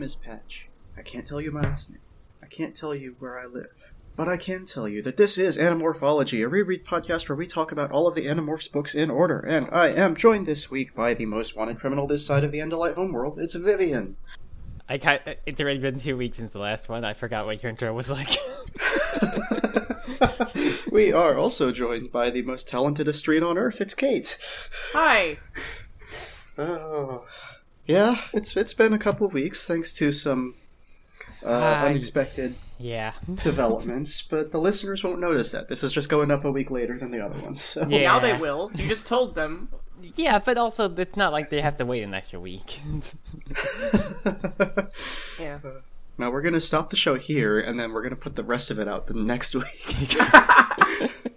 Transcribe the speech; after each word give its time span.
name 0.00 0.06
is 0.06 0.16
Patch. 0.16 0.66
I 0.96 1.02
can't 1.02 1.26
tell 1.26 1.42
you 1.42 1.52
my 1.52 1.60
last 1.60 1.90
name. 1.90 2.00
I 2.42 2.46
can't 2.46 2.74
tell 2.74 2.94
you 2.94 3.16
where 3.18 3.38
I 3.38 3.44
live. 3.44 3.92
But 4.16 4.28
I 4.28 4.38
can 4.38 4.64
tell 4.64 4.88
you 4.88 5.02
that 5.02 5.18
this 5.18 5.36
is 5.36 5.58
Animorphology, 5.58 6.42
a 6.42 6.48
reread 6.48 6.86
podcast 6.86 7.28
where 7.28 7.36
we 7.36 7.46
talk 7.46 7.70
about 7.70 7.92
all 7.92 8.08
of 8.08 8.14
the 8.14 8.24
Animorphs 8.24 8.72
books 8.72 8.94
in 8.94 9.10
order. 9.10 9.40
And 9.40 9.68
I 9.70 9.88
am 9.88 10.16
joined 10.16 10.46
this 10.46 10.70
week 10.70 10.94
by 10.94 11.12
the 11.12 11.26
most 11.26 11.54
wanted 11.54 11.78
criminal 11.78 12.06
this 12.06 12.24
side 12.24 12.44
of 12.44 12.50
the 12.50 12.60
Andalite 12.60 12.94
homeworld. 12.94 13.38
It's 13.38 13.54
Vivian. 13.54 14.16
I 14.88 14.96
can't, 14.96 15.20
it's 15.44 15.60
already 15.60 15.80
been 15.80 16.00
two 16.00 16.16
weeks 16.16 16.38
since 16.38 16.54
the 16.54 16.60
last 16.60 16.88
one. 16.88 17.04
I 17.04 17.12
forgot 17.12 17.44
what 17.44 17.62
your 17.62 17.68
intro 17.68 17.92
was 17.92 18.08
like. 18.08 18.38
we 20.90 21.12
are 21.12 21.36
also 21.36 21.72
joined 21.72 22.10
by 22.10 22.30
the 22.30 22.40
most 22.40 22.66
talented 22.66 23.06
Estreen 23.06 23.46
on 23.46 23.58
Earth. 23.58 23.82
It's 23.82 23.92
Kate. 23.92 24.38
Hi. 24.94 25.36
Oh, 26.56 27.26
yeah. 27.90 28.20
It's 28.32 28.56
it's 28.56 28.74
been 28.74 28.92
a 28.92 28.98
couple 28.98 29.26
of 29.26 29.32
weeks 29.32 29.66
thanks 29.66 29.92
to 29.94 30.12
some 30.12 30.54
uh, 31.44 31.78
Hi. 31.78 31.88
unexpected 31.90 32.54
yeah. 32.78 33.12
developments, 33.42 34.22
but 34.22 34.52
the 34.52 34.58
listeners 34.58 35.04
won't 35.04 35.20
notice 35.20 35.52
that. 35.52 35.68
This 35.68 35.82
is 35.82 35.92
just 35.92 36.08
going 36.08 36.30
up 36.30 36.44
a 36.44 36.50
week 36.50 36.70
later 36.70 36.96
than 36.96 37.10
the 37.10 37.24
other 37.24 37.38
ones. 37.40 37.62
So. 37.62 37.86
Yeah. 37.86 38.04
Now 38.04 38.18
they 38.18 38.36
will. 38.38 38.70
You 38.74 38.88
just 38.88 39.06
told 39.06 39.34
them. 39.34 39.68
Yeah, 40.14 40.38
but 40.38 40.56
also 40.56 40.92
it's 40.94 41.16
not 41.16 41.32
like 41.32 41.50
they 41.50 41.60
have 41.60 41.76
to 41.76 41.84
wait 41.84 42.02
an 42.02 42.14
extra 42.14 42.40
week. 42.40 42.80
Yeah. 45.38 45.58
now 46.18 46.30
we're 46.30 46.42
gonna 46.42 46.60
stop 46.60 46.90
the 46.90 46.96
show 46.96 47.14
here, 47.14 47.58
and 47.58 47.80
then 47.80 47.92
we're 47.92 48.02
gonna 48.02 48.14
put 48.14 48.36
the 48.36 48.44
rest 48.44 48.70
of 48.70 48.78
it 48.78 48.86
out 48.86 49.06
the 49.06 49.14
next 49.14 49.54
week. 49.54 50.16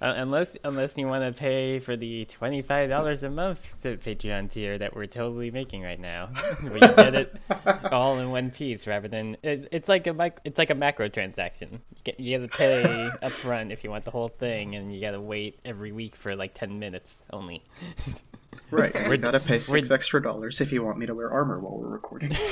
Uh, 0.00 0.14
unless 0.16 0.56
unless 0.64 0.96
you 0.96 1.06
want 1.06 1.22
to 1.22 1.38
pay 1.38 1.78
for 1.78 1.94
the 1.94 2.24
twenty 2.24 2.62
five 2.62 2.88
dollars 2.88 3.22
a 3.22 3.28
month 3.28 3.82
to 3.82 3.98
Patreon 3.98 4.50
tier 4.50 4.78
that 4.78 4.96
we're 4.96 5.04
totally 5.04 5.50
making 5.50 5.82
right 5.82 6.00
now, 6.00 6.26
where 6.62 6.74
you 6.74 6.80
get 6.80 7.14
it 7.14 7.36
all 7.92 8.18
in 8.18 8.30
one 8.30 8.50
piece 8.50 8.86
rather 8.86 9.08
than 9.08 9.36
it's, 9.42 9.66
it's 9.70 9.88
like 9.90 10.06
a 10.06 10.14
mic- 10.14 10.40
it's 10.44 10.56
like 10.56 10.70
a 10.70 10.74
macro 10.74 11.08
transaction. 11.08 11.68
You 11.72 12.02
get 12.04 12.20
you 12.20 12.38
got 12.38 12.50
to 12.50 12.56
pay 12.56 13.10
up 13.22 13.32
front 13.32 13.72
if 13.72 13.84
you 13.84 13.90
want 13.90 14.06
the 14.06 14.10
whole 14.10 14.30
thing, 14.30 14.74
and 14.74 14.94
you 14.94 15.02
got 15.02 15.10
to 15.10 15.20
wait 15.20 15.58
every 15.66 15.92
week 15.92 16.16
for 16.16 16.34
like 16.34 16.54
ten 16.54 16.78
minutes 16.78 17.22
only. 17.30 17.62
right. 18.70 18.94
and 18.94 19.04
We're- 19.06 19.18
gotta 19.18 19.40
pay 19.40 19.58
6 19.58 19.70
we're- 19.70 19.94
extra 19.94 20.22
dollars 20.22 20.60
if 20.60 20.72
you 20.72 20.82
want 20.84 20.98
me 20.98 21.06
to 21.06 21.14
wear 21.14 21.30
armor 21.30 21.58
while 21.60 21.78
we're 21.78 21.88
recording. 21.88 22.36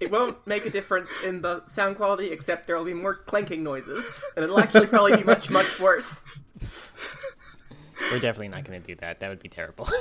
It 0.00 0.10
won't 0.10 0.44
make 0.46 0.66
a 0.66 0.70
difference 0.70 1.10
in 1.24 1.40
the 1.40 1.64
sound 1.66 1.96
quality, 1.96 2.30
except 2.30 2.66
there 2.66 2.76
will 2.76 2.84
be 2.84 2.92
more 2.92 3.14
clanking 3.14 3.62
noises, 3.62 4.22
and 4.36 4.44
it'll 4.44 4.58
actually 4.60 4.86
probably 4.86 5.16
be 5.16 5.22
much, 5.24 5.48
much 5.48 5.80
worse. 5.80 6.22
We're 8.10 8.20
definitely 8.20 8.48
not 8.48 8.64
going 8.64 8.80
to 8.80 8.86
do 8.86 8.94
that. 8.96 9.20
That 9.20 9.28
would 9.28 9.40
be 9.40 9.48
terrible. 9.48 9.88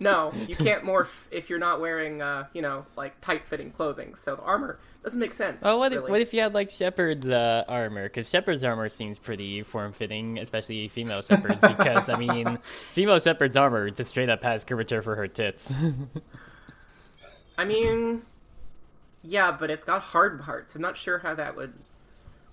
No, 0.00 0.32
you 0.46 0.54
can't 0.54 0.84
morph 0.84 1.24
if 1.30 1.50
you're 1.50 1.58
not 1.58 1.80
wearing, 1.80 2.22
uh, 2.22 2.46
you 2.52 2.62
know, 2.62 2.86
like 2.96 3.20
tight-fitting 3.20 3.72
clothing. 3.72 4.14
So 4.14 4.36
the 4.36 4.42
armor 4.42 4.78
doesn't 5.02 5.18
make 5.18 5.34
sense. 5.34 5.62
Oh, 5.64 5.78
what 5.78 5.92
if, 5.92 5.98
really. 5.98 6.10
what 6.10 6.20
if 6.20 6.32
you 6.32 6.40
had 6.40 6.54
like 6.54 6.70
Shepard's 6.70 7.28
uh, 7.28 7.64
armor? 7.68 8.04
Because 8.04 8.30
Shepard's 8.30 8.62
armor 8.62 8.88
seems 8.90 9.18
pretty 9.18 9.62
form 9.62 9.92
fitting, 9.92 10.38
especially 10.38 10.86
female 10.88 11.20
Shepard's. 11.22 11.58
Because 11.60 12.08
I 12.08 12.16
mean, 12.16 12.58
female 12.62 13.18
Shepard's 13.18 13.56
armor 13.56 13.90
just 13.90 14.10
straight 14.10 14.28
up 14.28 14.42
has 14.44 14.64
curvature 14.64 15.02
for 15.02 15.16
her 15.16 15.26
tits. 15.26 15.72
I 17.56 17.64
mean, 17.64 18.22
yeah, 19.24 19.50
but 19.50 19.70
it's 19.70 19.84
got 19.84 20.02
hard 20.02 20.40
parts. 20.40 20.76
I'm 20.76 20.82
not 20.82 20.96
sure 20.96 21.18
how 21.18 21.34
that 21.34 21.56
would 21.56 21.74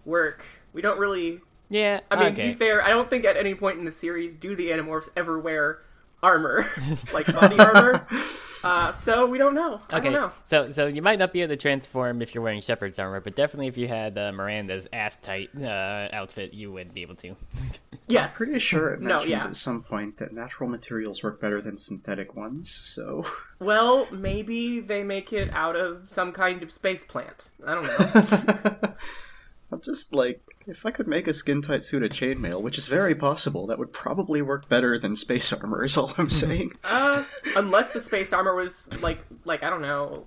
work. 0.04 0.44
We 0.74 0.82
don't 0.82 0.98
really. 0.98 1.40
Yeah, 1.70 2.02
I 2.12 2.16
mean, 2.16 2.36
to 2.36 2.42
okay. 2.42 2.48
be 2.50 2.54
fair, 2.54 2.82
I 2.84 2.90
don't 2.90 3.10
think 3.10 3.26
at 3.26 3.38
any 3.38 3.56
point 3.56 3.80
in 3.80 3.86
the 3.86 3.92
series 3.92 4.36
do 4.36 4.56
the 4.56 4.68
Animorphs 4.70 5.10
ever 5.16 5.40
wear 5.40 5.82
armor, 6.24 6.66
like 7.14 7.26
body 7.34 7.60
armor. 7.60 8.06
Uh, 8.64 8.92
so 8.92 9.28
we 9.28 9.38
don't 9.38 9.54
know. 9.54 9.80
I 9.92 9.98
Okay, 9.98 10.10
don't 10.10 10.14
know. 10.14 10.32
so 10.46 10.72
so 10.72 10.88
you 10.88 11.04
might 11.04 11.20
not 11.20 11.32
be 11.32 11.42
able 11.44 11.54
to 11.54 11.58
transform 11.62 12.22
if 12.24 12.34
you're 12.34 12.44
wearing 12.44 12.62
Shepard's 12.62 12.98
armor, 12.98 13.20
but 13.20 13.36
definitely 13.36 13.68
if 13.68 13.78
you 13.78 13.88
had 13.88 14.18
uh, 14.18 14.32
Miranda's 14.32 14.88
ass 14.92 15.18
tight 15.18 15.50
uh, 15.56 16.10
outfit, 16.14 16.52
you 16.54 16.72
would 16.72 16.94
be 16.94 17.02
able 17.04 17.16
to. 17.16 17.36
Yes. 18.08 18.38
Pretty 18.38 18.60
sure 18.60 18.94
it 18.94 19.02
No, 19.02 19.16
mentions 19.16 19.32
yeah. 19.32 19.46
at 19.48 19.56
some 19.56 19.82
point 19.82 20.18
that 20.18 20.32
natural 20.32 20.70
materials 20.70 21.24
work 21.24 21.42
better 21.42 21.60
than 21.60 21.80
synthetic 21.80 22.36
ones, 22.36 22.70
so. 22.70 23.26
Well, 23.60 24.08
maybe 24.12 24.80
they 24.80 25.04
make 25.04 25.34
it 25.34 25.50
out 25.52 25.76
of 25.76 26.08
some 26.08 26.32
kind 26.32 26.62
of 26.62 26.72
space 26.72 27.04
plant. 27.04 27.50
I 27.66 27.74
don't 27.74 27.84
know. 27.88 28.94
I'm 29.72 29.82
just 29.82 30.14
like, 30.14 30.42
if 30.68 30.86
I 30.86 30.92
could 30.92 31.08
make 31.08 31.28
a 31.28 31.34
skin 31.34 31.62
tight 31.62 31.84
suit 31.84 32.04
of 32.04 32.12
chainmail, 32.12 32.62
which 32.62 32.78
is 32.78 32.88
very 32.88 33.16
possible, 33.16 33.68
that 33.68 33.80
would 33.80 33.92
probably 33.92 34.42
work 34.42 34.70
better 34.70 34.98
than 35.00 35.16
space 35.16 35.52
armor, 35.52 35.84
is 35.84 35.98
all 35.98 36.14
I'm 36.18 36.30
saying. 36.30 36.74
uh, 36.84 37.24
unless 37.56 37.94
the 37.94 38.00
space 38.00 38.32
armor 38.32 38.56
was 38.56 38.90
like, 39.02 39.20
like 39.44 39.64
I 39.64 39.70
don't 39.70 39.82
know, 39.82 40.26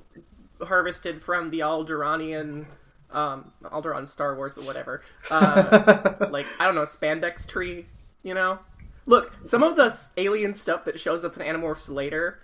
harvested 0.60 1.22
from 1.22 1.50
the 1.50 1.60
Alderaanian, 1.60 2.66
um, 3.10 3.52
Alderon 3.64 4.06
Star 4.06 4.36
Wars, 4.36 4.52
but 4.54 4.64
whatever. 4.64 5.02
Uh, 5.30 6.26
like 6.30 6.46
I 6.58 6.66
don't 6.66 6.74
know, 6.74 6.82
spandex 6.82 7.46
tree. 7.46 7.86
You 8.22 8.34
know, 8.34 8.58
look, 9.06 9.32
some 9.44 9.62
of 9.62 9.76
the 9.76 9.96
alien 10.16 10.54
stuff 10.54 10.84
that 10.84 10.98
shows 10.98 11.24
up 11.24 11.36
in 11.36 11.42
Animorphs 11.42 11.88
later 11.88 12.40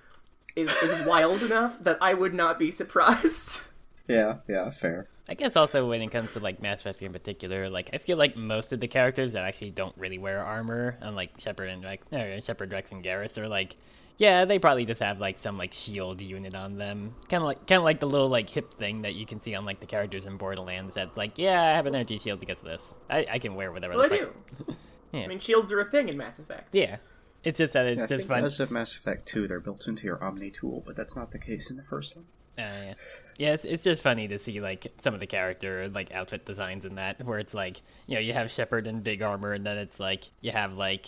is 0.56 0.70
is 0.70 1.06
wild 1.06 1.42
enough 1.50 1.78
that 1.80 1.98
I 2.00 2.14
would 2.14 2.34
not 2.34 2.58
be 2.58 2.70
surprised. 2.70 3.68
yeah, 4.08 4.36
yeah, 4.48 4.70
fair. 4.70 5.08
I 5.28 5.34
guess 5.34 5.56
also 5.56 5.88
when 5.88 6.02
it 6.02 6.10
comes 6.10 6.32
to 6.34 6.40
like 6.40 6.60
Mass 6.60 6.80
Effect 6.80 7.00
in 7.02 7.12
particular, 7.12 7.70
like 7.70 7.90
I 7.94 7.98
feel 7.98 8.18
like 8.18 8.36
most 8.36 8.72
of 8.72 8.80
the 8.80 8.88
characters 8.88 9.32
that 9.32 9.44
actually 9.46 9.70
don't 9.70 9.96
really 9.96 10.18
wear 10.18 10.44
armor, 10.44 10.98
unlike 11.00 11.40
Shepard 11.40 11.68
and 11.70 11.82
like 11.82 12.02
or 12.12 12.40
Shepard, 12.42 12.70
Wrex, 12.72 12.92
and 12.92 13.02
Garrus, 13.02 13.38
are 13.38 13.48
like, 13.48 13.76
yeah, 14.18 14.44
they 14.44 14.58
probably 14.58 14.84
just 14.84 15.00
have 15.00 15.20
like 15.20 15.38
some 15.38 15.56
like 15.56 15.72
shield 15.72 16.20
unit 16.20 16.54
on 16.54 16.76
them, 16.76 17.14
kind 17.30 17.42
of 17.42 17.46
like 17.46 17.66
kind 17.66 17.78
of 17.78 17.84
like 17.84 18.00
the 18.00 18.06
little 18.06 18.28
like 18.28 18.50
hip 18.50 18.74
thing 18.74 19.00
that 19.02 19.14
you 19.14 19.24
can 19.24 19.40
see 19.40 19.54
on 19.54 19.64
like 19.64 19.80
the 19.80 19.86
characters 19.86 20.26
in 20.26 20.36
Borderlands. 20.36 20.92
That's 20.92 21.16
like, 21.16 21.38
yeah, 21.38 21.62
I 21.62 21.70
have 21.72 21.86
an 21.86 21.94
energy 21.94 22.18
shield 22.18 22.38
because 22.38 22.58
of 22.58 22.66
this. 22.66 22.94
I, 23.08 23.24
I 23.30 23.38
can 23.38 23.54
wear 23.54 23.72
whatever. 23.72 23.94
Well, 23.96 24.08
the 24.08 24.14
I 24.14 24.18
fuck- 24.18 24.66
do. 24.66 24.76
Yeah. 25.12 25.20
I 25.22 25.26
mean, 25.28 25.38
shields 25.38 25.70
are 25.70 25.78
a 25.78 25.84
thing 25.88 26.08
in 26.08 26.16
Mass 26.16 26.40
Effect. 26.40 26.74
Yeah, 26.74 26.96
it's 27.44 27.58
just 27.58 27.74
that 27.74 27.86
it's 27.86 27.98
Yeah, 27.98 28.04
I 28.04 28.18
just 28.18 28.26
fun. 28.26 28.44
as 28.44 28.58
of 28.58 28.72
Mass 28.72 28.96
Effect 28.96 29.28
2, 29.28 29.46
they're 29.46 29.60
built 29.60 29.86
into 29.86 30.06
your 30.06 30.20
Omni 30.22 30.50
tool, 30.50 30.82
but 30.84 30.96
that's 30.96 31.14
not 31.14 31.30
the 31.30 31.38
case 31.38 31.70
in 31.70 31.76
the 31.76 31.84
first 31.84 32.16
one. 32.16 32.24
Uh, 32.58 32.62
yeah. 32.62 32.94
Yeah, 33.38 33.52
it's 33.52 33.64
it's 33.64 33.84
just 33.84 34.02
funny 34.02 34.28
to 34.28 34.38
see 34.38 34.60
like 34.60 34.86
some 34.98 35.14
of 35.14 35.20
the 35.20 35.26
character 35.26 35.88
like 35.88 36.12
outfit 36.12 36.44
designs 36.46 36.84
in 36.84 36.96
that, 36.96 37.24
where 37.24 37.38
it's 37.38 37.54
like 37.54 37.80
you 38.06 38.14
know 38.14 38.20
you 38.20 38.32
have 38.32 38.50
Shepard 38.50 38.86
in 38.86 39.00
big 39.00 39.22
armor, 39.22 39.52
and 39.52 39.66
then 39.66 39.78
it's 39.78 39.98
like 39.98 40.24
you 40.40 40.52
have 40.52 40.74
like 40.74 41.06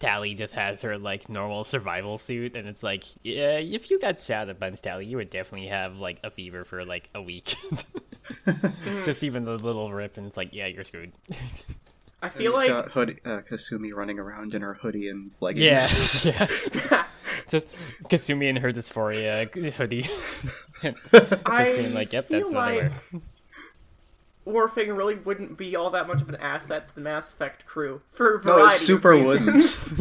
Tali 0.00 0.34
just 0.34 0.54
has 0.54 0.82
her 0.82 0.98
like 0.98 1.28
normal 1.28 1.64
survival 1.64 2.18
suit, 2.18 2.56
and 2.56 2.68
it's 2.68 2.82
like 2.82 3.04
yeah, 3.22 3.58
if 3.58 3.90
you 3.90 3.98
got 3.98 4.18
shot 4.18 4.48
a 4.48 4.54
bunch, 4.54 4.80
Tali, 4.80 5.06
you 5.06 5.16
would 5.16 5.30
definitely 5.30 5.68
have 5.68 5.98
like 5.98 6.20
a 6.24 6.30
fever 6.30 6.64
for 6.64 6.84
like 6.84 7.08
a 7.14 7.22
week. 7.22 7.54
just 9.04 9.22
even 9.22 9.44
the 9.44 9.56
little 9.56 9.92
rip, 9.92 10.16
and 10.16 10.26
it's 10.26 10.36
like 10.36 10.54
yeah, 10.54 10.66
you're 10.66 10.84
screwed. 10.84 11.12
I 12.20 12.26
You've 12.26 12.34
feel 12.34 12.52
like 12.52 12.68
got 12.68 12.90
hoodie, 12.90 13.18
uh, 13.24 13.40
Kasumi 13.48 13.92
running 13.94 14.18
around 14.18 14.54
in 14.54 14.62
her 14.62 14.74
hoodie 14.74 15.08
and 15.08 15.30
leggings. 15.40 16.24
yeah, 16.24 16.48
yeah. 16.90 17.04
Just 17.48 17.68
Kasumi 18.04 18.48
and 18.48 18.58
her 18.58 18.72
dysphoria 18.72 19.48
hoodie. 19.74 20.06
And 20.82 20.96
I 21.46 21.64
just 21.64 21.78
being 21.78 21.94
like, 21.94 22.12
yep, 22.12 22.26
feel 22.26 22.40
that's 22.40 22.52
what 22.52 22.62
I 22.62 22.74
wear. 22.76 22.92
like 23.12 23.22
Warfing 24.46 24.96
really 24.96 25.14
wouldn't 25.14 25.56
be 25.56 25.76
all 25.76 25.90
that 25.90 26.08
much 26.08 26.20
of 26.20 26.28
an 26.28 26.36
asset 26.36 26.88
to 26.88 26.94
the 26.94 27.00
Mass 27.00 27.30
Effect 27.30 27.64
crew 27.66 28.02
for 28.10 28.36
a 28.36 28.44
No, 28.44 28.54
variety 28.54 28.74
it 28.74 28.78
super 28.78 29.12
of 29.12 29.20
reasons. 29.28 29.94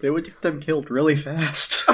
They 0.00 0.10
would 0.10 0.24
get 0.24 0.40
them 0.42 0.60
killed 0.60 0.90
really 0.90 1.16
fast. 1.16 1.84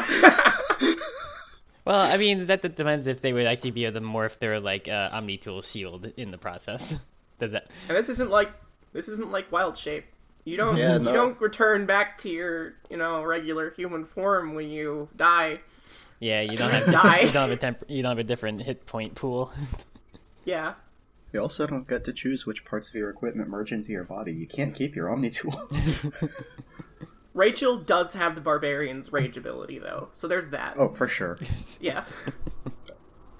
Well, 1.85 2.01
I 2.01 2.17
mean, 2.17 2.47
that, 2.47 2.63
that 2.63 2.77
depends 2.77 3.07
if 3.09 3.21
they 3.23 3.33
would 3.33 3.47
actually 3.47 3.73
be 3.73 3.87
able 3.87 4.01
to 4.01 4.07
morph 4.07 4.39
their 4.39 4.61
like 4.61 4.87
uh, 4.89 5.11
Omni 5.13 5.39
Tool 5.39 5.63
shield 5.63 6.13
in 6.17 6.31
the 6.31 6.39
process. 6.39 6.95
Does 7.43 7.53
that? 7.53 7.71
and 7.89 7.97
this 7.97 8.09
isn't 8.09 8.31
like 8.31 8.51
this 8.93 9.09
isn't 9.09 9.33
like 9.33 9.51
Wild 9.51 9.77
Shape. 9.77 10.05
You 10.45 10.57
don't 10.57 10.77
Yeah, 10.77 10.99
you 10.99 11.05
don't 11.13 11.41
return 11.41 11.87
back 11.87 12.19
to 12.19 12.29
your 12.31 12.75
you 12.89 12.97
know 12.97 13.25
regular 13.25 13.71
human 13.71 14.05
form 14.05 14.55
when 14.55 14.71
you 14.71 15.09
die. 15.17 15.59
Yeah, 16.21 16.41
you 16.43 16.57
don't 16.57 16.71
have 16.71 16.87
die. 16.87 17.21
you 17.23 17.33
don't 17.33 17.49
have 17.49 17.51
a 17.51 17.57
temp- 17.57 17.83
you 17.89 18.01
don't 18.03 18.11
have 18.11 18.19
a 18.19 18.25
different 18.25 18.63
hit 18.63 18.87
point 18.87 19.15
pool. 19.17 19.53
Yeah. 20.45 20.75
you 21.33 21.41
also 21.41 21.67
don't 21.67 21.89
get 21.89 22.05
to 22.05 22.13
choose 22.13 22.47
which 22.47 22.65
parts 22.65 22.89
of 22.89 22.95
your 22.95 23.11
equipment 23.11 23.49
merge 23.49 23.71
into 23.73 23.91
your 23.91 24.03
body. 24.05 24.33
You 24.33 24.47
can't 24.47 24.75
keep 24.75 24.95
your 24.97 25.09
Omni 25.11 25.31
tool. 25.31 25.55
Rachel 27.35 27.79
does 27.79 28.15
have 28.15 28.35
the 28.35 28.41
barbarian's 28.41 29.13
rage 29.13 29.37
ability 29.37 29.79
though, 29.79 30.09
so 30.13 30.29
there's 30.29 30.51
that. 30.51 30.75
oh, 30.77 30.89
for 30.91 31.09
sure. 31.09 31.39
Yeah. 31.81 32.05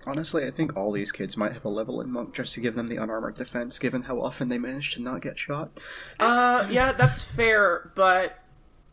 Honestly, 0.07 0.45
I 0.45 0.51
think 0.51 0.77
all 0.77 0.91
these 0.93 1.13
kids 1.13 1.37
might 1.37 1.53
have 1.53 1.65
a 1.65 1.69
level 1.69 2.01
in 2.01 2.11
Monk 2.11 2.35
just 2.35 2.55
to 2.55 2.61
give 2.61 2.75
them 2.75 2.89
the 2.89 2.97
unarmored 2.97 3.35
defense, 3.35 3.79
given 3.79 4.03
how 4.03 4.21
often 4.21 4.49
they 4.49 4.59
manage 4.59 4.95
to 4.95 5.03
not 5.03 5.21
get 5.23 5.39
shot. 5.39 5.71
Uh, 6.19 6.67
yeah, 6.71 6.93
that's 6.93 7.23
fair, 7.23 7.91
but 7.95 8.39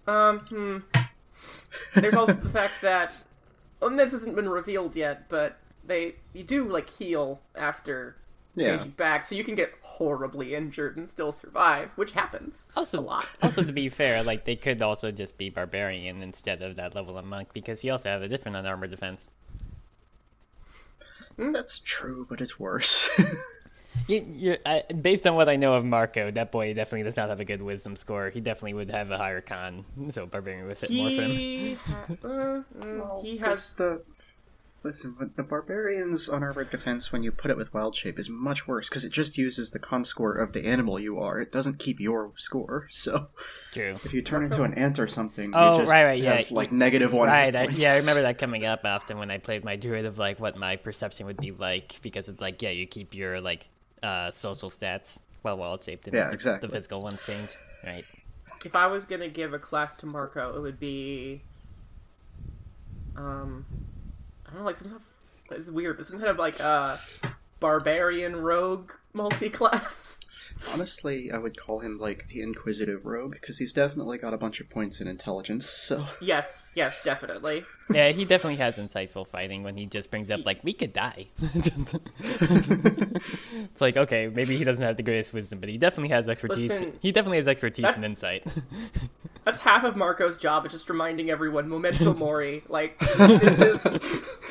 um, 0.08 0.40
hmm. 0.50 0.78
There's 1.96 2.14
also 2.16 2.34
the 2.34 2.50
fact 2.50 2.82
that, 2.82 3.12
well, 3.80 3.90
this 3.92 4.12
hasn't 4.12 4.36
been 4.36 4.50
revealed 4.50 4.96
yet, 4.96 5.30
but 5.30 5.58
they 5.86 6.16
you 6.34 6.44
do 6.44 6.68
like 6.68 6.90
heal 6.90 7.42
after 7.56 8.16
Yeah. 8.56 8.76
changing 8.76 8.92
back, 8.92 9.24
so 9.24 9.36
you 9.36 9.44
can 9.44 9.56
get 9.56 9.74
horribly 9.82 10.54
injured 10.54 10.98
and 10.98 11.08
still 11.10 11.32
survive, 11.32 11.92
which 11.96 12.12
happens 12.12 12.68
Also, 12.76 13.00
a 13.00 13.02
lot. 13.02 13.26
also 13.42 13.64
to 13.64 13.72
be 13.74 13.90
fair, 13.90 14.24
like 14.24 14.46
they 14.46 14.56
could 14.56 14.82
also 14.82 15.12
just 15.12 15.38
be 15.38 15.50
barbarian 15.50 16.22
instead 16.22 16.62
of 16.62 16.76
that 16.76 16.94
level 16.96 17.18
of 17.18 17.26
monk 17.26 17.50
because 17.54 17.84
you 17.84 17.92
also 17.92 18.10
have 18.10 18.22
a 18.22 18.28
different 18.28 18.58
unarmored 18.58 18.92
defense. 18.92 19.28
That's 21.40 21.80
true, 21.80 22.26
but 22.30 22.42
it's 22.42 22.60
worse. 22.60 23.10
You, 24.08 24.26
you, 24.32 24.58
I, 24.66 24.84
based 25.02 25.28
on 25.28 25.36
what 25.36 25.50
I 25.50 25.56
know 25.56 25.76
of 25.76 25.86
Marco, 25.86 26.32
that 26.32 26.52
boy 26.52 26.74
definitely 26.74 27.04
does 27.04 27.18
not 27.18 27.30
have 27.30 27.40
a 27.40 27.46
good 27.46 27.62
wisdom 27.62 27.96
score. 27.96 28.30
He 28.32 28.40
definitely 28.42 28.74
would 28.74 28.90
have 28.90 29.12
a 29.12 29.18
higher 29.18 29.42
con, 29.42 29.86
so 30.12 30.26
barbarian 30.26 30.66
would 30.68 30.78
fit 30.80 30.90
more 30.90 31.10
for 31.10 31.22
him. 31.22 31.78
Ha- 31.78 32.06
uh, 32.24 32.64
mm, 32.80 33.24
he 33.24 33.38
has 33.38 33.76
the 33.76 34.02
listen. 34.84 35.16
but 35.18 35.36
The 35.36 35.44
barbarian's 35.44 36.30
unarmored 36.30 36.70
defense, 36.72 37.12
when 37.12 37.24
you 37.24 37.32
put 37.32 37.52
it 37.52 37.58
with 37.58 37.74
wild 37.74 37.96
shape, 37.96 38.18
is 38.20 38.30
much 38.30 38.68
worse 38.68 38.90
because 38.90 39.04
it 39.06 39.12
just 39.12 39.38
uses 39.38 39.72
the 39.72 39.80
con 39.80 40.04
score 40.06 40.34
of 40.34 40.54
the 40.54 40.66
animal 40.66 41.00
you 41.00 41.20
are. 41.20 41.40
It 41.40 41.52
doesn't 41.52 41.80
keep 41.80 42.00
your 42.00 42.32
score. 42.36 42.88
So 43.00 43.28
True. 43.72 43.92
if 43.92 44.14
you 44.14 44.22
turn 44.22 44.44
into 44.44 44.64
an 44.64 44.74
ant 44.74 45.00
or 45.00 45.08
something, 45.08 45.52
Oh, 45.54 45.74
you 45.74 45.80
just 45.82 45.92
right, 45.94 46.04
right, 46.04 46.22
yeah. 46.24 46.36
have 46.36 46.52
like 46.52 46.72
negative 46.72 47.14
one. 47.14 47.28
Right, 47.28 47.56
I, 47.56 47.64
yeah, 47.70 47.94
I 47.94 47.98
remember 48.00 48.22
that 48.24 48.38
coming 48.44 48.66
up 48.66 48.86
often 48.86 49.18
when 49.18 49.32
I 49.32 49.38
played 49.38 49.64
my 49.64 49.76
druid 49.76 50.06
of 50.06 50.18
like 50.18 50.40
what 50.40 50.58
my 50.58 50.76
perception 50.76 51.26
would 51.28 51.38
be 51.38 51.52
like 51.52 52.00
because 52.02 52.28
it's 52.30 52.42
like 52.42 52.62
yeah, 52.62 52.70
you 52.72 52.86
keep 52.88 53.14
your 53.14 53.40
like 53.42 53.68
uh 54.04 54.32
social 54.32 54.70
stats 54.70 55.20
while 55.42 55.58
wild 55.58 55.84
shaped 55.84 56.08
and 56.08 56.14
Yeah, 56.16 56.28
the, 56.28 56.34
exactly. 56.34 56.68
the 56.68 56.74
physical 56.74 57.00
ones 57.02 57.22
change. 57.26 57.56
Right. 57.86 58.06
if 58.66 58.76
I 58.76 58.88
was 58.88 59.06
gonna 59.06 59.30
give 59.30 59.54
a 59.54 59.60
class 59.60 59.96
to 59.98 60.06
Marco, 60.06 60.56
it 60.58 60.62
would 60.62 60.80
be, 60.80 61.42
um, 63.16 63.66
I 64.50 64.54
don't 64.54 64.62
know, 64.62 64.66
like 64.66 64.78
some 64.78 64.88
stuff 64.90 65.04
it's 65.52 65.70
weird, 65.70 65.98
but 65.98 66.06
some 66.06 66.18
kind 66.18 66.30
of 66.30 66.38
like 66.38 66.60
uh, 66.60 66.98
barbarian 67.60 68.36
rogue 68.36 68.92
multi-class. 69.14 70.20
Honestly, 70.74 71.32
I 71.32 71.38
would 71.38 71.58
call 71.58 71.80
him 71.80 71.98
like 71.98 72.28
the 72.28 72.42
inquisitive 72.42 73.06
rogue 73.06 73.32
because 73.34 73.58
he's 73.58 73.72
definitely 73.74 74.18
got 74.18 74.34
a 74.34 74.38
bunch 74.38 74.60
of 74.60 74.70
points 74.70 75.00
in 75.00 75.08
intelligence. 75.08 75.66
So 75.66 76.06
yes, 76.22 76.72
yes, 76.76 77.02
definitely. 77.04 77.64
Yeah, 77.94 78.10
he 78.10 78.26
definitely 78.26 78.58
has 78.58 78.78
insightful 78.78 79.26
fighting 79.26 79.64
when 79.64 79.78
he 79.78 79.86
just 79.86 80.12
brings 80.12 80.30
up 80.30 80.46
like 80.46 80.64
we 80.64 80.74
could 80.74 80.94
die. 80.94 81.28
it's 82.30 83.82
like 83.82 83.98
okay, 83.98 84.28
maybe 84.28 84.58
he 84.58 84.64
doesn't 84.64 84.84
have 84.84 84.98
the 84.98 85.04
greatest 85.04 85.34
wisdom, 85.34 85.60
but 85.60 85.70
he 85.70 85.78
definitely 85.78 86.10
has 86.10 86.28
expertise. 86.28 86.70
Listen, 86.70 86.94
he 87.00 87.12
definitely 87.12 87.38
has 87.38 87.48
expertise 87.48 87.86
and 87.86 88.04
insight. 88.06 88.46
That's 89.46 89.62
half 89.62 89.84
of 89.84 89.96
Marco's 89.96 90.38
job, 90.38 90.66
is 90.68 90.74
just 90.74 90.90
reminding 90.90 91.32
everyone 91.32 91.70
memento 91.70 92.14
mori. 92.20 92.62
Like, 92.68 93.00
this 93.00 93.60
is. 93.60 94.00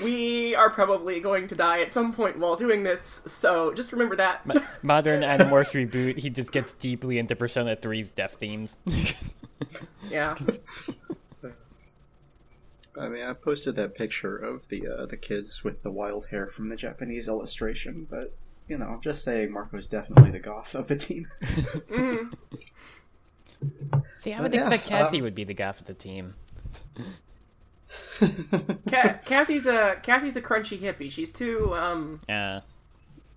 We 0.02 0.56
are 0.56 0.70
probably 0.70 1.20
going 1.20 1.46
to 1.48 1.54
die 1.54 1.82
at 1.82 1.92
some 1.92 2.12
point 2.12 2.38
while 2.38 2.56
doing 2.56 2.82
this, 2.82 3.22
so 3.26 3.72
just 3.74 3.92
remember 3.92 4.16
that. 4.16 4.44
Mo- 4.44 4.60
Modern 4.82 5.20
Animorphs 5.20 5.74
reboot, 5.98 6.18
he 6.18 6.30
just 6.30 6.52
gets 6.52 6.74
deeply 6.74 7.18
into 7.18 7.36
Persona 7.36 7.76
3's 7.76 8.10
death 8.10 8.34
themes. 8.34 8.78
yeah. 10.10 10.34
I 13.00 13.08
mean, 13.08 13.24
I 13.24 13.32
posted 13.32 13.76
that 13.76 13.94
picture 13.94 14.36
of 14.36 14.68
the 14.68 14.88
uh, 14.88 15.06
the 15.06 15.16
kids 15.16 15.62
with 15.62 15.82
the 15.82 15.90
wild 15.90 16.26
hair 16.26 16.48
from 16.48 16.68
the 16.68 16.76
Japanese 16.76 17.28
illustration, 17.28 18.06
but 18.10 18.34
you 18.66 18.76
know, 18.76 18.86
I'm 18.86 19.00
just 19.00 19.22
saying 19.24 19.52
Marco's 19.52 19.86
definitely 19.86 20.30
the 20.30 20.40
goth 20.40 20.74
of 20.74 20.88
the 20.88 20.96
team. 20.96 21.26
Mhm. 21.40 22.32
See, 24.18 24.32
I 24.32 24.40
would 24.40 24.52
yeah, 24.52 24.60
expect 24.60 24.86
Cassie 24.86 25.18
um, 25.18 25.24
would 25.24 25.34
be 25.34 25.44
the 25.44 25.54
goth 25.54 25.80
of 25.80 25.86
the 25.86 25.94
team. 25.94 26.34
Ca- 28.88 29.18
Cassie's 29.24 29.66
a 29.66 29.98
Cassie's 30.02 30.36
a 30.36 30.42
crunchy 30.42 30.78
hippie. 30.78 31.10
She's 31.10 31.32
too 31.32 31.74
um 31.74 32.20
Uh, 32.28 32.60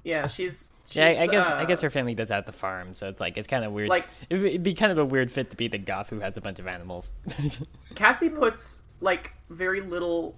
yeah, 0.03 0.27
she's, 0.27 0.33
she's 0.47 0.69
yeah, 0.95 1.07
I, 1.07 1.21
I 1.23 1.27
guess 1.27 1.47
I 1.47 1.61
uh, 1.61 1.65
guess 1.65 1.81
her 1.81 1.89
family 1.89 2.13
does 2.13 2.29
have 2.29 2.45
the 2.45 2.51
farm, 2.51 2.93
so 2.93 3.09
it's 3.09 3.19
like 3.19 3.38
it's 3.38 3.47
kind 3.47 3.63
of 3.65 3.71
weird. 3.71 3.89
Like- 3.89 4.07
it'd, 4.29 4.43
be- 4.43 4.49
it'd 4.49 4.63
be 4.63 4.73
kind 4.73 4.91
of 4.91 4.97
a 4.97 5.05
weird 5.05 5.31
fit 5.31 5.51
to 5.51 5.57
be 5.57 5.67
the 5.67 5.77
goth 5.77 6.09
who 6.09 6.19
has 6.19 6.38
a 6.38 6.41
bunch 6.41 6.59
of 6.59 6.67
animals. 6.67 7.11
Cassie 7.95 8.29
puts 8.29 8.81
like 8.99 9.33
very 9.49 9.81
little 9.81 10.35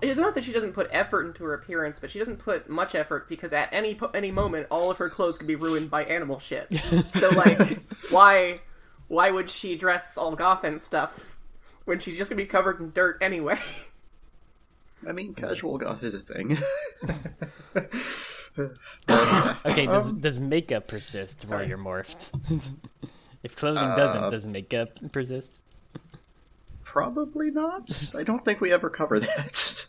it's 0.00 0.18
not 0.18 0.34
that 0.34 0.44
she 0.44 0.52
doesn't 0.52 0.72
put 0.72 0.88
effort 0.92 1.26
into 1.26 1.42
her 1.44 1.54
appearance, 1.54 1.98
but 1.98 2.10
she 2.10 2.18
doesn't 2.18 2.38
put 2.38 2.68
much 2.68 2.94
effort 2.94 3.28
because 3.28 3.52
at 3.52 3.68
any 3.72 3.94
po- 3.94 4.10
any 4.14 4.30
moment 4.30 4.66
all 4.70 4.90
of 4.90 4.98
her 4.98 5.08
clothes 5.08 5.38
could 5.38 5.46
be 5.46 5.56
ruined 5.56 5.90
by 5.90 6.04
animal 6.04 6.38
shit. 6.38 6.68
so 7.08 7.30
like 7.30 7.80
why 8.10 8.60
why 9.08 9.30
would 9.30 9.50
she 9.50 9.74
dress 9.76 10.16
all 10.16 10.36
goth 10.36 10.64
and 10.64 10.80
stuff 10.80 11.36
when 11.84 11.98
she's 11.98 12.16
just 12.16 12.30
gonna 12.30 12.40
be 12.40 12.46
covered 12.46 12.78
in 12.80 12.92
dirt 12.92 13.18
anyway? 13.20 13.58
I 15.08 15.12
mean, 15.12 15.34
casual 15.34 15.78
goth 15.78 16.02
is 16.02 16.14
a 16.14 16.20
thing. 16.20 16.58
okay, 19.66 19.86
does 19.86 20.10
Um, 20.10 20.20
does 20.20 20.40
makeup 20.40 20.86
persist 20.88 21.46
sorry. 21.46 21.60
where 21.60 21.68
you're 21.68 21.78
morphed? 21.78 22.30
if 23.42 23.56
clothing 23.56 23.88
doesn't, 23.96 24.24
Uh, 24.24 24.30
does 24.30 24.46
makeup 24.46 24.88
persist? 25.12 25.60
Probably 26.84 27.50
not. 27.50 28.12
I 28.16 28.22
don't 28.22 28.44
think 28.44 28.60
we 28.60 28.72
ever 28.72 28.88
cover 28.90 29.20
that. 29.20 29.86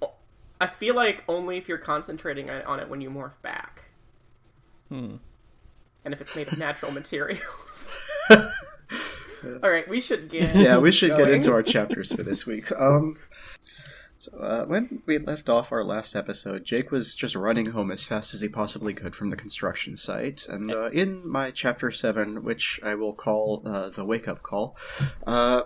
I 0.60 0.66
feel 0.66 0.94
like 0.94 1.22
only 1.28 1.56
if 1.56 1.68
you're 1.68 1.78
concentrating 1.78 2.50
on 2.50 2.62
on 2.62 2.80
it 2.80 2.88
when 2.88 3.00
you 3.00 3.10
morph 3.10 3.40
back. 3.42 3.84
Hmm. 4.88 5.16
And 6.04 6.14
if 6.14 6.20
it's 6.20 6.34
made 6.34 6.48
of 6.48 6.58
natural 6.58 6.90
materials. 6.92 7.96
All 8.30 9.70
right, 9.70 9.86
we 9.88 10.00
should 10.00 10.28
get 10.30 10.54
yeah, 10.56 10.78
we 10.78 10.90
should 10.90 11.16
get 11.16 11.30
into 11.30 11.52
our 11.52 11.62
chapters 11.62 12.12
for 12.12 12.22
this 12.24 12.44
week. 12.46 12.72
Um, 12.72 13.18
so 14.30 14.38
uh, 14.38 14.64
when 14.66 15.02
we 15.06 15.18
left 15.18 15.48
off 15.48 15.72
our 15.72 15.84
last 15.84 16.14
episode, 16.16 16.64
Jake 16.64 16.90
was 16.90 17.14
just 17.14 17.34
running 17.34 17.66
home 17.66 17.90
as 17.90 18.04
fast 18.04 18.34
as 18.34 18.40
he 18.40 18.48
possibly 18.48 18.94
could 18.94 19.14
from 19.14 19.30
the 19.30 19.36
construction 19.36 19.96
site, 19.96 20.46
and 20.48 20.70
uh, 20.72 20.90
in 20.90 21.26
my 21.28 21.50
chapter 21.50 21.90
seven, 21.90 22.42
which 22.42 22.80
I 22.82 22.94
will 22.94 23.12
call 23.12 23.62
uh, 23.64 23.88
the 23.90 24.04
wake 24.04 24.28
up 24.28 24.42
call, 24.42 24.76
uh, 25.26 25.62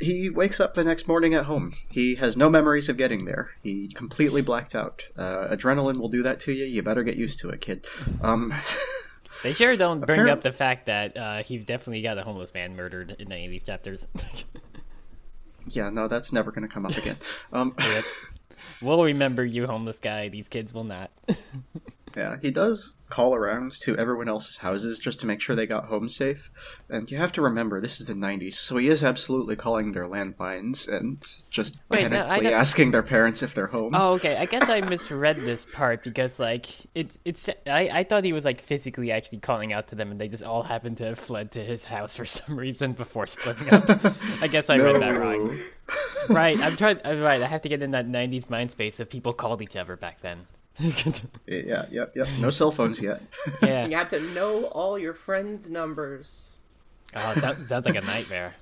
he 0.00 0.28
wakes 0.28 0.58
up 0.60 0.74
the 0.74 0.84
next 0.84 1.06
morning 1.06 1.34
at 1.34 1.44
home. 1.44 1.72
He 1.88 2.16
has 2.16 2.36
no 2.36 2.50
memories 2.50 2.88
of 2.88 2.96
getting 2.96 3.24
there. 3.24 3.50
He 3.62 3.88
completely 3.88 4.42
blacked 4.42 4.74
out. 4.74 5.04
Uh, 5.16 5.48
adrenaline 5.54 5.98
will 5.98 6.08
do 6.08 6.22
that 6.24 6.40
to 6.40 6.52
you. 6.52 6.64
You 6.64 6.82
better 6.82 7.04
get 7.04 7.16
used 7.16 7.38
to 7.40 7.50
it, 7.50 7.60
kid. 7.60 7.86
Um, 8.22 8.52
They 9.42 9.52
sure 9.52 9.76
don't 9.76 10.00
bring 10.00 10.20
Apparent- 10.20 10.30
up 10.38 10.40
the 10.40 10.52
fact 10.52 10.86
that 10.86 11.16
uh, 11.18 11.42
he 11.42 11.58
definitely 11.58 12.00
got 12.00 12.16
a 12.16 12.22
homeless 12.22 12.54
man 12.54 12.76
murdered 12.76 13.14
in 13.18 13.30
any 13.30 13.44
of 13.44 13.50
these 13.50 13.62
chapters. 13.62 14.08
yeah, 15.68 15.90
no, 15.90 16.08
that's 16.08 16.32
never 16.32 16.50
going 16.50 16.66
to 16.66 16.72
come 16.72 16.86
up 16.86 16.96
again. 16.96 17.16
Um, 17.52 17.74
Yep. 17.78 18.04
we'll 18.82 19.02
remember 19.04 19.44
you, 19.44 19.66
homeless 19.66 19.98
guy. 19.98 20.28
These 20.28 20.48
kids 20.48 20.72
will 20.74 20.84
not. 20.84 21.10
Yeah, 22.16 22.36
he 22.40 22.50
does 22.52 22.94
call 23.10 23.34
around 23.34 23.72
to 23.72 23.96
everyone 23.96 24.28
else's 24.28 24.58
houses 24.58 24.98
just 24.98 25.18
to 25.20 25.26
make 25.26 25.40
sure 25.40 25.54
they 25.56 25.66
got 25.66 25.86
home 25.86 26.08
safe. 26.08 26.50
And 26.88 27.10
you 27.10 27.18
have 27.18 27.32
to 27.32 27.42
remember, 27.42 27.80
this 27.80 28.00
is 28.00 28.06
the 28.06 28.14
90s, 28.14 28.54
so 28.54 28.76
he 28.76 28.88
is 28.88 29.02
absolutely 29.02 29.56
calling 29.56 29.92
their 29.92 30.04
landlines 30.06 30.88
and 30.88 31.20
just 31.50 31.78
Wait, 31.88 32.10
panically 32.10 32.42
don't- 32.44 32.52
asking 32.52 32.90
their 32.92 33.02
parents 33.02 33.42
if 33.42 33.52
they're 33.54 33.66
home. 33.66 33.94
Oh, 33.94 34.14
okay. 34.14 34.36
I 34.36 34.46
guess 34.46 34.68
I 34.68 34.80
misread 34.88 35.36
this 35.36 35.64
part 35.66 36.04
because, 36.04 36.38
like, 36.38 36.66
it's 36.94 37.18
it's. 37.24 37.48
I, 37.66 37.88
I 37.92 38.04
thought 38.04 38.22
he 38.24 38.32
was 38.32 38.44
like 38.44 38.60
physically 38.60 39.10
actually 39.10 39.38
calling 39.38 39.72
out 39.72 39.88
to 39.88 39.94
them, 39.96 40.10
and 40.12 40.20
they 40.20 40.28
just 40.28 40.44
all 40.44 40.62
happened 40.62 40.98
to 40.98 41.06
have 41.06 41.18
fled 41.18 41.50
to 41.52 41.64
his 41.64 41.82
house 41.84 42.16
for 42.16 42.24
some 42.38 42.56
reason 42.56 42.92
before 42.92 43.26
splitting 43.26 43.70
up. 43.70 43.88
I 44.40 44.46
guess 44.46 44.70
I 44.70 44.78
read 44.78 45.00
that 45.02 45.16
wrong. 45.18 45.58
Right. 46.28 46.58
I'm 46.60 46.76
trying. 46.76 46.98
I'm 47.04 47.20
right. 47.20 47.42
I 47.42 47.46
have 47.46 47.62
to 47.62 47.68
get 47.68 47.82
in 47.82 47.90
that 47.90 48.06
'90s 48.06 48.48
mind 48.48 48.70
space 48.70 49.00
of 49.00 49.10
people 49.10 49.32
called 49.32 49.62
each 49.62 49.76
other 49.76 49.96
back 49.96 50.20
then. 50.20 50.46
Yeah, 51.46 51.86
yep, 51.90 52.16
yep. 52.16 52.26
No 52.40 52.50
cell 52.50 52.72
phones 52.72 53.00
yet. 53.00 53.22
yeah. 53.62 53.86
You 53.86 53.96
have 53.96 54.08
to 54.08 54.20
know 54.32 54.64
all 54.66 54.98
your 54.98 55.14
friends' 55.14 55.70
numbers. 55.70 56.58
Oh, 57.14 57.34
that 57.36 57.68
sounds 57.68 57.86
like 57.86 57.94
a 57.94 58.00
nightmare. 58.00 58.54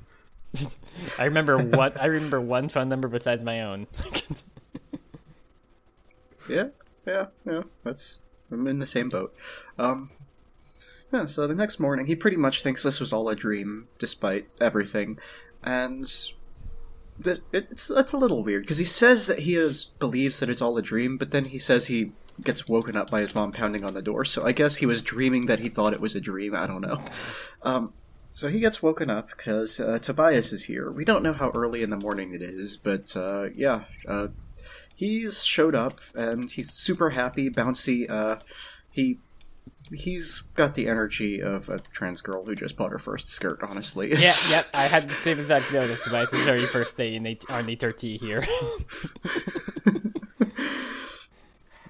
I 1.19 1.25
remember 1.25 1.57
what 1.57 1.99
I 1.99 2.07
remember 2.07 2.41
one 2.41 2.69
phone 2.69 2.91
number 2.91 3.09
besides 3.09 3.43
my 3.43 3.63
own. 3.63 3.87
yeah, 6.49 6.69
yeah, 7.07 7.27
yeah. 7.47 7.63
That's 7.85 8.19
I'm 8.51 8.67
in 8.67 8.79
the 8.79 8.87
same 8.87 9.09
boat. 9.09 9.35
Um, 9.79 10.11
yeah. 11.13 11.25
So 11.27 11.47
the 11.47 11.55
next 11.55 11.81
morning, 11.81 12.07
he 12.07 12.15
pretty 12.15 12.37
much 12.37 12.63
thinks 12.63 12.83
this 12.83 13.01
was 13.01 13.13
all 13.15 13.31
a 13.31 13.35
dream, 13.35 13.89
despite 13.99 14.49
everything, 14.61 15.19
and 15.63 16.03
this, 16.03 16.35
it's 17.27 17.89
that's 17.89 18.13
a 18.13 18.17
little 18.17 18.43
weird 18.43 18.63
because 18.63 18.79
he 18.79 18.85
says 18.85 19.27
that 19.27 19.41
he 19.41 19.57
is 19.57 19.85
believes 19.85 20.41
that 20.41 20.51
it's 20.51 20.63
all 20.63 20.77
a 20.79 20.83
dream, 20.83 21.17
but 21.17 21.31
then 21.31 21.47
he 21.47 21.59
says 21.59 21.87
he 21.87 22.13
gets 22.43 22.69
woken 22.69 22.97
up 22.97 23.11
by 23.11 23.21
his 23.21 23.35
mom 23.35 23.53
pounding 23.53 23.85
on 23.85 23.95
the 23.95 24.03
door. 24.03 24.25
So 24.25 24.45
I 24.45 24.53
guess 24.53 24.77
he 24.77 24.87
was 24.87 25.03
dreaming 25.03 25.47
that 25.47 25.61
he 25.61 25.69
thought 25.69 25.93
it 25.93 26.01
was 26.01 26.15
a 26.15 26.21
dream. 26.21 26.55
I 26.55 26.67
don't 26.67 26.81
know. 26.81 27.03
Um, 27.63 27.93
so 28.33 28.49
he 28.49 28.61
gets 28.61 28.83
woken 28.83 29.11
up 29.11 29.29
because 29.29 29.79
uh, 29.79 29.99
Tobias 29.99 30.53
is 30.53 30.65
here. 30.65 30.91
We 30.91 31.05
don't 31.05 31.23
know 31.23 31.35
how 31.35 31.51
early 31.55 31.83
in 31.83 31.91
the 31.91 31.97
morning 31.97 32.35
it 32.35 32.41
is, 32.41 32.77
but 32.77 33.15
uh, 33.15 33.49
yeah, 33.55 33.85
uh, 34.09 34.29
he's 34.95 35.45
showed 35.45 35.75
up 35.75 36.01
and 36.15 36.51
he's 36.51 36.73
super 36.73 37.11
happy, 37.11 37.51
bouncy. 37.51 38.09
Uh, 38.11 38.39
he 38.91 39.19
he's 39.91 40.41
got 40.55 40.75
the 40.75 40.87
energy 40.89 41.43
of 41.43 41.69
a 41.69 41.79
trans 41.93 42.21
girl 42.23 42.45
who 42.45 42.55
just 42.55 42.77
bought 42.77 42.91
her 42.93 42.99
first 42.99 43.29
skirt. 43.31 43.61
Honestly, 43.63 44.09
yeah, 44.09 44.15
It's- 44.15 44.53
yep. 44.57 44.67
I 44.75 44.85
had 44.87 45.09
the 45.09 45.15
same 45.15 45.39
exact 45.41 45.73
notice 45.73 46.07
about 46.07 46.31
his 46.31 46.43
very 46.45 46.65
first 46.67 46.97
day 46.97 47.15
in 47.15 47.27
H- 47.27 47.45
on 47.51 47.65
HRT 47.67 48.19
here. 48.21 48.45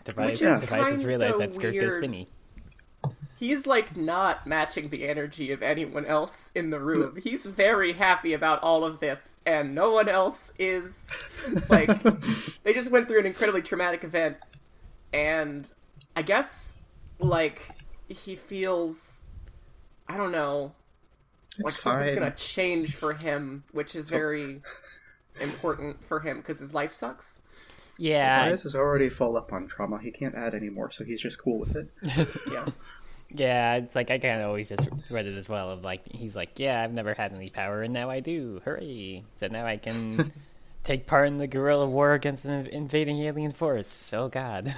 Tobias, 0.05 0.41
Which 0.41 0.43
is 0.43 0.61
Tobias 0.63 0.87
has 0.89 1.05
realized 1.07 1.39
that 1.39 1.55
skirt 1.55 1.75
is 1.77 1.81
weird. 1.83 1.93
spinny. 1.95 2.29
He's 3.39 3.67
like 3.67 3.97
not 3.97 4.47
matching 4.47 4.89
the 4.91 5.09
energy 5.09 5.51
of 5.53 5.63
anyone 5.63 6.05
else 6.07 6.51
in 6.55 6.71
the 6.71 6.79
room. 6.81 7.19
He's 7.23 7.45
very 7.47 7.93
happy 7.95 8.33
about 8.35 8.63
all 8.63 8.85
of 8.85 9.01
this, 9.01 9.37
and 9.45 9.75
no 9.75 9.91
one 9.93 10.09
else 10.09 10.53
is. 10.59 11.07
Like, 11.69 11.89
they 12.63 12.73
just 12.73 12.91
went 12.91 13.09
through 13.09 13.19
an 13.21 13.27
incredibly 13.27 13.63
traumatic 13.63 14.05
event, 14.05 14.37
and 15.13 15.71
I 16.17 16.23
guess 16.23 16.79
like 17.19 17.63
he 18.13 18.37
feels 18.37 19.23
I 20.09 20.17
don't 20.17 20.33
know 20.33 20.73
like 21.59 21.75
It's 21.75 21.83
something's 21.83 22.15
gonna 22.15 22.31
change 22.33 22.95
for 22.95 23.15
him, 23.15 23.65
which 23.73 23.95
is 23.95 24.07
oh. 24.11 24.17
very 24.17 24.63
important 25.41 26.03
for 26.05 26.21
him 26.21 26.39
because 26.39 26.59
his 26.61 26.73
life 26.73 26.93
sucks. 26.93 27.41
Yeah, 27.99 28.45
Tobias 28.45 28.65
is 28.65 28.75
already 28.75 29.11
full 29.11 29.37
up 29.37 29.53
on 29.53 29.69
trauma. 29.69 30.01
He 30.01 30.11
can't 30.11 30.35
add 30.35 30.55
any 30.55 30.71
more, 30.71 30.91
so 30.91 31.05
he's 31.05 31.21
just 31.21 31.39
cool 31.39 31.59
with 31.59 31.77
it. 31.77 31.89
Yeah. 32.51 32.67
yeah. 33.29 33.75
It's 33.77 33.95
like 33.95 34.11
I 34.11 34.19
kind 34.19 34.41
of 34.41 34.49
always 34.49 34.71
just 34.71 34.89
read 35.11 35.27
it 35.27 35.37
as 35.37 35.49
well. 35.49 35.71
Of 35.71 35.85
like 35.85 36.11
he's 36.11 36.35
like, 36.35 36.59
yeah, 36.59 36.83
I've 36.83 36.93
never 36.93 37.13
had 37.15 37.37
any 37.37 37.49
power, 37.49 37.83
and 37.83 37.93
now 37.93 38.09
I 38.09 38.21
do. 38.21 38.61
Hooray! 38.65 39.25
So 39.37 39.49
now 39.49 39.67
I 39.67 39.77
can 39.77 40.33
take 40.85 41.07
part 41.07 41.29
in 41.29 41.39
the 41.39 41.47
guerrilla 41.47 41.87
war 41.89 42.15
against 42.15 42.45
an 42.45 42.67
invading 42.67 43.19
alien 43.21 43.53
force. 43.53 44.13
Oh 44.13 44.29
God! 44.29 44.75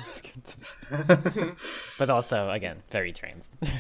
but 1.99 2.11
also, 2.11 2.50
again, 2.50 2.82
very. 2.90 3.12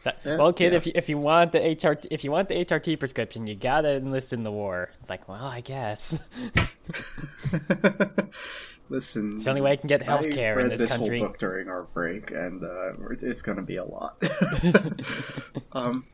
So, 0.00 0.12
That's- 0.22 0.38
well, 0.38 0.52
kid, 0.52 0.70
yeah. 0.72 0.76
if 0.76 0.86
you, 0.86 0.92
if 0.94 1.08
you 1.08 1.18
want 1.18 1.50
the 1.50 1.58
HRT 1.58 2.06
if 2.12 2.22
you 2.22 2.30
want 2.30 2.48
the 2.48 2.54
HRT 2.64 3.00
prescription, 3.00 3.48
you 3.48 3.56
gotta 3.56 3.96
enlist 3.96 4.32
in 4.32 4.44
the 4.44 4.52
war. 4.52 4.90
It's 5.00 5.10
like, 5.10 5.28
well, 5.28 5.44
I 5.44 5.60
guess 5.60 6.12
Listen, 8.90 9.36
it's 9.36 9.44
the 9.44 9.50
only 9.50 9.60
way 9.60 9.72
I 9.72 9.76
can 9.76 9.88
get 9.88 10.02
health 10.02 10.30
care 10.30 10.60
in 10.60 10.68
this 10.68 10.80
this 10.80 10.90
country. 10.90 11.18
whole 11.18 11.28
book 11.28 11.38
during 11.38 11.68
our 11.68 11.82
break, 11.82 12.30
and 12.30 12.62
uh, 12.64 12.92
it's 13.20 13.42
to 13.42 13.62
be 13.62 13.76
a 13.76 13.84
lot. 13.84 14.22
um, 15.72 16.04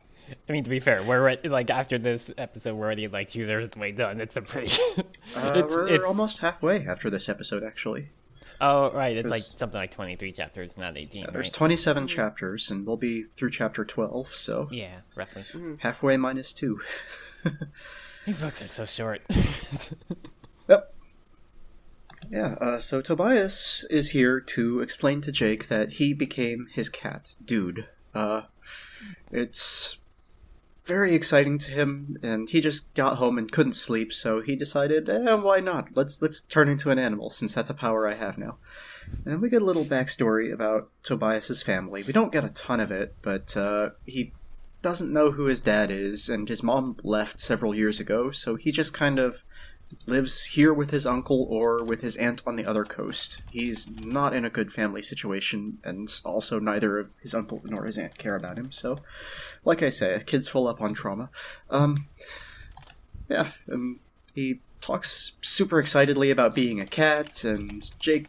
I 0.47 0.51
mean, 0.51 0.63
to 0.63 0.69
be 0.69 0.79
fair, 0.79 1.03
we're 1.03 1.27
at, 1.29 1.45
like 1.45 1.69
after 1.69 1.97
this 1.97 2.31
episode, 2.37 2.75
we're 2.75 2.85
already 2.85 3.07
like 3.07 3.29
two 3.29 3.45
thirds 3.45 3.65
of 3.65 3.71
the 3.71 3.79
way 3.79 3.91
done. 3.91 4.19
It's 4.21 4.35
a 4.35 4.41
pretty. 4.41 4.67
uh, 4.97 5.53
it's, 5.55 5.73
we're 5.75 5.87
it's- 5.87 6.07
almost 6.07 6.39
halfway 6.39 6.85
after 6.87 7.09
this 7.09 7.27
episode, 7.29 7.63
actually. 7.63 8.09
Oh 8.61 8.89
right, 8.93 9.17
it's 9.17 9.29
like 9.29 9.43
something 9.43 9.77
like 9.77 9.91
twenty 9.91 10.15
three 10.15 10.31
chapters, 10.31 10.77
not 10.77 10.95
eighteen. 10.97 11.25
There's 11.31 11.47
right? 11.47 11.53
27 11.53 12.07
chapters, 12.07 12.71
and 12.71 12.87
we'll 12.87 12.95
be 12.95 13.25
through 13.35 13.49
chapter 13.49 13.83
12, 13.83 14.29
so 14.29 14.69
Yeah, 14.71 15.01
roughly. 15.13 15.43
halfway 15.79 16.15
minus 16.15 16.53
two. 16.53 16.79
These 18.25 18.39
books 18.39 18.61
are 18.61 18.67
so 18.69 18.85
short. 18.85 19.21
Yep. 20.69 20.93
Yeah, 22.31 22.55
uh, 22.59 22.79
so 22.79 23.01
Tobias 23.01 23.85
is 23.91 24.11
here 24.11 24.39
to 24.39 24.79
explain 24.79 25.21
to 25.21 25.31
Jake 25.31 25.67
that 25.67 25.93
he 25.93 26.13
became 26.13 26.67
his 26.73 26.89
cat, 26.89 27.35
Dude. 27.43 27.87
Uh, 28.15 28.43
it's 29.31 29.97
very 30.85 31.15
exciting 31.15 31.57
to 31.57 31.71
him, 31.71 32.17
and 32.21 32.49
he 32.49 32.61
just 32.61 32.93
got 32.93 33.17
home 33.17 33.37
and 33.37 33.51
couldn't 33.51 33.73
sleep, 33.73 34.13
so 34.13 34.41
he 34.41 34.55
decided, 34.55 35.09
eh, 35.09 35.33
why 35.33 35.59
not? 35.59 35.95
Let's 35.95 36.21
let's 36.21 36.41
turn 36.41 36.69
into 36.69 36.91
an 36.91 36.99
animal, 36.99 37.29
since 37.29 37.55
that's 37.55 37.69
a 37.69 37.73
power 37.73 38.07
I 38.07 38.13
have 38.13 38.37
now. 38.37 38.57
And 39.25 39.41
we 39.41 39.49
get 39.49 39.61
a 39.61 39.65
little 39.65 39.85
backstory 39.85 40.53
about 40.53 40.89
Tobias's 41.03 41.63
family. 41.63 42.03
We 42.03 42.13
don't 42.13 42.31
get 42.31 42.43
a 42.43 42.49
ton 42.49 42.79
of 42.79 42.91
it, 42.91 43.15
but 43.21 43.55
uh, 43.57 43.91
he 44.05 44.33
doesn't 44.81 45.11
know 45.11 45.31
who 45.31 45.45
his 45.45 45.61
dad 45.61 45.89
is, 45.89 46.29
and 46.29 46.47
his 46.47 46.61
mom 46.61 46.97
left 47.03 47.39
several 47.39 47.73
years 47.73 47.99
ago, 47.99 48.29
so 48.29 48.55
he 48.55 48.71
just 48.71 48.93
kind 48.93 49.17
of 49.17 49.43
lives 50.07 50.45
here 50.45 50.73
with 50.73 50.91
his 50.91 51.05
uncle 51.05 51.47
or 51.49 51.83
with 51.83 52.01
his 52.01 52.15
aunt 52.17 52.41
on 52.45 52.55
the 52.55 52.65
other 52.65 52.83
coast. 52.83 53.41
He's 53.51 53.89
not 53.89 54.33
in 54.33 54.45
a 54.45 54.49
good 54.49 54.71
family 54.71 55.01
situation, 55.01 55.79
and 55.83 56.09
also 56.23 56.59
neither 56.59 56.99
of 56.99 57.11
his 57.21 57.33
uncle 57.33 57.61
nor 57.63 57.85
his 57.85 57.97
aunt 57.97 58.17
care 58.17 58.35
about 58.35 58.57
him. 58.57 58.71
So, 58.71 58.99
like 59.63 59.83
I 59.83 59.89
say, 59.89 60.13
a 60.13 60.19
kid's 60.19 60.47
full 60.47 60.67
up 60.67 60.81
on 60.81 60.93
trauma. 60.93 61.29
Um, 61.69 62.07
yeah, 63.29 63.49
and 63.67 63.99
he 64.33 64.59
talks 64.81 65.33
super 65.41 65.79
excitedly 65.79 66.31
about 66.31 66.55
being 66.55 66.79
a 66.79 66.85
cat, 66.85 67.43
and 67.43 67.91
Jake 67.99 68.27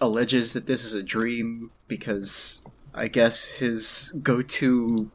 alleges 0.00 0.52
that 0.52 0.66
this 0.66 0.84
is 0.84 0.94
a 0.94 1.02
dream 1.02 1.70
because 1.88 2.62
I 2.94 3.08
guess 3.08 3.48
his 3.48 4.12
go-to 4.22 5.10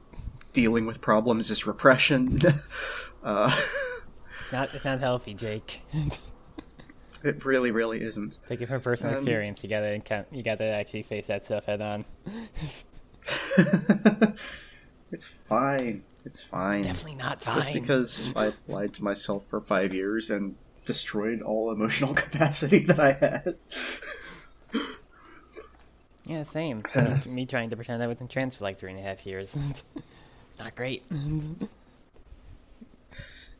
dealing 0.51 0.85
with 0.85 1.01
problems 1.01 1.49
is 1.49 1.65
repression. 1.65 2.39
uh, 3.23 3.59
not 4.53 4.73
it's 4.73 4.85
not 4.85 4.99
healthy, 5.01 5.33
Jake. 5.33 5.81
it 7.23 7.43
really, 7.43 7.71
really 7.71 8.01
isn't. 8.01 8.39
Take 8.47 8.61
it 8.61 8.67
from 8.67 8.79
personal 8.79 9.15
Um, 9.15 9.17
experience. 9.21 9.61
You 9.63 9.69
gotta 9.69 10.25
you 10.31 10.43
gotta 10.43 10.65
actually 10.65 11.03
face 11.03 11.27
that 11.27 11.43
stuff 11.43 11.65
head 11.65 11.81
on. 11.81 12.05
it's 15.11 15.25
fine. 15.25 16.03
It's 16.25 16.39
fine. 16.41 16.83
Definitely 16.83 17.15
not 17.15 17.41
fine. 17.41 17.55
Just 17.55 17.73
because 17.73 18.29
I 18.35 18.53
lied 18.67 18.93
to 18.93 19.03
myself 19.03 19.45
for 19.45 19.59
five 19.59 19.93
years 19.93 20.29
and 20.29 20.55
destroyed 20.85 21.41
all 21.41 21.71
emotional 21.71 22.13
capacity 22.23 22.79
that 22.79 22.99
I 22.99 23.11
had. 23.13 23.57
Yeah, 26.25 26.43
same. 26.43 26.81
Me 27.27 27.45
trying 27.45 27.69
to 27.71 27.75
pretend 27.75 28.01
I 28.01 28.07
wasn't 28.07 28.29
trans 28.31 28.55
for 28.55 28.63
like 28.63 28.79
three 28.79 28.91
and 28.91 28.99
a 28.99 29.03
half 29.03 29.25
years. 29.25 29.53
it's 29.69 29.83
not 30.59 30.73
great. 30.75 31.03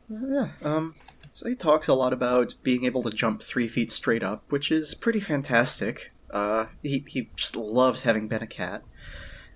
Yeah. 0.08 0.48
Um. 0.62 0.94
So 1.32 1.48
he 1.48 1.56
talks 1.56 1.88
a 1.88 1.94
lot 1.94 2.12
about 2.12 2.54
being 2.62 2.84
able 2.84 3.02
to 3.02 3.10
jump 3.10 3.42
three 3.42 3.66
feet 3.66 3.90
straight 3.90 4.22
up, 4.22 4.44
which 4.50 4.70
is 4.70 4.94
pretty 4.94 5.20
fantastic. 5.20 6.12
Uh, 6.30 6.66
he 6.82 7.04
he 7.08 7.30
just 7.36 7.56
loves 7.56 8.02
having 8.02 8.28
been 8.28 8.42
a 8.42 8.46
cat, 8.46 8.82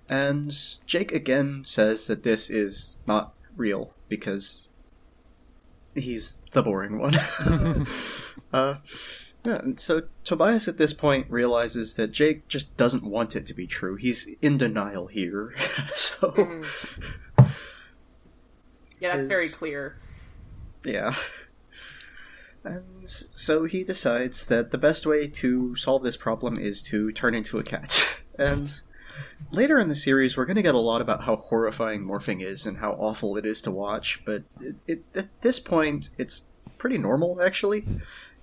and 0.09 0.55
Jake 0.87 1.12
again 1.12 1.62
says 1.64 2.07
that 2.07 2.23
this 2.23 2.50
is 2.50 2.97
not 3.07 3.35
real 3.57 3.95
because 4.09 4.69
he's 5.95 6.43
the 6.52 6.62
boring 6.62 6.99
one. 6.99 7.14
uh, 8.52 8.76
yeah, 9.45 9.59
and 9.59 9.78
so 9.78 10.02
Tobias 10.25 10.69
at 10.69 10.78
this 10.78 10.93
point 10.93 11.31
realizes 11.31 11.95
that 11.95 12.12
Jake 12.12 12.49
just 12.49 12.76
doesn't 12.76 13.05
want 13.05 13.37
it 13.37 13.47
to 13.47 13.55
be 13.55 13.67
true. 13.67 13.97
He's 13.97 14.28
in 14.43 14.59
denial 14.59 15.07
here, 15.07 15.55
so 15.95 16.62
Yeah, 19.00 19.14
that's 19.14 19.26
very 19.26 19.49
clear. 19.49 19.99
Yeah. 20.85 21.15
And 22.65 23.09
so 23.09 23.65
he 23.65 23.85
decides 23.85 24.47
that 24.47 24.71
the 24.71 24.79
best 24.79 25.07
way 25.07 25.27
to 25.29 25.77
solve 25.77 26.03
this 26.03 26.17
problem 26.17 26.59
is 26.59 26.83
to 26.83 27.13
turn 27.13 27.35
into 27.35 27.59
a 27.59 27.63
cat. 27.63 28.23
And 28.41 28.73
later 29.51 29.81
in 29.81 29.89
the 29.89 29.97
series, 29.97 30.37
we're 30.37 30.45
going 30.45 30.55
to 30.55 30.63
get 30.63 30.77
a 30.77 30.79
lot 30.79 31.01
about 31.01 31.25
how 31.25 31.35
horrifying 31.35 32.05
morphing 32.05 32.41
is 32.41 32.67
and 32.67 32.77
how 32.77 32.93
awful 32.93 33.37
it 33.37 33.45
is 33.45 33.61
to 33.63 33.73
watch. 33.73 34.23
But 34.25 34.45
it, 34.61 34.77
it, 34.87 35.05
at 35.17 35.43
this 35.43 35.59
point, 35.59 36.11
it's 36.19 36.43
pretty 36.79 36.99
normal, 36.99 37.43
actually. 37.43 37.85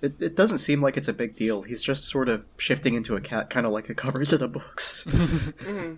It, 0.02 0.20
it 0.20 0.36
doesn't 0.36 0.58
seem 0.58 0.82
like 0.82 0.98
it's 0.98 1.08
a 1.08 1.14
big 1.14 1.34
deal. 1.34 1.62
He's 1.62 1.82
just 1.82 2.04
sort 2.04 2.28
of 2.28 2.44
shifting 2.58 2.92
into 2.92 3.16
a 3.16 3.22
cat, 3.22 3.48
kind 3.48 3.64
of 3.64 3.72
like 3.72 3.86
the 3.86 3.94
covers 3.94 4.34
of 4.34 4.40
the 4.40 4.48
books. 4.48 5.06
Mm-hmm. 5.14 5.94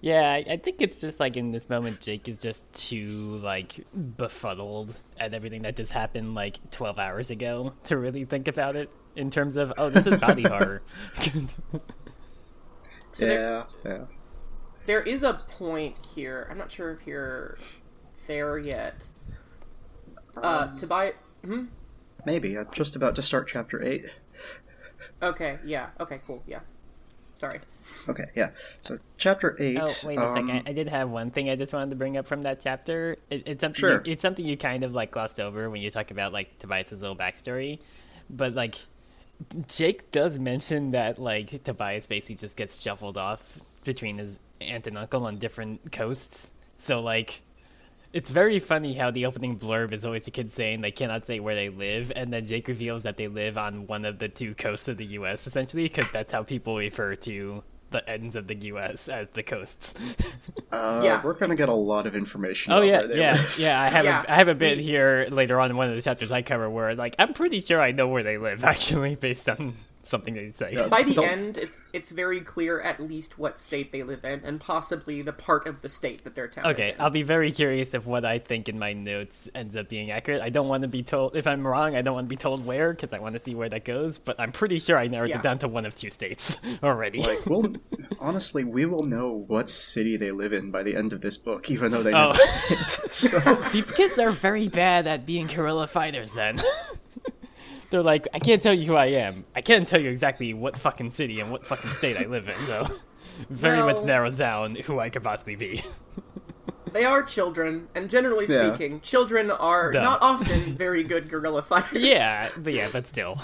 Yeah, 0.00 0.30
I, 0.30 0.52
I 0.52 0.56
think 0.58 0.80
it's 0.80 1.00
just 1.00 1.18
like 1.18 1.36
in 1.36 1.50
this 1.50 1.68
moment, 1.68 2.00
Jake 2.00 2.28
is 2.28 2.38
just 2.38 2.72
too 2.72 3.38
like 3.42 3.84
befuddled 4.16 4.96
at 5.18 5.34
everything 5.34 5.62
that 5.62 5.76
just 5.76 5.92
happened 5.92 6.34
like 6.36 6.58
12 6.70 6.98
hours 6.98 7.30
ago 7.30 7.72
to 7.84 7.98
really 7.98 8.24
think 8.24 8.46
about 8.46 8.76
it 8.76 8.90
in 9.16 9.30
terms 9.30 9.56
of 9.56 9.72
oh, 9.76 9.90
this 9.90 10.06
is 10.06 10.18
body 10.18 10.42
horror. 10.48 10.82
So 13.10 13.26
there, 13.26 13.40
yeah, 13.40 13.64
yeah. 13.84 14.04
there 14.86 15.02
is 15.02 15.24
a 15.24 15.34
point 15.34 15.98
here. 16.14 16.46
I'm 16.50 16.58
not 16.58 16.70
sure 16.70 16.92
if 16.92 17.06
you're 17.06 17.58
there 18.28 18.58
yet. 18.58 19.08
Uh, 20.36 20.68
Um, 20.70 20.76
to 20.76 20.86
buy. 20.86 21.14
Hmm? 21.44 21.64
Maybe. 22.24 22.56
I'm 22.56 22.68
just 22.70 22.94
about 22.94 23.16
to 23.16 23.22
start 23.22 23.48
chapter 23.48 23.82
8. 23.84 24.04
Okay. 25.22 25.58
Yeah. 25.64 25.88
Okay. 25.98 26.20
Cool. 26.26 26.42
Yeah. 26.46 26.60
Sorry. 27.34 27.60
Okay, 28.08 28.26
yeah. 28.34 28.50
So, 28.80 28.98
chapter 29.16 29.56
8. 29.58 29.78
oh, 29.80 29.94
wait 30.04 30.18
a 30.18 30.26
um, 30.26 30.34
second. 30.34 30.68
I 30.68 30.72
did 30.72 30.88
have 30.88 31.10
one 31.10 31.30
thing 31.30 31.50
I 31.50 31.56
just 31.56 31.72
wanted 31.72 31.90
to 31.90 31.96
bring 31.96 32.16
up 32.16 32.26
from 32.26 32.42
that 32.42 32.60
chapter. 32.60 33.16
It, 33.30 33.44
it's 33.46 33.60
something. 33.60 33.78
Sure. 33.78 34.02
You, 34.04 34.12
it's 34.12 34.22
something 34.22 34.44
you 34.44 34.56
kind 34.56 34.84
of 34.84 34.94
like 34.94 35.10
glossed 35.10 35.40
over 35.40 35.68
when 35.70 35.80
you 35.80 35.90
talk 35.90 36.10
about 36.10 36.32
like 36.32 36.58
Tobias's 36.58 37.00
little 37.00 37.16
backstory, 37.16 37.78
but 38.30 38.54
like. 38.54 38.76
Jake 39.68 40.10
does 40.10 40.36
mention 40.36 40.90
that 40.90 41.20
like 41.20 41.62
Tobias 41.62 42.08
basically 42.08 42.34
just 42.34 42.56
gets 42.56 42.80
shuffled 42.80 43.16
off 43.16 43.60
between 43.84 44.18
his 44.18 44.40
aunt 44.60 44.88
and 44.88 44.98
uncle 44.98 45.24
on 45.26 45.38
different 45.38 45.92
coasts. 45.92 46.50
So 46.76 46.98
like 47.00 47.40
it's 48.12 48.30
very 48.30 48.58
funny 48.58 48.94
how 48.94 49.10
the 49.10 49.26
opening 49.26 49.58
blurb 49.58 49.92
is 49.92 50.04
always 50.04 50.24
the 50.24 50.30
kids 50.30 50.54
saying 50.54 50.80
they 50.80 50.90
cannot 50.90 51.26
say 51.26 51.40
where 51.40 51.54
they 51.54 51.68
live, 51.68 52.10
and 52.16 52.32
then 52.32 52.46
Jake 52.46 52.68
reveals 52.68 53.02
that 53.02 53.16
they 53.16 53.28
live 53.28 53.58
on 53.58 53.86
one 53.86 54.04
of 54.04 54.18
the 54.18 54.28
two 54.28 54.54
coasts 54.54 54.88
of 54.88 54.96
the 54.96 55.04
U.S. 55.04 55.46
essentially, 55.46 55.84
because 55.84 56.06
that's 56.12 56.32
how 56.32 56.42
people 56.42 56.76
refer 56.76 57.16
to 57.16 57.62
the 57.90 58.08
ends 58.08 58.36
of 58.36 58.46
the 58.46 58.54
U.S. 58.54 59.08
as 59.08 59.28
the 59.32 59.42
coasts. 59.42 59.94
Uh, 60.70 61.00
Yeah. 61.02 61.22
we're 61.24 61.32
gonna 61.32 61.54
get 61.54 61.70
a 61.70 61.74
lot 61.74 62.06
of 62.06 62.14
information. 62.14 62.72
oh 62.74 62.82
yeah, 62.82 63.00
yeah, 63.10 63.32
live. 63.32 63.54
yeah. 63.58 63.80
I 63.80 63.88
have 63.88 64.04
Yeah, 64.04 64.22
a, 64.28 64.32
I 64.32 64.34
have 64.36 64.48
a 64.48 64.54
bit 64.54 64.76
here 64.78 65.26
later 65.30 65.58
on 65.58 65.70
in 65.70 65.76
one 65.78 65.88
of 65.88 65.94
the 65.94 66.02
chapters 66.02 66.30
I 66.30 66.42
cover 66.42 66.68
where 66.68 66.94
like 66.94 67.14
I'm 67.18 67.32
pretty 67.32 67.60
sure 67.60 67.80
I 67.80 67.92
know 67.92 68.06
where 68.08 68.22
they 68.22 68.36
live 68.36 68.64
actually 68.72 69.14
based 69.14 69.48
on 69.48 69.74
something 70.08 70.34
they 70.34 70.50
say. 70.52 70.72
Yeah. 70.74 70.88
By 70.88 71.02
the 71.02 71.14
Don't- 71.14 71.28
end, 71.28 71.58
it's 71.58 71.82
it's 71.92 72.10
very 72.10 72.40
clear 72.40 72.80
at 72.80 73.00
least 73.00 73.38
what 73.38 73.58
state 73.58 73.92
they 73.92 74.02
live 74.02 74.24
in, 74.24 74.40
and 74.44 74.60
possibly 74.60 75.22
the 75.22 75.32
part 75.32 75.66
of 75.66 75.82
the 75.82 75.88
state 75.88 76.24
that 76.24 76.34
their 76.34 76.48
town 76.48 76.66
Okay, 76.66 76.90
is 76.90 76.94
in. 76.96 77.00
I'll 77.00 77.10
be 77.10 77.22
very 77.22 77.50
curious 77.52 77.94
if 77.94 78.06
what 78.06 78.24
I 78.24 78.38
think 78.38 78.68
in 78.68 78.78
my 78.78 78.92
notes 78.92 79.48
ends 79.54 79.76
up 79.76 79.88
being 79.88 80.10
accurate. 80.10 80.40
I 80.42 80.48
don't 80.50 80.68
want 80.68 80.82
to 80.82 80.88
be 80.88 81.02
told 81.02 81.36
if 81.36 81.46
I'm 81.46 81.66
wrong. 81.66 81.94
I 81.96 82.02
don't 82.02 82.14
want 82.14 82.26
to 82.26 82.30
be 82.30 82.36
told 82.36 82.64
where 82.66 82.92
because 82.92 83.12
I 83.12 83.18
want 83.18 83.34
to 83.34 83.40
see 83.40 83.54
where 83.54 83.68
that 83.68 83.84
goes. 83.84 84.18
But 84.18 84.40
I'm 84.40 84.52
pretty 84.52 84.78
sure 84.78 84.96
I 84.98 85.06
narrowed 85.06 85.30
Yeah. 85.30 85.38
it 85.38 85.42
down 85.42 85.58
to 85.58 85.68
one 85.68 85.86
of 85.86 85.96
two 85.96 86.10
states 86.10 86.58
already. 86.82 87.20
Like, 87.22 87.44
we'll 87.46 87.72
honestly, 88.20 88.64
we 88.64 88.86
will 88.86 89.04
know 89.04 89.44
what 89.46 89.68
city 89.70 90.16
they 90.16 90.30
live 90.32 90.52
in 90.52 90.70
by 90.70 90.82
the 90.82 90.96
end 90.96 91.12
of 91.12 91.20
this 91.20 91.36
book, 91.36 91.70
even 91.70 91.92
though 91.92 92.02
they 92.02 92.12
Oh. 92.12 92.32
never 92.32 92.38
say 92.42 92.74
it. 92.74 92.78
So, 93.18 93.38
These 93.72 93.90
kids 93.92 94.18
are 94.18 94.30
very 94.30 94.68
bad 94.68 95.06
at 95.06 95.26
being 95.26 95.46
guerrilla 95.46 95.86
fighters. 95.86 96.30
Then 96.30 96.60
they're 97.90 98.02
like, 98.02 98.28
I 98.34 98.38
can't 98.38 98.62
tell 98.62 98.74
you 98.74 98.86
who 98.86 98.96
I 98.96 99.06
am. 99.06 99.44
I 99.54 99.60
can't 99.60 99.86
tell 99.88 100.00
you 100.00 100.10
exactly 100.10 100.54
what 100.54 100.76
fucking 100.76 101.10
city 101.12 101.40
and 101.40 101.50
what 101.50 101.66
fucking 101.66 101.90
state 101.90 102.16
I 102.16 102.26
live 102.26 102.48
in. 102.48 102.56
So 102.66 102.86
very 103.50 103.78
much 103.80 104.02
narrows 104.02 104.36
down 104.36 104.74
who 104.76 104.98
I 105.00 105.10
could 105.10 105.22
possibly 105.22 105.56
be. 105.56 105.82
They 106.92 107.04
are 107.04 107.22
children, 107.22 107.86
and 107.94 108.08
generally 108.08 108.46
Yeah. 108.48 108.68
speaking, 108.74 109.00
children 109.02 109.50
are 109.50 109.92
Dumb. 109.92 110.04
not 110.04 110.22
often 110.22 110.74
very 110.74 111.02
good 111.02 111.28
guerrilla 111.28 111.60
fighters. 111.70 112.02
Yeah, 112.02 112.48
but 112.56 112.72
yeah, 112.72 112.88
but 112.90 113.04
still, 113.04 113.38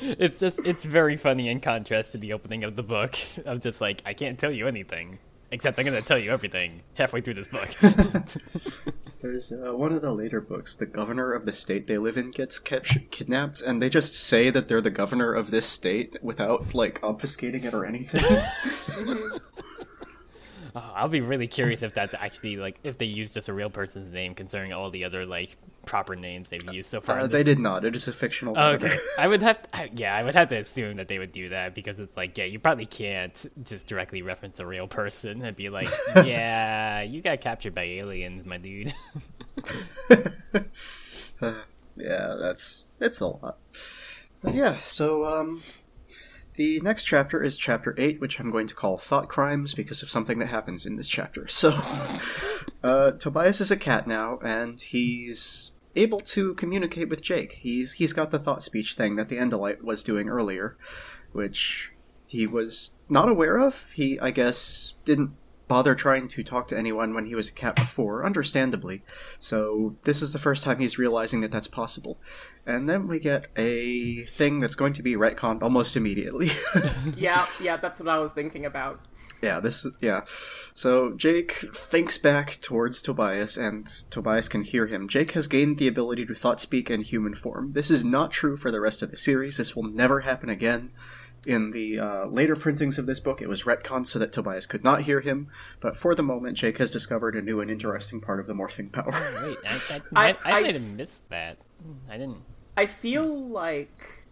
it's 0.00 0.38
just 0.38 0.60
it's 0.64 0.84
very 0.84 1.16
funny 1.16 1.48
in 1.48 1.58
contrast 1.58 2.12
to 2.12 2.18
the 2.18 2.32
opening 2.32 2.62
of 2.62 2.76
the 2.76 2.84
book. 2.84 3.16
of 3.46 3.60
just 3.60 3.80
like 3.80 4.00
I 4.06 4.14
can't 4.14 4.38
tell 4.38 4.52
you 4.52 4.68
anything 4.68 5.18
except 5.54 5.78
I'm 5.78 5.84
gonna 5.84 6.02
tell 6.02 6.18
you 6.18 6.32
everything 6.32 6.82
halfway 6.94 7.20
through 7.20 7.34
this 7.34 7.48
book. 7.48 7.68
there's 9.22 9.52
uh, 9.52 9.72
one 9.72 9.92
of 9.92 10.02
the 10.02 10.12
later 10.12 10.40
books. 10.40 10.74
The 10.74 10.84
governor 10.84 11.32
of 11.32 11.46
the 11.46 11.52
state 11.52 11.86
they 11.86 11.96
live 11.96 12.16
in 12.16 12.32
gets 12.32 12.58
kept 12.58 13.10
kidnapped, 13.12 13.62
and 13.62 13.80
they 13.80 13.88
just 13.88 14.14
say 14.14 14.50
that 14.50 14.66
they're 14.66 14.80
the 14.80 14.90
governor 14.90 15.32
of 15.32 15.52
this 15.52 15.66
state 15.66 16.18
without 16.22 16.74
like 16.74 17.00
obfuscating 17.02 17.64
it 17.64 17.72
or 17.72 17.84
anything. 17.84 18.24
Oh, 20.76 20.92
I'll 20.94 21.08
be 21.08 21.20
really 21.20 21.46
curious 21.46 21.82
if 21.82 21.94
that's 21.94 22.14
actually 22.14 22.56
like 22.56 22.80
if 22.82 22.98
they 22.98 23.04
used 23.06 23.34
just 23.34 23.48
a 23.48 23.52
real 23.52 23.70
person's 23.70 24.10
name, 24.10 24.34
considering 24.34 24.72
all 24.72 24.90
the 24.90 25.04
other 25.04 25.24
like 25.24 25.56
proper 25.86 26.16
names 26.16 26.48
they've 26.48 26.72
used 26.72 26.90
so 26.90 27.00
far. 27.00 27.20
uh, 27.20 27.26
they 27.28 27.44
did 27.44 27.60
not. 27.60 27.84
It 27.84 27.94
is 27.94 28.08
a 28.08 28.12
fictional. 28.12 28.54
Oh, 28.58 28.72
okay, 28.72 28.98
I 29.18 29.28
would 29.28 29.40
have, 29.42 29.62
to, 29.62 29.68
yeah, 29.94 30.16
I 30.16 30.24
would 30.24 30.34
have 30.34 30.48
to 30.48 30.56
assume 30.56 30.96
that 30.96 31.06
they 31.06 31.20
would 31.20 31.30
do 31.30 31.50
that 31.50 31.76
because 31.76 32.00
it's 32.00 32.16
like, 32.16 32.36
yeah, 32.36 32.44
you 32.44 32.58
probably 32.58 32.86
can't 32.86 33.46
just 33.62 33.86
directly 33.86 34.22
reference 34.22 34.58
a 34.58 34.66
real 34.66 34.88
person 34.88 35.42
and 35.42 35.56
be 35.56 35.70
like, 35.70 35.88
yeah, 36.16 37.02
you 37.02 37.22
got 37.22 37.40
captured 37.40 37.74
by 37.74 37.84
aliens, 37.84 38.44
my 38.44 38.58
dude. 38.58 38.92
Uh, 41.40 41.52
yeah, 41.96 42.36
that's 42.38 42.84
it's 43.00 43.20
a 43.20 43.26
lot. 43.26 43.58
But 44.42 44.54
yeah, 44.54 44.76
so 44.78 45.26
um, 45.26 45.62
the 46.54 46.80
next 46.80 47.04
chapter 47.04 47.42
is 47.42 47.58
chapter 47.58 47.94
eight, 47.98 48.20
which 48.20 48.38
I'm 48.38 48.50
going 48.50 48.66
to 48.66 48.74
call 48.74 48.98
thought 48.98 49.28
crimes 49.28 49.74
because 49.74 50.02
of 50.02 50.10
something 50.10 50.38
that 50.38 50.46
happens 50.46 50.86
in 50.86 50.96
this 50.96 51.08
chapter. 51.08 51.46
So, 51.54 51.78
uh, 52.82 53.12
Tobias 53.12 53.60
is 53.60 53.70
a 53.70 53.76
cat 53.76 54.06
now, 54.06 54.38
and 54.42 54.80
he's 54.80 55.72
able 55.96 56.20
to 56.20 56.54
communicate 56.54 57.08
with 57.08 57.22
Jake. 57.22 57.52
He's 57.52 57.94
he's 57.94 58.12
got 58.12 58.30
the 58.30 58.38
thought 58.38 58.62
speech 58.62 58.94
thing 58.94 59.16
that 59.16 59.28
the 59.28 59.36
Andalite 59.36 59.82
was 59.82 60.02
doing 60.02 60.28
earlier, 60.28 60.76
which 61.32 61.92
he 62.28 62.46
was 62.46 62.92
not 63.08 63.28
aware 63.28 63.58
of. 63.58 63.92
He, 63.92 64.18
I 64.20 64.30
guess, 64.30 64.94
didn't 65.04 65.32
bother 65.68 65.94
trying 65.94 66.28
to 66.28 66.42
talk 66.42 66.68
to 66.68 66.78
anyone 66.78 67.14
when 67.14 67.26
he 67.26 67.34
was 67.34 67.48
a 67.48 67.52
cat 67.52 67.76
before, 67.76 68.24
understandably. 68.24 69.02
So 69.38 69.96
this 70.04 70.20
is 70.20 70.32
the 70.32 70.38
first 70.38 70.64
time 70.64 70.78
he's 70.78 70.98
realizing 70.98 71.40
that 71.40 71.50
that's 71.50 71.68
possible. 71.68 72.18
And 72.66 72.88
then 72.88 73.06
we 73.06 73.18
get 73.20 73.46
a 73.56 74.24
thing 74.24 74.58
that's 74.58 74.74
going 74.74 74.94
to 74.94 75.02
be 75.02 75.14
retconned 75.16 75.62
almost 75.62 75.96
immediately. 75.96 76.50
yeah, 77.16 77.46
yeah, 77.60 77.76
that's 77.76 78.00
what 78.00 78.08
I 78.08 78.18
was 78.18 78.32
thinking 78.32 78.64
about. 78.64 79.00
yeah, 79.42 79.60
this 79.60 79.84
is 79.84 79.98
yeah. 80.00 80.22
So 80.72 81.12
Jake 81.12 81.52
thinks 81.74 82.16
back 82.16 82.58
towards 82.62 83.02
Tobias 83.02 83.58
and 83.58 83.86
Tobias 84.10 84.48
can 84.48 84.62
hear 84.62 84.86
him. 84.86 85.08
Jake 85.08 85.32
has 85.32 85.46
gained 85.46 85.76
the 85.78 85.88
ability 85.88 86.24
to 86.26 86.34
thought 86.34 86.58
speak 86.60 86.88
in 86.90 87.02
human 87.02 87.34
form. 87.34 87.74
This 87.74 87.90
is 87.90 88.02
not 88.04 88.30
true 88.30 88.56
for 88.56 88.70
the 88.70 88.80
rest 88.80 89.02
of 89.02 89.10
the 89.10 89.16
series. 89.18 89.58
This 89.58 89.76
will 89.76 89.82
never 89.82 90.20
happen 90.20 90.48
again. 90.48 90.90
In 91.46 91.72
the 91.72 91.98
uh, 92.00 92.24
later 92.24 92.56
printings 92.56 92.98
of 92.98 93.04
this 93.04 93.20
book, 93.20 93.42
it 93.42 93.50
was 93.50 93.64
retconned 93.64 94.06
so 94.06 94.18
that 94.18 94.32
Tobias 94.32 94.64
could 94.66 94.82
not 94.82 95.02
hear 95.02 95.20
him, 95.20 95.48
but 95.80 95.94
for 95.94 96.14
the 96.14 96.22
moment, 96.22 96.56
Jake 96.56 96.78
has 96.78 96.90
discovered 96.90 97.36
a 97.36 97.42
new 97.42 97.60
and 97.60 97.70
interesting 97.70 98.22
part 98.22 98.40
of 98.40 98.46
the 98.46 98.54
morphing 98.54 98.90
power. 98.90 99.12
Wait, 99.44 99.58
I, 99.68 99.74
I, 99.74 100.00
I- 100.16 100.28
I, 100.30 100.36
I 100.54 100.58
I- 100.58 100.60
might 100.62 100.72
have 100.74 100.90
missed 100.96 101.28
that. 101.28 101.58
I 102.08 102.16
didn't. 102.16 102.38
I 102.76 102.86
feel 102.86 103.48
like 103.48 104.24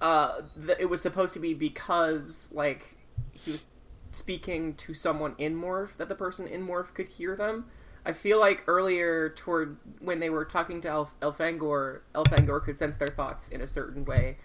uh, 0.00 0.42
th- 0.66 0.78
it 0.78 0.86
was 0.86 1.02
supposed 1.02 1.34
to 1.34 1.40
be 1.40 1.54
because 1.54 2.50
like 2.52 2.96
he 3.32 3.52
was 3.52 3.64
speaking 4.12 4.74
to 4.74 4.94
someone 4.94 5.34
in 5.38 5.56
morph 5.56 5.96
that 5.96 6.08
the 6.08 6.14
person 6.14 6.46
in 6.46 6.66
morph 6.66 6.94
could 6.94 7.08
hear 7.08 7.36
them. 7.36 7.66
I 8.04 8.12
feel 8.12 8.40
like 8.40 8.64
earlier 8.66 9.28
toward 9.28 9.76
when 10.00 10.20
they 10.20 10.30
were 10.30 10.44
talking 10.44 10.80
to 10.82 10.88
Elf- 10.88 11.18
Elfangor, 11.20 12.00
Elfangor 12.14 12.64
could 12.64 12.78
sense 12.78 12.96
their 12.96 13.10
thoughts 13.10 13.48
in 13.50 13.60
a 13.60 13.66
certain 13.66 14.04
way 14.04 14.38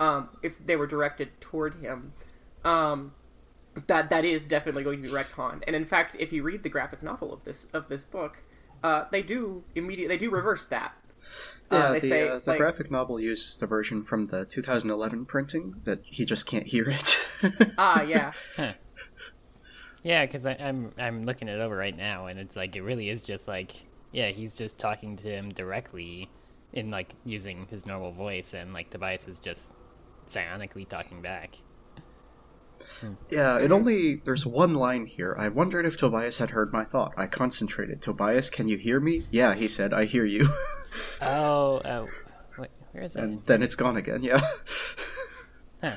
um, 0.00 0.30
if 0.42 0.64
they 0.64 0.76
were 0.76 0.86
directed 0.86 1.40
toward 1.40 1.74
him. 1.74 2.12
Um, 2.64 3.12
that 3.86 4.10
that 4.10 4.24
is 4.24 4.44
definitely 4.44 4.82
going 4.82 5.02
to 5.02 5.08
be 5.08 5.14
retconned. 5.14 5.62
And 5.66 5.74
in 5.76 5.84
fact, 5.84 6.16
if 6.18 6.32
you 6.32 6.42
read 6.42 6.62
the 6.62 6.68
graphic 6.68 7.02
novel 7.02 7.32
of 7.32 7.44
this 7.44 7.66
of 7.72 7.88
this 7.88 8.04
book, 8.04 8.42
uh, 8.82 9.04
they 9.10 9.22
do 9.22 9.64
immediate 9.74 10.08
they 10.08 10.18
do 10.18 10.30
reverse 10.30 10.66
that. 10.66 10.94
Uh, 11.70 11.76
Yeah, 11.76 11.92
they 11.92 12.00
the, 12.00 12.08
say 12.08 12.28
uh, 12.28 12.38
the 12.38 12.50
like, 12.50 12.58
graphic 12.58 12.90
novel 12.90 13.20
uses 13.20 13.56
the 13.56 13.66
version 13.66 14.02
from 14.02 14.26
the 14.26 14.44
2011 14.44 15.24
printing 15.26 15.80
that 15.84 16.00
he 16.04 16.24
just 16.24 16.46
can't 16.46 16.66
hear 16.66 16.88
it. 16.88 17.16
ah 17.78 18.02
yeah 18.02 18.32
Yeah, 20.02 20.26
because 20.26 20.46
I'm 20.46 20.92
I'm 20.98 21.22
looking 21.22 21.48
it 21.48 21.60
over 21.60 21.76
right 21.76 21.96
now, 21.96 22.26
and 22.26 22.38
it's 22.40 22.56
like 22.56 22.74
it 22.74 22.82
really 22.82 23.08
is 23.08 23.22
just 23.22 23.46
like 23.46 23.72
yeah, 24.10 24.28
he's 24.28 24.54
just 24.54 24.78
talking 24.78 25.16
to 25.16 25.28
him 25.28 25.48
directly, 25.50 26.28
in 26.72 26.90
like 26.90 27.14
using 27.24 27.66
his 27.70 27.86
normal 27.86 28.12
voice, 28.12 28.54
and 28.54 28.72
like 28.72 28.90
Tobias 28.90 29.28
is 29.28 29.38
just 29.38 29.72
psionically 30.30 30.88
talking 30.88 31.22
back. 31.22 31.54
Hmm. 33.00 33.12
yeah, 33.30 33.58
it 33.58 33.70
only 33.72 34.16
there's 34.16 34.44
one 34.44 34.74
line 34.74 35.06
here. 35.06 35.34
I 35.38 35.48
wondered 35.48 35.86
if 35.86 35.96
Tobias 35.96 36.38
had 36.38 36.50
heard 36.50 36.72
my 36.72 36.84
thought. 36.84 37.12
I 37.16 37.26
concentrated. 37.26 38.02
Tobias, 38.02 38.50
can 38.50 38.68
you 38.68 38.76
hear 38.76 39.00
me? 39.00 39.24
Yeah, 39.30 39.54
he 39.54 39.68
said, 39.68 39.92
I 39.92 40.04
hear 40.04 40.24
you. 40.24 40.48
Oh, 41.22 41.80
oh, 41.86 42.08
wait, 42.58 42.68
where 42.90 43.02
is 43.04 43.14
that? 43.14 43.24
and 43.24 43.42
then 43.46 43.62
it's 43.62 43.74
gone 43.74 43.96
again. 43.96 44.22
Yeah. 44.22 44.40
Huh. 45.80 45.96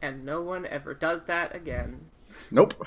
and 0.00 0.24
no 0.24 0.42
one 0.42 0.64
ever 0.64 0.94
does 0.94 1.24
that 1.24 1.52
again. 1.54 2.06
nope. 2.52 2.86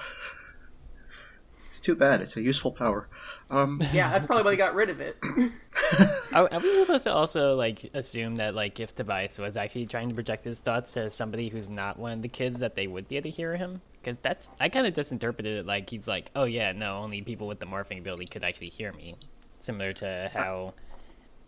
It's 1.85 1.93
too 1.93 1.95
bad. 1.95 2.23
It's 2.23 2.35
a 2.35 2.41
useful 2.41 2.71
power. 2.71 3.07
Um, 3.51 3.79
Yeah, 3.93 4.09
that's 4.09 4.25
probably 4.25 4.43
why 4.43 4.51
they 4.51 4.57
got 4.57 4.73
rid 4.73 4.89
of 4.89 4.99
it. 5.01 5.17
Are, 6.33 6.51
are 6.51 6.59
we 6.59 6.79
supposed 6.79 7.03
to 7.03 7.13
also 7.13 7.55
like 7.55 7.91
assume 7.93 8.37
that 8.37 8.55
like 8.55 8.79
if 8.79 8.95
Tobias 8.95 9.37
was 9.37 9.55
actually 9.55 9.85
trying 9.85 10.09
to 10.09 10.15
project 10.15 10.45
his 10.45 10.59
thoughts 10.59 10.93
to 10.93 11.11
somebody 11.11 11.47
who's 11.47 11.69
not 11.69 11.99
one 11.99 12.13
of 12.13 12.21
the 12.23 12.27
kids, 12.27 12.61
that 12.61 12.73
they 12.73 12.87
would 12.87 13.07
be 13.07 13.17
able 13.17 13.29
to 13.29 13.35
hear 13.35 13.55
him? 13.55 13.81
Because 14.01 14.17
that's 14.17 14.49
I 14.59 14.69
kind 14.69 14.87
of 14.87 14.95
just 14.95 15.11
interpreted 15.11 15.59
it 15.59 15.67
like 15.67 15.87
he's 15.87 16.07
like, 16.07 16.31
oh 16.35 16.45
yeah, 16.45 16.71
no, 16.71 16.97
only 16.97 17.21
people 17.21 17.45
with 17.45 17.59
the 17.59 17.67
morphing 17.67 17.99
ability 17.99 18.25
could 18.25 18.43
actually 18.43 18.69
hear 18.69 18.91
me, 18.93 19.13
similar 19.59 19.93
to 19.93 20.31
how 20.33 20.73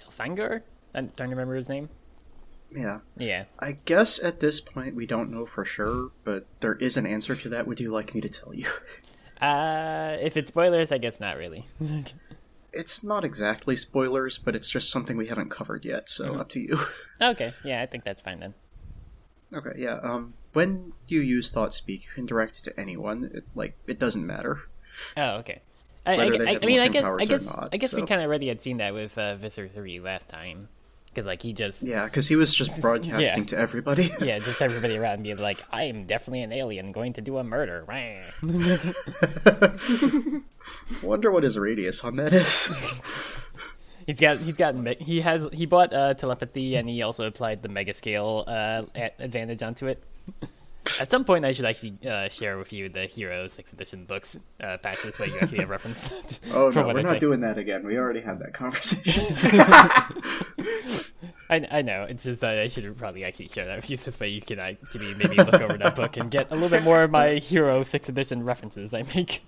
Elfangor. 0.07 0.61
I'm 0.93 1.09
trying 1.17 1.29
to 1.29 1.35
remember 1.35 1.55
his 1.55 1.67
name. 1.67 1.89
yeah. 2.71 2.99
Yeah. 3.17 3.45
I 3.57 3.77
guess 3.85 4.21
at 4.23 4.39
this 4.39 4.61
point 4.61 4.93
we 4.93 5.07
don't 5.07 5.31
know 5.31 5.47
for 5.47 5.65
sure, 5.65 6.11
but 6.23 6.45
there 6.59 6.75
is 6.75 6.95
an 6.95 7.07
answer 7.07 7.33
to 7.35 7.49
that. 7.49 7.65
Would 7.65 7.79
you 7.79 7.89
like 7.89 8.13
me 8.13 8.21
to 8.21 8.29
tell 8.29 8.53
you? 8.53 8.67
Uh, 9.41 10.17
if 10.21 10.37
it's 10.37 10.49
spoilers, 10.49 10.91
I 10.91 10.97
guess 10.97 11.19
not 11.19 11.37
really. 11.37 11.67
It's 12.73 13.03
not 13.03 13.23
exactly 13.23 13.75
spoilers, 13.75 14.37
but 14.37 14.53
it's 14.53 14.69
just 14.69 14.91
something 14.91 15.17
we 15.17 15.27
haven't 15.27 15.49
covered 15.49 15.83
yet, 15.83 16.09
so 16.09 16.35
up 16.35 16.49
to 16.49 16.59
you. 16.59 16.79
okay, 17.21 17.53
yeah, 17.63 17.81
I 17.81 17.87
think 17.87 18.03
that's 18.03 18.21
fine 18.21 18.39
then. 18.39 18.53
Okay, 19.51 19.71
yeah. 19.77 19.95
Um, 20.03 20.35
when 20.53 20.93
you 21.07 21.21
use 21.21 21.49
thought 21.49 21.73
speak, 21.73 22.03
you 22.05 22.11
can 22.13 22.27
direct 22.27 22.63
to 22.65 22.79
anyone. 22.79 23.31
It, 23.33 23.45
like, 23.55 23.75
it 23.87 23.97
doesn't 23.97 24.27
matter. 24.27 24.59
Oh, 25.15 25.37
okay. 25.37 25.61
I, 26.05 26.13
I, 26.13 26.23
I, 26.25 26.59
I 26.61 26.65
mean, 26.65 26.79
I 26.79 26.87
guess, 26.89 27.03
I 27.03 27.25
guess, 27.25 27.47
not, 27.47 27.69
I 27.73 27.77
guess 27.77 27.93
we 27.93 28.05
kind 28.05 28.21
of 28.21 28.27
already 28.27 28.47
had 28.47 28.61
seen 28.61 28.77
that 28.77 28.93
with 28.93 29.17
uh, 29.17 29.35
Visser 29.37 29.67
Three 29.67 29.99
last 29.99 30.27
time, 30.27 30.69
because 31.17 31.25
like 31.25 31.41
he 31.41 31.51
just 31.51 31.81
Yeah, 31.81 32.05
because 32.05 32.27
he 32.27 32.35
was 32.35 32.53
just 32.53 32.79
broadcasting 32.81 33.47
to 33.47 33.57
everybody. 33.57 34.11
yeah, 34.21 34.37
just 34.37 34.61
everybody 34.61 34.97
around 34.97 35.23
being 35.23 35.37
like, 35.37 35.57
I 35.71 35.85
am 35.85 36.03
definitely 36.03 36.43
an 36.43 36.51
alien 36.51 36.91
going 36.91 37.13
to 37.13 37.21
do 37.21 37.39
a 37.39 37.43
murder. 37.43 37.83
Wonder 41.03 41.31
what 41.31 41.41
his 41.41 41.57
radius 41.57 42.03
on 42.03 42.17
that 42.17 42.33
is. 42.33 42.69
he's 44.05 44.19
got 44.19 44.37
he's 44.37 44.57
got 44.57 44.75
he 45.01 45.21
has 45.21 45.47
he 45.51 45.65
bought 45.65 45.91
uh, 45.91 46.13
telepathy 46.13 46.75
and 46.75 46.87
he 46.87 47.01
also 47.01 47.25
applied 47.25 47.63
the 47.63 47.69
mega 47.69 47.95
scale 47.95 48.43
uh, 48.45 48.83
advantage 49.17 49.63
onto 49.63 49.87
it. 49.87 50.03
At 50.99 51.11
some 51.11 51.23
point, 51.25 51.45
I 51.45 51.53
should 51.53 51.65
actually 51.65 51.97
uh, 52.09 52.29
share 52.29 52.57
with 52.57 52.71
you 52.73 52.89
the 52.89 53.05
Hero 53.05 53.47
Sixth 53.47 53.73
Edition 53.73 54.05
books 54.05 54.37
uh, 54.61 54.77
patches 54.77 55.15
so 55.15 55.23
you 55.25 55.37
actually 55.39 55.59
have 55.59 55.69
reference. 55.69 56.09
Oh 56.53 56.69
no, 56.69 56.85
we're 56.87 56.99
I 56.99 57.01
not 57.01 57.13
say. 57.13 57.19
doing 57.19 57.41
that 57.41 57.57
again. 57.57 57.85
We 57.85 57.97
already 57.97 58.21
had 58.21 58.39
that 58.39 58.53
conversation. 58.53 59.25
I, 61.49 61.65
I 61.71 61.81
know. 61.81 62.03
It's 62.03 62.23
just 62.23 62.41
that 62.41 62.57
I 62.57 62.67
should 62.67 62.97
probably 62.97 63.23
actually 63.23 63.47
share 63.47 63.65
that 63.65 63.77
with 63.77 63.89
you. 63.89 63.97
This 63.97 64.19
way 64.19 64.27
you 64.29 64.41
can 64.41 64.59
actually 64.59 65.13
maybe 65.15 65.35
look 65.37 65.53
over 65.61 65.77
that 65.77 65.95
book 65.95 66.17
and 66.17 66.29
get 66.29 66.51
a 66.51 66.55
little 66.55 66.69
bit 66.69 66.83
more 66.83 67.03
of 67.03 67.11
my 67.11 67.35
Hero 67.35 67.81
6th 67.81 68.09
edition 68.09 68.43
references 68.43 68.93
I 68.93 69.03
make. 69.15 69.43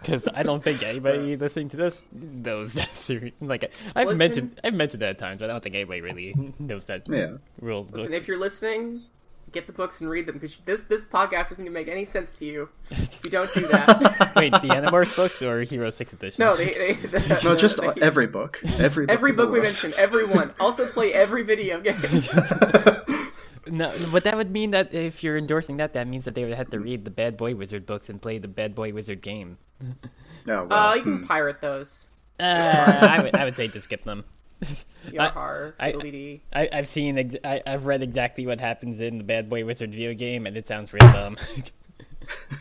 Because 0.00 0.26
I 0.34 0.42
don't 0.42 0.62
think 0.62 0.82
anybody 0.82 1.36
listening 1.36 1.68
to 1.70 1.76
this 1.76 2.02
knows 2.12 2.72
that 2.74 2.88
series. 2.90 3.32
Like 3.40 3.72
I've 3.94 4.06
Listen- 4.08 4.18
mentioned, 4.18 4.60
I've 4.64 4.74
mentioned 4.74 5.02
it 5.02 5.06
at 5.06 5.18
times, 5.18 5.40
but 5.40 5.50
I 5.50 5.52
don't 5.52 5.62
think 5.62 5.74
anybody 5.74 6.00
really 6.00 6.34
knows 6.58 6.84
that 6.86 7.08
Yeah. 7.08 7.36
rule. 7.60 7.86
Listen, 7.90 8.12
if 8.14 8.26
you're 8.28 8.38
listening, 8.38 9.02
get 9.54 9.66
the 9.66 9.72
books 9.72 10.00
and 10.00 10.10
read 10.10 10.26
them 10.26 10.34
because 10.34 10.56
this 10.66 10.82
this 10.82 11.02
podcast 11.02 11.52
isn't 11.52 11.64
gonna 11.64 11.72
make 11.74 11.88
any 11.88 12.04
sense 12.04 12.38
to 12.38 12.44
you 12.44 12.68
if 12.90 13.20
you 13.24 13.30
don't 13.30 13.52
do 13.54 13.60
that. 13.68 14.32
Wait, 14.36 14.52
the 14.52 14.68
Animorphs 14.68 15.16
books 15.16 15.40
or 15.40 15.62
Hero 15.62 15.88
Six 15.90 16.12
edition? 16.12 16.44
no, 16.44 16.56
they, 16.56 16.72
they, 16.72 16.92
the, 16.92 17.40
No, 17.44 17.54
the- 17.54 17.56
just 17.56 17.76
the- 17.78 17.96
every 18.02 18.26
book. 18.26 18.60
Every 18.78 19.06
book. 19.06 19.14
every 19.14 19.32
book 19.32 19.46
we 19.46 19.52
world. 19.52 19.64
mentioned, 19.64 19.94
every 19.94 20.24
one. 20.26 20.52
Also, 20.60 20.86
play 20.86 21.12
every 21.14 21.42
video 21.42 21.80
game. 21.80 21.96
No, 23.66 23.90
but 24.12 24.24
that 24.24 24.36
would 24.36 24.50
mean 24.50 24.72
that 24.72 24.92
if 24.92 25.24
you're 25.24 25.38
endorsing 25.38 25.78
that, 25.78 25.94
that 25.94 26.06
means 26.06 26.26
that 26.26 26.34
they 26.34 26.44
would 26.44 26.52
have 26.52 26.68
to 26.70 26.78
read 26.80 27.06
the 27.06 27.10
Bad 27.10 27.38
Boy 27.38 27.54
Wizard 27.54 27.86
books 27.86 28.10
and 28.10 28.20
play 28.20 28.36
the 28.36 28.46
Bad 28.46 28.74
Boy 28.74 28.92
Wizard 28.92 29.22
game. 29.22 29.56
Oh, 30.46 30.66
well, 30.66 30.72
Uh, 30.72 30.94
you 30.96 31.02
can 31.02 31.18
hmm. 31.20 31.24
pirate 31.24 31.62
those. 31.62 32.08
Uh, 32.38 32.42
I 32.44 33.22
would, 33.22 33.34
I 33.34 33.44
would 33.44 33.56
say 33.56 33.68
to 33.68 33.80
skip 33.80 34.02
them. 34.04 34.24
I- 35.18 35.30
Yarhar, 35.30 35.74
I-. 35.78 36.40
I, 36.52 36.68
I've 36.72 36.88
seen, 36.88 37.18
ex- 37.18 37.36
I, 37.44 37.60
I've 37.66 37.86
read 37.86 38.02
exactly 38.02 38.46
what 38.46 38.60
happens 38.60 39.00
in 39.00 39.18
the 39.18 39.24
Bad 39.24 39.48
Boy 39.50 39.64
Wizard 39.64 39.92
video 39.92 40.14
game, 40.14 40.46
and 40.46 40.56
it 40.56 40.66
sounds 40.66 40.92
real 40.92 41.06
dumb. 41.12 41.36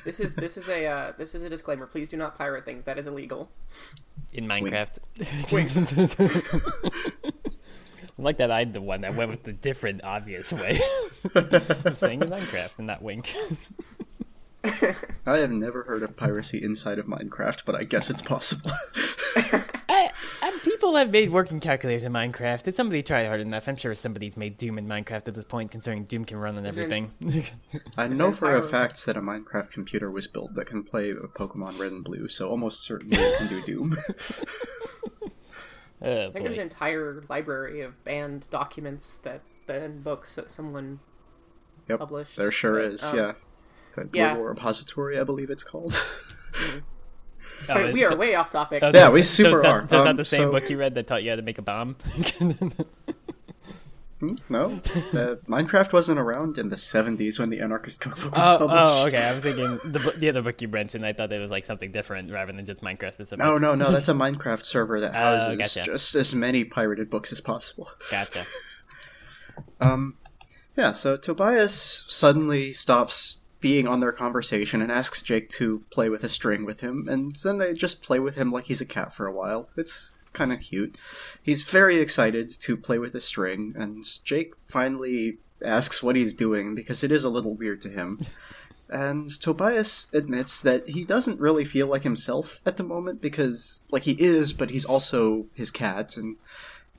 This 0.03 0.19
is 0.19 0.35
this 0.35 0.57
is 0.57 0.67
a 0.67 0.85
uh, 0.85 1.13
this 1.17 1.33
is 1.33 1.41
a 1.41 1.49
disclaimer. 1.49 1.87
Please 1.87 2.09
do 2.09 2.17
not 2.17 2.37
pirate 2.37 2.65
things. 2.65 2.83
That 2.83 2.99
is 2.99 3.07
illegal. 3.07 3.49
in 4.33 4.45
Minecraft. 4.45 4.97
Like 8.17 8.37
that 8.37 8.51
I'm 8.51 8.71
the 8.71 8.81
one 8.81 9.01
that 9.01 9.15
went 9.15 9.31
with 9.31 9.43
the 9.43 9.53
different, 9.53 10.03
obvious 10.03 10.53
way. 10.53 10.79
I'm 11.35 11.95
saying 11.95 12.21
in 12.21 12.27
Minecraft 12.27 12.77
and 12.77 12.87
not 12.87 13.01
Wink. 13.01 13.33
I 15.26 15.38
have 15.38 15.52
never 15.52 15.84
heard 15.84 16.04
of 16.04 16.15
piracy 16.15 16.63
inside 16.63 16.97
of 16.97 17.06
Minecraft, 17.06 17.63
but 17.65 17.76
I 17.76 17.84
guess 17.84 18.10
it's 18.10 18.21
possible. 18.21 18.71
I, 19.36 20.10
I, 20.41 20.60
people 20.63 20.95
have 20.95 21.10
made 21.10 21.32
working 21.32 21.60
calculators 21.60 22.06
in 22.06 22.13
Minecraft. 22.13 22.67
If 22.67 22.76
somebody 22.76 23.04
tried 23.04 23.26
hard 23.26 23.41
enough, 23.41 23.67
I'm 23.67 23.76
sure 23.76 23.93
somebody's 23.93 24.38
made 24.38 24.58
Doom 24.58 24.78
in 24.78 24.88
Minecraft 24.88 25.28
at 25.28 25.34
this 25.34 25.43
point, 25.43 25.71
considering 25.71 26.06
Doom 26.06 26.23
can 26.23 26.38
run 26.38 26.58
on 26.58 26.65
everything. 26.65 27.12
I 27.97 28.08
know 28.08 28.32
for 28.32 28.56
a 28.56 28.63
fact 28.63 29.06
that 29.06 29.17
a 29.17 29.21
Minecraft 29.21 29.69
computer 29.71 30.10
was 30.10 30.28
built 30.28 30.54
that 30.54 30.65
can 30.65 30.84
play 30.84 31.13
Pokemon 31.13 31.78
Red 31.78 31.91
and 31.91 32.04
Blue, 32.04 32.30
so 32.30 32.47
almost 32.47 32.84
certainly 32.84 33.17
it 33.17 33.38
can 33.38 33.47
do 33.49 33.62
Doom. 33.63 33.97
oh, 36.02 36.28
I 36.28 36.32
think 36.32 36.45
there's 36.45 36.58
an 36.58 36.63
entire 36.63 37.23
library 37.28 37.82
of 37.82 38.02
banned 38.06 38.47
documents 38.49 39.17
that 39.23 39.41
banned 39.67 40.06
books 40.06 40.36
that 40.36 40.49
someone 40.49 41.02
yep, 41.89 41.99
published. 41.99 42.38
there 42.38 42.52
sure 42.52 42.76
but, 42.76 42.93
is. 42.93 43.04
um, 43.04 43.17
yeah, 43.17 43.34
the 43.95 44.10
yeah. 44.13 44.34
Global 44.34 44.49
Repository, 44.49 45.19
I 45.19 45.23
believe 45.23 45.49
it's 45.49 45.63
called. 45.63 45.93
Oh, 47.69 47.75
Wait, 47.75 47.93
we 47.93 48.01
it's- 48.03 48.13
are 48.13 48.17
way 48.17 48.36
off 48.36 48.49
topic. 48.51 48.84
oh, 48.84 48.91
Yeah, 48.93 49.10
we 49.10 49.23
so 49.23 49.43
super 49.45 49.60
it's 49.60 49.63
not, 49.63 49.71
are. 49.73 49.79
So 49.79 49.84
it's 49.84 49.91
not 50.03 50.08
Um, 50.10 50.15
the 50.17 50.25
same 50.25 50.39
so- 50.41 50.51
book 50.51 50.69
you 50.69 50.77
read 50.77 50.95
that 50.95 51.08
taught 51.08 51.23
you 51.23 51.29
how 51.29 51.38
to 51.38 51.41
make 51.41 51.58
a 51.58 51.62
bomb? 51.62 51.95
Hmm, 54.19 54.36
no, 54.47 54.65
uh, 54.65 55.36
Minecraft 55.49 55.91
wasn't 55.91 56.17
around 56.17 56.58
in 56.58 56.69
the 56.69 56.77
'70s 56.77 57.39
when 57.39 57.49
the 57.49 57.60
Anarchist 57.60 57.99
Cookbook 57.99 58.38
was 58.38 58.47
Oh, 58.47 58.58
published. 58.58 58.82
oh, 58.82 59.06
okay. 59.08 59.21
I 59.27 59.34
was 59.34 59.43
thinking 59.43 59.79
the 59.91 59.99
bu- 59.99 60.17
the 60.17 60.29
other 60.29 60.41
book 60.41 60.62
you 60.62 60.69
mentioned. 60.69 61.06
I 61.06 61.12
thought 61.12 61.34
it 61.34 61.39
was 61.39 61.51
like 61.51 61.65
something 61.65 61.91
different 61.91 62.32
rather 62.32 62.53
than 62.53 62.65
just 62.65 62.82
Minecraft 62.82 63.15
specific. 63.15 63.39
No, 63.39 63.58
no, 63.58 63.75
no. 63.75 63.91
That's 63.91 64.08
a 64.08 64.13
Minecraft 64.23 64.63
server 64.65 65.01
that 65.01 65.12
Oh, 65.12 65.13
houses 65.39 65.58
gotcha. 65.58 65.84
just 65.91 66.15
as 66.15 66.34
many 66.34 66.63
pirated 66.63 67.10
books 67.10 67.34
as 67.34 67.41
possible. 67.41 67.89
Gotcha. 68.10 68.45
Um, 69.82 70.17
yeah. 70.77 70.93
So 70.93 71.17
Tobias 71.17 72.06
suddenly 72.08 72.71
stops 72.71 73.39
being 73.63 73.88
on 73.88 73.99
their 73.99 74.12
conversation 74.12 74.82
and 74.82 74.91
asks 74.91 75.23
Jake 75.23 75.49
to 75.49 75.84
play 75.89 76.10
with 76.10 76.26
a 76.26 76.30
string 76.30 76.65
with 76.65 76.82
him, 76.82 77.08
and 77.10 77.34
then 77.38 77.60
they 77.60 77.71
just 77.71 78.04
play 78.04 78.19
with 78.19 78.36
him 78.36 78.52
like 78.52 78.65
he's 78.65 78.82
a 78.82 78.86
cat 78.86 79.13
for 79.13 79.26
a 79.26 79.32
while. 79.32 79.69
It's 79.78 80.17
kind 80.34 80.52
of 80.52 80.60
cute. 80.60 80.97
He's 81.41 81.63
very 81.63 81.95
excited 81.99 82.49
to 82.60 82.76
play 82.76 82.99
with 82.99 83.15
a 83.15 83.21
string, 83.21 83.73
and 83.78 84.04
Jake 84.26 84.54
finally 84.65 85.38
asks 85.63 86.04
what 86.04 86.17
he's 86.17 86.34
doing 86.34 86.76
because 86.76 87.06
it 87.06 87.12
is 87.12 87.23
a 87.23 87.30
little 87.30 87.56
weird 87.56 87.82
to 87.82 87.89
him. 87.89 88.19
And 88.89 89.28
Tobias 89.41 90.10
admits 90.13 90.62
that 90.62 90.88
he 90.89 91.04
doesn't 91.04 91.39
really 91.39 91.65
feel 91.65 91.88
like 91.88 92.04
himself 92.04 92.62
at 92.63 92.78
the 92.78 92.84
moment 92.84 93.21
because, 93.21 93.86
like, 93.89 94.04
he 94.04 94.12
is, 94.19 94.54
but 94.54 94.69
he's 94.69 94.86
also 94.86 95.47
his 95.56 95.71
cat, 95.71 96.15
and 96.15 96.36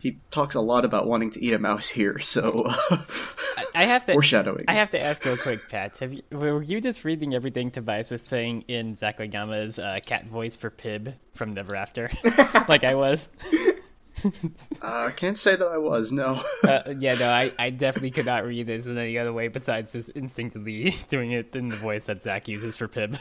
he 0.04 0.18
talks 0.30 0.54
a 0.54 0.60
lot 0.60 0.84
about 0.84 1.06
wanting 1.06 1.30
to 1.30 1.42
eat 1.42 1.54
a 1.54 1.58
mouse 1.58 1.88
here, 1.88 2.18
so. 2.18 2.64
I, 3.74 3.86
have 3.86 4.04
to. 4.04 4.12
Foreshadowing. 4.12 4.66
I 4.68 4.74
have 4.74 4.90
to 4.90 5.00
ask 5.00 5.24
real 5.24 5.38
quick, 5.38 5.66
Pat. 5.70 5.96
Have 5.96 6.12
you, 6.12 6.20
were 6.30 6.62
you 6.62 6.82
just 6.82 7.06
reading 7.06 7.34
everything 7.34 7.70
Tobias 7.70 8.10
was 8.10 8.20
saying 8.20 8.66
in 8.68 8.96
Zac 8.96 9.18
Oyama's 9.18 9.78
uh, 9.78 10.00
cat 10.04 10.26
voice 10.26 10.58
for 10.58 10.68
Pib 10.68 11.14
from 11.32 11.54
Never 11.54 11.74
After, 11.74 12.10
like 12.68 12.84
I 12.84 12.94
was? 12.94 13.30
Uh, 14.80 15.08
I 15.08 15.10
can't 15.10 15.36
say 15.36 15.54
that 15.54 15.68
I 15.68 15.76
was, 15.76 16.10
no. 16.10 16.40
Uh, 16.62 16.94
yeah, 16.98 17.14
no, 17.14 17.28
I, 17.28 17.50
I 17.58 17.68
definitely 17.68 18.10
could 18.10 18.24
not 18.24 18.46
read 18.46 18.66
this 18.66 18.86
in 18.86 18.96
any 18.96 19.18
other 19.18 19.34
way 19.34 19.48
besides 19.48 19.92
just 19.92 20.10
instinctively 20.10 20.94
doing 21.10 21.32
it 21.32 21.54
in 21.54 21.68
the 21.68 21.76
voice 21.76 22.06
that 22.06 22.22
Zach 22.22 22.48
uses 22.48 22.76
for 22.76 22.88
Pib. 22.88 23.18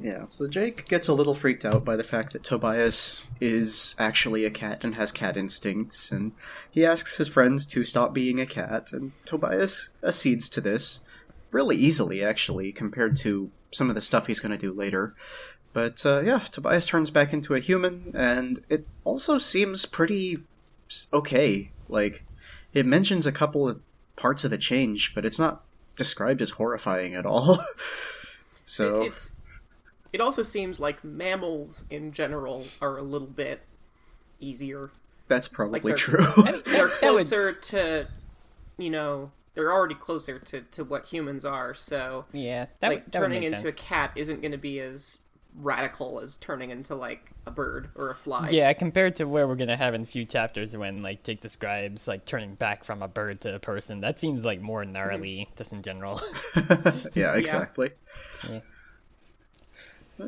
Yeah, 0.00 0.24
so 0.28 0.46
Jake 0.48 0.86
gets 0.88 1.08
a 1.08 1.12
little 1.12 1.34
freaked 1.34 1.64
out 1.64 1.84
by 1.84 1.96
the 1.96 2.04
fact 2.04 2.32
that 2.32 2.44
Tobias 2.44 3.22
is 3.40 3.94
actually 3.98 4.44
a 4.44 4.50
cat 4.50 4.84
and 4.84 4.94
has 4.96 5.12
cat 5.12 5.36
instincts, 5.36 6.10
and 6.10 6.32
he 6.70 6.84
asks 6.84 7.16
his 7.16 7.28
friends 7.28 7.66
to 7.66 7.84
stop 7.84 8.12
being 8.14 8.40
a 8.40 8.46
cat, 8.46 8.92
and 8.92 9.12
Tobias 9.24 9.90
accedes 10.02 10.48
to 10.50 10.60
this 10.60 11.00
really 11.50 11.76
easily, 11.76 12.24
actually, 12.24 12.72
compared 12.72 13.16
to 13.18 13.50
some 13.70 13.88
of 13.88 13.94
the 13.94 14.00
stuff 14.00 14.26
he's 14.26 14.40
going 14.40 14.52
to 14.52 14.58
do 14.58 14.72
later. 14.72 15.14
But 15.72 16.04
uh, 16.04 16.20
yeah, 16.24 16.38
Tobias 16.40 16.86
turns 16.86 17.10
back 17.10 17.32
into 17.32 17.54
a 17.54 17.60
human, 17.60 18.12
and 18.14 18.60
it 18.68 18.86
also 19.04 19.38
seems 19.38 19.86
pretty 19.86 20.38
okay. 21.12 21.70
Like, 21.88 22.24
it 22.74 22.86
mentions 22.86 23.26
a 23.26 23.32
couple 23.32 23.68
of 23.68 23.80
parts 24.16 24.44
of 24.44 24.50
the 24.50 24.58
change, 24.58 25.14
but 25.14 25.24
it's 25.24 25.38
not 25.38 25.62
described 25.96 26.40
as 26.42 26.50
horrifying 26.50 27.14
at 27.14 27.26
all. 27.26 27.58
so 28.66 29.02
It- 29.02 29.06
it's 29.08 29.32
it 30.12 30.20
also 30.20 30.42
seems 30.42 30.78
like 30.78 31.02
mammals 31.02 31.84
in 31.90 32.12
general 32.12 32.66
are 32.80 32.96
a 32.98 33.02
little 33.02 33.28
bit 33.28 33.62
easier. 34.40 34.90
that's 35.28 35.48
probably 35.48 35.80
they're- 35.80 35.96
true. 35.96 36.26
They're 36.36 36.60
That 36.62 36.82
would- 36.82 36.90
closer 36.92 37.52
to, 37.52 38.08
you 38.76 38.90
know, 38.90 39.30
they're 39.54 39.72
already 39.72 39.94
closer 39.94 40.38
to, 40.38 40.62
to 40.62 40.84
what 40.84 41.06
humans 41.06 41.44
are. 41.44 41.74
So 41.74 42.24
yeah, 42.32 42.66
that, 42.80 42.88
like 42.88 43.04
would- 43.04 43.12
that 43.12 43.20
would 43.20 43.24
turning 43.26 43.40
make 43.40 43.52
into 43.52 43.68
sense. 43.68 43.70
a 43.70 43.84
cat 43.84 44.12
isn't 44.16 44.40
going 44.40 44.52
to 44.52 44.58
be 44.58 44.80
as 44.80 45.18
radical 45.56 46.20
as 46.20 46.36
turning 46.36 46.70
into 46.70 46.94
like 46.94 47.30
a 47.46 47.50
bird 47.50 47.90
or 47.94 48.10
a 48.10 48.14
fly. 48.14 48.48
Yeah, 48.50 48.72
compared 48.72 49.16
to 49.16 49.24
where 49.24 49.46
we're 49.46 49.56
gonna 49.56 49.76
have 49.76 49.94
in 49.94 50.02
a 50.02 50.06
few 50.06 50.24
chapters 50.24 50.76
when 50.76 51.02
like 51.02 51.22
Jake 51.24 51.40
describes 51.40 52.08
like 52.08 52.24
turning 52.24 52.54
back 52.54 52.84
from 52.84 53.02
a 53.02 53.08
bird 53.08 53.42
to 53.42 53.56
a 53.56 53.58
person, 53.58 54.00
that 54.00 54.18
seems 54.18 54.44
like 54.44 54.60
more 54.60 54.82
mm-hmm. 54.82 54.92
gnarly 54.92 55.48
just 55.56 55.72
in 55.72 55.82
general. 55.82 56.20
yeah, 57.14 57.34
exactly. 57.34 57.90
Yeah. 58.48 58.60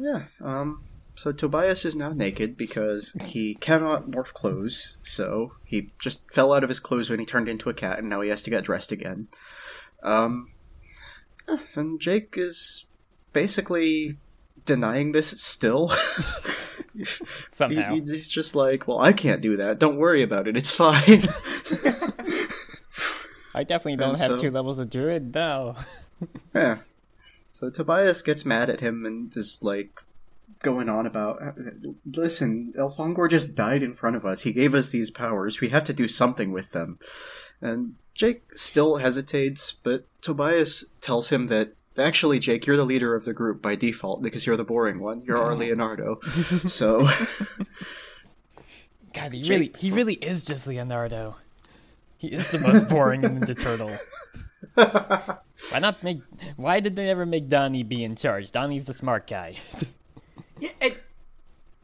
Yeah. 0.01 0.23
Um. 0.41 0.83
So 1.17 1.31
Tobias 1.31 1.85
is 1.85 1.95
now 1.95 2.13
naked 2.13 2.57
because 2.57 3.17
he 3.25 3.55
cannot 3.55 4.11
morph 4.11 4.33
clothes. 4.33 4.99
So 5.03 5.53
he 5.65 5.91
just 6.01 6.29
fell 6.33 6.53
out 6.53 6.65
of 6.65 6.69
his 6.69 6.81
clothes 6.81 7.09
when 7.11 7.21
he 7.21 7.27
turned 7.27 7.49
into 7.49 7.71
a 7.71 7.75
cat, 7.75 7.99
and 8.01 8.09
now 8.09 8.21
he 8.21 8.31
has 8.31 8.43
to 8.43 8.51
get 8.51 8.65
dressed 8.65 8.91
again. 8.93 9.29
Um. 10.03 10.49
And 11.75 12.01
Jake 12.01 12.35
is 12.39 12.87
basically 13.33 14.17
denying 14.65 15.13
this 15.13 15.29
still. 15.41 15.91
He- 16.97 17.05
Somehow. 17.51 17.93
he's 17.95 18.29
just 18.29 18.55
like, 18.55 18.87
well, 18.87 19.01
I 19.01 19.13
can't 19.13 19.41
do 19.41 19.57
that. 19.57 19.81
Don't 19.81 19.97
worry 19.97 20.23
about 20.23 20.47
it. 20.47 20.57
It's 20.57 20.71
fine. 20.71 21.03
I 23.53 23.65
definitely 23.65 23.97
don't 23.97 24.11
And 24.11 24.19
have 24.19 24.31
so- 24.33 24.39
two 24.39 24.51
levels 24.51 24.79
of 24.79 24.91
druid, 24.91 25.33
though. 25.33 25.77
Yeah. 26.55 26.79
So 27.55 27.71
Tobias 27.71 28.21
gets 28.21 28.45
mad 28.45 28.69
at 28.69 28.81
him 28.81 29.07
and 29.07 29.35
is 29.37 29.61
like 29.63 30.03
going 30.61 30.89
on 30.89 31.07
about 31.07 31.41
listen, 32.05 32.75
Elfangor 32.77 33.31
just 33.31 33.55
died 33.55 33.83
in 33.83 33.95
front 33.95 34.17
of 34.17 34.27
us. 34.27 34.43
He 34.43 34.53
gave 34.53 34.75
us 34.75 34.89
these 34.89 35.11
powers. 35.11 35.61
We 35.61 35.69
have 35.69 35.85
to 35.85 35.93
do 35.93 36.09
something 36.09 36.51
with 36.51 36.73
them. 36.73 36.99
And 37.63 37.95
Jake 38.13 38.59
still 38.59 38.97
hesitates, 38.97 39.73
but 39.73 40.05
Tobias 40.21 40.85
tells 41.01 41.31
him 41.31 41.47
that 41.47 41.75
actually 41.97 42.41
Jake, 42.41 42.67
you're 42.67 42.77
the 42.77 42.85
leader 42.85 43.15
of 43.15 43.25
the 43.25 43.33
group 43.33 43.63
by 43.63 43.77
default 43.77 44.21
because 44.21 44.47
you're 44.47 44.57
the 44.57 44.65
boring 44.65 44.99
one. 44.99 45.23
You're 45.25 45.39
our 45.39 45.55
Leonardo. 45.55 46.21
so 46.67 47.03
God, 49.13 49.33
he 49.33 49.49
really 49.49 49.73
he 49.79 49.93
really 49.93 50.15
is 50.15 50.45
just 50.45 50.67
Leonardo. 50.67 51.37
He 52.19 52.33
is 52.33 52.51
the 52.51 52.59
most 52.59 52.89
boring 52.89 53.23
Ninja 53.23 53.57
Turtle. 54.77 55.39
Why 55.71 55.79
not 55.79 56.03
make 56.03 56.21
why 56.57 56.81
did 56.81 56.97
they 56.97 57.11
ever 57.11 57.27
make 57.27 57.49
Donnie 57.49 57.83
be 57.83 58.05
in 58.05 58.17
charge? 58.17 58.51
Donnie's 58.51 58.87
the 58.87 58.95
smart 58.95 59.27
guy. 59.27 59.57
Yeah, 60.61 60.71
and 60.81 60.95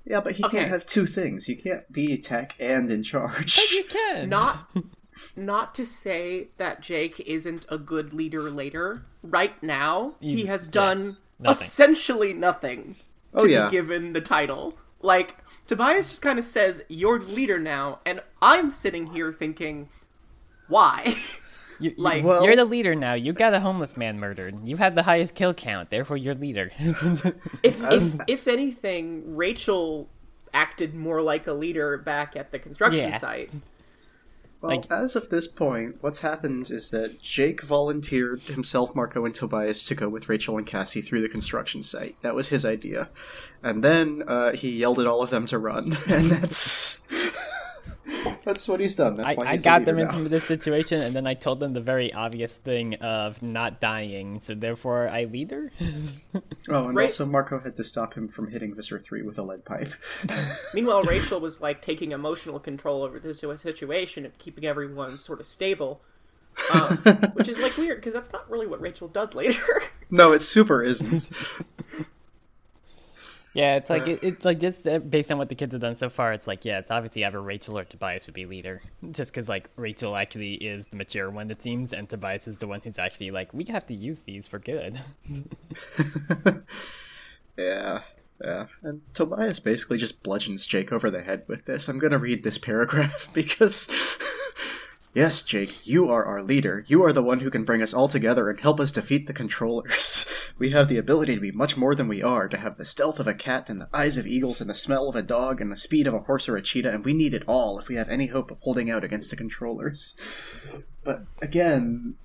Yeah, 0.04 0.20
but 0.20 0.34
he 0.34 0.44
Okay. 0.44 0.58
can't 0.58 0.70
have 0.70 0.86
two 0.86 1.04
things. 1.04 1.48
You 1.48 1.56
can't 1.56 1.90
be 1.92 2.16
tech 2.18 2.54
and 2.60 2.88
in 2.90 3.02
charge. 3.02 3.58
You 3.72 3.82
can. 3.84 4.28
not 4.28 4.70
not 5.36 5.74
to 5.74 5.84
say 5.84 6.48
that 6.56 6.80
Jake 6.80 7.18
isn't 7.20 7.66
a 7.68 7.78
good 7.78 8.12
leader 8.12 8.48
later. 8.48 9.02
Right 9.24 9.60
now, 9.62 10.14
he 10.20 10.42
You- 10.42 10.46
has 10.46 10.66
yeah, 10.66 10.70
done 10.72 11.16
nothing. 11.40 11.64
essentially 11.66 12.32
nothing 12.32 12.94
Oh, 13.34 13.44
to 13.44 13.50
yeah. 13.50 13.66
be 13.66 13.72
given 13.72 14.12
the 14.12 14.20
title. 14.20 14.74
Like 15.02 15.34
Tobias 15.66 16.08
just 16.08 16.22
kind 16.22 16.38
of 16.38 16.44
says, 16.44 16.84
"You're 16.88 17.18
the 17.18 17.32
leader 17.32 17.58
now," 17.58 17.98
and 18.06 18.22
I'm 18.40 18.70
sitting 18.70 19.08
here 19.08 19.32
thinking, 19.32 19.88
why? 20.68 21.16
You, 21.80 21.90
you, 21.90 21.94
Like- 21.96 22.24
Well- 22.24 22.44
you're 22.44 22.56
the 22.56 22.64
leader 22.64 22.94
now. 22.94 23.14
You 23.14 23.32
got 23.32 23.54
a 23.54 23.60
homeless 23.60 23.96
man 23.96 24.18
murdered. 24.20 24.56
You 24.66 24.76
had 24.76 24.94
the 24.94 25.02
highest 25.02 25.34
kill 25.34 25.54
count, 25.54 25.90
therefore 25.90 26.16
you're 26.16 26.34
leader. 26.34 26.70
if 27.62 27.80
if 27.82 28.16
if 28.28 28.48
anything, 28.48 29.34
Rachel 29.36 30.08
acted 30.52 30.94
more 30.94 31.22
like 31.22 31.46
a 31.46 31.52
leader 31.52 31.96
back 31.98 32.36
at 32.36 32.50
the 32.52 32.58
construction 32.58 33.08
Yeah. 33.10 33.18
site. 33.18 33.50
Well, 34.60 34.76
Like- 34.76 34.90
as 34.90 35.16
of 35.16 35.30
this 35.30 35.46
point, 35.46 35.96
what's 36.02 36.20
happened 36.20 36.70
is 36.70 36.90
that 36.90 37.22
Jake 37.22 37.62
volunteered 37.62 38.42
himself, 38.42 38.94
Marco, 38.94 39.24
and 39.24 39.34
Tobias 39.34 39.84
to 39.86 39.94
go 39.94 40.08
with 40.10 40.28
Rachel 40.28 40.58
and 40.58 40.66
Cassie 40.66 41.00
through 41.00 41.22
the 41.22 41.30
construction 41.30 41.82
site. 41.82 42.20
That 42.20 42.34
was 42.34 42.48
his 42.48 42.66
idea. 42.66 43.08
And 43.62 43.82
then 43.82 44.22
uh, 44.28 44.52
he 44.52 44.70
yelled 44.72 44.98
at 45.00 45.06
all 45.06 45.22
of 45.22 45.30
them 45.30 45.46
to 45.46 45.58
run, 45.58 45.96
and 46.08 46.26
that's 46.26 47.00
that's 48.44 48.66
what 48.68 48.80
he's 48.80 48.94
done. 48.94 49.14
That's 49.14 49.30
I, 49.30 49.34
why 49.34 49.44
I 49.46 49.52
he's 49.52 49.62
got 49.62 49.80
the 49.80 49.86
them 49.86 49.96
leader 49.96 50.10
into 50.10 50.28
this 50.28 50.44
situation, 50.56 51.00
and 51.00 51.14
then 51.14 51.26
I 51.26 51.34
told 51.34 51.60
them 51.60 51.72
the 51.72 51.80
very 51.80 52.12
obvious 52.12 52.56
thing 52.56 52.94
of 52.96 53.42
not 53.42 53.80
dying, 53.80 54.40
so 54.40 54.54
therefore 54.54 55.08
I 55.08 55.24
leader? 55.24 55.70
Oh, 56.68 56.84
and 56.84 56.94
Ra- 56.94 57.04
also 57.04 57.26
Marco 57.26 57.58
had 57.58 57.74
to 57.76 57.82
stop 57.82 58.14
him 58.14 58.28
from 58.28 58.48
hitting 58.48 58.74
Visser 58.74 59.00
Three 59.00 59.22
with 59.22 59.38
a 59.38 59.42
lead 59.42 59.64
pipe. 59.64 59.92
Meanwhile, 60.74 61.02
Rachel 61.02 61.40
was 61.40 61.60
like 61.60 61.82
taking 61.82 62.12
emotional 62.12 62.60
control 62.60 63.02
over 63.02 63.18
the 63.18 63.34
situ- 63.34 63.56
situation 63.56 64.24
and 64.24 64.38
keeping 64.38 64.64
everyone 64.66 65.18
sort 65.18 65.40
of 65.40 65.46
stable, 65.46 66.00
um, 66.72 66.98
which 67.32 67.48
is 67.48 67.58
like 67.58 67.76
weird 67.76 67.96
because 67.98 68.12
that's 68.12 68.32
not 68.32 68.48
really 68.48 68.66
what 68.68 68.80
Rachel 68.80 69.08
does 69.08 69.34
later. 69.34 69.62
no, 70.10 70.30
it 70.32 70.42
super 70.42 70.82
isn't. 70.82 71.28
Yeah, 73.60 73.76
it's 73.76 73.90
like 73.90 74.08
it, 74.08 74.20
it's 74.22 74.42
like 74.42 74.58
just 74.58 74.88
uh, 74.88 75.00
based 75.00 75.30
on 75.30 75.36
what 75.36 75.50
the 75.50 75.54
kids 75.54 75.72
have 75.72 75.82
done 75.82 75.94
so 75.94 76.08
far. 76.08 76.32
It's 76.32 76.46
like 76.46 76.64
yeah, 76.64 76.78
it's 76.78 76.90
obviously 76.90 77.26
either 77.26 77.42
Rachel 77.42 77.78
or 77.78 77.84
Tobias 77.84 78.24
would 78.26 78.34
be 78.34 78.46
leader, 78.46 78.80
just 79.10 79.34
because 79.34 79.50
like 79.50 79.68
Rachel 79.76 80.16
actually 80.16 80.54
is 80.54 80.86
the 80.86 80.96
mature 80.96 81.28
one 81.28 81.50
it 81.50 81.60
seems, 81.60 81.92
and 81.92 82.08
Tobias 82.08 82.48
is 82.48 82.56
the 82.56 82.66
one 82.66 82.80
who's 82.82 82.98
actually 82.98 83.30
like 83.30 83.52
we 83.52 83.64
have 83.64 83.84
to 83.88 83.94
use 83.94 84.22
these 84.22 84.48
for 84.48 84.58
good. 84.58 84.98
Yeah, 87.58 88.00
yeah. 88.42 88.66
And 88.82 89.02
Tobias 89.12 89.60
basically 89.60 89.98
just 89.98 90.22
bludgeons 90.22 90.64
Jake 90.64 90.92
over 90.92 91.10
the 91.10 91.20
head 91.20 91.42
with 91.46 91.66
this. 91.66 91.88
I'm 91.88 91.98
gonna 91.98 92.18
read 92.18 92.42
this 92.42 92.56
paragraph 92.56 93.28
because. 93.34 93.86
Yes, 95.14 95.42
Jake, 95.42 95.86
you 95.86 96.08
are 96.08 96.24
our 96.24 96.42
leader. 96.42 96.84
You 96.86 97.04
are 97.04 97.12
the 97.12 97.22
one 97.22 97.40
who 97.40 97.50
can 97.50 97.64
bring 97.64 97.82
us 97.82 97.94
all 97.94 98.08
together 98.08 98.48
and 98.48 98.60
help 98.60 98.80
us 98.80 98.92
defeat 98.92 99.26
the 99.26 99.32
controllers. 99.32 100.26
We 100.58 100.70
have 100.70 100.88
the 100.88 100.98
ability 100.98 101.36
to 101.36 101.40
be 101.40 101.52
much 101.52 101.78
more 101.78 101.94
than 101.94 102.06
we 102.06 102.22
are, 102.22 102.46
to 102.46 102.58
have 102.58 102.76
the 102.76 102.84
stealth 102.84 103.18
of 103.18 103.26
a 103.26 103.32
cat 103.32 103.70
and 103.70 103.80
the 103.80 103.88
eyes 103.94 104.18
of 104.18 104.26
eagles 104.26 104.60
and 104.60 104.68
the 104.68 104.74
smell 104.74 105.08
of 105.08 105.16
a 105.16 105.22
dog 105.22 105.58
and 105.58 105.72
the 105.72 105.76
speed 105.76 106.06
of 106.06 106.12
a 106.12 106.18
horse 106.18 106.50
or 106.50 106.56
a 106.56 106.60
cheetah, 106.60 106.92
and 106.92 107.02
we 107.02 107.14
need 107.14 107.32
it 107.32 107.44
all 107.46 107.78
if 107.78 107.88
we 107.88 107.94
have 107.94 108.10
any 108.10 108.26
hope 108.26 108.50
of 108.50 108.58
holding 108.58 108.90
out 108.90 109.02
against 109.02 109.30
the 109.30 109.36
controllers. 109.36 110.14
But 111.02 111.22
again, 111.40 112.16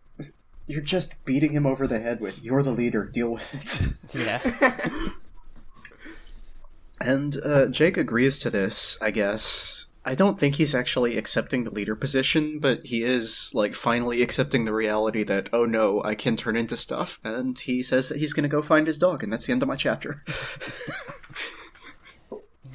you're 0.67 0.81
just 0.81 1.23
beating 1.23 1.51
him 1.53 1.65
over 1.65 1.87
the 1.87 2.01
head 2.01 2.19
with, 2.19 2.43
you're 2.43 2.61
the 2.61 2.71
leader, 2.71 3.05
deal 3.05 3.29
with 3.29 3.55
it. 3.55 4.13
yeah, 4.13 5.09
And 6.99 7.37
uh, 7.43 7.67
Jake 7.67 7.97
agrees 7.97 8.39
to 8.39 8.49
this, 8.49 8.97
I 9.01 9.11
guess. 9.11 9.85
I 10.05 10.13
don't 10.13 10.39
think 10.39 10.55
he's 10.55 10.75
actually 10.75 11.17
accepting 11.17 11.63
the 11.63 11.71
leader 11.71 11.95
position, 11.95 12.59
but 12.59 12.85
he 12.85 13.03
is, 13.03 13.51
like, 13.55 13.73
finally 13.73 14.21
accepting 14.21 14.65
the 14.65 14.73
reality 14.73 15.23
that, 15.23 15.49
oh 15.51 15.65
no, 15.65 16.03
I 16.03 16.13
can 16.13 16.35
turn 16.35 16.55
into 16.55 16.77
stuff. 16.77 17.19
And 17.23 17.57
he 17.57 17.81
says 17.81 18.09
that 18.09 18.19
he's 18.19 18.33
gonna 18.33 18.47
go 18.47 18.61
find 18.61 18.85
his 18.85 18.99
dog, 18.99 19.23
and 19.23 19.33
that's 19.33 19.47
the 19.47 19.51
end 19.51 19.63
of 19.63 19.67
my 19.67 19.75
chapter. 19.75 20.23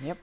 yep. 0.02 0.18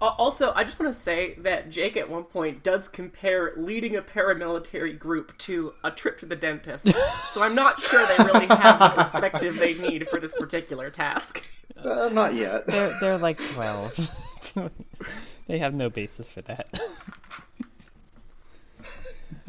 Also, 0.00 0.52
I 0.56 0.64
just 0.64 0.80
want 0.80 0.92
to 0.92 0.98
say 0.98 1.34
that 1.38 1.70
Jake 1.70 1.96
at 1.96 2.10
one 2.10 2.24
point 2.24 2.64
does 2.64 2.88
compare 2.88 3.52
leading 3.56 3.94
a 3.94 4.02
paramilitary 4.02 4.98
group 4.98 5.36
to 5.38 5.74
a 5.84 5.92
trip 5.92 6.18
to 6.18 6.26
the 6.26 6.34
dentist, 6.34 6.88
so 7.30 7.40
I'm 7.40 7.54
not 7.54 7.80
sure 7.80 8.04
they 8.06 8.24
really 8.24 8.46
have 8.46 8.80
the 8.80 8.88
perspective 8.88 9.58
they 9.58 9.74
need 9.74 10.08
for 10.08 10.18
this 10.18 10.32
particular 10.32 10.90
task. 10.90 11.46
uh, 11.84 12.08
not 12.12 12.34
yet. 12.34 12.66
They're 12.66 12.92
they're 13.00 13.18
like 13.18 13.38
twelve. 13.38 13.96
they 15.46 15.58
have 15.58 15.74
no 15.74 15.90
basis 15.90 16.32
for 16.32 16.42
that. 16.42 16.80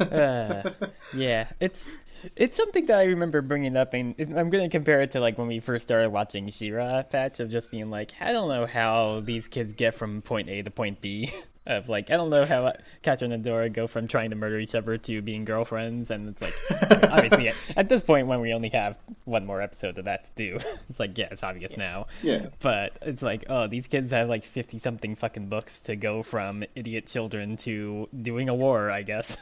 uh, 0.00 0.70
yeah, 1.14 1.48
it's 1.60 1.90
it's 2.36 2.56
something 2.56 2.86
that 2.86 2.98
I 2.98 3.04
remember 3.06 3.42
bringing 3.42 3.76
up, 3.76 3.94
and 3.94 4.14
I'm 4.18 4.50
gonna 4.50 4.68
compare 4.68 5.00
it 5.00 5.12
to 5.12 5.20
like 5.20 5.38
when 5.38 5.46
we 5.48 5.60
first 5.60 5.84
started 5.84 6.10
watching 6.10 6.48
She-Ra 6.48 7.02
Patch 7.02 7.40
of 7.40 7.50
just 7.50 7.70
being 7.70 7.90
like, 7.90 8.12
I 8.20 8.32
don't 8.32 8.48
know 8.48 8.66
how 8.66 9.20
these 9.20 9.48
kids 9.48 9.72
get 9.74 9.94
from 9.94 10.22
point 10.22 10.48
A 10.48 10.62
to 10.62 10.70
point 10.70 11.00
B. 11.00 11.32
Of 11.66 11.88
like, 11.88 12.10
I 12.10 12.16
don't 12.16 12.28
know 12.28 12.44
how 12.44 12.72
Catra 13.02 13.22
and 13.32 13.42
Adora 13.42 13.72
go 13.72 13.86
from 13.86 14.06
trying 14.06 14.28
to 14.30 14.36
murder 14.36 14.58
each 14.58 14.74
other 14.74 14.98
to 14.98 15.22
being 15.22 15.46
girlfriends, 15.46 16.10
and 16.10 16.28
it's 16.28 16.42
like, 16.42 16.52
obviously, 17.10 17.48
at, 17.48 17.54
at 17.74 17.88
this 17.88 18.02
point, 18.02 18.26
when 18.26 18.40
we 18.40 18.52
only 18.52 18.68
have 18.68 18.98
one 19.24 19.46
more 19.46 19.62
episode 19.62 19.96
of 19.96 20.04
that 20.04 20.24
to 20.26 20.30
do, 20.36 20.56
it's 20.90 21.00
like, 21.00 21.16
yeah, 21.16 21.28
it's 21.30 21.42
obvious 21.42 21.74
now. 21.78 22.06
Yeah. 22.22 22.48
But 22.60 22.98
it's 23.00 23.22
like, 23.22 23.46
oh, 23.48 23.66
these 23.66 23.86
kids 23.86 24.10
have 24.10 24.28
like 24.28 24.44
50 24.44 24.78
something 24.78 25.16
fucking 25.16 25.46
books 25.46 25.80
to 25.80 25.96
go 25.96 26.22
from 26.22 26.64
idiot 26.74 27.06
children 27.06 27.56
to 27.58 28.10
doing 28.20 28.50
a 28.50 28.54
war, 28.54 28.90
I 28.90 29.02
guess. 29.02 29.36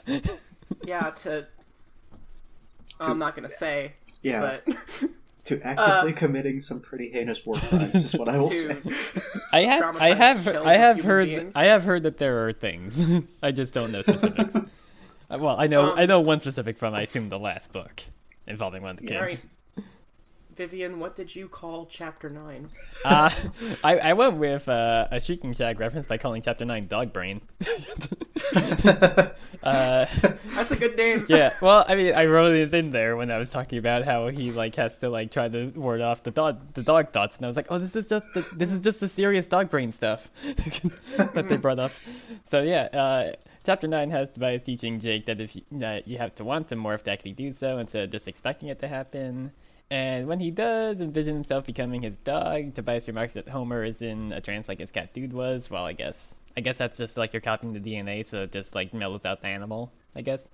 Yeah, 0.86 1.10
to. 1.10 1.46
I'm 3.00 3.18
not 3.18 3.34
gonna 3.34 3.48
say, 3.48 3.94
Yeah. 4.22 4.60
but 4.64 4.76
To 5.46 5.60
actively 5.66 6.12
committing 6.12 6.60
some 6.60 6.78
pretty 6.80 7.10
heinous 7.10 7.44
war 7.44 7.56
crimes 7.56 7.94
is 7.96 8.14
what 8.14 8.28
I 8.28 8.36
will 8.36 8.50
say. 8.52 8.76
I 9.52 9.62
have 9.62 9.96
I 10.00 10.14
have 10.14 10.46
I 10.48 10.74
have 10.74 11.00
heard 11.02 11.28
beings. 11.28 11.52
I 11.56 11.64
have 11.64 11.82
heard 11.82 12.04
that 12.04 12.16
there 12.18 12.46
are 12.46 12.52
things. 12.52 13.00
I 13.42 13.50
just 13.50 13.74
don't 13.74 13.90
know 13.92 14.02
specifics. 14.02 14.56
Uh, 15.30 15.38
well, 15.40 15.56
I 15.58 15.66
know 15.66 15.92
Um, 15.92 15.98
I 15.98 16.04
know 16.04 16.20
one 16.20 16.40
specific 16.40 16.76
from 16.76 16.92
I 16.92 17.02
assume 17.02 17.30
the 17.30 17.38
last 17.38 17.72
book 17.72 18.02
involving 18.46 18.82
one 18.82 18.90
of 18.98 19.02
the 19.02 19.08
kids. 19.08 19.16
all 19.16 19.22
right. 19.26 19.46
Vivian, 20.62 21.00
what 21.00 21.16
did 21.16 21.34
you 21.34 21.48
call 21.48 21.86
chapter 21.86 22.30
nine? 22.30 22.68
Uh, 23.04 23.28
I, 23.84 23.98
I 23.98 24.12
went 24.12 24.36
with 24.36 24.68
uh, 24.68 25.08
a 25.10 25.20
Shrieking 25.20 25.52
Shag 25.52 25.80
reference 25.80 26.06
by 26.06 26.18
calling 26.18 26.40
Chapter 26.40 26.64
9 26.64 26.86
Dog 26.86 27.12
Brain. 27.12 27.40
uh, 28.54 30.06
That's 30.54 30.70
a 30.70 30.76
good 30.76 30.96
name. 30.96 31.26
yeah, 31.28 31.52
well, 31.60 31.84
I 31.88 31.96
mean, 31.96 32.14
I 32.14 32.26
wrote 32.26 32.54
it 32.54 32.72
in 32.72 32.90
there 32.90 33.16
when 33.16 33.32
I 33.32 33.38
was 33.38 33.50
talking 33.50 33.80
about 33.80 34.04
how 34.04 34.28
he 34.28 34.52
like 34.52 34.76
has 34.76 34.96
to 34.98 35.10
like 35.10 35.32
try 35.32 35.48
to 35.48 35.72
ward 35.74 36.00
off 36.00 36.22
the 36.22 36.30
dog 36.30 36.60
the 36.74 36.82
dog 36.82 37.10
thoughts, 37.10 37.36
and 37.38 37.44
I 37.44 37.48
was 37.48 37.56
like, 37.56 37.66
oh, 37.70 37.78
this 37.78 37.96
is 37.96 38.08
just 38.08 38.32
the, 38.32 38.46
this 38.52 38.72
is 38.72 38.78
just 38.78 39.00
the 39.00 39.08
serious 39.08 39.46
dog 39.46 39.68
brain 39.68 39.90
stuff 39.90 40.30
that 41.16 41.46
they 41.48 41.56
brought 41.56 41.80
up. 41.80 41.90
So 42.44 42.62
yeah, 42.62 42.82
uh, 42.92 43.32
chapter 43.64 43.88
nine 43.88 44.10
has 44.12 44.30
Tobias 44.30 44.62
teaching 44.62 45.00
Jake 45.00 45.26
that 45.26 45.40
if 45.40 45.56
you, 45.56 45.62
that 45.72 46.06
you 46.06 46.18
have 46.18 46.36
to 46.36 46.44
want 46.44 46.70
him 46.70 46.78
more 46.78 46.94
if 46.94 47.02
to 47.04 47.10
actually 47.10 47.32
do 47.32 47.52
so 47.52 47.78
instead 47.78 48.04
of 48.04 48.10
just 48.10 48.28
expecting 48.28 48.68
it 48.68 48.78
to 48.78 48.86
happen. 48.86 49.50
And 49.92 50.26
when 50.26 50.40
he 50.40 50.50
does 50.50 51.02
envision 51.02 51.34
himself 51.34 51.66
becoming 51.66 52.00
his 52.00 52.16
dog, 52.16 52.72
Tobias 52.74 53.06
remarks 53.08 53.34
that 53.34 53.46
Homer 53.46 53.84
is 53.84 54.00
in 54.00 54.32
a 54.32 54.40
trance 54.40 54.66
like 54.66 54.78
his 54.80 54.90
cat 54.90 55.12
dude 55.12 55.34
was. 55.34 55.70
Well, 55.70 55.84
I 55.84 55.92
guess 55.92 56.34
I 56.56 56.62
guess 56.62 56.78
that's 56.78 56.96
just 56.96 57.18
like 57.18 57.34
you're 57.34 57.42
copying 57.42 57.74
the 57.74 57.80
DNA, 57.80 58.24
so 58.24 58.44
it 58.44 58.52
just 58.52 58.74
like 58.74 58.94
mellows 58.94 59.26
out 59.26 59.42
the 59.42 59.48
animal. 59.48 59.92
I 60.16 60.22
guess. 60.22 60.48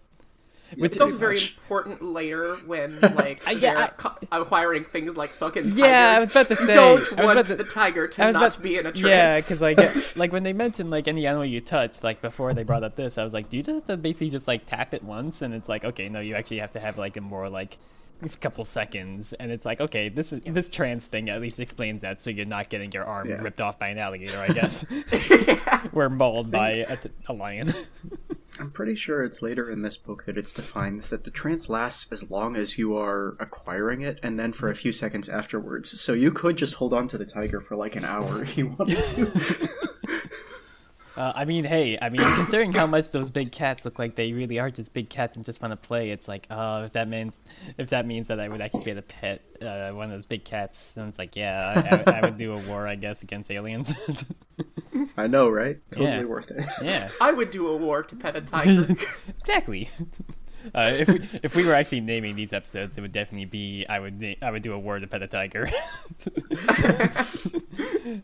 Which 0.77 0.93
It's 0.93 1.01
also 1.01 1.17
Pretty 1.17 1.21
very 1.21 1.35
much. 1.37 1.53
important 1.57 2.03
later 2.03 2.57
when 2.67 3.01
like 3.15 3.47
I- 3.47 3.53
yeah, 3.53 3.75
they're 3.75 3.95
co- 3.97 4.17
acquiring 4.33 4.85
things 4.85 5.17
like 5.17 5.33
fucking 5.33 5.63
tigers. 5.63 5.79
Yeah, 5.79 6.17
I 6.17 6.21
was 6.21 6.31
about 6.33 6.49
to 6.49 6.55
You 6.55 6.67
say- 6.67 6.75
don't 6.75 7.25
want 7.25 7.47
to- 7.47 7.55
the 7.55 7.63
tiger 7.65 8.09
to 8.09 8.33
not 8.33 8.61
be 8.61 8.77
in 8.77 8.87
a 8.87 8.93
trance. 8.93 9.01
Yeah, 9.03 9.37
because 9.37 9.63
like 9.63 10.17
like 10.17 10.33
when 10.33 10.43
they 10.43 10.53
mentioned 10.53 10.91
like 10.91 11.07
any 11.07 11.27
animal 11.29 11.45
you 11.47 11.61
touch, 11.61 12.03
like 12.03 12.21
before 12.21 12.55
they 12.55 12.65
brought 12.65 12.83
up 12.83 12.97
this, 12.97 13.17
I 13.19 13.23
was 13.25 13.33
like, 13.33 13.49
do 13.51 13.57
you 13.57 13.63
just 13.63 13.75
have 13.77 13.85
to 13.87 13.97
basically 13.97 14.31
just 14.31 14.49
like 14.49 14.67
tap 14.67 14.95
it 14.95 15.03
once? 15.05 15.43
And 15.43 15.55
it's 15.55 15.69
like, 15.69 15.85
okay, 15.85 16.09
no, 16.09 16.19
you 16.21 16.35
actually 16.35 16.59
have 16.59 16.73
to 16.73 16.81
have 16.81 16.99
like 16.99 17.17
a 17.17 17.21
more 17.21 17.49
like 17.49 17.79
couple 18.41 18.65
seconds, 18.65 19.33
and 19.35 19.51
it's 19.53 19.65
like, 19.65 19.81
okay, 19.81 20.09
this 20.09 20.33
is 20.33 20.41
this 20.45 20.69
trance 20.69 21.07
thing 21.09 21.29
at 21.31 21.41
least 21.41 21.61
explains 21.61 22.03
that, 22.03 22.21
so 22.21 22.31
you're 22.31 22.47
not 22.47 22.69
getting 22.69 22.91
your 22.93 23.05
arm 23.05 23.27
Yeah. 23.29 23.41
ripped 23.43 23.61
off 23.61 23.79
by 23.79 23.89
an 23.89 23.99
alligator, 23.99 24.39
I 24.39 24.49
guess. 24.53 24.85
We're 25.93 26.09
mauled 26.09 26.51
by 26.51 26.71
a, 26.71 26.97
t- 26.97 27.11
a 27.29 27.33
lion. 27.33 27.73
I'm 28.61 28.73
pretty 28.73 28.97
sure 28.97 29.23
it's 29.23 29.41
later 29.41 29.71
in 29.71 29.83
this 29.83 29.97
book 29.97 30.25
that 30.25 30.37
it 30.37 30.53
defines 30.53 31.11
that 31.11 31.23
the 31.23 31.31
trance 31.31 31.69
lasts 31.69 32.09
as 32.11 32.29
long 32.29 32.57
as 32.57 32.77
you 32.77 32.97
are 32.97 33.37
acquiring 33.39 34.01
it, 34.01 34.19
and 34.23 34.37
then 34.39 34.53
for 34.53 34.69
a 34.69 34.75
few 34.75 34.91
seconds 34.91 35.29
afterwards. 35.29 36.01
So 36.01 36.13
you 36.13 36.33
could 36.33 36.57
just 36.57 36.75
hold 36.75 36.93
on 36.93 37.07
to 37.09 37.19
the 37.19 37.25
tiger 37.27 37.61
for 37.61 37.77
like 37.77 37.95
an 37.95 38.05
hour 38.05 38.43
if 38.43 38.59
you 38.59 38.67
wanted 38.79 39.05
to. 39.05 39.69
Uh, 41.19 41.33
I 41.35 41.45
mean, 41.47 41.65
hey, 41.65 41.99
I 42.01 42.11
mean, 42.11 42.21
considering 42.37 42.73
how 42.73 42.87
much 42.87 43.11
those 43.11 43.29
big 43.33 43.51
cats 43.51 43.85
look 43.85 43.99
like 43.99 44.15
they 44.15 44.33
really 44.33 44.61
are 44.61 44.71
just 44.71 44.93
big 44.93 45.11
cats 45.11 45.35
and 45.35 45.45
just 45.45 45.61
want 45.61 45.73
to 45.73 45.77
play, 45.77 46.11
it's 46.11 46.29
like, 46.29 46.47
oh, 46.49 46.85
if 46.85 46.93
that 46.93 47.09
means, 47.09 47.41
if 47.77 47.89
that 47.91 48.07
means 48.07 48.29
that 48.29 48.39
I 48.39 48.49
would 48.49 48.61
actually 48.61 48.85
be 48.85 48.93
a 48.93 49.03
pet 49.03 49.43
uh, 49.61 49.91
one 49.91 50.07
of 50.07 50.13
those 50.13 50.27
big 50.27 50.45
cats, 50.45 50.93
then 50.93 51.09
it's 51.09 51.19
like, 51.19 51.35
yeah, 51.35 52.05
I, 52.07 52.13
I, 52.13 52.19
I 52.19 52.21
would 52.21 52.37
do 52.39 52.53
a 52.55 52.59
war, 52.69 52.87
I 52.87 52.95
guess, 52.95 53.25
against 53.25 53.51
aliens. 53.51 53.93
I 55.17 55.27
know, 55.27 55.49
right? 55.49 55.75
Totally 55.91 56.09
Yeah. 56.21 56.25
worth 56.25 56.53
it. 56.53 56.65
yeah, 56.83 57.09
I 57.21 57.33
would 57.33 57.51
do 57.51 57.67
a 57.67 57.77
war 57.77 58.05
to 58.05 58.15
pet 58.15 58.37
a 58.37 58.41
tiger. 58.53 58.87
exactly. 59.29 59.91
Uh, 60.73 60.93
if 60.99 61.09
we 61.09 61.21
if 61.43 61.55
we 61.57 61.65
were 61.67 61.73
actually 61.75 62.01
naming 62.01 62.37
these 62.37 62.53
episodes, 62.53 62.97
it 62.97 63.01
would 63.01 63.13
definitely 63.13 63.47
be 63.47 63.85
I 63.89 63.99
would 63.99 64.21
na- 64.21 64.35
I 64.43 64.51
would 64.53 64.63
do 64.63 64.73
a 64.73 64.79
war 64.79 64.99
to 65.01 65.07
pet 65.09 65.23
a 65.23 65.27
tiger. 65.27 65.69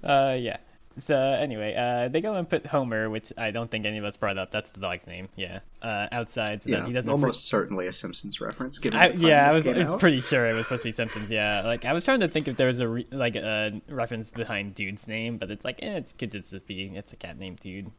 uh, 0.05 0.37
yeah. 0.39 0.59
So 0.99 1.17
anyway, 1.17 1.75
uh, 1.75 2.09
they 2.09 2.21
go 2.21 2.33
and 2.35 2.49
put 2.49 2.67
Homer, 2.67 3.11
which 3.11 3.33
I 3.37 3.51
don't 3.51 3.69
think 3.71 3.85
any 3.85 3.99
of 3.99 4.05
us 4.05 4.17
brought 4.17 4.39
up. 4.39 4.51
That's 4.51 4.71
the 4.73 4.81
dog's 4.81 5.07
name. 5.09 5.29
Yeah. 5.37 5.59
Uh, 5.83 6.07
outside 6.13 6.63
so 6.63 6.71
that 6.71 6.77
Yeah, 6.79 6.87
he 6.87 6.93
doesn't. 6.93 7.11
almost 7.11 7.49
certainly 7.49 7.89
a 7.89 7.93
Simpsons 7.93 8.41
reference. 8.41 8.79
Given 8.79 9.01
I, 9.01 9.09
yeah, 9.09 9.51
I 9.51 9.55
was, 9.55 9.67
I 9.67 9.77
was 9.77 9.97
pretty 9.97 10.21
sure 10.21 10.47
it 10.47 10.53
was 10.55 10.67
supposed 10.67 10.83
to 10.85 10.89
be 10.89 10.93
Simpsons. 10.93 11.29
Yeah, 11.31 11.63
like 11.65 11.85
I 11.85 11.93
was 11.93 12.05
trying 12.05 12.21
to 12.21 12.29
think 12.29 12.47
if 12.47 12.57
there 12.57 12.69
was 12.69 12.79
a 12.81 12.89
re- 12.89 13.07
like 13.11 13.35
a 13.37 13.81
reference 13.89 14.31
behind 14.31 14.75
Dude's 14.77 15.09
name, 15.09 15.37
but 15.37 15.51
it's 15.51 15.65
like, 15.65 15.81
eh, 15.83 15.97
it 15.97 16.13
could 16.19 16.31
just 16.31 16.67
be 16.67 16.93
it's 16.95 17.13
a 17.13 17.17
cat 17.17 17.39
named 17.39 17.59
Dude. 17.61 17.91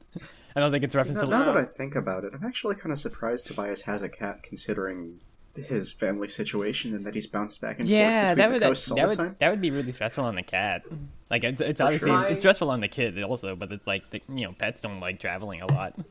I 0.55 0.61
don't 0.61 0.71
think 0.71 0.85
it's 0.85 0.95
reference 0.95 1.17
Now, 1.17 1.25
to. 1.25 1.29
now 1.31 1.43
that 1.43 1.57
I 1.57 1.65
think 1.65 1.95
about 1.95 2.23
it, 2.23 2.33
I'm 2.33 2.45
actually 2.45 2.75
kind 2.75 2.93
of 2.93 2.99
surprised 2.99 3.45
Tobias 3.47 3.81
has 3.81 4.03
a 4.03 4.09
cat, 4.09 4.41
considering 4.41 5.19
his 5.55 5.91
family 5.91 6.27
situation 6.27 6.93
and 6.95 7.05
that 7.05 7.13
he's 7.15 7.27
bounced 7.27 7.61
back 7.61 7.79
and 7.79 7.87
yeah, 7.87 8.27
forth 8.27 8.27
that 8.27 8.35
between 8.35 8.51
would 8.53 8.61
the 8.61 8.65
coasts 8.67 8.91
all 8.91 8.97
that 8.97 9.01
the 9.03 9.07
would 9.07 9.17
time. 9.17 9.35
that 9.39 9.49
would 9.51 9.61
be 9.61 9.71
really 9.71 9.91
stressful 9.91 10.23
on 10.23 10.35
the 10.35 10.43
cat. 10.43 10.83
Mm-hmm. 10.85 11.05
Like 11.29 11.43
it's 11.43 11.61
it's 11.61 11.79
For 11.79 11.85
obviously 11.85 12.09
sure. 12.11 12.25
it's 12.25 12.41
stressful 12.41 12.69
on 12.69 12.81
the 12.81 12.87
kid 12.87 13.21
also, 13.23 13.55
but 13.55 13.71
it's 13.71 13.87
like 13.87 14.09
the, 14.09 14.21
you 14.29 14.45
know 14.45 14.51
pets 14.51 14.81
don't 14.81 14.99
like 14.99 15.19
traveling 15.19 15.61
a 15.61 15.67
lot. 15.71 15.95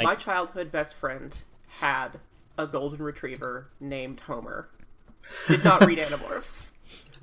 Like- 0.00 0.06
My 0.06 0.14
childhood 0.14 0.70
best 0.70 0.94
friend 0.94 1.36
had 1.66 2.20
a 2.56 2.68
golden 2.68 3.02
retriever 3.02 3.68
named 3.80 4.20
Homer. 4.20 4.68
Did 5.48 5.64
not 5.64 5.84
read 5.84 5.98
Animorphs. 5.98 6.70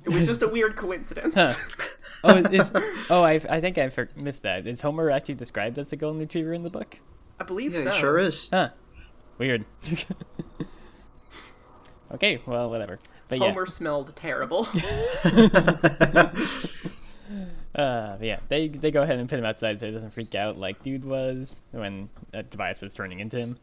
It 0.04 0.10
was 0.12 0.26
just 0.26 0.42
a 0.42 0.46
weird 0.48 0.76
coincidence. 0.76 1.34
Huh. 1.34 1.54
Oh, 2.22 2.36
is 2.36 2.70
oh 3.10 3.22
I 3.22 3.40
I 3.48 3.60
think 3.62 3.78
I 3.78 3.90
missed 4.22 4.42
that. 4.42 4.66
Is 4.66 4.80
Homer 4.82 5.10
actually 5.10 5.34
described 5.36 5.78
as 5.78 5.90
a 5.92 5.96
golden 5.96 6.20
retriever 6.20 6.52
in 6.52 6.64
the 6.64 6.70
book? 6.70 6.98
I 7.40 7.44
believe 7.44 7.72
Yeah, 7.74 7.82
so. 7.84 7.90
he 7.92 7.98
sure 7.98 8.18
is. 8.18 8.48
Huh. 8.50 8.68
Weird. 9.38 9.64
okay, 12.12 12.40
well 12.46 12.70
whatever. 12.70 12.98
But 13.28 13.38
yeah. 13.40 13.48
Homer 13.48 13.66
smelled 13.66 14.14
terrible. 14.16 14.66
Uh, 17.76 18.16
but 18.16 18.26
yeah, 18.26 18.40
they 18.48 18.68
they 18.68 18.90
go 18.90 19.02
ahead 19.02 19.18
and 19.18 19.28
put 19.28 19.38
him 19.38 19.44
outside 19.44 19.78
so 19.78 19.86
he 19.86 19.92
doesn't 19.92 20.10
freak 20.10 20.34
out 20.34 20.56
like 20.56 20.82
dude 20.82 21.04
was 21.04 21.60
when 21.72 22.08
uh, 22.32 22.42
Tobias 22.48 22.80
was 22.80 22.94
turning 22.94 23.20
into 23.20 23.36
him. 23.36 23.58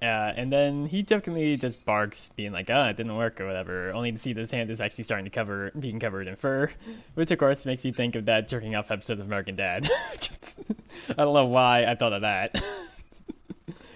Uh, 0.00 0.32
and 0.36 0.52
then 0.52 0.86
he 0.86 1.02
jokingly 1.04 1.56
just 1.56 1.84
barks, 1.84 2.30
being 2.30 2.50
like, 2.50 2.68
"Ah, 2.70 2.88
it 2.88 2.96
didn't 2.96 3.16
work" 3.16 3.40
or 3.40 3.46
whatever, 3.46 3.92
only 3.92 4.10
to 4.10 4.18
see 4.18 4.32
that 4.32 4.40
his 4.40 4.50
hand 4.50 4.68
is 4.68 4.80
actually 4.80 5.04
starting 5.04 5.24
to 5.24 5.30
cover, 5.30 5.70
being 5.78 6.00
covered 6.00 6.26
in 6.26 6.34
fur, 6.34 6.68
which 7.14 7.30
of 7.30 7.38
course 7.38 7.64
makes 7.66 7.84
you 7.84 7.92
think 7.92 8.16
of 8.16 8.24
that 8.24 8.48
jerking 8.48 8.74
off 8.74 8.90
episode 8.90 9.20
of 9.20 9.26
American 9.26 9.54
Dad. 9.54 9.88
I 11.10 11.12
don't 11.22 11.34
know 11.34 11.44
why 11.44 11.84
I 11.84 11.94
thought 11.94 12.14
of 12.14 12.22
that. 12.22 12.60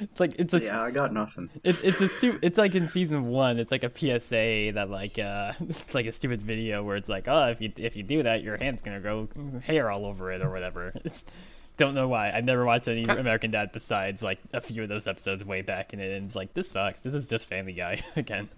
It's 0.01 0.21
like 0.21 0.39
it's 0.39 0.53
a 0.55 0.61
Yeah, 0.61 0.83
I 0.83 0.91
got 0.91 1.13
nothing. 1.13 1.49
it's 1.65 1.81
it's 1.81 2.01
a 2.01 2.09
stu- 2.09 2.39
it's 2.43 2.59
like 2.59 2.75
in 2.75 2.89
season 2.89 3.27
one. 3.27 3.59
It's 3.59 3.71
like 3.71 3.85
a 3.85 3.91
PSA 3.91 4.73
that 4.75 4.89
like 4.91 5.19
uh 5.19 5.53
it's 5.69 5.95
like 5.95 6.07
a 6.07 6.13
stupid 6.13 6.43
video 6.43 6.83
where 6.83 6.97
it's 6.97 7.09
like 7.09 7.29
oh 7.29 7.47
if 7.49 7.61
you 7.61 7.73
if 7.77 7.97
you 7.97 8.03
do 8.03 8.23
that 8.25 8.43
your 8.43 8.57
hand's 8.57 8.83
gonna 8.83 9.01
grow 9.01 9.29
hair 9.63 9.91
all 9.91 10.05
over 10.07 10.31
it 10.33 10.43
or 10.43 10.51
whatever. 10.51 10.93
Don't 11.79 11.95
know 11.95 12.09
why. 12.09 12.31
I've 12.33 12.45
never 12.47 12.65
watched 12.65 12.89
any 12.89 13.05
American 13.05 13.51
Dad 13.51 13.71
besides 13.71 14.23
like 14.23 14.39
a 14.55 14.63
few 14.63 14.83
of 14.83 14.89
those 14.89 15.07
episodes 15.07 15.45
way 15.45 15.61
back 15.61 15.93
in 15.93 16.01
it, 16.01 16.11
and 16.17 16.25
it's 16.25 16.35
like 16.35 16.55
this 16.55 16.71
sucks. 16.71 17.03
This 17.03 17.13
is 17.13 17.29
just 17.29 17.49
Family 17.51 17.75
Guy 17.75 18.03
again. 18.17 18.49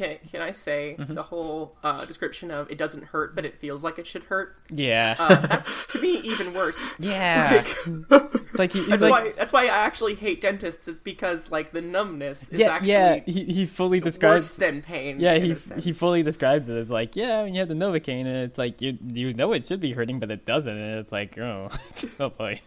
Can, 0.00 0.16
can 0.30 0.40
I 0.40 0.50
say 0.50 0.96
Mm-hmm. 0.98 1.14
the 1.14 1.22
whole 1.22 1.76
uh, 1.84 2.06
description 2.06 2.50
of 2.50 2.70
it 2.70 2.78
doesn't 2.78 3.04
hurt, 3.04 3.36
but 3.36 3.44
it 3.44 3.60
feels 3.60 3.84
like 3.84 3.98
it 3.98 4.06
should 4.06 4.24
hurt? 4.24 4.56
Yeah. 4.70 5.14
Uh, 5.18 5.34
that's 5.46 5.86
to 5.86 6.00
me 6.00 6.18
even 6.20 6.54
worse. 6.54 6.98
yeah. 7.00 7.62
It's 7.86 8.58
like 8.58 8.72
he, 8.72 8.80
That's 8.86 9.02
like 9.02 9.10
why. 9.10 9.32
That's 9.36 9.52
why 9.52 9.64
I 9.64 9.84
actually 9.84 10.14
hate 10.14 10.40
dentists. 10.40 10.88
Is 10.88 10.98
because 10.98 11.50
like 11.50 11.72
the 11.72 11.82
numbness 11.82 12.50
is 12.50 12.58
yeah 12.60 12.72
actually 12.72 12.92
yeah 12.92 13.20
he 13.26 13.44
he 13.44 13.64
fully 13.66 13.98
worse 13.98 14.04
describes 14.04 14.52
than 14.52 14.80
pain. 14.80 15.20
Yeah, 15.20 15.36
he 15.36 15.54
he 15.78 15.92
fully 15.92 16.22
describes 16.22 16.68
it 16.68 16.76
as 16.76 16.90
like, 16.90 17.14
yeah, 17.14 17.42
when 17.42 17.52
you 17.52 17.60
have 17.60 17.68
the 17.68 17.74
Novocaine, 17.74 18.20
and 18.26 18.36
it's 18.36 18.56
like 18.58 18.80
you 18.80 18.96
you 19.06 19.34
know 19.34 19.52
it 19.52 19.66
should 19.66 19.80
be 19.80 19.92
hurting, 19.92 20.18
but 20.18 20.30
it 20.30 20.46
doesn't, 20.46 20.76
and 20.76 20.98
it's 20.98 21.12
like, 21.12 21.38
oh, 21.38 21.68
oh 22.20 22.30
boy. 22.30 22.60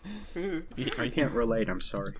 I 0.99 1.09
can't 1.09 1.31
relate. 1.31 1.67
I'm 1.67 1.81
sorry. 1.81 2.13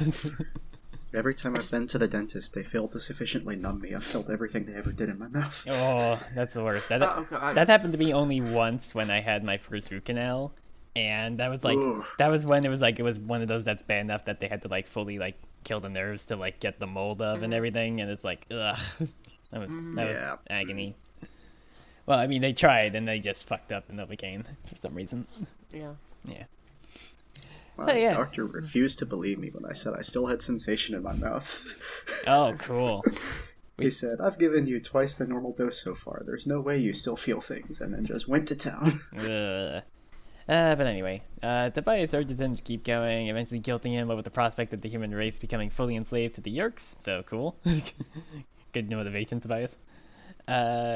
Every 1.14 1.34
time 1.34 1.54
I've 1.56 1.70
been 1.70 1.86
to 1.88 1.98
the 1.98 2.08
dentist, 2.08 2.54
they 2.54 2.62
failed 2.62 2.92
to 2.92 3.00
sufficiently 3.00 3.54
numb 3.56 3.80
me. 3.80 3.94
I've 3.94 4.04
felt 4.04 4.30
everything 4.30 4.64
they 4.64 4.74
ever 4.74 4.92
did 4.92 5.08
in 5.10 5.18
my 5.18 5.28
mouth. 5.28 5.64
Oh, 5.68 6.18
that's 6.34 6.54
the 6.54 6.64
worst. 6.64 6.88
That 6.88 7.02
Oh, 7.02 7.26
God. 7.28 7.54
that 7.56 7.68
happened 7.68 7.92
to 7.92 7.98
me 7.98 8.12
only 8.14 8.40
once 8.40 8.94
when 8.94 9.10
I 9.10 9.20
had 9.20 9.44
my 9.44 9.58
first 9.58 9.90
root 9.90 10.04
canal, 10.06 10.54
and 10.96 11.38
that 11.38 11.50
was 11.50 11.64
like 11.64 11.76
Ooh. 11.76 12.04
that 12.18 12.28
was 12.30 12.46
when 12.46 12.64
it 12.64 12.68
was 12.70 12.80
like 12.80 12.98
it 12.98 13.02
was 13.02 13.20
one 13.20 13.42
of 13.42 13.48
those 13.48 13.64
that's 13.64 13.82
bad 13.82 14.00
enough 14.00 14.24
that 14.24 14.40
they 14.40 14.48
had 14.48 14.62
to 14.62 14.68
like 14.68 14.86
fully 14.86 15.18
like 15.18 15.36
kill 15.64 15.80
the 15.80 15.88
nerves 15.88 16.26
to 16.26 16.36
like 16.36 16.60
get 16.60 16.78
the 16.80 16.86
mold 16.86 17.20
of 17.22 17.36
Mm-hmm. 17.36 17.44
and 17.44 17.54
everything, 17.54 18.00
and 18.00 18.10
it's 18.10 18.24
like 18.24 18.46
ugh, 18.50 18.78
that 19.50 19.60
was 19.60 19.74
that 19.96 20.06
Yeah. 20.08 20.30
was 20.32 20.38
agony. 20.48 20.94
Well, 22.06 22.18
I 22.18 22.26
mean, 22.26 22.40
they 22.42 22.52
tried 22.52 22.96
and 22.96 23.06
they 23.06 23.20
just 23.20 23.46
fucked 23.46 23.70
up 23.70 23.86
the 23.86 23.92
Novocaine 23.92 24.44
for 24.64 24.76
some 24.76 24.94
reason. 24.94 25.26
Yeah. 25.72 25.92
Yeah. 26.24 26.44
My 27.76 27.92
Oh, 27.92 27.96
yeah. 27.96 28.14
doctor 28.14 28.44
refused 28.46 28.98
to 29.00 29.06
believe 29.06 29.38
me 29.38 29.48
when 29.50 29.64
I 29.68 29.72
said 29.72 29.94
I 29.98 30.02
still 30.02 30.26
had 30.26 30.42
sensation 30.42 30.94
in 30.94 31.02
my 31.02 31.14
mouth. 31.14 31.64
Oh, 32.26 32.54
cool. 32.58 33.04
he 33.78 33.90
said, 33.90 34.20
I've 34.20 34.38
given 34.38 34.66
you 34.66 34.78
twice 34.80 35.16
the 35.16 35.26
normal 35.26 35.52
dose 35.54 35.82
so 35.82 35.94
far. 35.94 36.22
There's 36.24 36.46
no 36.46 36.60
way 36.60 36.78
you 36.78 36.92
still 36.92 37.16
feel 37.16 37.40
things, 37.40 37.80
and 37.80 37.92
then 37.92 38.04
just 38.06 38.28
went 38.28 38.46
to 38.48 38.56
town. 38.56 39.00
Uh, 40.48 40.74
but 40.74 40.88
anyway, 40.88 41.22
uh, 41.44 41.70
Tobias 41.70 42.12
urges 42.12 42.40
him 42.40 42.56
to 42.56 42.62
keep 42.62 42.82
going, 42.84 43.28
eventually 43.28 43.60
guilting 43.60 43.92
him 43.92 44.10
over 44.10 44.22
the 44.22 44.30
prospect 44.30 44.74
of 44.74 44.80
the 44.80 44.88
human 44.88 45.14
race 45.14 45.38
becoming 45.38 45.70
fully 45.70 45.94
enslaved 45.94 46.34
to 46.34 46.40
the 46.40 46.50
Yeerks. 46.54 47.00
So 47.00 47.22
cool. 47.22 47.56
Good 48.72 48.90
motivation, 48.90 49.38
Tobias. 49.38 49.78
Uh, 50.48 50.50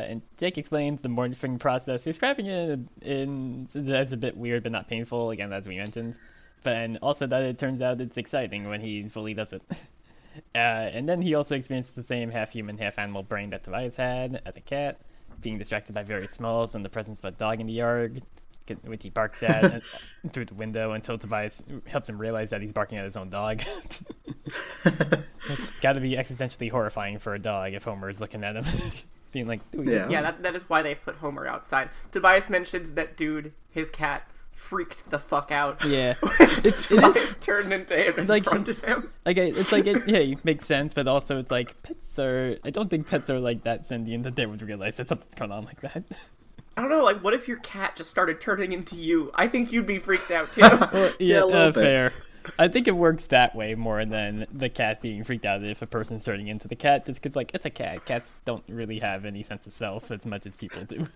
and 0.09 0.23
Jake 0.37 0.59
explains 0.59 1.01
the 1.01 1.09
morphing 1.09 1.61
process, 1.61 2.05
He's 2.05 2.15
describing 2.17 2.47
it 2.47 2.81
in, 3.03 3.69
as 3.89 4.13
a 4.13 4.17
bit 4.17 4.37
weird 4.37 4.65
but 4.65 4.73
not 4.73 4.89
painful, 4.89 5.31
again, 5.31 5.53
as 5.53 5.69
we 5.69 5.77
mentioned. 5.77 6.17
But 6.63 6.77
and 6.77 6.99
also 7.03 7.27
that 7.27 7.43
it 7.43 7.59
turns 7.59 7.81
out 7.81 8.01
it's 8.01 8.17
exciting 8.17 8.69
when 8.69 8.81
he 8.81 9.09
fully 9.09 9.35
does 9.35 9.53
it. 9.53 9.63
Uh, 10.55 10.91
and 10.93 11.09
then 11.09 11.23
he 11.23 11.35
also 11.35 11.55
experiences 11.55 11.95
the 11.95 12.03
same 12.03 12.31
half 12.31 12.51
human, 12.51 12.77
half 12.77 12.99
animal 12.99 13.23
brain 13.23 13.51
that 13.51 13.65
Tobias 13.65 13.97
had 13.97 14.43
as 14.45 14.57
a 14.57 14.61
cat, 14.61 15.01
being 15.41 15.59
distracted 15.59 15.95
by 15.95 16.03
various 16.03 16.33
smells 16.33 16.75
and 16.75 16.85
the 16.85 16.89
presence 16.89 17.21
of 17.21 17.25
a 17.27 17.31
dog 17.31 17.61
in 17.61 17.67
the 17.67 17.73
yard, 17.73 18.23
which 18.83 19.03
he 19.03 19.11
barks 19.11 19.43
at 19.43 19.83
through 20.33 20.45
the 20.45 20.55
window 20.55 20.93
until 20.93 21.17
Tobias 21.17 21.63
helps 21.87 22.09
him 22.09 22.19
realize 22.19 22.51
that 22.51 22.61
he's 22.61 22.73
barking 22.73 22.99
at 22.99 23.05
his 23.05 23.17
own 23.17 23.31
dog. 23.31 23.63
it's 24.85 25.71
got 25.81 25.95
to 25.95 26.01
be 26.01 26.13
existentially 26.17 26.71
horrifying 26.71 27.19
for 27.19 27.35
a 27.35 27.39
dog 27.39 27.73
if 27.73 27.85
Homer 27.85 28.09
is 28.09 28.21
looking 28.21 28.45
at 28.45 28.57
him, 28.57 28.65
being 29.33 29.47
like, 29.47 29.61
Yeah. 29.73 30.09
Yeah, 30.09 30.23
that, 30.23 30.43
that 30.43 30.55
is 30.55 30.69
why 30.69 30.83
they 30.83 30.95
put 30.95 31.17
Homer 31.17 31.47
outside. 31.47 31.91
Tobias 32.11 32.51
mentions 32.51 32.93
that 32.93 33.17
dude, 33.17 33.53
his 33.71 33.91
cat, 33.91 34.29
freaked 34.57 35.09
the 35.11 35.19
fuck 35.19 35.51
out. 35.53 35.85
Yeah. 35.85 36.15
when 36.21 36.33
It's- 36.65 36.91
it 36.91 36.97
Tobias 37.01 37.37
turned 37.37 37.73
into 37.73 37.97
him 37.97 38.19
in 38.19 38.27
like- 38.27 38.45
front 38.45 38.69
of 38.69 38.81
him. 38.81 39.11
Like 39.25 39.39
I- 39.39 39.43
it's 39.43 39.71
like 39.71 39.87
it, 39.87 40.03
yeah, 40.09 40.19
it 40.19 40.45
makes 40.45 40.67
sense, 40.67 40.93
but 40.95 41.07
also 41.07 41.39
it's 41.39 41.51
like 41.51 41.81
pets 41.83 42.19
are. 42.19 42.57
I 42.65 42.71
don't 42.71 42.91
think 42.91 43.09
pets 43.09 43.31
are 43.31 43.39
like 43.39 43.63
that 43.65 43.87
sentient 43.87 44.25
that 44.25 44.35
they 44.37 44.47
would 44.47 44.63
realize 44.63 44.97
that 44.97 45.09
something's 45.09 45.35
going 45.35 45.53
on 45.53 45.65
like 45.67 45.81
that. 45.83 46.03
I 46.77 46.83
don't 46.83 46.91
know, 46.91 47.03
like, 47.05 47.25
what 47.25 47.33
if 47.33 47.49
your 47.49 47.57
cat 47.59 47.97
just 47.97 48.11
started 48.11 48.39
turning 48.41 48.73
into 48.73 48.97
you? 48.97 49.31
I 49.35 49.47
think 49.49 49.73
you'd 49.73 49.87
be 49.87 49.99
freaked 49.99 50.31
out 50.31 50.53
too. 50.53 50.61
Well, 50.61 51.13
yeah, 51.19 51.37
Yeah, 51.37 51.41
a 51.45 51.47
uh, 51.47 51.67
bit. 51.71 51.75
fair. 51.75 52.13
I 52.59 52.69
think 52.69 52.87
it 52.87 52.95
works 52.95 53.27
that 53.27 53.55
way 53.57 53.75
more 53.75 54.05
than 54.05 54.47
the 54.53 54.69
cat 54.69 55.01
being 55.01 55.25
freaked 55.25 55.45
out 55.47 55.65
if 55.65 55.81
a 55.83 55.87
person's 55.87 56.25
turning 56.25 56.49
into 56.49 56.69
the 56.69 56.77
cat, 56.77 57.05
just 57.07 57.21
because 57.23 57.35
like 57.35 57.53
it's 57.55 57.67
a 57.67 57.71
cat. 57.71 58.05
Cats 58.05 58.31
don't 58.45 58.63
really 58.69 58.99
have 58.99 59.25
any 59.25 59.43
sense 59.43 59.67
of 59.67 59.73
self 59.73 60.11
as 60.11 60.27
much 60.27 60.45
as 60.47 60.55
people 60.57 60.85
do. 60.85 61.09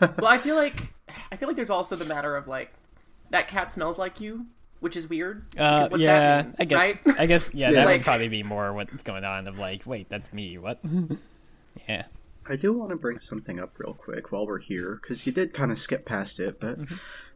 Well, 0.00 0.26
I 0.26 0.38
feel 0.38 0.56
like 0.56 0.92
I 1.32 1.36
feel 1.36 1.48
like 1.48 1.56
there's 1.56 1.70
also 1.70 1.96
the 1.96 2.04
matter 2.04 2.36
of 2.36 2.46
like 2.48 2.72
that 3.30 3.48
cat 3.48 3.70
smells 3.70 3.98
like 3.98 4.20
you, 4.20 4.46
which 4.80 4.96
is 4.96 5.08
weird. 5.08 5.44
Uh, 5.58 5.88
what's 5.88 6.02
yeah, 6.02 6.42
that 6.42 6.46
mean, 6.46 6.54
I 6.58 6.64
guess. 6.64 6.76
right? 6.76 7.00
I 7.20 7.26
guess. 7.26 7.50
Yeah, 7.54 7.68
Yeah. 7.68 7.74
that 7.74 7.84
Like- 7.86 7.94
would 8.00 8.04
probably 8.04 8.28
be 8.28 8.42
more 8.42 8.72
what's 8.72 9.02
going 9.02 9.24
on. 9.24 9.48
Of 9.48 9.58
like, 9.58 9.82
wait, 9.86 10.08
that's 10.08 10.32
me. 10.32 10.58
What? 10.58 10.78
yeah. 11.88 12.04
I 12.48 12.54
do 12.54 12.72
want 12.72 12.90
to 12.90 12.96
bring 12.96 13.18
something 13.18 13.58
up 13.58 13.76
real 13.80 13.92
quick 13.94 14.30
while 14.30 14.46
we're 14.46 14.60
here, 14.60 15.00
because 15.02 15.26
you 15.26 15.32
did 15.32 15.52
kind 15.52 15.72
of 15.72 15.78
skip 15.80 16.04
past 16.04 16.38
it, 16.38 16.60
but 16.60 16.78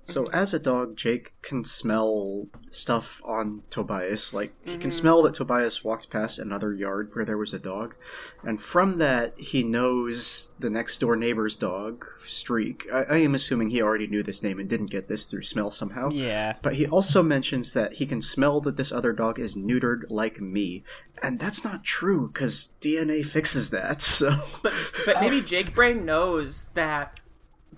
So, 0.04 0.24
mm-hmm. 0.24 0.34
as 0.34 0.52
a 0.52 0.58
dog, 0.58 0.96
Jake 0.96 1.34
can 1.42 1.64
smell 1.64 2.48
stuff 2.70 3.22
on 3.24 3.62
Tobias. 3.70 4.34
Like, 4.34 4.52
he 4.64 4.72
can 4.72 4.80
mm-hmm. 4.80 4.90
smell 4.90 5.22
that 5.22 5.34
Tobias 5.34 5.84
walked 5.84 6.10
past 6.10 6.38
another 6.38 6.74
yard 6.74 7.10
where 7.12 7.24
there 7.24 7.38
was 7.38 7.54
a 7.54 7.58
dog. 7.58 7.94
And 8.42 8.60
from 8.60 8.98
that, 8.98 9.38
he 9.38 9.62
knows 9.62 10.52
the 10.58 10.70
next 10.70 10.98
door 10.98 11.16
neighbor's 11.16 11.54
dog, 11.54 12.06
Streak. 12.18 12.86
I, 12.92 13.02
I 13.02 13.16
am 13.18 13.34
assuming 13.34 13.70
he 13.70 13.82
already 13.82 14.06
knew 14.06 14.22
this 14.22 14.42
name 14.42 14.58
and 14.58 14.68
didn't 14.68 14.90
get 14.90 15.08
this 15.08 15.26
through 15.26 15.42
smell 15.42 15.70
somehow. 15.70 16.10
Yeah. 16.10 16.56
But 16.62 16.74
he 16.74 16.86
also 16.86 17.22
mentions 17.22 17.72
that 17.74 17.94
he 17.94 18.06
can 18.06 18.22
smell 18.22 18.60
that 18.62 18.76
this 18.76 18.90
other 18.90 19.12
dog 19.12 19.38
is 19.38 19.54
neutered 19.54 20.10
like 20.10 20.40
me. 20.40 20.82
And 21.22 21.38
that's 21.38 21.62
not 21.62 21.84
true, 21.84 22.28
because 22.32 22.72
DNA 22.80 23.24
fixes 23.24 23.70
that, 23.70 24.02
so. 24.02 24.34
But 24.62 24.72
but 25.04 25.20
maybe 25.20 25.42
Jake 25.42 25.74
Brain 25.74 26.04
knows 26.04 26.66
that 26.74 27.20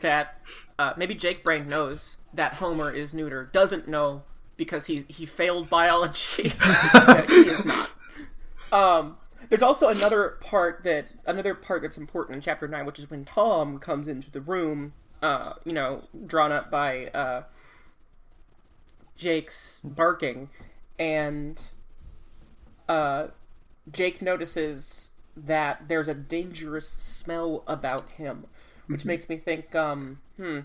that 0.00 0.40
uh, 0.82 0.94
maybe 0.96 1.14
Jake 1.14 1.44
Brain 1.44 1.68
knows 1.68 2.16
that 2.34 2.54
Homer 2.54 2.90
is 2.90 3.14
neuter. 3.14 3.48
Doesn't 3.52 3.86
know 3.86 4.22
because 4.56 4.86
he's 4.86 5.06
he 5.06 5.26
failed 5.26 5.70
biology. 5.70 6.48
he 7.28 7.34
is 7.34 7.64
not. 7.64 7.92
Um, 8.72 9.16
there's 9.48 9.62
also 9.62 9.88
another 9.88 10.38
part 10.40 10.82
that 10.82 11.06
another 11.24 11.54
part 11.54 11.82
that's 11.82 11.96
important 11.96 12.34
in 12.34 12.42
chapter 12.42 12.66
nine, 12.66 12.84
which 12.84 12.98
is 12.98 13.08
when 13.08 13.24
Tom 13.24 13.78
comes 13.78 14.08
into 14.08 14.28
the 14.28 14.40
room. 14.40 14.92
Uh, 15.22 15.52
you 15.64 15.72
know, 15.72 16.02
drawn 16.26 16.50
up 16.50 16.68
by 16.68 17.06
uh, 17.08 17.44
Jake's 19.16 19.80
barking, 19.84 20.48
and 20.98 21.62
uh, 22.88 23.28
Jake 23.88 24.20
notices 24.20 25.10
that 25.36 25.86
there's 25.86 26.08
a 26.08 26.14
dangerous 26.14 26.88
smell 26.88 27.62
about 27.68 28.10
him, 28.10 28.46
which 28.92 29.04
makes 29.04 29.28
me 29.28 29.36
think, 29.38 29.74
um, 29.74 30.20
hmm, 30.36 30.60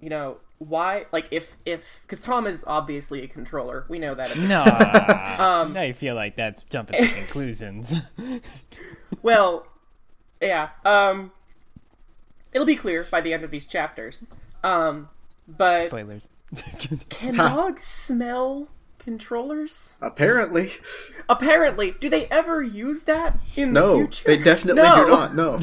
you 0.00 0.10
know, 0.10 0.36
why? 0.58 1.06
Like, 1.12 1.28
if 1.30 1.56
if 1.64 2.00
because 2.02 2.20
Tom 2.20 2.46
is 2.46 2.64
obviously 2.66 3.22
a 3.22 3.28
controller, 3.28 3.84
we 3.88 3.98
know 3.98 4.14
that. 4.14 4.36
No. 4.36 4.64
Um, 5.38 5.76
I 5.76 5.92
feel 5.92 6.16
like 6.16 6.34
that's 6.34 6.62
jumping 6.68 7.00
to 7.00 7.08
conclusions. 7.14 7.94
Well, 9.22 9.66
yeah. 10.42 10.70
Um, 10.84 11.30
it'll 12.52 12.66
be 12.66 12.74
clear 12.76 13.04
by 13.10 13.20
the 13.20 13.32
end 13.32 13.44
of 13.44 13.50
these 13.50 13.64
chapters. 13.64 14.24
Um, 14.64 15.08
but 15.46 15.86
Spoilers. 15.86 16.26
can 17.08 17.34
Ha. 17.36 17.48
dogs 17.56 17.84
smell 17.84 18.68
controllers? 18.98 19.96
Apparently. 20.02 20.72
Apparently, 21.28 21.92
do 22.00 22.08
they 22.10 22.26
ever 22.26 22.62
use 22.62 23.04
that 23.04 23.38
in 23.56 23.72
the 23.74 23.94
future? 23.96 24.28
No, 24.28 24.36
they 24.36 24.42
definitely 24.42 24.82
No. 24.82 25.04
do 25.04 25.10
not, 25.10 25.34
no. 25.36 25.60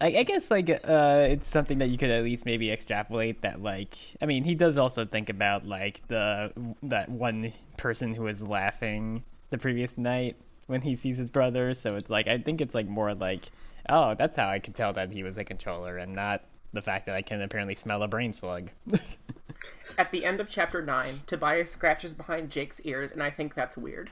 I, 0.00 0.18
I 0.18 0.22
guess 0.22 0.50
like 0.50 0.70
uh, 0.70 1.26
it's 1.28 1.48
something 1.48 1.78
that 1.78 1.88
you 1.88 1.98
could 1.98 2.10
at 2.10 2.22
least 2.22 2.44
maybe 2.44 2.70
extrapolate 2.70 3.42
that 3.42 3.62
like 3.62 3.96
I 4.20 4.26
mean 4.26 4.44
he 4.44 4.54
does 4.54 4.78
also 4.78 5.04
think 5.04 5.28
about 5.28 5.66
like 5.66 6.06
the 6.08 6.52
that 6.84 7.08
one 7.08 7.52
person 7.76 8.14
who 8.14 8.22
was 8.22 8.40
laughing 8.40 9.24
the 9.50 9.58
previous 9.58 9.98
night 9.98 10.36
when 10.66 10.82
he 10.82 10.94
sees 10.96 11.18
his 11.18 11.30
brother 11.30 11.74
so 11.74 11.96
it's 11.96 12.10
like 12.10 12.28
I 12.28 12.38
think 12.38 12.60
it's 12.60 12.74
like 12.74 12.86
more 12.86 13.14
like 13.14 13.46
oh 13.88 14.14
that's 14.14 14.36
how 14.36 14.48
I 14.48 14.60
could 14.60 14.74
tell 14.74 14.92
that 14.92 15.10
he 15.10 15.22
was 15.22 15.38
a 15.38 15.44
controller 15.44 15.96
and 15.96 16.14
not 16.14 16.44
the 16.72 16.82
fact 16.82 17.06
that 17.06 17.16
I 17.16 17.22
can 17.22 17.40
apparently 17.40 17.74
smell 17.74 18.02
a 18.02 18.08
brain 18.08 18.32
slug. 18.32 18.70
At 19.98 20.12
the 20.12 20.24
end 20.24 20.40
of 20.40 20.48
chapter 20.48 20.82
9, 20.82 21.22
Tobias 21.26 21.70
scratches 21.70 22.14
behind 22.14 22.50
Jake's 22.50 22.80
ears, 22.80 23.10
and 23.10 23.22
I 23.22 23.30
think 23.30 23.54
that's 23.54 23.76
weird. 23.76 24.10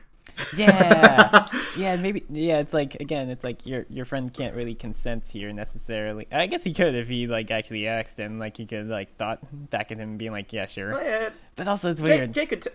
Yeah, 0.57 1.47
yeah, 1.77 1.97
maybe 1.97 2.25
yeah. 2.31 2.59
It's 2.59 2.75
like 2.75 2.95
again, 2.97 3.31
it's 3.31 3.45
like 3.45 3.65
your 3.67 3.87
your 3.89 4.05
friend 4.05 4.33
can't 4.33 4.55
really 4.55 4.75
consent 4.75 5.25
here 5.27 5.53
necessarily. 5.53 6.27
I 6.33 6.47
guess 6.47 6.63
he 6.63 6.75
could 6.75 6.95
if 6.95 7.09
he 7.09 7.27
like 7.27 7.51
actually 7.51 7.87
asked 7.89 8.19
and 8.19 8.39
like 8.39 8.57
he 8.57 8.67
could 8.67 8.87
like 8.89 9.15
thought 9.17 9.39
back 9.71 9.93
at 9.93 9.99
him 9.99 10.17
being 10.17 10.33
like 10.33 10.53
yeah 10.53 10.67
sure. 10.67 10.95
Uh, 10.95 11.31
But 11.57 11.69
also 11.69 11.91
it's 11.91 12.01
Jake, 12.01 12.09
weird. 12.09 12.33
Jake, 12.33 12.49
could 12.51 12.63
t- 12.63 12.71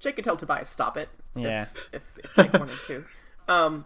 Jake 0.00 0.16
could 0.16 0.24
tell 0.24 0.36
Tobias, 0.36 0.68
stop 0.68 0.96
it. 0.96 1.08
if- 1.36 1.42
Yeah. 1.42 1.66
If, 1.92 2.02
if, 2.22 2.34
Jake 2.36 2.52
wanted 2.52 2.78
to. 2.86 3.04
Um, 3.48 3.84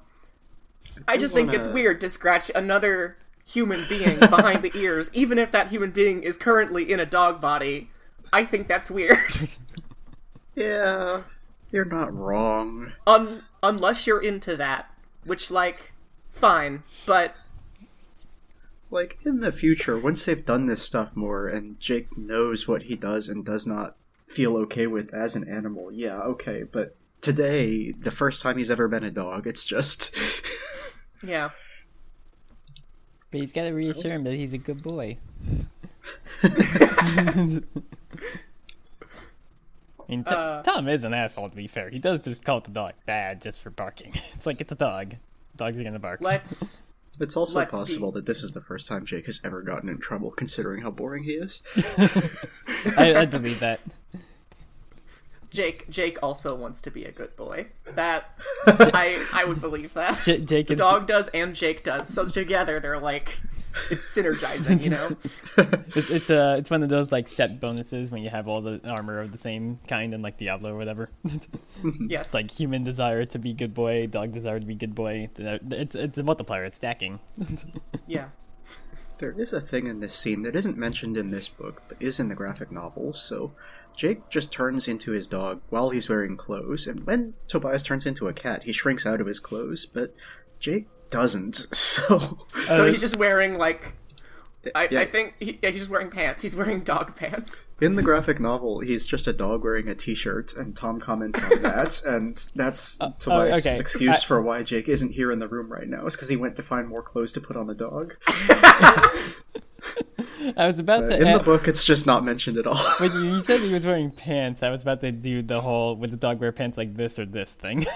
I 1.06 1.16
just 1.16 1.34
think 1.34 1.52
it's 1.52 1.66
wanna- 1.66 1.74
weird 1.74 2.00
to 2.00 2.08
scratch 2.08 2.50
another 2.54 3.16
human 3.46 3.86
being 3.88 4.18
behind 4.20 4.62
the 4.62 4.70
ears, 4.76 5.10
even 5.12 5.38
if 5.38 5.50
that 5.52 5.68
human 5.68 5.90
being 5.90 6.22
is 6.22 6.36
currently 6.36 6.90
in 6.90 6.98
a 7.00 7.06
dog 7.06 7.40
body. 7.40 7.90
I 8.32 8.44
think 8.44 8.68
that's 8.68 8.90
weird. 8.90 9.18
Yeah, 10.54 11.22
you're 11.70 11.84
not 11.84 12.14
wrong. 12.14 12.92
Un- 13.06 13.42
unless 13.62 14.06
you're 14.06 14.22
into 14.22 14.56
that. 14.56 14.90
Which, 15.24 15.50
like, 15.50 15.92
fine. 16.32 16.82
But, 17.06 17.34
Like, 18.90 19.18
in 19.24 19.40
the 19.40 19.52
future, 19.52 19.98
once 19.98 20.24
they've 20.24 20.44
done 20.44 20.64
this 20.66 20.82
stuff 20.82 21.14
more 21.14 21.46
and 21.46 21.78
Jake 21.78 22.16
knows 22.16 22.66
what 22.66 22.84
he 22.84 22.96
does 22.96 23.28
and 23.28 23.44
does 23.44 23.66
not 23.66 23.96
feel 24.26 24.56
okay 24.56 24.86
with 24.86 25.12
as 25.12 25.36
an 25.36 25.46
animal, 25.46 25.92
yeah, 25.92 26.20
okay, 26.20 26.62
but 26.62 26.96
today, 27.20 27.90
the 27.92 28.10
first 28.10 28.40
time 28.40 28.56
he's 28.56 28.70
ever 28.70 28.88
been 28.88 29.04
a 29.04 29.10
dog, 29.10 29.46
it's 29.46 29.64
just. 29.66 30.16
yeah. 31.22 31.50
But 33.30 33.40
he's 33.40 33.52
got 33.52 33.64
to 33.64 33.72
reassure 33.72 34.12
him 34.12 34.24
that 34.24 34.32
he's 34.32 34.54
a 34.54 34.58
good 34.58 34.82
boy. 34.82 35.18
I 40.08 40.12
mean, 40.12 40.24
T- 40.24 40.30
Uh, 40.34 40.62
Tom 40.62 40.88
is 40.88 41.04
an 41.04 41.12
asshole. 41.14 41.50
To 41.50 41.56
be 41.56 41.66
fair, 41.66 41.90
he 41.90 41.98
does 41.98 42.20
just 42.20 42.44
call 42.44 42.60
the 42.60 42.70
dog 42.70 42.94
bad 43.06 43.42
just 43.42 43.60
for 43.60 43.70
barking. 43.70 44.12
It's 44.34 44.46
like 44.46 44.60
it's 44.60 44.72
a 44.72 44.76
dog. 44.76 45.14
Dogs 45.56 45.78
are 45.78 45.84
gonna 45.84 45.98
bark. 45.98 46.20
Let's. 46.20 46.82
It's 47.20 47.36
also 47.36 47.58
Let's 47.58 47.74
possible 47.74 48.12
be- 48.12 48.16
that 48.20 48.26
this 48.26 48.44
is 48.44 48.52
the 48.52 48.60
first 48.60 48.86
time 48.86 49.04
Jake 49.04 49.26
has 49.26 49.40
ever 49.42 49.60
gotten 49.60 49.88
in 49.88 49.98
trouble, 49.98 50.30
considering 50.30 50.82
how 50.82 50.90
boring 50.92 51.24
he 51.24 51.32
is. 51.32 51.64
I, 52.96 53.12
I 53.16 53.26
believe 53.26 53.58
that. 53.58 53.80
Jake 55.50 55.88
Jake 55.90 56.18
also 56.22 56.54
wants 56.54 56.80
to 56.82 56.90
be 56.92 57.04
a 57.04 57.10
good 57.10 57.34
boy. 57.36 57.66
That 57.94 58.30
I 58.68 59.24
I 59.32 59.44
would 59.46 59.60
believe 59.60 59.94
that. 59.94 60.20
J- 60.24 60.40
Jake 60.42 60.66
the 60.68 60.74
and 60.74 60.78
dog 60.78 61.06
does 61.08 61.26
and 61.28 61.56
Jake 61.56 61.82
does. 61.82 62.06
So 62.06 62.28
together 62.28 62.78
they're 62.80 63.00
like 63.00 63.40
it's 63.90 64.04
synergizing, 64.04 64.82
you 64.82 64.90
know? 64.90 65.16
It's, 65.96 66.10
it's 66.10 66.30
uh 66.30 66.56
it's 66.58 66.70
one 66.70 66.82
of 66.82 66.88
those 66.88 67.10
like 67.10 67.26
set 67.28 67.60
bonuses 67.60 68.10
when 68.10 68.22
you 68.22 68.30
have 68.30 68.46
all 68.48 68.60
the 68.60 68.80
armor 68.88 69.20
of 69.20 69.32
the 69.32 69.38
same 69.38 69.78
kind 69.88 70.14
in 70.14 70.22
like 70.22 70.38
Diablo 70.38 70.72
or 70.72 70.76
whatever. 70.76 71.08
Yes. 72.00 72.26
it's 72.26 72.34
like 72.34 72.50
human 72.50 72.82
desire 72.82 73.24
to 73.26 73.38
be 73.38 73.52
good 73.52 73.72
boy, 73.72 74.08
dog 74.08 74.32
desire 74.32 74.58
to 74.58 74.66
be 74.66 74.74
good 74.74 74.94
boy. 74.94 75.28
It's 75.38 75.94
it's 75.94 76.18
a 76.18 76.22
multiplier. 76.22 76.64
It's 76.64 76.76
stacking. 76.76 77.20
yeah. 78.06 78.28
There 79.18 79.32
is 79.32 79.52
a 79.52 79.60
thing 79.60 79.86
in 79.86 80.00
this 80.00 80.14
scene 80.14 80.42
that 80.42 80.54
isn't 80.56 80.76
mentioned 80.76 81.16
in 81.16 81.30
this 81.30 81.48
book, 81.48 81.82
but 81.88 81.96
is 82.00 82.18
in 82.20 82.28
the 82.28 82.34
graphic 82.34 82.70
novel. 82.70 83.12
So, 83.12 83.52
Jake 83.96 84.28
just 84.28 84.52
turns 84.52 84.86
into 84.86 85.10
his 85.12 85.26
dog 85.26 85.60
while 85.70 85.90
he's 85.90 86.08
wearing 86.08 86.36
clothes, 86.36 86.86
and 86.86 87.04
when 87.04 87.34
Tobias 87.48 87.82
turns 87.82 88.06
into 88.06 88.28
a 88.28 88.32
cat, 88.32 88.64
he 88.64 88.72
shrinks 88.72 89.06
out 89.06 89.20
of 89.20 89.26
his 89.26 89.40
clothes, 89.40 89.86
but 89.86 90.14
Jake 90.60 90.86
doesn't. 91.10 91.66
So, 91.74 92.38
So 92.66 92.84
Uh, 92.86 92.90
he's 92.90 93.00
just 93.00 93.16
wearing 93.16 93.56
like 93.58 93.94
I, 94.74 94.88
Yeah. 94.90 95.00
I 95.00 95.04
think 95.06 95.34
he, 95.38 95.58
yeah, 95.62 95.70
he's 95.70 95.80
just 95.82 95.90
wearing 95.90 96.10
pants. 96.10 96.42
He's 96.42 96.54
wearing 96.56 96.80
dog 96.80 97.16
pants. 97.16 97.64
in 97.80 97.94
the 97.94 98.02
graphic 98.02 98.38
novel, 98.40 98.80
he's 98.80 99.06
just 99.06 99.26
a 99.26 99.32
dog 99.32 99.62
wearing 99.62 99.88
a 99.88 99.94
t-shirt, 99.94 100.52
and 100.54 100.76
Tom 100.76 100.98
comments 101.00 101.40
on 101.42 101.62
that, 101.62 102.02
and 102.06 102.34
that's 102.56 102.98
Tobias' 103.20 103.64
okay. 103.64 103.78
excuse 103.78 104.22
I- 104.22 104.26
for 104.26 104.42
why 104.42 104.62
Jake 104.64 104.88
isn't 104.88 105.12
here 105.12 105.30
in 105.32 105.38
the 105.38 105.46
room 105.48 105.70
right 105.72 105.88
now. 105.88 106.04
Is 106.06 106.14
because 106.14 106.28
he 106.28 106.36
went 106.36 106.56
to 106.56 106.62
find 106.62 106.88
more 106.88 107.02
clothes 107.02 107.32
to 107.32 107.40
put 107.40 107.56
on 107.56 107.66
the 107.68 107.74
dog. 107.74 108.16
I 110.56 110.66
was 110.66 110.78
about 110.80 111.08
to 111.08 111.16
in 111.16 111.32
the 111.32 111.42
book, 111.42 111.68
it's 111.68 111.84
just 111.86 112.04
not 112.06 112.24
mentioned 112.24 112.58
at 112.58 112.66
all. 112.66 112.76
when 112.98 113.12
you, 113.12 113.36
you 113.36 113.42
said 113.44 113.60
he 113.60 113.72
was 113.72 113.86
wearing 113.86 114.10
pants. 114.10 114.62
I 114.62 114.70
was 114.70 114.82
about 114.82 115.00
to 115.02 115.12
do 115.12 115.40
the 115.42 115.60
whole 115.60 115.96
would 115.96 116.10
the 116.10 116.16
dog 116.16 116.40
wear 116.40 116.52
pants 116.52 116.76
like 116.76 116.94
this 116.96 117.18
or 117.18 117.26
this 117.26 117.52
thing. 117.54 117.86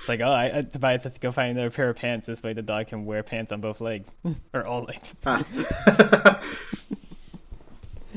It's 0.00 0.08
like 0.08 0.20
oh, 0.20 0.32
I, 0.32 0.58
I, 0.58 0.60
Tobias 0.62 1.04
has 1.04 1.14
to 1.14 1.20
go 1.20 1.30
find 1.30 1.52
another 1.52 1.70
pair 1.70 1.88
of 1.88 1.96
pants. 1.96 2.26
This 2.26 2.42
way 2.42 2.52
the 2.52 2.62
dog 2.62 2.88
can 2.88 3.06
wear 3.06 3.22
pants 3.22 3.52
on 3.52 3.60
both 3.60 3.80
legs 3.80 4.14
or 4.54 4.66
all 4.66 4.82
legs. 4.82 5.14
Ah. 5.24 6.40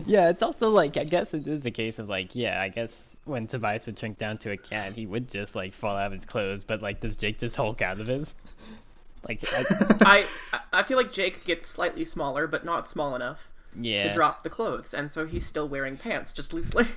Yeah, 0.05 0.29
it's 0.29 0.43
also 0.43 0.69
like 0.69 0.97
I 0.97 1.03
guess 1.03 1.33
it 1.33 1.47
is 1.47 1.65
a 1.65 1.71
case 1.71 1.99
of 1.99 2.09
like 2.09 2.35
yeah, 2.35 2.61
I 2.61 2.69
guess 2.69 3.15
when 3.25 3.47
Tobias 3.47 3.85
would 3.85 3.97
shrink 3.97 4.17
down 4.17 4.37
to 4.39 4.51
a 4.51 4.57
cat, 4.57 4.93
he 4.93 5.05
would 5.05 5.29
just 5.29 5.55
like 5.55 5.71
fall 5.71 5.95
out 5.95 6.07
of 6.07 6.11
his 6.11 6.25
clothes. 6.25 6.63
But 6.63 6.81
like, 6.81 6.99
does 6.99 7.15
Jake 7.15 7.39
just 7.39 7.55
Hulk 7.55 7.81
out 7.81 7.99
of 7.99 8.07
his? 8.07 8.35
Like, 9.25 9.39
I, 10.01 10.25
I 10.51 10.59
I 10.73 10.83
feel 10.83 10.97
like 10.97 11.13
Jake 11.13 11.45
gets 11.45 11.65
slightly 11.65 12.03
smaller, 12.03 12.45
but 12.45 12.65
not 12.65 12.89
small 12.89 13.15
enough 13.15 13.47
yeah, 13.73 14.09
to 14.09 14.13
drop 14.13 14.43
the 14.43 14.49
clothes, 14.49 14.93
and 14.93 15.09
so 15.09 15.25
he's 15.25 15.45
still 15.45 15.65
wearing 15.65 15.95
pants 15.95 16.33
just 16.33 16.51
loosely. 16.51 16.87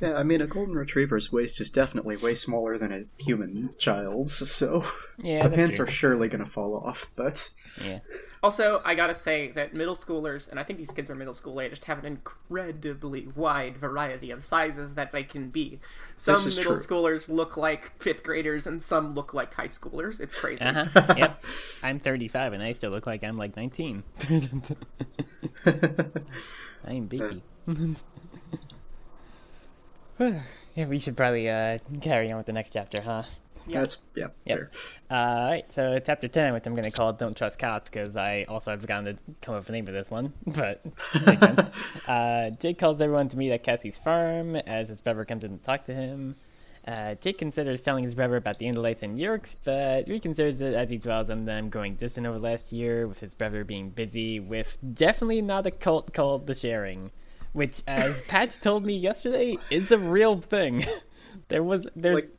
Yeah, 0.00 0.14
I 0.14 0.22
mean, 0.22 0.40
a 0.40 0.46
golden 0.46 0.74
retriever's 0.74 1.30
waist 1.30 1.60
is 1.60 1.68
definitely 1.68 2.16
way 2.16 2.34
smaller 2.34 2.78
than 2.78 2.92
a 2.92 3.04
human 3.22 3.74
child's, 3.78 4.50
so 4.50 4.84
Yeah, 5.18 5.46
the 5.46 5.54
pants 5.54 5.76
true. 5.76 5.84
are 5.84 5.88
surely 5.88 6.28
going 6.28 6.42
to 6.44 6.50
fall 6.50 6.74
off. 6.76 7.08
But 7.16 7.50
Yeah. 7.84 7.98
Also, 8.42 8.82
I 8.84 8.94
gotta 8.94 9.14
say 9.14 9.48
that 9.48 9.72
middle 9.72 9.96
schoolers, 9.96 10.50
and 10.50 10.60
I 10.60 10.64
think 10.64 10.78
these 10.78 10.90
kids 10.90 11.08
are 11.08 11.14
middle 11.14 11.32
school 11.32 11.60
age, 11.62 11.82
have 11.86 11.98
an 11.98 12.04
incredibly 12.04 13.26
wide 13.34 13.78
variety 13.78 14.30
of 14.30 14.44
sizes 14.44 14.94
that 14.96 15.12
they 15.12 15.22
can 15.22 15.48
be. 15.48 15.80
Some 16.18 16.44
middle 16.44 16.62
true. 16.62 16.76
schoolers 16.76 17.28
look 17.30 17.56
like 17.56 17.90
fifth 18.02 18.24
graders, 18.24 18.66
and 18.66 18.82
some 18.82 19.14
look 19.14 19.32
like 19.32 19.54
high 19.54 19.66
schoolers. 19.66 20.20
It's 20.20 20.34
crazy. 20.34 20.62
Uh 20.62 20.84
huh. 20.84 21.14
yep. 21.18 21.42
I'm 21.82 21.98
35 21.98 22.52
and 22.52 22.62
I 22.62 22.74
still 22.74 22.90
look 22.90 23.06
like 23.06 23.24
I'm 23.24 23.36
like 23.36 23.56
19. 23.56 24.02
I'm 26.86 27.06
baby. 27.06 27.42
yeah, 30.18 30.86
we 30.86 30.98
should 30.98 31.16
probably 31.16 31.48
uh, 31.48 31.78
carry 32.00 32.30
on 32.30 32.36
with 32.36 32.46
the 32.46 32.52
next 32.52 32.72
chapter, 32.72 33.00
huh? 33.00 33.24
Yeah. 33.66 33.80
that's 33.80 33.98
yeah. 34.14 34.26
Yep. 34.44 34.58
fair. 34.58 34.70
Uh, 35.10 35.14
Alright, 35.14 35.72
so 35.72 35.98
chapter 35.98 36.28
10, 36.28 36.52
which 36.52 36.66
I'm 36.66 36.74
going 36.74 36.84
to 36.84 36.90
call 36.90 37.12
Don't 37.14 37.36
Trust 37.36 37.58
Cops, 37.58 37.90
because 37.90 38.14
I 38.14 38.44
also 38.48 38.72
have 38.72 38.80
forgotten 38.82 39.16
to 39.16 39.22
come 39.40 39.54
up 39.54 39.62
with 39.62 39.70
a 39.70 39.72
name 39.72 39.86
for 39.86 39.92
this 39.92 40.10
one, 40.10 40.32
but. 40.46 40.84
Uh, 42.06 42.50
Jake 42.60 42.78
calls 42.78 43.00
everyone 43.00 43.30
to 43.30 43.38
meet 43.38 43.50
at 43.50 43.62
Cassie's 43.62 43.96
farm 43.96 44.56
as 44.56 44.88
his 44.88 45.00
brother 45.00 45.24
comes 45.24 45.42
in 45.42 45.56
to 45.56 45.62
talk 45.62 45.80
to 45.84 45.94
him. 45.94 46.34
Uh, 46.86 47.14
Jake 47.14 47.38
considers 47.38 47.82
telling 47.82 48.04
his 48.04 48.14
brother 48.14 48.36
about 48.36 48.58
the 48.58 48.66
Andalites 48.66 49.02
and 49.02 49.16
Yeerks, 49.16 49.56
but 49.64 50.06
reconsiders 50.06 50.60
it 50.60 50.74
as 50.74 50.90
he 50.90 50.98
dwells 50.98 51.30
on 51.30 51.46
them 51.46 51.70
going 51.70 51.94
distant 51.94 52.26
over 52.26 52.38
last 52.38 52.72
year, 52.72 53.08
with 53.08 53.20
his 53.20 53.34
brother 53.34 53.64
being 53.64 53.88
busy 53.88 54.38
with 54.38 54.76
definitely 54.92 55.40
not 55.40 55.64
a 55.64 55.70
cult 55.70 56.12
called 56.12 56.46
The 56.46 56.54
Sharing, 56.54 57.10
which, 57.54 57.80
as 57.86 58.22
Patch 58.22 58.60
told 58.60 58.84
me 58.84 58.94
yesterday, 58.94 59.56
is 59.70 59.90
a 59.90 59.98
real 59.98 60.40
thing. 60.40 60.84
there 61.48 61.62
was, 61.62 61.86
there's, 61.96 62.16
Like, 62.16 62.30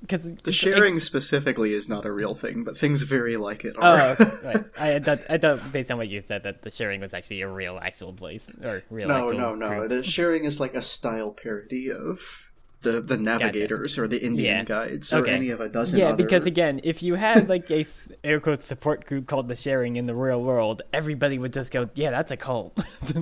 because 0.00 0.36
The 0.38 0.52
sharing 0.52 0.98
specifically 0.98 1.74
is 1.74 1.88
not 1.88 2.06
a 2.06 2.12
real 2.12 2.34
thing, 2.34 2.64
but 2.64 2.76
things 2.76 3.02
very 3.02 3.36
like 3.36 3.64
it 3.64 3.74
oh, 3.78 3.82
are. 3.86 3.98
Oh, 3.98 4.16
okay. 4.18 4.46
right. 4.46 4.64
I 4.80 4.98
thought, 4.98 5.18
I 5.28 5.36
thought 5.36 5.72
based 5.72 5.90
on 5.90 5.98
what 5.98 6.08
you 6.08 6.22
said 6.22 6.42
that 6.44 6.62
the 6.62 6.70
sharing 6.70 7.00
was 7.00 7.12
actually 7.12 7.42
a 7.42 7.48
real 7.52 7.78
actual 7.82 8.12
place 8.14 8.48
or 8.64 8.82
real. 8.90 9.08
no, 9.08 9.26
actual 9.26 9.38
no, 9.38 9.54
no. 9.54 9.68
group. 9.68 9.88
The 9.90 10.02
sharing 10.02 10.44
is 10.44 10.58
like 10.58 10.74
a 10.74 10.80
style 10.82 11.32
parody 11.32 11.92
of 11.92 12.52
the 12.82 13.02
the 13.02 13.18
navigators 13.18 13.98
or 13.98 14.08
the 14.08 14.24
Indian 14.24 14.58
Yeah. 14.58 14.64
guides 14.64 15.12
or 15.12 15.18
Okay. 15.18 15.32
any 15.32 15.50
of 15.50 15.60
a 15.60 15.68
dozen. 15.68 15.98
Yeah, 15.98 16.10
other... 16.10 16.16
because 16.24 16.46
again, 16.46 16.80
if 16.82 17.02
you 17.02 17.14
had 17.14 17.48
like 17.48 17.70
a 17.70 17.84
air 18.24 18.40
quote 18.40 18.62
support 18.62 19.04
group 19.04 19.26
called 19.26 19.48
the 19.48 19.56
sharing 19.56 19.96
in 19.96 20.06
the 20.06 20.14
real 20.14 20.42
world, 20.42 20.80
everybody 20.94 21.38
would 21.38 21.52
just 21.52 21.72
go, 21.72 21.90
"Yeah, 21.94 22.10
that's 22.10 22.30
a 22.30 22.38
cult." 22.38 22.78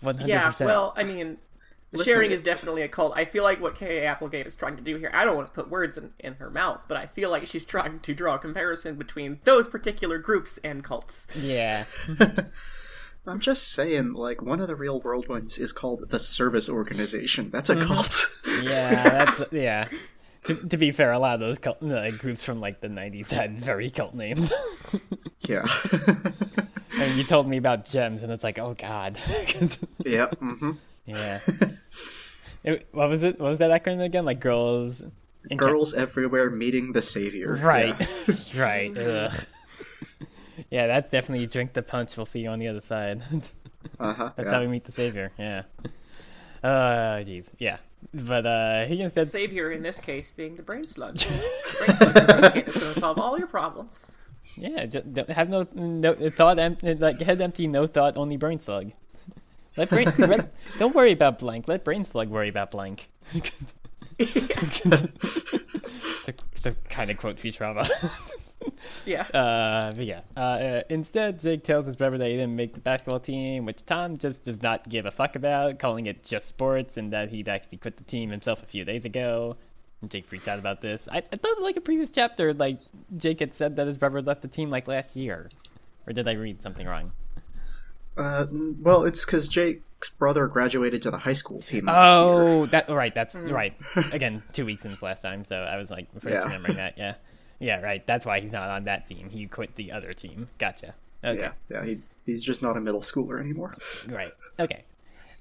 One 0.00 0.16
hundred 0.16 0.28
Yeah, 0.28 0.52
well, 0.60 0.92
I 0.96 1.04
mean, 1.04 1.38
Listen, 1.92 2.12
sharing 2.12 2.30
is 2.30 2.42
definitely 2.42 2.82
a 2.82 2.88
cult. 2.88 3.12
I 3.16 3.24
feel 3.24 3.42
like 3.42 3.60
what 3.60 3.74
K.A. 3.74 4.06
Applegate 4.06 4.46
is 4.46 4.54
trying 4.56 4.76
to 4.76 4.82
do 4.82 4.96
here, 4.96 5.10
I 5.12 5.24
don't 5.24 5.36
want 5.36 5.48
to 5.48 5.52
put 5.52 5.68
words 5.70 5.98
in, 5.98 6.12
in 6.20 6.34
her 6.34 6.48
mouth, 6.50 6.84
but 6.88 6.96
I 6.96 7.06
feel 7.06 7.30
like 7.30 7.46
she's 7.46 7.64
trying 7.66 7.98
to 8.00 8.14
draw 8.14 8.36
a 8.36 8.38
comparison 8.38 8.94
between 8.96 9.40
those 9.44 9.66
particular 9.68 10.18
groups 10.18 10.58
and 10.62 10.84
cults. 10.84 11.26
Yeah, 11.36 11.84
I'm 13.26 13.40
just 13.40 13.72
saying, 13.72 14.12
like 14.14 14.40
one 14.40 14.60
of 14.60 14.68
the 14.68 14.76
real 14.76 15.00
world 15.00 15.28
ones 15.28 15.58
is 15.58 15.72
called 15.72 16.08
the 16.10 16.18
Service 16.18 16.68
Organization. 16.68 17.50
That's 17.50 17.68
a 17.68 17.74
Mm-hmm. 17.76 17.86
cult. 17.86 18.26
yeah, 18.62 19.24
that's 19.24 19.52
yeah. 19.52 19.88
To, 20.44 20.54
to 20.68 20.76
be 20.78 20.90
fair, 20.90 21.12
a 21.12 21.18
lot 21.18 21.34
of 21.34 21.40
those 21.40 21.58
cult, 21.58 21.82
uh, 21.82 22.10
groups 22.12 22.44
from 22.44 22.60
like 22.60 22.80
the 22.80 22.88
'90s 22.88 23.30
had 23.30 23.50
very 23.56 23.90
cult 23.90 24.14
names. 24.14 24.50
yeah. 25.40 25.66
and 26.98 27.14
you 27.16 27.24
told 27.24 27.48
me 27.48 27.56
about 27.56 27.84
gems, 27.84 28.22
and 28.22 28.32
it's 28.32 28.44
like, 28.44 28.58
oh 28.58 28.74
god. 28.74 29.18
yeah. 30.04 30.26
Mm-hmm. 30.26 30.72
Yeah. 31.06 31.40
It- 32.62 32.86
what 32.92 33.08
was 33.08 33.22
it? 33.22 33.40
What 33.40 33.48
was 33.48 33.58
that 33.60 33.70
acronym 33.70 34.04
again? 34.04 34.26
Like 34.26 34.38
girls. 34.38 35.02
in- 35.48 35.56
Girls 35.56 35.94
everywhere 35.94 36.50
meeting 36.50 36.92
the 36.92 37.00
savior. 37.00 37.54
Right. 37.54 37.96
Yeah. 37.98 38.34
right. 38.62 38.98
Ugh. 38.98 39.32
Yeah, 40.70 40.86
that's 40.86 41.08
definitely 41.08 41.46
drink 41.46 41.72
the 41.72 41.82
punch. 41.82 42.18
We'll 42.18 42.26
see 42.26 42.40
you 42.40 42.50
on 42.50 42.58
the 42.58 42.68
other 42.68 42.82
side. 42.82 43.22
Uh-huh. 43.98 44.32
that's 44.36 44.46
yeah. 44.46 44.52
how 44.52 44.60
we 44.60 44.66
meet 44.66 44.84
the 44.84 44.92
savior. 44.92 45.32
Yeah. 45.38 45.62
Uh, 46.62 47.20
jeez. 47.24 47.46
Yeah. 47.58 47.78
But 48.12 48.44
uh, 48.44 48.84
he 48.84 49.00
instead. 49.00 49.28
Savior, 49.28 49.70
in 49.72 49.82
this 49.82 49.98
case, 50.00 50.30
being 50.30 50.56
the 50.56 50.62
brain 50.62 50.84
slug. 50.86 51.16
The 51.16 51.74
brain 51.78 51.96
slug 51.96 52.56
is 52.68 52.76
going 52.76 52.94
to 52.94 53.00
solve 53.00 53.18
all 53.18 53.38
your 53.38 53.46
problems. 53.46 54.16
Yeah. 54.56 54.86
Just 54.86 55.16
have 55.28 55.48
no 55.48 55.66
no 55.74 56.14
thought. 56.30 56.56
Like 56.82 57.20
head 57.20 57.40
empty, 57.40 57.66
no 57.66 57.86
thought, 57.86 58.16
only 58.16 58.36
brain 58.36 58.60
slug. 58.60 58.92
Let 59.76 59.90
brain. 59.90 60.12
let, 60.18 60.52
don't 60.78 60.94
worry 60.94 61.12
about 61.12 61.38
blank. 61.38 61.68
Let 61.68 61.84
brain 61.84 62.04
slug 62.04 62.28
worry 62.28 62.48
about 62.48 62.70
blank. 62.72 63.08
the, 64.18 65.10
the 66.62 66.76
kind 66.88 67.10
of 67.10 67.16
quote 67.16 67.36
Futurama. 67.36 67.88
Yeah. 69.06 69.26
Uh, 69.34 69.90
but 69.92 70.04
yeah. 70.04 70.20
Uh, 70.36 70.40
uh, 70.40 70.82
instead, 70.90 71.40
Jake 71.40 71.64
tells 71.64 71.86
his 71.86 71.96
brother 71.96 72.18
that 72.18 72.26
he 72.26 72.32
didn't 72.34 72.56
make 72.56 72.74
the 72.74 72.80
basketball 72.80 73.20
team, 73.20 73.64
which 73.64 73.84
Tom 73.86 74.18
just 74.18 74.44
does 74.44 74.62
not 74.62 74.86
give 74.88 75.06
a 75.06 75.10
fuck 75.10 75.36
about, 75.36 75.78
calling 75.78 76.06
it 76.06 76.22
just 76.22 76.48
sports, 76.48 76.98
and 76.98 77.10
that 77.10 77.30
he'd 77.30 77.48
actually 77.48 77.78
quit 77.78 77.96
the 77.96 78.04
team 78.04 78.28
himself 78.28 78.62
a 78.62 78.66
few 78.66 78.84
days 78.84 79.06
ago. 79.06 79.56
And 80.02 80.10
Jake 80.10 80.24
freaked 80.24 80.48
out 80.48 80.58
about 80.58 80.80
this. 80.80 81.08
I, 81.10 81.18
I 81.18 81.36
thought, 81.36 81.60
like 81.60 81.76
a 81.76 81.80
previous 81.80 82.10
chapter, 82.10 82.54
like 82.54 82.78
Jake 83.16 83.40
had 83.40 83.52
said 83.54 83.76
that 83.76 83.86
his 83.86 83.98
brother 83.98 84.22
left 84.22 84.42
the 84.42 84.48
team 84.48 84.70
like 84.70 84.88
last 84.88 85.14
year, 85.16 85.48
or 86.06 86.12
did 86.12 86.26
I 86.28 86.32
read 86.34 86.62
something 86.62 86.86
wrong? 86.86 87.10
Uh, 88.16 88.46
well, 88.82 89.04
it's 89.04 89.24
because 89.24 89.46
Jake's 89.48 90.08
brother 90.08 90.46
graduated 90.46 91.02
to 91.02 91.10
the 91.10 91.18
high 91.18 91.32
school 91.32 91.60
team. 91.60 91.86
last 91.86 91.96
year. 91.96 92.42
Oh, 92.42 92.66
that 92.66 92.88
right. 92.90 93.14
That's 93.14 93.34
right. 93.34 93.74
Again, 94.12 94.42
two 94.52 94.64
weeks 94.66 94.82
since 94.82 95.00
last 95.02 95.22
time, 95.22 95.44
so 95.44 95.56
I 95.60 95.76
was 95.76 95.90
like 95.90 96.10
first 96.20 96.34
Yeah. 96.34 96.44
remembering 96.44 96.76
that. 96.76 96.96
Yeah, 96.98 97.14
yeah, 97.58 97.80
right. 97.80 98.04
That's 98.06 98.26
why 98.26 98.40
he's 98.40 98.52
not 98.52 98.68
on 98.70 98.84
that 98.84 99.06
team. 99.08 99.28
He 99.30 99.46
quit 99.46 99.74
the 99.76 99.92
other 99.92 100.12
team. 100.14 100.48
Gotcha. 100.58 100.94
Okay. 101.22 101.40
Yeah, 101.40 101.52
yeah. 101.70 101.84
He, 101.84 101.98
he's 102.26 102.42
just 102.42 102.62
not 102.62 102.76
a 102.76 102.80
middle 102.80 103.02
schooler 103.02 103.38
anymore. 103.40 103.76
Right. 104.08 104.32
Okay. 104.58 104.84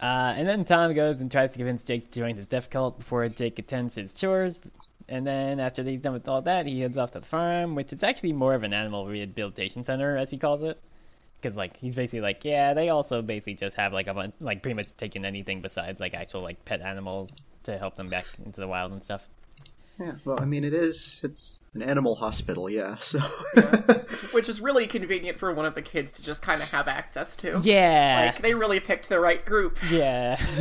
Uh, 0.02 0.34
and 0.38 0.48
then 0.48 0.64
Tom 0.64 0.94
goes 0.94 1.20
and 1.20 1.32
tries 1.32 1.52
to 1.52 1.58
convince 1.58 1.84
Jake 1.84 2.12
to 2.12 2.20
join 2.20 2.36
his 2.36 2.48
deaf 2.48 2.70
cult 2.70 3.00
before 3.00 3.28
Jake 3.28 3.60
attends 3.60 3.96
his 3.96 4.14
chores. 4.14 4.60
And 5.10 5.26
then 5.26 5.60
after 5.60 5.84
he's 5.84 6.02
done 6.02 6.14
with 6.14 6.28
all 6.30 6.42
that, 6.44 6.66
he 6.66 6.80
heads 6.80 6.98
off 6.98 7.12
to 7.12 7.20
the 7.20 7.26
farm, 7.26 7.76
which 7.76 7.92
is 7.92 8.04
actually 8.04 8.34
more 8.34 8.54
of 8.54 8.64
an 8.64 8.74
animal 8.74 9.08
rehabilitation 9.08 9.84
center, 9.84 10.16
as 10.16 10.30
he 10.30 10.38
calls 10.38 10.64
it. 10.64 10.80
Because 11.36 11.58
like 11.58 11.76
he's 11.78 11.96
basically 11.96 12.22
like, 12.22 12.46
yeah, 12.46 12.74
they 12.74 12.90
also 12.90 13.22
basically 13.22 13.56
just 13.56 13.76
have 13.76 13.92
like 13.92 14.08
a 14.08 14.14
bunch, 14.14 14.34
like 14.40 14.62
pretty 14.62 14.76
much 14.76 14.96
taken 14.96 15.26
anything 15.26 15.62
besides 15.62 16.00
like 16.00 16.14
actual 16.14 16.42
like 16.42 16.64
pet 16.64 16.82
animals 16.82 17.34
to 17.64 17.78
help 17.78 17.96
them 17.96 18.08
back 18.08 18.26
into 18.46 18.60
the 18.62 18.68
wild 18.68 18.92
and 18.92 19.04
stuff. 19.04 19.28
Yeah. 20.00 20.14
Well, 20.26 20.40
I 20.40 20.46
mean, 20.46 20.64
it 20.64 20.74
is. 20.74 21.20
It's 21.24 21.60
an 21.74 21.82
animal 21.82 22.16
hospital. 22.16 22.70
Yeah. 22.70 22.96
So. 22.96 23.20
Which 24.32 24.48
is 24.50 24.62
really 24.62 24.88
convenient 24.88 25.38
for 25.38 25.54
one 25.54 25.66
of 25.66 25.76
the 25.76 25.82
kids 25.82 26.12
to 26.14 26.22
just 26.22 26.42
kind 26.42 26.62
of 26.62 26.72
have 26.72 26.88
access 26.88 27.36
to. 27.38 27.60
Yeah. 27.62 28.32
Like, 28.34 28.42
they 28.42 28.54
really 28.54 28.80
picked 28.80 29.10
the 29.10 29.20
right 29.20 29.46
group. 29.46 29.78
Yeah. 29.92 30.38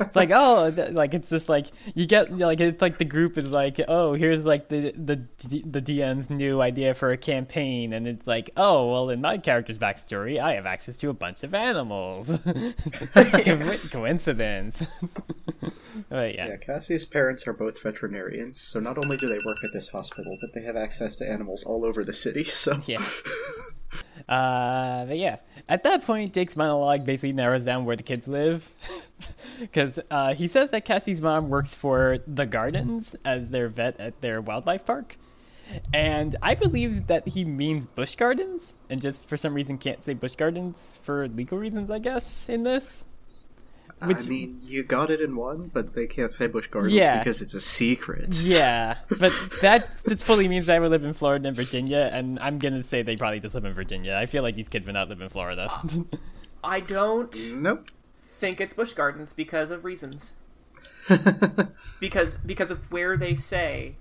it's 0.00 0.16
like 0.16 0.30
oh, 0.32 0.70
th- 0.70 0.92
like 0.92 1.14
it's 1.14 1.28
just 1.28 1.48
like 1.48 1.66
you 1.94 2.06
get 2.06 2.36
like 2.36 2.60
it's 2.60 2.80
like 2.80 2.98
the 2.98 3.04
group 3.04 3.36
is 3.38 3.50
like 3.50 3.80
oh 3.88 4.12
here's 4.14 4.44
like 4.44 4.68
the 4.68 4.92
the 4.92 5.16
D- 5.16 5.64
the 5.66 5.82
DM's 5.82 6.30
new 6.30 6.60
idea 6.60 6.94
for 6.94 7.10
a 7.12 7.16
campaign 7.16 7.92
and 7.92 8.06
it's 8.06 8.26
like 8.26 8.50
oh 8.56 8.90
well 8.90 9.10
in 9.10 9.20
my 9.20 9.38
character's 9.38 9.78
backstory 9.78 10.40
I 10.40 10.54
have 10.54 10.66
access 10.66 10.96
to 10.98 11.10
a 11.10 11.14
bunch 11.14 11.42
of 11.42 11.54
animals. 11.54 12.28
Co- 13.14 13.76
Coincidence. 13.90 14.86
but 16.08 16.34
yeah. 16.34 16.48
Yeah, 16.48 16.56
Cassie's 16.56 17.04
parents 17.04 17.46
are 17.46 17.52
both 17.52 17.82
veterinarians, 17.82 18.60
so 18.60 18.75
not 18.80 18.98
only 18.98 19.16
do 19.16 19.28
they 19.28 19.38
work 19.44 19.58
at 19.64 19.72
this 19.72 19.88
hospital, 19.88 20.36
but 20.40 20.52
they 20.54 20.62
have 20.62 20.76
access 20.76 21.16
to 21.16 21.28
animals 21.28 21.62
all 21.64 21.84
over 21.84 22.04
the 22.04 22.14
city. 22.14 22.44
So 22.56 22.80
Yeah. 22.86 23.04
Uh, 24.28 25.04
but 25.04 25.18
yeah, 25.18 25.36
at 25.68 25.84
that 25.84 26.04
point, 26.04 26.32
Jake's 26.32 26.56
monologue 26.56 27.04
basically 27.04 27.32
narrows 27.32 27.64
down 27.64 27.84
where 27.84 27.94
the 27.94 28.02
kids 28.02 28.26
live, 28.26 28.68
because 29.60 30.00
uh, 30.10 30.34
he 30.34 30.48
says 30.48 30.72
that 30.72 30.84
Cassie's 30.84 31.22
mom 31.22 31.48
works 31.48 31.74
for 31.74 32.18
the 32.26 32.44
Gardens 32.44 33.14
as 33.24 33.50
their 33.50 33.68
vet 33.68 34.00
at 34.00 34.20
their 34.20 34.40
wildlife 34.40 34.84
park, 34.84 35.16
and 35.92 36.34
I 36.42 36.54
believe 36.54 37.06
that 37.06 37.28
he 37.28 37.44
means 37.44 37.86
Busch 37.86 38.16
Gardens, 38.16 38.76
and 38.90 39.00
just 39.00 39.28
for 39.28 39.36
some 39.36 39.54
reason 39.54 39.78
can't 39.78 40.02
say 40.02 40.14
Busch 40.14 40.34
Gardens 40.34 41.00
for 41.04 41.28
legal 41.28 41.58
reasons, 41.58 41.90
I 41.90 41.98
guess, 41.98 42.48
in 42.48 42.62
this. 42.62 43.04
Which- 44.04 44.26
I 44.26 44.28
mean, 44.28 44.58
you 44.62 44.82
got 44.82 45.10
it 45.10 45.20
in 45.22 45.36
one, 45.36 45.70
but 45.72 45.94
they 45.94 46.06
can't 46.06 46.30
say 46.32 46.46
Busch 46.48 46.66
Gardens 46.66 46.92
Yeah. 46.92 47.18
because 47.18 47.40
it's 47.40 47.54
a 47.54 47.60
secret. 47.60 48.34
Yeah, 48.34 48.96
but 49.08 49.32
that 49.62 49.96
just 50.06 50.22
fully 50.24 50.48
means 50.48 50.68
I 50.68 50.78
would 50.78 50.90
live 50.90 51.04
in 51.04 51.14
Florida 51.14 51.48
and 51.48 51.56
Virginia, 51.56 52.10
and 52.12 52.38
I'm 52.40 52.58
gonna 52.58 52.84
say 52.84 53.00
they 53.02 53.16
probably 53.16 53.40
just 53.40 53.54
live 53.54 53.64
in 53.64 53.72
Virginia. 53.72 54.14
I 54.20 54.26
feel 54.26 54.42
like 54.42 54.54
these 54.54 54.68
kids 54.68 54.84
would 54.86 54.92
not 54.94 55.08
live 55.08 55.20
in 55.22 55.28
Florida. 55.30 55.70
I 56.64 56.80
don't 56.80 57.34
Nope. 57.54 57.90
think 58.38 58.60
it's 58.60 58.74
Busch 58.74 58.92
Gardens 58.92 59.32
because 59.32 59.70
of 59.70 59.84
reasons. 59.84 60.34
Because 61.98 62.36
because 62.36 62.70
of 62.70 62.90
where 62.92 63.16
they 63.16 63.34
say. 63.34 63.94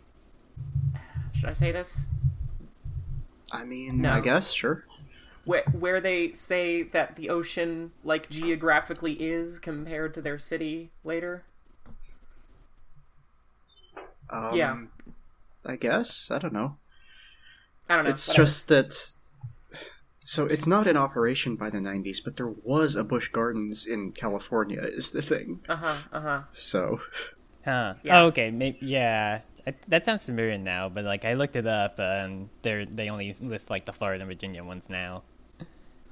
Should 1.34 1.46
I 1.50 1.54
say 1.54 1.72
this? 1.72 2.06
I 3.54 3.64
mean, 3.64 4.02
No. 4.02 4.12
I 4.12 4.20
guess 4.20 4.52
sure. 4.52 4.86
Where 5.46 5.64
where 5.72 6.02
they 6.02 6.32
say 6.32 6.82
that 6.84 7.16
the 7.16 7.30
ocean 7.30 7.92
like 8.04 8.30
geographically 8.30 9.14
is 9.14 9.60
compared 9.60 10.14
to 10.16 10.22
their 10.22 10.38
city 10.38 10.92
later. 11.04 11.44
Um, 14.30 14.56
Yeah. 14.56 14.78
I 15.66 15.76
guess 15.76 16.30
I 16.32 16.40
don't 16.40 16.54
know. 16.54 16.78
I 17.90 17.96
don't 17.96 18.06
know. 18.06 18.12
It's 18.12 18.28
whatever. 18.28 18.46
just 18.46 18.68
that. 18.70 19.16
So 20.28 20.46
it's 20.46 20.66
not 20.66 20.88
in 20.88 20.98
operation 20.98 21.56
by 21.56 21.70
the 21.70 21.78
'90s, 21.78 22.18
but 22.24 22.36
there 22.38 22.50
was 22.50 22.96
a 22.96 23.04
Busch 23.04 23.30
Gardens 23.30 23.86
in 23.86 24.12
California. 24.12 24.82
Is 24.82 25.12
the 25.12 25.22
thing. 25.22 25.62
Uh 25.70 25.76
huh. 25.76 25.96
Uh 26.12 26.22
huh. 26.22 26.42
So 26.56 27.00
Huh. 27.66 27.96
Yeah. 28.04 28.22
Oh, 28.22 28.26
okay. 28.28 28.52
Maybe, 28.52 28.78
yeah. 28.82 29.42
I, 29.68 29.74
that 29.88 30.06
sounds 30.06 30.26
familiar 30.26 30.58
now, 30.58 30.90
but 30.90 31.04
like 31.04 31.26
I 31.26 31.34
looked 31.34 31.56
it 31.56 31.66
up, 31.66 32.00
and 32.00 32.50
they're 32.62 32.86
they 32.86 33.10
only 33.10 33.36
list 33.42 33.70
like 33.70 33.86
the 33.86 33.94
Florida 33.94 34.22
and 34.22 34.30
Virginia 34.30 34.64
ones 34.64 34.90
now. 34.90 35.24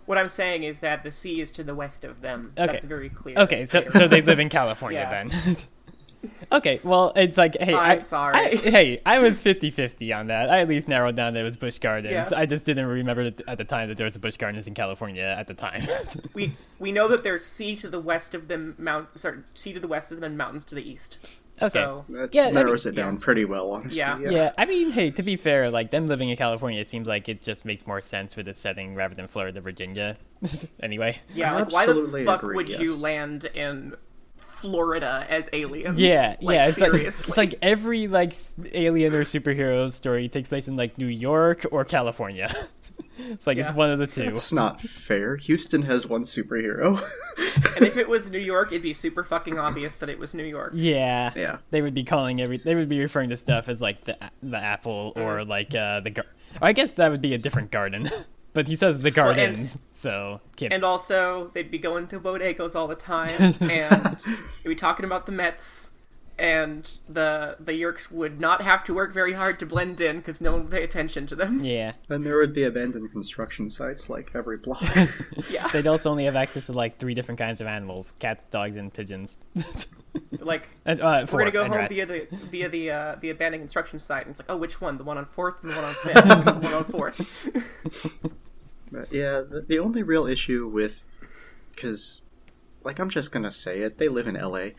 What 0.06 0.18
I'm 0.18 0.30
saying 0.30 0.64
is 0.64 0.80
that 0.80 1.04
the 1.04 1.12
sea 1.12 1.40
is 1.42 1.52
to 1.52 1.64
the 1.64 1.76
west 1.76 2.04
of 2.04 2.22
them. 2.22 2.52
Okay. 2.58 2.72
That's 2.72 2.84
very 2.84 3.10
clear. 3.10 3.38
Okay, 3.38 3.66
so 3.66 3.82
so 3.90 4.08
they 4.08 4.22
live 4.22 4.40
in 4.40 4.50
California 4.60 5.00
Yeah. 5.10 5.24
then. 5.24 5.58
okay, 6.52 6.80
well 6.84 7.12
it's 7.16 7.38
like 7.38 7.58
hey, 7.60 7.74
I'm 7.74 7.98
I, 7.98 8.00
sorry. 8.00 8.38
I, 8.38 8.56
hey, 8.56 9.00
I 9.06 9.20
was 9.20 9.44
50-50 9.44 10.18
on 10.18 10.28
that. 10.28 10.50
I 10.50 10.60
at 10.60 10.68
least 10.70 10.88
narrowed 10.88 11.16
down 11.16 11.34
that 11.34 11.42
it 11.42 11.44
was 11.44 11.58
Busch 11.58 11.80
Gardens. 11.80 12.12
Yeah. 12.14 12.30
I 12.36 12.46
just 12.46 12.66
didn't 12.66 12.86
remember 12.86 13.30
that- 13.30 13.48
at 13.50 13.58
the 13.58 13.66
time 13.66 13.90
that 13.90 13.98
there 13.98 14.06
was 14.06 14.16
a 14.16 14.20
Busch 14.20 14.38
Gardens 14.38 14.68
in 14.68 14.74
California 14.74 15.24
at 15.38 15.48
the 15.48 15.54
time. 15.54 15.86
we 16.34 16.52
we 16.80 16.92
know 16.92 17.08
that 17.08 17.24
there's 17.24 17.46
sea 17.46 17.76
to 17.78 17.90
the 17.90 18.00
west 18.00 18.34
of 18.34 18.48
them, 18.48 18.76
mount 18.78 19.18
sorry, 19.20 19.40
sea 19.54 19.74
to 19.74 19.80
the 19.80 19.88
west 19.88 20.12
of 20.12 20.20
them, 20.22 20.36
mountains 20.38 20.66
to 20.66 20.76
the 20.76 20.88
east. 20.90 21.18
Okay. 21.62 21.70
So 21.70 22.04
that 22.10 22.34
Yeah, 22.34 22.48
I 22.48 22.52
narrows 22.52 22.86
mean- 22.86 22.94
it 22.94 22.98
down 22.98 23.14
yeah. 23.14 23.20
pretty 23.22 23.46
well, 23.46 23.72
honestly. 23.72 23.98
Yeah. 24.00 24.18
yeah, 24.20 24.52
I 24.58 24.66
mean, 24.66 24.92
hey, 24.92 25.12
to 25.12 25.24
be 25.24 25.36
fair, 25.36 25.70
like 25.70 25.92
them 25.92 26.08
living 26.08 26.30
in 26.30 26.36
California, 26.36 26.80
it 26.82 26.90
seems 26.90 27.08
like 27.08 27.30
it 27.30 27.42
just 27.42 27.64
makes 27.64 27.86
more 27.86 28.02
sense 28.02 28.34
for 28.34 28.42
the 28.44 28.54
setting 28.54 28.96
rather 28.96 29.14
than 29.16 29.28
Florida, 29.28 29.62
Virginia. 29.62 30.18
anyway. 30.82 31.18
yeah, 31.34 31.54
like 31.56 31.72
why 31.72 31.86
the 31.86 32.24
fuck 32.26 32.42
agree, 32.44 32.56
would 32.56 32.70
you 32.70 32.96
land 32.96 33.46
in 33.54 33.94
Florida 34.36 35.26
as 35.30 35.50
aliens? 35.54 36.00
Yeah, 36.00 36.36
like, 36.42 36.56
yeah. 36.56 36.68
It's 36.68 36.78
seriously. 36.78 37.04
like 37.04 37.08
it's 37.08 37.38
like 37.38 37.56
every 37.62 38.08
like 38.08 38.34
alien 38.74 39.14
or 39.14 39.24
superhero 39.24 39.92
story 39.94 40.28
takes 40.30 40.50
place 40.50 40.68
in 40.68 40.76
like 40.76 40.98
New 40.98 41.08
York 41.08 41.66
or 41.72 41.86
California. 41.86 42.54
it's 43.18 43.46
like 43.48 43.58
it's 43.58 43.74
one 43.74 43.90
of 43.90 44.00
the 44.00 44.08
two. 44.08 44.26
That's 44.26 44.52
not 44.54 44.82
fair. 44.82 45.36
Houston 45.38 45.82
has 45.84 46.06
one 46.08 46.24
superhero. 46.24 47.02
and 47.76 47.86
if 47.86 47.98
it 47.98 48.08
was 48.10 48.32
New 48.32 48.40
York, 48.40 48.72
it'd 48.72 48.82
be 48.82 48.94
super 48.94 49.24
fucking 49.24 49.58
obvious 49.60 49.96
that 49.96 50.10
it 50.10 50.20
was 50.20 50.34
New 50.34 50.44
York. 50.46 50.72
Yeah. 50.76 51.32
Yeah. 51.36 51.58
They 51.72 51.82
would 51.82 51.94
be 51.94 52.04
calling 52.04 52.42
every. 52.42 52.58
They 52.58 52.76
would 52.76 52.90
be 52.90 53.00
referring 53.02 53.30
to 53.30 53.38
stuff 53.38 53.70
as 53.70 53.82
like 53.82 54.04
the 54.06 54.18
the 54.42 54.58
apple 54.58 55.14
Mm. 55.16 55.22
or 55.26 55.46
like 55.46 55.74
uh 55.76 56.00
the. 56.00 56.10
Gar- 56.12 56.26
I 56.62 56.74
guess 56.74 56.94
that 56.94 57.10
would 57.12 57.22
be 57.22 57.34
a 57.34 57.38
different 57.38 57.72
garden, 57.72 58.10
but 58.54 58.68
he 58.68 58.76
says 58.76 59.02
the 59.02 59.08
and- 59.08 59.16
gardens, 59.16 59.78
so 59.94 60.40
can't. 60.56 60.72
And 60.74 60.84
also, 60.84 61.50
they'd 61.54 61.72
be 61.72 61.80
going 61.80 62.08
to 62.08 62.20
bodegas 62.20 62.76
all 62.76 62.88
the 62.88 62.96
time, 62.96 63.56
and 63.62 64.18
they'd 64.64 64.70
be 64.70 64.76
talking 64.76 65.06
about 65.06 65.26
the 65.26 65.32
Mets, 65.32 65.90
and 66.44 66.98
the 67.08 67.56
the 67.58 67.72
Yeerks 67.72 68.12
would 68.12 68.42
not 68.42 68.62
have 68.62 68.84
to 68.84 68.94
work 68.94 69.14
very 69.14 69.32
hard 69.32 69.60
to 69.60 69.66
blend 69.66 70.02
in 70.02 70.18
because 70.18 70.42
no 70.42 70.52
one 70.52 70.64
would 70.64 70.72
pay 70.72 70.84
attention 70.84 71.26
to 71.28 71.38
them. 71.38 71.64
yeah. 71.64 71.94
Then 72.10 72.24
there 72.24 72.36
would 72.36 72.54
be 72.54 72.66
abandoned 72.66 73.10
construction 73.14 73.70
sites 73.70 74.10
like 74.10 74.32
every 74.36 74.58
block. 74.58 74.84
Yeah, 75.50 75.68
They'd 75.70 75.88
also 75.88 76.12
only 76.12 76.26
have 76.26 76.36
access 76.36 76.66
to 76.66 76.74
like 76.74 76.98
three 76.98 77.14
different 77.14 77.40
kinds 77.40 77.62
of 77.62 77.68
animals: 77.68 78.14
cats, 78.20 78.46
dogs, 78.52 78.76
and 78.76 78.94
pigeons. 78.94 79.38
like 80.40 80.68
and, 80.86 81.00
uh, 81.00 81.26
four, 81.26 81.40
we're 81.40 81.52
gonna 81.52 81.52
go 81.52 81.64
home 81.64 81.78
rats. 81.78 81.94
via 81.94 82.06
the 82.06 82.28
via 82.32 82.68
the 82.70 82.92
uh, 82.92 83.16
the 83.22 83.30
abandoned 83.30 83.62
construction 83.62 84.00
site, 84.00 84.26
and 84.26 84.32
it's 84.32 84.40
like, 84.42 84.52
oh, 84.52 84.58
which 84.58 84.82
one? 84.82 84.98
The 84.98 85.04
one 85.06 85.18
on 85.18 85.26
Fourth, 85.26 85.64
and 85.64 85.72
the 85.72 85.76
one 85.76 85.86
on 85.86 85.94
Fifth, 86.04 86.26
and 86.26 86.44
the 86.44 86.54
one 86.54 86.74
on 86.74 86.84
Fourth. 86.84 87.50
Yeah, 89.12 89.42
the, 89.42 89.64
the 89.68 89.80
only 89.80 90.04
real 90.04 90.28
issue 90.28 90.68
with. 90.68 91.20
Because, 91.72 92.22
like, 92.84 93.00
I'm 93.00 93.10
just 93.10 93.32
gonna 93.32 93.52
say 93.52 93.80
it, 93.80 93.98
they 93.98 94.08
live 94.08 94.28
in 94.28 94.36
LA. 94.36 94.70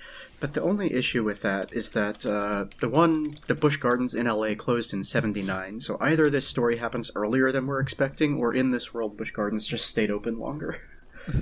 But 0.41 0.55
the 0.55 0.63
only 0.63 0.93
issue 0.93 1.25
with 1.25 1.43
that 1.43 1.73
is 1.73 1.93
that 1.93 2.25
uh, 2.27 2.67
the 2.81 2.89
one, 2.89 3.31
the 3.47 3.55
Busch 3.55 3.77
Gardens 3.77 4.15
in 4.15 4.27
LA 4.27 4.55
closed 4.55 4.93
in 4.93 5.05
79. 5.05 5.81
So 5.81 5.97
either 6.01 6.29
this 6.31 6.47
story 6.47 6.77
happens 6.77 7.11
earlier 7.15 7.51
than 7.53 7.67
we're 7.67 7.81
expecting, 7.81 8.39
or 8.39 8.55
in 8.55 8.71
this 8.71 8.93
world, 8.93 9.17
Busch 9.17 9.31
Gardens 9.31 9.67
just 9.67 9.87
stayed 9.87 10.11
open 10.11 10.39
longer. 10.39 10.79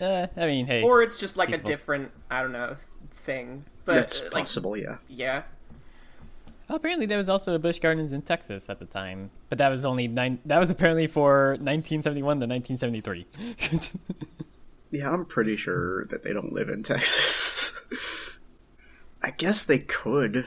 Uh, 0.00 0.28
I 0.36 0.46
mean, 0.46 0.66
hey. 0.66 0.82
Or 0.82 1.02
it's 1.02 1.16
just 1.16 1.36
like 1.36 1.50
a 1.50 1.58
different, 1.58 2.12
I 2.30 2.42
don't 2.42 2.52
know, 2.52 2.76
thing. 3.10 3.64
But 3.84 3.94
That's 3.94 4.20
uh, 4.20 4.24
like, 4.32 4.44
possible, 4.44 4.76
yeah. 4.76 4.98
yeah, 5.08 5.42
Well, 6.68 6.76
apparently 6.76 7.06
there 7.06 7.16
was 7.18 7.28
also 7.30 7.54
a 7.54 7.58
Busch 7.58 7.78
Gardens 7.78 8.12
in 8.12 8.20
Texas 8.22 8.68
at 8.68 8.78
the 8.78 8.84
time, 8.84 9.30
but 9.48 9.56
that 9.58 9.70
was 9.70 9.84
only 9.86 10.06
nine. 10.06 10.38
That 10.44 10.58
was 10.58 10.70
apparently 10.70 11.06
for 11.06 11.52
1971 11.60 12.40
to 12.40 12.46
1973. 12.46 13.26
Yeah, 14.90 15.10
I'm 15.10 15.26
pretty 15.26 15.56
sure 15.56 16.06
that 16.06 16.22
they 16.22 16.32
don't 16.32 16.52
live 16.52 16.70
in 16.70 16.82
Texas. 16.82 17.78
I 19.22 19.30
guess 19.32 19.64
they 19.64 19.80
could, 19.80 20.46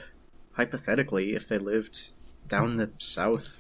hypothetically, 0.54 1.34
if 1.36 1.48
they 1.48 1.60
lived 1.60 2.14
down 2.50 2.78
the 2.78 2.90
south. 2.98 3.60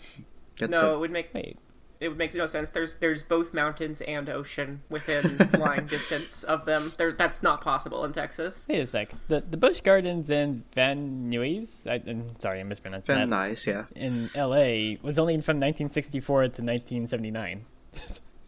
No, 0.59 0.67
the- 0.67 0.93
it 0.93 0.99
would 0.99 1.11
make 1.11 1.33
Wait, 1.33 1.59
it 2.01 2.09
would 2.09 2.17
make 2.17 2.33
no 2.33 2.47
sense. 2.47 2.69
There's 2.71 2.95
there's 2.97 3.23
both 3.23 3.53
mountains 3.53 4.01
and 4.01 4.27
ocean 4.29 4.81
within 4.89 5.37
flying 5.53 5.85
distance 5.87 6.43
of 6.43 6.65
them. 6.65 6.91
There, 6.97 7.11
that's 7.13 7.41
not 7.41 7.61
possible 7.61 8.03
in 8.03 8.11
Texas. 8.11 8.65
wait 8.67 8.79
a 8.81 8.87
sec. 8.87 9.11
The 9.29 9.41
the 9.49 9.55
Busch 9.57 9.79
Gardens 9.81 10.29
in 10.29 10.63
Van 10.73 11.31
Nuys. 11.31 11.87
I, 11.87 12.01
I'm 12.09 12.37
sorry, 12.39 12.59
I 12.59 12.63
mispronounced 12.63 13.07
Van 13.07 13.29
that. 13.29 13.51
Nuys, 13.51 13.65
yeah. 13.65 13.85
In 13.95 14.29
L.A. 14.35 14.97
was 15.01 15.17
only 15.19 15.35
from 15.35 15.57
1964 15.57 16.37
to 16.39 16.45
1979. 16.45 17.65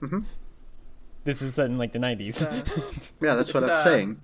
Mhm. 0.02 0.26
This 1.24 1.42
is 1.42 1.54
set 1.56 1.68
in 1.68 1.78
like 1.78 1.94
the 1.94 2.00
90s. 2.00 2.34
So, 2.34 2.50
Yeah, 3.26 3.36
that's 3.36 3.54
what 3.54 3.64
It's, 3.64 3.72
I'm 3.72 3.78
uh, 3.78 3.84
saying. 3.84 4.22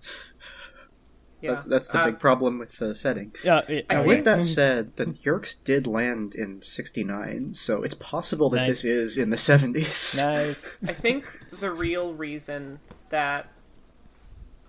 Yeah. 1.42 1.52
That's 1.52 1.64
that's 1.64 1.88
the 1.90 2.00
Uh, 2.00 2.06
big 2.08 2.20
problem 2.20 2.60
with 2.60 2.78
the 2.78 2.94
setting. 2.96 3.34
yeah, 3.44 3.62
it- 3.68 3.86
I 3.90 3.96
Now, 3.96 4.04
with 4.06 4.26
that 4.26 4.44
said, 4.44 4.96
the 4.98 5.06
Yeerks 5.06 5.56
did 5.64 5.88
land 5.88 6.36
in 6.36 6.62
'69, 6.62 7.54
so 7.54 7.82
it's 7.84 7.96
possible 7.96 8.50
that 8.52 8.58
Nice. 8.58 8.68
this 8.82 8.86
is 8.86 9.18
in 9.18 9.30
the 9.30 9.38
'70s. 9.38 10.18
nice. 10.22 10.66
I 10.88 10.94
think 10.94 11.26
the 11.60 11.72
real 11.72 12.14
reason 12.14 12.80
that, 13.10 13.48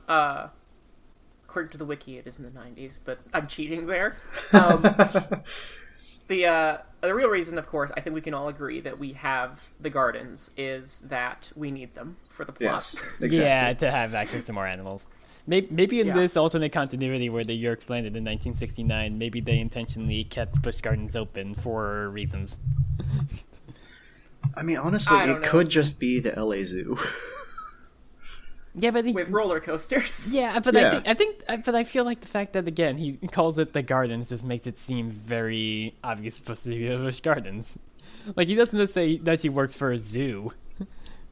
uh, 0.08 0.48
according 1.48 1.70
to 1.72 1.78
the 1.78 1.84
wiki, 1.84 2.18
it 2.18 2.26
is 2.26 2.36
in 2.38 2.44
the 2.44 2.50
'90s, 2.50 3.00
but 3.04 3.18
I'm 3.34 3.46
cheating 3.46 3.86
there. 3.86 4.16
Um, 4.52 4.82
the 6.28 6.46
uh, 6.46 6.78
the 7.00 7.14
real 7.14 7.28
reason, 7.30 7.58
of 7.58 7.66
course, 7.66 7.90
I 7.96 8.00
think 8.00 8.14
we 8.14 8.20
can 8.20 8.34
all 8.34 8.48
agree 8.48 8.80
that 8.80 8.98
we 8.98 9.14
have 9.14 9.60
the 9.80 9.90
gardens 9.90 10.50
is 10.56 11.00
that 11.06 11.50
we 11.56 11.70
need 11.70 11.94
them 11.94 12.14
for 12.30 12.44
the 12.44 12.52
plot. 12.52 12.60
yes, 12.94 12.96
exactly. 13.20 13.38
Yeah, 13.38 13.72
to 13.74 13.90
have 13.90 14.14
access 14.14 14.44
to 14.44 14.52
more 14.52 14.66
animals. 14.66 15.06
Maybe, 15.50 15.66
maybe 15.72 16.00
in 16.00 16.06
Yeah. 16.06 16.14
this 16.14 16.36
alternate 16.36 16.70
continuity 16.70 17.28
where 17.28 17.42
the 17.42 17.60
Yeerks 17.60 17.90
landed 17.90 18.14
in 18.14 18.22
1969, 18.22 19.18
maybe 19.18 19.40
they 19.40 19.58
intentionally 19.58 20.22
kept 20.22 20.62
Busch 20.62 20.80
Gardens 20.80 21.16
open 21.16 21.56
for 21.56 22.08
reasons. 22.10 22.56
I 24.54 24.62
mean, 24.62 24.76
honestly, 24.76 25.16
I 25.16 25.24
it 25.32 25.40
know. 25.40 25.40
could 25.42 25.68
just 25.68 25.98
be 25.98 26.20
the 26.20 26.30
LA 26.40 26.62
Zoo. 26.62 26.96
Yeah, 28.76 28.92
but 28.92 29.04
he, 29.04 29.10
With 29.12 29.28
roller 29.30 29.58
coasters. 29.58 30.32
yeah, 30.40 30.60
but 30.60 30.72
Yeah. 30.74 31.00
I 31.04 31.14
think 31.14 31.42
I 31.48 31.54
think, 31.56 31.64
but 31.64 31.74
I 31.74 31.82
feel 31.82 32.04
like 32.04 32.20
the 32.20 32.28
fact 32.28 32.52
that 32.52 32.68
again 32.68 32.96
he 32.96 33.16
calls 33.16 33.58
it 33.58 33.72
the 33.72 33.82
Gardens 33.82 34.28
just 34.28 34.44
makes 34.44 34.68
it 34.68 34.78
seem 34.78 35.10
very 35.10 35.96
obvious 36.04 36.36
supposed 36.36 36.62
to 36.62 36.68
be 36.70 36.86
the 36.86 36.94
Busch 37.00 37.18
Gardens. 37.18 37.76
Like 38.36 38.46
he 38.46 38.54
doesn't 38.54 38.78
just 38.78 38.94
say 38.94 39.16
that 39.18 39.40
she 39.40 39.48
works 39.48 39.74
for 39.74 39.90
a 39.90 39.98
zoo 39.98 40.52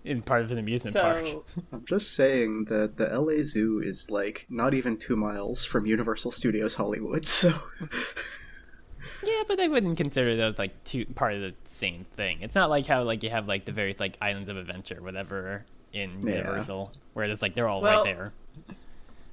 in 0.05 0.23
part 0.23 0.43
of 0.43 0.53
an 0.53 0.59
amusement 0.59 0.97
park. 0.97 1.25
I'm 1.73 1.85
just 1.85 2.15
saying 2.15 2.65
that 2.67 2.97
the 2.97 3.07
LA 3.07 3.43
Zoo 3.43 3.81
is 3.81 4.11
like 4.11 4.47
not 4.49 4.75
even 4.75 4.97
two 4.97 5.17
miles 5.17 5.65
from 5.65 5.87
Universal 5.87 6.33
Studios 6.33 6.75
Hollywood, 6.75 7.27
so 7.27 7.53
Yeah, 9.25 9.43
but 9.49 9.61
I 9.61 9.69
wouldn't 9.69 9.97
consider 9.97 10.37
those 10.37 10.59
like 10.59 10.85
two 10.85 11.05
part 11.07 11.35
of 11.35 11.41
the 11.41 11.55
same 11.65 11.99
thing. 12.05 12.39
It's 12.41 12.55
not 12.55 12.71
like 12.71 12.87
how 12.87 13.03
like 13.03 13.23
you 13.23 13.31
have 13.31 13.49
like 13.49 13.65
the 13.65 13.73
various 13.73 13.99
like 14.01 14.15
islands 14.23 14.49
of 14.49 14.57
adventure, 14.57 15.03
whatever, 15.03 15.65
in 15.93 16.23
Yeah. 16.27 16.37
Universal, 16.37 16.93
where 17.15 17.25
it's 17.27 17.43
like 17.43 17.55
they're 17.55 17.69
all 17.69 17.83
Well- 17.83 18.05
right 18.05 18.15
there. 18.17 18.33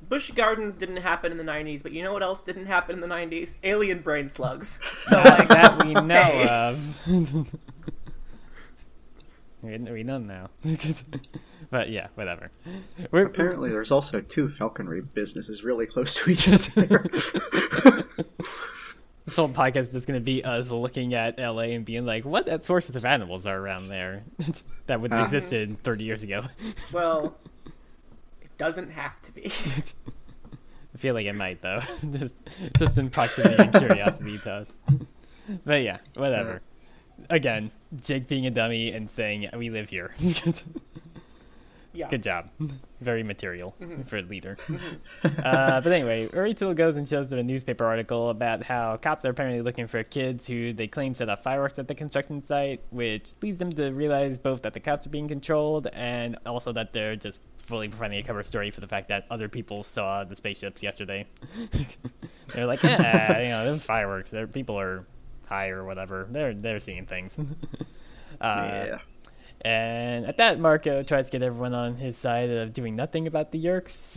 Busch 0.10 0.30
Gardens 0.32 0.76
didn't 0.76 0.98
happen 0.98 1.32
in 1.32 1.38
the 1.38 1.44
'90s, 1.44 1.82
but 1.82 1.92
you 1.92 2.04
know 2.04 2.14
what 2.14 2.22
else 2.22 2.44
didn't 2.44 2.68
happen 2.68 2.94
in 2.96 3.02
the 3.02 3.08
'90s? 3.16 3.56
Alien 3.64 4.00
brain 4.00 4.30
slugs. 4.30 4.78
So 4.98 5.16
like 5.18 5.48
that 5.48 5.84
we 5.84 5.94
know 5.94 6.44
of. 6.50 7.48
We, 9.66 9.78
we 9.92 10.04
know 10.04 10.18
now. 10.18 10.46
but 11.70 11.90
yeah, 11.90 12.08
whatever. 12.16 12.50
We're, 13.12 13.26
apparently 13.26 13.70
there's 13.70 13.92
also 13.92 14.22
two 14.22 14.50
falconry 14.50 15.02
businesses 15.02 15.64
really 15.64 15.86
close 15.86 16.16
to 16.16 16.30
each 16.32 16.48
other. 16.78 17.06
this 19.26 19.36
whole 19.36 19.50
podcast 19.50 19.78
is 19.84 19.92
just 19.94 20.08
going 20.08 20.20
to 20.20 20.24
be 20.24 20.44
us 20.44 20.70
looking 20.70 21.14
at 21.14 21.40
LA 21.40 21.64
and 21.74 21.84
being 21.86 22.06
like, 22.06 22.26
what 22.26 22.46
that 22.46 22.64
sources 22.64 22.96
of 22.96 23.06
animals 23.06 23.46
are 23.46 23.58
around 23.58 23.88
there 23.88 24.24
that 24.88 25.02
would 25.02 25.12
Ah. 25.12 25.24
existed 25.24 25.78
30 25.84 26.04
years 26.04 26.24
ago. 26.24 26.44
well, 26.94 27.38
it 28.42 28.56
doesn't 28.58 28.92
have 28.92 29.20
to 29.24 29.32
be. 29.32 29.46
I 30.94 30.98
feel 30.98 31.14
like 31.14 31.26
it 31.26 31.34
might 31.34 31.62
though, 31.62 31.82
just, 32.12 32.36
just 32.78 32.98
in 32.98 33.10
proximity 33.10 33.62
and 33.64 33.74
curiosity 33.74 34.38
to 34.40 34.52
us. 34.54 34.74
But 35.66 35.82
yeah, 35.82 35.98
whatever. 36.16 36.62
Again, 37.30 37.72
Jake 38.02 38.28
being 38.28 38.46
a 38.46 38.52
dummy 38.52 38.92
and 38.92 39.10
saying 39.10 39.50
we 39.58 39.70
live 39.70 39.90
here. 39.90 40.14
Yeah. 41.96 42.10
Good 42.10 42.24
job. 42.24 42.50
Very 43.00 43.24
material 43.24 43.74
for 44.06 44.18
a 44.18 44.22
leader. 44.22 44.58
uh, 45.24 45.80
but 45.80 45.88
anyway, 45.88 46.28
Rachel 46.28 46.74
goes 46.74 46.98
and 46.98 47.08
shows 47.08 47.30
them 47.30 47.40
a 47.40 47.44
newspaper 47.44 47.86
article 47.86 48.30
about 48.30 48.64
how 48.64 48.98
cops 48.98 49.24
are 49.24 49.30
apparently 49.30 49.62
looking 49.62 49.88
for 49.88 50.04
kids 50.04 50.46
who 50.46 50.74
they 50.74 50.88
claim 50.88 51.16
set 51.16 51.30
off 51.30 51.42
fireworks 51.42 51.80
at 51.80 51.88
the 51.88 51.96
construction 51.96 52.44
site, 52.44 52.82
which 52.90 53.34
leads 53.42 53.60
them 53.60 53.72
to 53.72 53.92
realize 53.92 54.38
both 54.38 54.62
that 54.64 54.74
the 54.74 54.80
cops 54.80 55.08
are 55.08 55.10
being 55.10 55.30
controlled 55.30 55.88
and 55.94 56.38
also 56.46 56.74
that 56.74 56.92
they're 56.92 57.16
just 57.16 57.40
fully 57.60 57.88
providing 57.88 58.20
a 58.20 58.24
cover 58.24 58.44
story 58.44 58.72
for 58.72 58.82
the 58.82 58.88
fact 58.88 59.08
that 59.08 59.26
other 59.30 59.48
people 59.48 59.82
saw 59.82 60.26
the 60.26 60.36
spaceships 60.36 60.84
yesterday. 60.84 61.26
they're 62.54 62.66
like, 62.66 62.84
yeah, 62.84 63.40
you 63.42 63.50
know, 63.50 63.64
those 63.64 63.86
fireworks. 63.86 64.30
Their 64.30 64.48
people 64.48 64.78
are 64.78 65.06
high 65.46 65.70
or 65.70 65.84
whatever. 65.84 66.28
They're 66.30 66.54
they're 66.54 66.80
seeing 66.80 67.06
things. 67.06 67.38
uh, 68.42 68.86
yeah. 68.88 69.00
and 69.62 70.26
at 70.26 70.38
that, 70.38 70.60
Marco 70.60 71.04
tries 71.04 71.28
to 71.28 71.32
get 71.32 71.46
everyone 71.46 71.74
on 71.74 71.96
his 71.96 72.18
side 72.18 72.50
of 72.50 72.74
doing 72.74 72.96
nothing 72.96 73.28
about 73.28 73.52
the 73.52 73.62
Yeerks, 73.62 74.16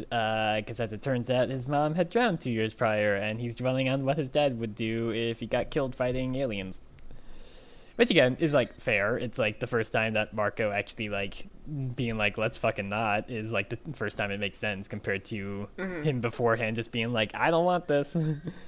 because 0.56 0.80
as 0.80 0.92
it 0.92 1.02
turns 1.02 1.30
out, 1.30 1.48
his 1.48 1.68
mom 1.68 1.94
had 1.94 2.10
drowned 2.10 2.40
two 2.40 2.50
years 2.50 2.74
prior, 2.74 3.14
and 3.14 3.40
he's 3.40 3.56
dwelling 3.56 3.88
on 3.88 4.04
what 4.04 4.16
his 4.16 4.30
dad 4.30 4.58
would 4.58 4.74
do 4.74 5.12
if 5.12 5.40
he 5.40 5.46
got 5.46 5.70
killed 5.70 5.94
fighting 5.94 6.36
aliens. 6.36 6.80
Which 7.98 8.10
again 8.10 8.36
is 8.38 8.54
like 8.54 8.72
fair. 8.80 9.16
It's 9.16 9.38
like 9.38 9.58
the 9.58 9.66
first 9.66 9.92
time 9.92 10.12
that 10.12 10.32
Marco 10.32 10.70
actually 10.70 11.08
like 11.08 11.48
being 11.96 12.16
like 12.16 12.38
let's 12.38 12.56
fucking 12.56 12.88
not 12.88 13.28
is 13.28 13.50
like 13.50 13.70
the 13.70 13.78
first 13.92 14.16
time 14.16 14.30
it 14.30 14.38
makes 14.38 14.56
sense 14.60 14.86
compared 14.86 15.24
to 15.26 15.68
him 15.76 16.20
beforehand 16.20 16.76
just 16.76 16.92
being 16.92 17.12
like 17.12 17.34
I 17.34 17.50
don't 17.50 17.64
want 17.64 17.88
this. 17.88 18.16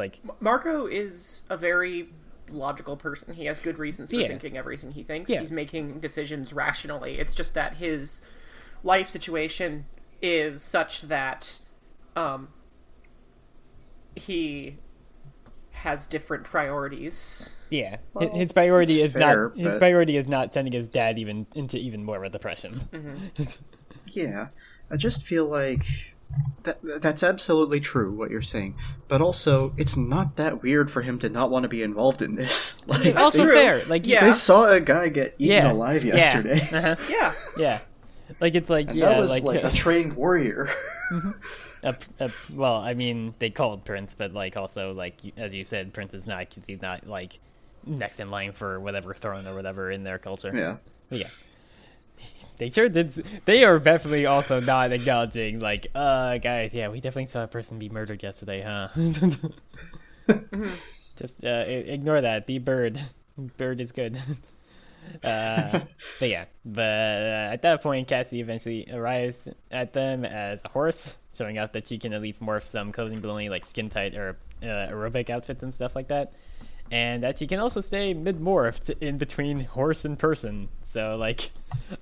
it's 0.00 0.18
like 0.24 0.40
Marco 0.42 0.86
is 0.86 1.44
a 1.50 1.56
very 1.56 2.08
logical 2.50 2.96
person. 2.96 3.34
He 3.34 3.44
has 3.46 3.60
good 3.60 3.78
reasons 3.78 4.10
for 4.10 4.16
Yeah. 4.16 4.28
thinking 4.28 4.56
everything 4.58 4.92
he 4.92 5.02
thinks. 5.02 5.30
Yeah. 5.30 5.40
He's 5.40 5.52
making 5.52 6.00
decisions 6.00 6.52
rationally. 6.52 7.18
It's 7.18 7.34
just 7.34 7.54
that 7.54 7.74
his 7.74 8.20
life 8.82 9.08
situation 9.08 9.86
is 10.22 10.62
such 10.62 11.02
that 11.02 11.58
um, 12.16 12.48
he 14.16 14.78
has 15.70 16.06
different 16.06 16.44
priorities. 16.44 17.50
Yeah, 17.70 17.98
Well, 18.14 18.28
his, 18.30 18.38
his 18.40 18.52
priority 18.52 19.00
is 19.00 19.12
fair, 19.12 19.50
not 19.50 19.56
his 19.56 19.76
priority 19.76 20.16
is 20.16 20.26
not 20.26 20.52
sending 20.52 20.72
his 20.72 20.88
dad 20.88 21.18
even 21.18 21.46
into 21.54 21.76
even 21.78 22.04
more 22.04 22.16
of 22.16 22.24
a 22.24 22.30
depression. 22.30 22.80
Yeah, 24.06 24.48
I 24.90 24.96
just 24.96 25.22
feel 25.22 25.46
like 25.46 25.84
that 26.62 26.78
that's 26.82 27.22
absolutely 27.22 27.80
true 27.80 28.12
what 28.12 28.30
you're 28.30 28.42
saying, 28.42 28.76
but 29.08 29.20
also 29.22 29.72
it's 29.76 29.96
not 29.96 30.36
that 30.36 30.62
weird 30.62 30.90
for 30.90 31.02
him 31.02 31.18
to 31.20 31.28
not 31.30 31.50
want 31.50 31.62
to 31.62 31.68
be 31.68 31.82
involved 31.82 32.20
in 32.22 32.34
this. 32.34 32.76
Like 32.86 33.16
also 33.16 33.46
they, 33.46 33.52
fair, 33.52 33.84
like 33.86 34.06
Yeah. 34.06 34.26
they 34.26 34.32
saw 34.32 34.68
a 34.68 34.80
guy 34.80 35.08
get 35.08 35.34
eaten 35.38 35.56
yeah, 35.64 35.72
alive 35.72 36.04
yeah, 36.04 36.16
yesterday. 36.16 36.60
uh-huh, 36.76 36.96
Yeah. 37.08 37.34
yeah, 37.56 37.78
like 38.40 38.54
it's 38.54 38.68
like 38.68 38.88
And 38.88 38.98
yeah, 38.98 39.08
that 39.10 39.18
was 39.20 39.30
like, 39.30 39.42
like, 39.42 39.64
a 39.64 39.70
trained 39.70 40.12
warrior. 40.14 40.68
a, 41.82 41.96
a, 42.18 42.30
well, 42.54 42.76
I 42.76 42.94
mean 42.94 43.32
they 43.38 43.50
called 43.50 43.84
Prince, 43.84 44.14
but 44.14 44.32
like 44.34 44.56
also 44.56 44.92
like 44.92 45.14
as 45.38 45.54
you 45.54 45.64
said, 45.64 45.92
Prince 45.94 46.12
is 46.14 46.26
not 46.26 46.46
he's 46.66 46.82
not 46.82 47.06
like 47.06 47.38
next 47.86 48.20
in 48.20 48.30
line 48.30 48.52
for 48.52 48.78
whatever 48.80 49.14
throne 49.14 49.46
or 49.46 49.54
whatever 49.54 49.88
in 49.90 50.04
their 50.04 50.18
culture. 50.18 50.52
yeah. 50.54 50.76
But 51.08 51.18
yeah. 51.20 51.28
They 52.60 52.68
sure 52.68 52.90
did. 52.90 53.12
They 53.46 53.64
are 53.64 53.78
definitely 53.78 54.26
also 54.26 54.60
not 54.60 54.92
acknowledging, 54.92 55.60
like, 55.60 55.86
uh, 55.94 56.36
guys, 56.36 56.74
yeah, 56.74 56.90
we 56.90 57.00
definitely 57.00 57.28
saw 57.28 57.42
a 57.42 57.46
person 57.46 57.78
be 57.78 57.88
murdered 57.88 58.22
yesterday, 58.22 58.60
huh? 58.60 58.88
Just 61.16 61.42
uh, 61.42 61.64
ignore 61.66 62.20
that. 62.20 62.46
Be 62.46 62.58
bird. 62.58 63.00
Bird 63.56 63.80
is 63.80 63.92
good. 63.92 64.20
uh, 65.24 65.80
but 66.18 66.28
yeah, 66.28 66.44
but 66.66 66.82
uh, 66.82 67.48
at 67.50 67.62
that 67.62 67.82
point, 67.82 68.06
Cassie 68.06 68.42
eventually 68.42 68.86
arrives 68.92 69.48
at 69.70 69.94
them 69.94 70.26
as 70.26 70.60
a 70.62 70.68
horse, 70.68 71.16
showing 71.34 71.58
off 71.58 71.72
that 71.72 71.88
she 71.88 71.96
can 71.96 72.12
at 72.12 72.20
least 72.20 72.42
morph 72.42 72.64
some 72.64 72.92
clothing 72.92 73.22
below, 73.22 73.38
like 73.48 73.64
skin 73.64 73.88
tight 73.88 74.16
or 74.16 74.36
uh, 74.62 74.66
aerobic 74.92 75.30
outfits 75.30 75.62
and 75.62 75.72
stuff 75.72 75.96
like 75.96 76.08
that 76.08 76.34
and 76.90 77.22
that 77.22 77.38
she 77.38 77.46
can 77.46 77.60
also 77.60 77.80
stay 77.80 78.14
mid 78.14 78.38
morphed 78.38 78.90
in 79.00 79.16
between 79.16 79.60
horse 79.60 80.04
and 80.04 80.18
person. 80.18 80.68
So 80.90 81.16
like, 81.16 81.52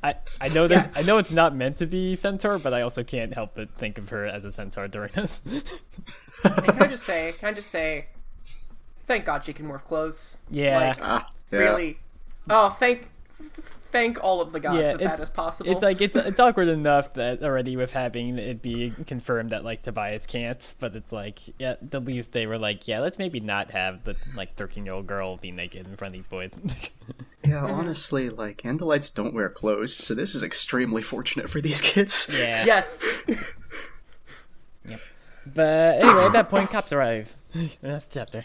I 0.03 0.15
I 0.41 0.49
know 0.49 0.67
that 0.67 0.93
I 0.97 1.03
know 1.03 1.19
it's 1.19 1.31
not 1.31 1.55
meant 1.55 1.77
to 1.79 1.87
be 1.87 2.17
centaur, 2.17 2.59
but 2.59 2.73
I 2.73 2.81
also 2.81 3.05
can't 3.05 3.35
help 3.35 3.55
but 3.55 3.69
think 3.77 3.99
of 3.99 4.09
her 4.09 4.25
as 4.25 4.47
a 4.47 4.51
centaur 4.53 4.89
during 4.89 5.11
this. 5.15 5.43
And 6.43 6.65
can 6.65 6.83
I 6.83 6.87
just 6.87 7.05
say, 7.13 7.35
can 7.39 7.51
I 7.51 7.53
just 7.53 7.71
say, 7.71 8.07
thank 9.05 9.27
God 9.27 9.45
she 9.45 9.53
can 9.53 9.67
morph 9.67 9.85
clothes. 9.85 10.39
yeah, 10.51 10.79
Like, 10.79 10.97
Ah, 11.03 11.29
yeah. 11.53 11.59
really. 11.59 11.99
Oh, 12.49 12.71
thank, 12.71 13.09
thank 13.91 14.23
all 14.23 14.41
of 14.41 14.53
the 14.53 14.61
gods 14.61 14.77
yeah, 14.77 14.93
that 14.93 14.95
it's, 14.95 15.03
that 15.03 15.21
is 15.21 15.29
possible. 15.31 15.71
it's 15.71 15.83
like 15.83 16.01
it's 16.01 16.17
it's 16.17 16.41
awkward 16.41 16.69
enough 16.69 17.15
that 17.15 17.43
already 17.43 17.77
with 17.77 17.93
having 17.93 18.39
it 18.39 18.63
be 18.63 18.93
confirmed 19.07 19.51
that 19.51 19.65
like 19.65 19.83
Tobias 19.83 20.27
can't, 20.27 20.75
but 20.81 20.95
it's 20.95 21.13
like 21.13 21.41
yeah, 21.59 21.77
at 21.93 22.05
least 22.05 22.33
they 22.33 22.47
were 22.47 22.59
like 22.59 22.87
yeah, 22.89 23.01
let's 23.01 23.19
maybe 23.19 23.41
not 23.41 23.71
have 23.71 24.05
the 24.05 24.17
like 24.37 24.55
thirteen 24.57 24.85
year 24.85 24.95
old 24.95 25.07
girl 25.07 25.37
be 25.37 25.51
naked 25.51 25.87
in 25.87 25.97
front 25.97 26.15
of 26.15 26.19
these 26.19 26.29
boys. 26.29 26.53
Yeah, 27.45 27.63
mm-hmm. 27.63 27.77
honestly, 27.77 28.29
like 28.29 28.59
Andalites 28.63 29.15
don't 29.15 29.33
wear 29.33 29.49
clothes, 29.49 29.95
so 29.95 30.13
this 30.13 30.35
is 30.35 30.43
extremely 30.43 31.01
fortunate 31.01 31.49
for 31.49 31.63
these 31.63 31.81
kids. 31.81 32.29
yeah. 32.39 32.65
yes. 32.65 33.03
But 35.47 36.03
anyway, 36.03 36.25
at 36.25 36.33
that 36.33 36.51
point, 36.51 36.69
cops 36.69 36.93
arrive. 36.93 37.35
That's 37.81 38.09
chapter. 38.09 38.45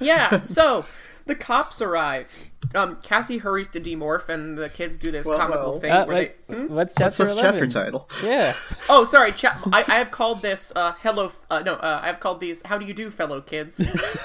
Yeah. 0.00 0.38
So 0.38 0.84
the 1.32 1.38
cops 1.38 1.80
arrive. 1.80 2.50
Um, 2.74 2.96
Cassie 3.02 3.38
hurries 3.38 3.68
to 3.68 3.80
demorph, 3.80 4.28
and 4.28 4.56
the 4.58 4.68
kids 4.68 4.98
do 4.98 5.10
this 5.10 5.24
Well, 5.26 5.38
comical 5.38 5.72
well. 5.72 5.80
thing 5.80 5.90
Uh, 5.92 6.04
where 6.04 6.16
wait, 6.16 6.46
they. 6.48 6.54
Hmm? 6.54 6.66
what's 6.74 6.94
That's 6.94 7.16
chapter 7.16 7.30
what's 7.30 7.40
11? 7.40 7.60
chapter 7.68 7.80
title. 7.84 8.08
Yeah. 8.22 8.54
Oh, 8.88 9.04
sorry. 9.04 9.32
Cha- 9.32 9.60
I, 9.72 9.78
I 9.80 9.98
have 9.98 10.10
called 10.10 10.42
this 10.42 10.72
uh, 10.76 10.92
"Hello." 11.02 11.32
Uh, 11.50 11.60
no, 11.60 11.74
uh, 11.74 12.00
I 12.02 12.06
have 12.08 12.20
called 12.20 12.40
these 12.40 12.62
"How 12.66 12.76
do 12.78 12.84
you 12.84 12.92
do, 12.94 13.10
fellow 13.10 13.40
kids." 13.40 13.78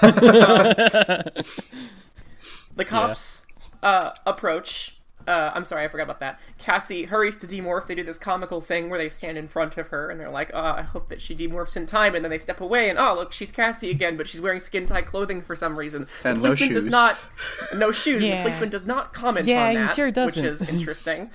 The 2.76 2.84
cops 2.84 3.44
uh, 3.82 4.12
approach. 4.24 4.97
Uh, 5.28 5.52
I'm 5.54 5.64
sorry, 5.64 5.84
I 5.84 5.88
forgot 5.88 6.04
about 6.04 6.20
that. 6.20 6.40
Cassie 6.58 7.04
hurries 7.04 7.36
to 7.36 7.46
demorph. 7.46 7.86
They 7.86 7.94
do 7.94 8.02
this 8.02 8.18
comical 8.18 8.60
thing 8.60 8.88
where 8.88 8.98
they 8.98 9.08
stand 9.08 9.36
in 9.38 9.46
front 9.46 9.76
of 9.76 9.88
her 9.88 10.10
and 10.10 10.18
they're 10.18 10.30
like, 10.30 10.50
"Oh, 10.54 10.58
I 10.60 10.82
hope 10.82 11.08
that 11.10 11.20
she 11.20 11.36
demorphs 11.36 11.76
in 11.76 11.86
time." 11.86 12.14
And 12.14 12.24
then 12.24 12.30
they 12.30 12.38
step 12.38 12.60
away 12.60 12.88
and 12.90 12.98
oh, 12.98 13.14
look, 13.14 13.32
she's 13.32 13.52
Cassie 13.52 13.90
again, 13.90 14.16
but 14.16 14.26
she's 14.26 14.40
wearing 14.40 14.58
skin 14.60 14.86
tight 14.86 15.06
clothing 15.06 15.42
for 15.42 15.54
some 15.54 15.78
reason. 15.78 16.06
The 16.22 16.30
And 16.30 16.38
no 16.42 16.48
policeman 16.48 16.72
does 16.72 16.84
shoes. 16.84 16.90
not, 16.90 17.18
no 17.76 17.92
shoes. 17.92 18.22
Yeah. 18.22 18.38
The 18.38 18.48
policeman 18.48 18.70
does 18.70 18.86
not 18.86 19.12
comment 19.12 19.46
Yeah, 19.46 19.64
on 19.66 19.70
he 19.72 19.76
that, 19.76 19.94
sure 19.94 20.06
which 20.06 20.14
doesn't. 20.14 20.44
is 20.44 20.62
interesting. 20.68 21.30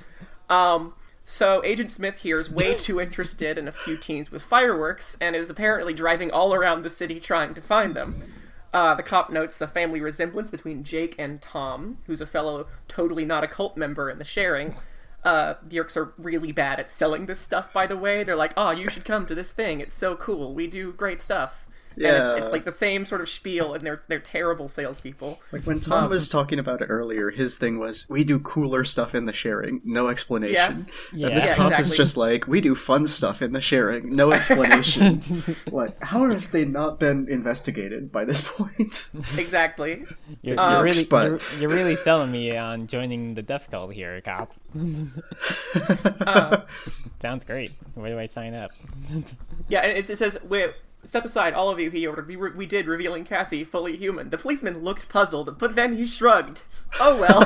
Um, 0.50 0.94
so 1.26 1.62
Agent 1.64 1.89
Smith 1.91 2.18
here 2.18 2.39
is 2.39 2.50
way 2.52 2.76
too 2.76 3.00
interested 3.00 3.58
in 3.58 3.68
a 3.68 3.72
few 3.72 3.96
teens 3.96 4.32
with 4.32 4.41
fireworks 4.44 5.18
and 5.22 5.36
is 5.36 5.50
apparently 5.50 5.94
driving 5.94 6.32
all 6.32 6.54
around 6.54 6.82
the 6.82 6.89
city 6.89 7.20
trying 7.20 7.54
to 7.54 7.62
find 7.62 7.96
them. 7.96 8.24
Uh, 8.74 8.95
the 8.95 9.03
cop 9.03 9.30
notes 9.30 9.57
the 9.57 9.67
family 9.67 10.01
resemblance 10.01 10.49
between 10.49 10.84
Jake 10.84 11.15
and 11.19 11.41
Tom, 11.41 11.99
who's 12.07 12.21
a 12.21 12.26
fellow 12.26 12.67
totally 12.88 13.24
not 13.24 13.43
a 13.43 13.47
cult 13.47 13.78
member 13.78 14.09
in 14.09 14.17
the 14.17 14.24
sharing. 14.24 14.76
Uh, 15.24 15.53
the 15.65 15.78
Yeerks 15.78 15.95
are 15.95 16.13
really 16.17 16.51
bad 16.51 16.80
at 16.80 16.89
selling 16.89 17.28
this 17.28 17.39
stuff, 17.39 17.71
by 17.71 17.88
the 17.88 17.95
way. 17.95 18.24
They're 18.24 18.36
like, 18.36 18.53
oh, 18.57 18.71
you 18.71 18.89
should 18.89 19.05
come 19.05 19.26
to 19.28 19.36
this 19.36 19.53
thing. 19.53 19.80
It's 19.80 19.95
so 19.95 20.15
cool. 20.15 20.53
We 20.53 20.67
do 20.67 20.91
great 20.91 21.21
stuff. 21.21 21.62
And 21.96 22.04
Yeah. 22.04 22.32
it's, 22.32 22.41
it's 22.41 22.52
like 22.52 22.66
the 22.66 22.72
same 22.72 23.06
sort 23.06 23.22
of 23.22 23.30
spiel, 23.30 23.74
and 23.74 23.86
they're, 23.86 24.02
they're 24.08 24.20
terrible 24.20 24.68
salespeople. 24.68 25.39
Like 25.52 25.64
when 25.64 25.80
Tom 25.80 26.06
Um, 26.06 26.10
was 26.10 26.28
talking 26.28 26.60
about 26.60 26.82
it 26.82 26.88
earlier, 26.88 27.30
his 27.32 27.56
thing 27.58 27.80
was, 27.80 28.08
"We 28.10 28.24
do 28.24 28.39
cooler 28.39 28.84
stuff 28.84 29.14
in 29.16 29.26
the 29.26 29.34
sharing, 29.34 29.82
no 29.86 30.08
explanation." 30.10 30.88
Yeah. 31.14 31.28
And 31.28 31.38
this 31.38 31.46
Yeah, 31.46 31.56
cop 31.56 31.80
is 31.80 31.96
just 31.96 32.18
like, 32.18 32.48
"We 32.48 32.62
do 32.62 32.76
fun 32.76 33.06
stuff 33.08 33.41
in 33.41 33.52
the 33.54 33.62
sharing, 33.62 34.16
no 34.16 34.32
explanation." 34.38 35.22
like, 35.72 36.02
how 36.04 36.30
have 36.30 36.52
they 36.52 36.66
not 36.66 37.00
been 37.00 37.28
investigated 37.30 38.12
by 38.12 38.26
this 38.26 38.41
point? 38.41 39.10
Exactly. 39.38 40.04
You're, 40.41 40.60
Um, 40.60 40.74
you're 40.74 40.84
really 40.84 41.06
but- 41.06 41.28
you're, 41.28 41.39
you're 41.60 41.70
really 41.70 41.96
selling 41.96 42.32
me 42.32 42.56
on 42.58 42.88
joining 42.88 43.34
the 43.34 43.41
death 43.41 43.70
cult 43.70 43.94
here, 43.94 44.20
cop. 44.22 44.54
Uh, 46.22 46.62
Sounds 47.22 47.46
great. 47.46 47.72
Where 47.96 48.10
do 48.12 48.20
I 48.20 48.26
sign 48.26 48.54
up? 48.54 48.72
Yeah, 49.70 49.80
and 49.82 49.98
it, 49.98 50.10
it 50.10 50.18
says, 50.18 50.38
"Wait, 50.44 50.72
step 51.06 51.26
aside, 51.26 51.54
all 51.54 51.70
of 51.70 51.80
you." 51.80 51.89
He 51.89 52.06
ordered. 52.08 52.28
We, 52.28 52.36
re- 52.36 52.51
we 52.56 52.66
did, 52.66 52.88
revealing 52.88 53.24
Cassie 53.26 53.64
fully 53.64 53.95
human. 53.97 54.30
The 54.30 54.38
policeman 54.38 54.84
looked 54.84 55.10
puzzled, 55.10 55.58
but 55.60 55.76
then 55.76 55.97
he 55.97 56.06
shrugged. 56.06 56.64
Oh 56.99 57.20
well. 57.20 57.39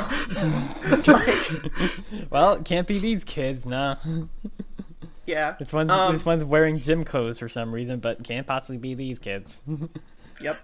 like, 1.08 2.30
Well, 2.30 2.62
can't 2.64 2.88
be 2.88 3.00
these 3.00 3.24
kids, 3.24 3.66
nah. 3.66 3.96
yeah. 5.26 5.56
This 5.58 5.72
one's 5.74 5.92
Um, 5.92 6.14
this 6.14 6.26
one's 6.26 6.44
wearing 6.44 6.80
gym 6.80 7.04
clothes 7.04 7.40
for 7.40 7.48
some 7.50 7.74
reason, 7.74 8.00
but 8.00 8.24
can't 8.24 8.46
possibly 8.46 8.78
be 8.78 8.94
these 8.94 9.20
kids. 9.20 9.62
Yep. 10.42 10.58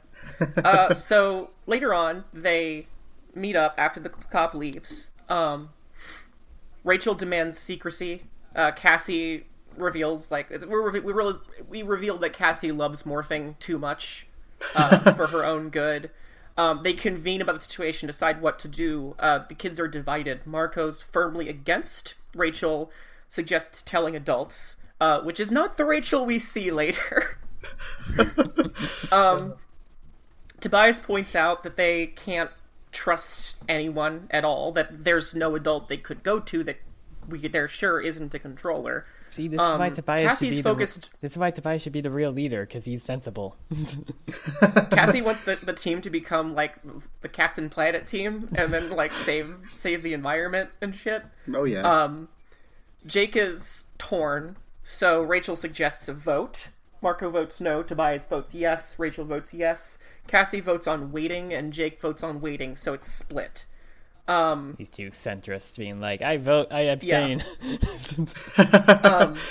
Uh, 0.63 0.93
so 0.93 1.49
later 1.65 1.93
on, 1.93 2.23
they 2.33 2.87
meet 3.35 3.55
up 3.55 3.73
after 3.77 3.99
the 3.99 4.09
cop 4.09 4.53
leaves. 4.53 5.09
Um, 5.29 5.69
Rachel 6.83 7.15
demands 7.15 7.57
secrecy. 7.57 8.23
Uh, 8.55 8.71
Cassie 8.71 9.45
reveals 9.77 10.31
like 10.31 10.51
it's- 10.51 10.65
we're, 10.65 10.91
we 10.91 10.99
realize 10.99 11.37
we 11.67 11.83
revealed 11.83 12.21
that 12.21 12.33
Cassie 12.33 12.71
loves 12.71 13.03
morphing 13.03 13.57
too 13.59 13.77
much 13.77 14.27
uh, 14.75 14.97
for 15.13 15.27
her 15.27 15.45
own 15.45 15.69
good. 15.69 16.09
Um, 16.55 16.81
they 16.83 16.93
convene 16.93 17.41
about 17.41 17.55
the 17.55 17.61
situation, 17.61 18.07
decide 18.07 18.41
what 18.41 18.59
to 18.59 18.67
do. 18.67 19.15
Uh, 19.17 19.39
the 19.47 19.55
kids 19.55 19.79
are 19.79 19.87
divided. 19.87 20.45
Marco's 20.45 21.01
firmly 21.01 21.49
against. 21.49 22.13
Rachel 22.35 22.91
suggests 23.27 23.81
telling 23.81 24.15
adults, 24.15 24.77
uh, 25.01 25.21
which 25.21 25.39
is 25.39 25.51
not 25.51 25.77
the 25.77 25.85
Rachel 25.85 26.25
we 26.25 26.37
see 26.37 26.69
later. 26.69 27.39
um, 29.11 29.55
Tobias 30.59 30.99
points 30.99 31.35
out 31.35 31.63
that 31.63 31.75
they 31.75 32.07
can't 32.07 32.51
trust 32.91 33.57
anyone 33.67 34.27
at 34.29 34.45
all. 34.45 34.71
That 34.71 35.03
there's 35.03 35.33
no 35.33 35.55
adult 35.55 35.89
they 35.89 35.97
could 35.97 36.21
go 36.21 36.39
to 36.39 36.63
that 36.63 36.77
we 37.27 37.47
they're 37.47 37.67
sure 37.67 37.99
isn't 37.99 38.33
a 38.33 38.39
controller. 38.39 39.05
See, 39.33 39.47
this 39.47 39.55
is 39.55 39.77
why 39.77 39.87
Um, 39.87 39.93
Tobias 39.95 40.21
Cassie's 40.33 40.55
should 40.55 40.63
be 40.63 40.69
focused- 40.69 41.11
the. 41.11 41.17
This 41.21 41.31
is 41.31 41.37
why 41.39 41.49
Tobias 41.49 41.81
should 41.81 41.91
be 41.91 42.01
the 42.01 42.11
real 42.11 42.31
leader 42.31 42.65
because 42.65 42.85
he's 42.85 43.01
sensible. 43.01 43.57
Cassie 44.91 45.21
wants 45.27 45.41
the, 45.41 45.55
the 45.55 45.73
team 45.73 46.01
to 46.01 46.09
become 46.09 46.53
like 46.53 46.75
the 47.21 47.29
Captain 47.29 47.69
Planet 47.69 48.05
team, 48.05 48.49
and 48.55 48.71
then 48.73 48.91
like 48.91 49.11
save 49.11 49.55
save 49.77 50.03
the 50.03 50.13
environment 50.13 50.69
and 50.81 50.95
shit. 50.95 51.23
Oh 51.53 51.63
yeah. 51.63 51.81
Um, 51.81 52.29
Jake 53.05 53.35
is 53.35 53.87
torn, 53.97 54.57
so 54.83 55.21
Rachel 55.21 55.55
suggests 55.55 56.07
a 56.07 56.13
vote. 56.13 56.67
Marco 57.01 57.29
votes 57.29 57.59
no, 57.59 57.83
Tobias 57.83 58.25
votes 58.25 58.53
yes, 58.55 58.97
Rachel 58.97 59.25
votes 59.25 59.53
yes, 59.53 59.97
Cassie 60.27 60.61
votes 60.61 60.87
on 60.87 61.11
waiting, 61.11 61.53
and 61.53 61.73
Jake 61.73 61.99
votes 61.99 62.23
on 62.23 62.39
waiting, 62.39 62.75
so 62.75 62.93
it's 62.93 63.11
split. 63.11 63.65
Um, 64.27 64.73
These 64.77 64.89
two 64.89 65.09
centrists 65.09 65.77
being 65.77 65.99
like, 65.99 66.21
"I 66.21 66.37
vote, 66.37 66.67
I 66.71 66.81
abstain." 66.81 67.43
um, 69.03 69.35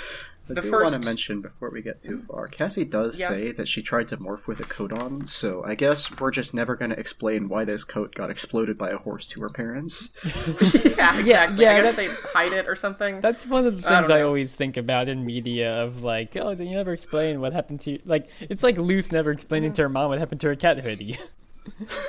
I 0.49 0.55
the 0.55 0.61
do 0.61 0.71
want 0.71 0.93
to 0.93 0.99
mention 0.99 1.39
before 1.41 1.69
we 1.69 1.81
get 1.81 2.01
too 2.01 2.21
far, 2.27 2.47
Cassie 2.47 2.83
does 2.83 3.17
Yeah. 3.17 3.29
say 3.29 3.51
that 3.53 3.67
she 3.67 3.81
tried 3.81 4.09
to 4.09 4.17
morph 4.17 4.45
with 4.45 4.59
a 4.59 4.63
coat 4.63 4.91
on, 4.91 5.25
so 5.25 5.63
I 5.63 5.73
guess 5.75 6.19
we're 6.19 6.31
just 6.31 6.53
never 6.53 6.75
going 6.75 6.91
to 6.91 6.99
explain 6.99 7.47
why 7.47 7.63
this 7.63 7.85
coat 7.85 8.13
got 8.13 8.29
exploded 8.29 8.77
by 8.77 8.89
a 8.89 8.97
horse 8.97 9.25
to 9.27 9.41
her 9.41 9.47
parents. 9.47 10.09
yeah, 10.25 11.17
exactly. 11.17 11.63
yeah, 11.63 11.75
I 11.75 11.81
guess 11.81 11.95
they 11.95 12.07
hide 12.07 12.51
it 12.51 12.67
or 12.67 12.75
something. 12.75 13.21
That's 13.21 13.45
one 13.47 13.65
of 13.65 13.75
the 13.77 13.81
things 13.83 14.07
don't 14.07 14.11
I, 14.11 14.21
always 14.23 14.51
think 14.51 14.75
about 14.75 15.07
in 15.07 15.25
media 15.25 15.81
of 15.81 16.03
like, 16.03 16.35
oh, 16.35 16.55
they 16.55 16.69
never 16.69 16.91
explain 16.91 17.39
what 17.39 17.53
happened 17.53 17.79
to 17.81 17.91
you. 17.91 17.99
like 18.03 18.27
it's 18.41 18.63
like 18.63 18.77
Luz 18.77 19.13
never 19.13 19.31
explaining 19.31 19.71
to 19.73 19.83
her 19.83 19.89
mom 19.89 20.09
what 20.09 20.19
happened 20.19 20.41
to 20.41 20.47
her 20.47 20.55
cat 20.57 20.79
hoodie. 20.81 21.17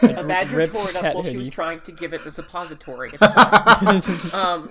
A 0.03 0.25
badger 0.25 0.67
tore 0.67 0.89
it 0.89 0.97
up 0.97 1.03
cat 1.03 1.15
while 1.15 1.25
she 1.25 1.37
was 1.37 1.49
trying 1.49 1.81
to 1.83 1.93
give 1.93 2.13
it 2.13 2.25
the 2.25 2.31
suppository. 2.31 3.13
Um, 4.35 4.71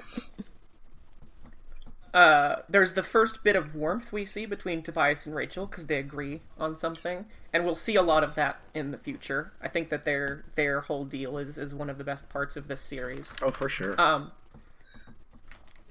uh, 2.14 2.58
there's 2.70 2.94
the 2.94 3.02
first 3.02 3.44
bit 3.44 3.56
of 3.56 3.74
warmth 3.74 4.12
we 4.12 4.24
see 4.24 4.46
between 4.46 4.84
Tobias 4.84 5.26
and 5.26 5.34
Rachel 5.34 5.66
because 5.66 5.88
they 5.88 5.98
agree 5.98 6.42
on 6.60 6.76
something, 6.76 7.26
and 7.52 7.66
we'll 7.66 7.76
see 7.76 7.96
a 7.96 8.04
lot 8.04 8.24
of 8.24 8.36
that 8.36 8.60
in 8.76 8.92
the 8.92 9.00
future. 9.00 9.52
I 9.62 9.68
think 9.68 9.90
that 9.90 10.06
their 10.06 10.46
their 10.54 10.82
whole 10.82 11.06
deal 11.06 11.40
is 11.40 11.58
is 11.58 11.74
one 11.74 11.90
of 11.90 11.98
the 11.98 12.04
best 12.04 12.30
parts 12.30 12.56
of 12.56 12.68
this 12.68 12.82
series. 12.82 13.36
Oh, 13.42 13.50
for 13.50 13.68
sure. 13.68 14.00
Um, 14.00 14.32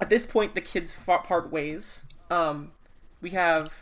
at 0.00 0.10
this 0.10 0.24
point, 0.24 0.54
the 0.54 0.60
kids 0.60 0.94
part 1.04 1.50
ways. 1.50 2.06
Um, 2.30 2.70
we 3.20 3.30
have 3.30 3.72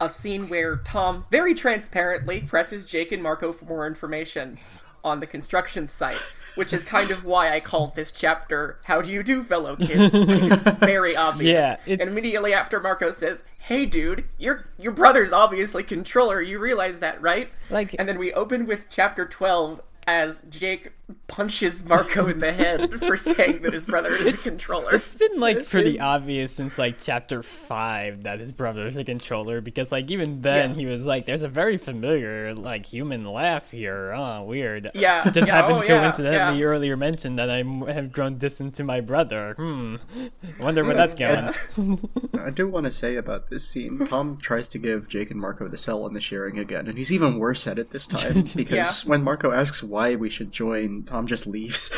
a 0.00 0.10
scene 0.10 0.48
where 0.48 0.76
Tom 0.76 1.24
very 1.30 1.54
transparently 1.54 2.40
presses 2.42 2.84
Jake 2.84 3.12
and 3.12 3.22
Marco 3.22 3.52
for 3.52 3.64
more 3.64 3.86
information 3.86 4.58
on 5.04 5.20
the 5.20 5.26
construction 5.26 5.86
site, 5.86 6.20
which 6.56 6.72
is 6.72 6.82
kind 6.82 7.10
of 7.12 7.24
why 7.24 7.54
I 7.54 7.60
called 7.60 7.94
this 7.94 8.10
chapter 8.10 8.78
"How 8.84 9.00
Do 9.00 9.10
You 9.10 9.22
Do, 9.22 9.42
Fellow 9.42 9.76
Kids?" 9.76 10.12
because 10.18 10.52
it's 10.66 10.70
very 10.80 11.16
obvious. 11.16 11.54
Yeah, 11.54 11.72
it's- 11.86 12.00
And 12.00 12.10
immediately 12.10 12.52
after 12.52 12.80
Marco 12.80 13.12
says, 13.12 13.44
"Hey, 13.58 13.86
dude, 13.86 14.24
your 14.36 14.64
your 14.78 14.92
brother's 14.92 15.32
obviously 15.32 15.82
controller. 15.84 16.42
You 16.42 16.58
realize 16.58 16.98
that, 16.98 17.22
right?" 17.22 17.50
Like- 17.70 17.94
and 17.98 18.08
then 18.08 18.18
we 18.18 18.32
open 18.32 18.66
with 18.66 18.88
chapter 18.90 19.26
twelve 19.26 19.80
as 20.06 20.40
Jake 20.48 20.92
punches 21.28 21.84
Marco 21.84 22.26
in 22.28 22.38
the 22.38 22.52
head 22.52 22.98
for 23.00 23.16
saying 23.16 23.62
that 23.62 23.72
his 23.72 23.86
brother 23.86 24.10
is 24.10 24.34
a 24.34 24.36
controller. 24.36 24.94
It's 24.94 25.14
been 25.14 25.38
like 25.40 25.68
pretty 25.68 25.98
obvious 26.00 26.52
since 26.52 26.78
like 26.78 26.98
chapter 26.98 27.42
five 27.42 28.22
that 28.24 28.38
his 28.40 28.52
brother 28.52 28.86
is 28.86 28.96
a 28.96 29.04
controller 29.04 29.60
because 29.60 29.90
like 29.92 30.10
even 30.10 30.40
then 30.42 30.70
Yeah. 30.70 30.76
he 30.76 30.86
was 30.86 31.04
like, 31.06 31.26
"There's 31.26 31.42
a 31.42 31.48
very 31.48 31.76
familiar 31.76 32.54
like 32.54 32.86
human 32.86 33.24
laugh 33.24 33.70
here." 33.70 34.12
Oh, 34.14 34.44
weird. 34.44 34.90
Yeah, 34.94 35.28
It 35.28 35.34
just 35.34 35.48
yeah, 35.48 35.56
happens 35.56 35.80
oh, 35.80 35.82
yeah, 35.84 36.00
coincidentally 36.00 36.60
yeah. 36.60 36.64
earlier 36.66 36.96
mentioned 36.96 37.38
that 37.38 37.50
I 37.50 37.62
have 37.92 38.12
grown 38.12 38.38
distant 38.38 38.74
to 38.76 38.84
my 38.84 39.00
brother. 39.00 39.54
Hmm. 39.56 39.96
Wonder 40.60 40.84
where 40.84 40.94
that's 40.94 41.18
Yeah. 41.18 41.52
going. 41.76 42.08
I 42.40 42.50
do 42.50 42.68
want 42.68 42.86
to 42.86 42.92
say 42.92 43.16
about 43.16 43.50
this 43.50 43.66
scene, 43.68 44.06
Tom 44.06 44.38
tries 44.38 44.68
to 44.68 44.78
give 44.78 45.08
Jake 45.08 45.30
and 45.30 45.40
Marco 45.40 45.66
the 45.68 45.76
sell 45.78 46.06
and 46.06 46.14
the 46.14 46.20
sharing 46.20 46.58
again, 46.58 46.86
and 46.86 46.96
he's 46.98 47.12
even 47.12 47.38
worse 47.38 47.66
at 47.66 47.78
it 47.78 47.90
this 47.90 48.06
time 48.06 48.44
because 48.56 49.04
when 49.04 49.22
Marco 49.22 49.52
asks 49.52 49.82
why 49.96 50.14
we 50.14 50.28
should 50.28 50.52
join, 50.52 51.04
Tom 51.04 51.26
just 51.26 51.46
leaves. 51.46 51.90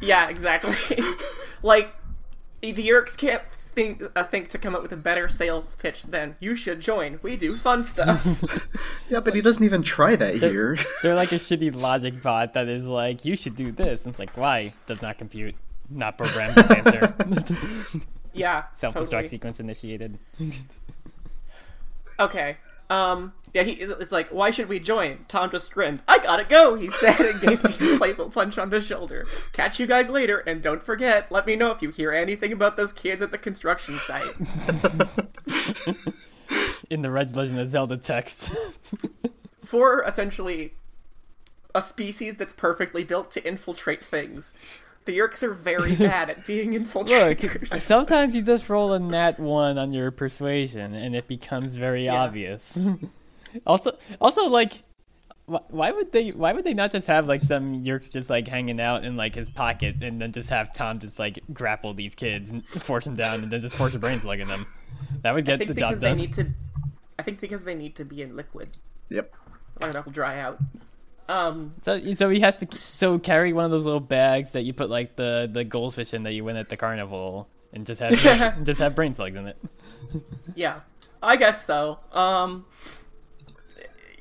Yeah, 0.00 0.28
exactly. 0.28 1.04
like 1.62 1.92
the 2.60 2.72
Yeerks 2.72 3.16
can't 3.16 3.42
think 3.52 4.02
uh, 4.16 4.24
think 4.24 4.48
to 4.50 4.58
come 4.58 4.74
up 4.74 4.82
with 4.82 4.92
a 4.92 4.96
better 4.96 5.28
sales 5.28 5.76
pitch 5.76 6.02
than 6.04 6.36
"You 6.40 6.56
should 6.56 6.80
join. 6.80 7.18
We 7.22 7.36
do 7.36 7.56
fun 7.56 7.84
stuff." 7.84 8.24
yeah, 9.10 9.20
but 9.20 9.34
he 9.34 9.40
doesn't 9.40 9.64
even 9.64 9.82
try 9.82 10.16
that 10.16 10.36
here. 10.36 10.78
They're 11.02 11.16
like 11.16 11.32
a 11.32 11.36
shitty 11.36 11.74
logic 11.74 12.22
bot 12.22 12.54
that 12.54 12.68
is 12.68 12.86
like, 12.86 13.24
"You 13.24 13.36
should 13.36 13.56
do 13.56 13.70
this." 13.70 14.06
And 14.06 14.12
it's 14.12 14.18
like, 14.18 14.36
why? 14.36 14.72
Does 14.86 15.02
not 15.02 15.18
compute. 15.18 15.54
Not 15.90 16.18
programmed 16.18 16.54
to 16.54 16.76
answer. 16.76 17.14
yeah, 18.32 18.64
Self-destruct 18.76 19.10
totally. 19.10 19.28
sequence 19.28 19.60
initiated. 19.60 20.18
Okay. 22.20 22.56
Um. 22.90 23.32
Yeah. 23.54 23.62
He 23.62 23.72
is. 23.72 23.90
It's 23.90 24.12
like, 24.12 24.28
why 24.28 24.50
should 24.50 24.68
we 24.68 24.78
join? 24.78 25.24
Tom 25.28 25.50
just 25.50 25.72
grinned. 25.72 26.02
I 26.08 26.18
gotta 26.18 26.44
go. 26.44 26.74
He 26.74 26.88
said 26.90 27.18
and 27.20 27.40
gave 27.40 27.62
me 27.64 27.94
a 27.94 27.98
playful 27.98 28.30
punch 28.30 28.58
on 28.58 28.70
the 28.70 28.80
shoulder. 28.80 29.26
Catch 29.52 29.80
you 29.80 29.86
guys 29.86 30.10
later, 30.10 30.38
and 30.40 30.62
don't 30.62 30.82
forget. 30.82 31.30
Let 31.30 31.46
me 31.46 31.56
know 31.56 31.70
if 31.70 31.82
you 31.82 31.90
hear 31.90 32.12
anything 32.12 32.52
about 32.52 32.76
those 32.76 32.92
kids 32.92 33.22
at 33.22 33.30
the 33.30 33.38
construction 33.38 33.98
site. 34.00 34.26
In 36.90 37.02
the 37.02 37.10
Red 37.10 37.36
Legend 37.36 37.58
of 37.58 37.68
Zelda 37.68 37.98
text. 37.98 38.48
For 39.64 40.02
essentially 40.02 40.72
a 41.74 41.82
species 41.82 42.36
that's 42.36 42.54
perfectly 42.54 43.04
built 43.04 43.30
to 43.32 43.46
infiltrate 43.46 44.02
things, 44.02 44.54
the 45.08 45.18
Yeerks 45.18 45.42
are 45.42 45.54
very 45.54 45.96
bad 46.10 46.28
at 46.28 46.44
being 46.46 46.72
Look, 46.72 46.82
infiltrators. 46.82 47.68
sometimes 47.80 48.36
you 48.36 48.42
just 48.42 48.68
roll 48.68 48.92
a 48.92 48.98
nat 48.98 49.40
one 49.40 49.78
on 49.78 49.92
your 49.92 50.10
persuasion, 50.10 50.94
and 50.94 51.16
it 51.16 51.26
becomes 51.26 51.76
very 51.76 52.04
Yeah. 52.04 52.22
obvious. 52.22 52.78
also, 53.66 53.96
also 54.20 54.44
like, 54.48 54.74
wh- 55.50 55.64
why 55.70 55.90
would 55.92 56.12
they? 56.12 56.28
Why 56.30 56.52
would 56.52 56.64
they 56.64 56.74
not 56.74 56.92
just 56.92 57.06
have 57.06 57.26
like 57.26 57.42
some 57.42 57.82
Yeerks 57.82 58.12
just 58.12 58.28
like 58.28 58.46
hanging 58.46 58.80
out 58.80 59.02
in 59.04 59.16
like 59.16 59.34
his 59.34 59.48
pocket, 59.48 59.96
and 60.02 60.20
then 60.20 60.30
just 60.30 60.50
have 60.50 60.74
Tom 60.74 60.98
just 60.98 61.18
like 61.18 61.38
grapple 61.54 61.94
these 61.94 62.14
kids 62.14 62.50
and 62.50 62.66
force 62.66 63.06
them 63.06 63.16
down, 63.16 63.42
and 63.42 63.50
then 63.50 63.62
just 63.62 63.76
force 63.76 63.94
a 63.94 63.98
brain 63.98 64.20
slug 64.20 64.40
in 64.40 64.46
them? 64.48 64.66
That 65.22 65.32
would 65.34 65.48
I 65.48 65.56
get 65.56 65.58
think 65.60 65.68
the 65.68 65.74
because 65.74 65.90
job 65.92 66.00
they 66.00 66.08
done. 66.08 66.16
need 66.18 66.32
to. 66.34 66.46
I 67.18 67.22
think 67.22 67.40
because 67.40 67.62
they 67.62 67.74
need 67.74 67.96
to 67.96 68.04
be 68.04 68.20
in 68.20 68.36
liquid, 68.36 68.68
yep. 69.08 69.32
or 69.80 69.88
it'll 69.88 70.02
dry 70.12 70.38
out. 70.38 70.60
Um. 71.28 71.72
So, 71.82 72.14
so 72.14 72.28
he 72.28 72.40
has 72.40 72.56
to 72.56 72.76
so 72.76 73.18
carry 73.18 73.52
one 73.52 73.64
of 73.64 73.70
those 73.70 73.84
little 73.84 74.00
bags 74.00 74.52
that 74.52 74.62
you 74.62 74.72
put 74.72 74.88
like 74.88 75.16
the 75.16 75.48
the 75.50 75.64
goldfish 75.64 76.14
in 76.14 76.22
that 76.22 76.32
you 76.32 76.44
win 76.44 76.56
at 76.56 76.68
the 76.68 76.76
carnival, 76.76 77.48
and 77.72 77.86
just 77.86 78.00
have 78.00 78.64
just 78.64 78.80
have 78.80 78.94
brain 78.94 79.14
slugs 79.14 79.36
in 79.36 79.46
it. 79.46 79.56
Yeah. 80.54 80.80
I 81.22 81.36
guess 81.36 81.64
so. 81.64 81.98
Um. 82.12 82.64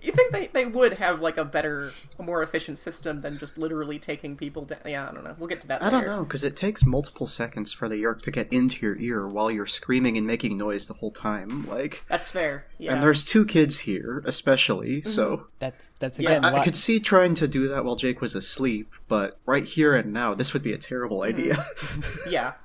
You 0.08 0.14
think 0.14 0.32
they, 0.32 0.48
they 0.48 0.66
would 0.66 0.94
have 0.94 1.20
like 1.20 1.36
a 1.36 1.44
better, 1.44 1.92
a 2.18 2.24
more 2.24 2.42
efficient 2.42 2.78
system 2.78 3.20
than 3.20 3.38
just 3.38 3.58
literally 3.58 4.00
taking 4.00 4.38
people 4.38 4.64
down? 4.64 4.80
Yeah, 4.86 5.10
I 5.10 5.14
don't 5.14 5.26
know. 5.26 5.36
We'll 5.38 5.50
get 5.50 5.60
to 5.62 5.68
that. 5.68 5.84
I 5.84 5.90
don't 5.90 6.08
know, 6.08 6.24
because 6.24 6.46
it 6.46 6.56
takes 6.56 6.86
multiple 6.86 7.28
seconds 7.28 7.74
for 7.74 7.90
the 7.90 8.02
Yeerk 8.02 8.22
to 8.22 8.32
get 8.32 8.48
into 8.54 8.86
your 8.86 8.96
ear 9.00 9.28
while 9.28 9.52
you're 9.52 9.66
screaming 9.66 10.16
and 10.18 10.26
making 10.26 10.58
noise 10.58 10.88
the 10.88 10.94
whole 10.94 11.12
time. 11.12 11.68
Like, 11.68 12.06
That's 12.08 12.32
fair. 12.32 12.68
Yeah. 12.78 12.94
and 12.94 13.04
there's 13.04 13.26
two 13.26 13.44
kids 13.46 13.80
here, 13.80 14.24
especially, 14.26 15.02
mm-hmm. 15.02 15.10
so 15.10 15.48
That's 15.60 15.90
that's 16.00 16.20
Yeah, 16.20 16.38
again. 16.38 16.46
I, 16.46 16.60
I 16.60 16.64
could 16.64 16.78
see 16.78 17.02
trying 17.02 17.36
to 17.36 17.48
do 17.50 17.68
that 17.68 17.84
while 17.84 17.98
Jake 17.98 18.22
was 18.22 18.34
asleep, 18.34 18.90
but 19.10 19.38
right 19.46 19.66
here 19.66 19.94
and 19.94 20.14
now, 20.14 20.34
this 20.34 20.54
would 20.54 20.64
be 20.64 20.72
a 20.72 20.78
terrible 20.78 21.24
idea. 21.24 21.56
Mm-hmm. 21.56 22.30
Yeah. 22.32 22.54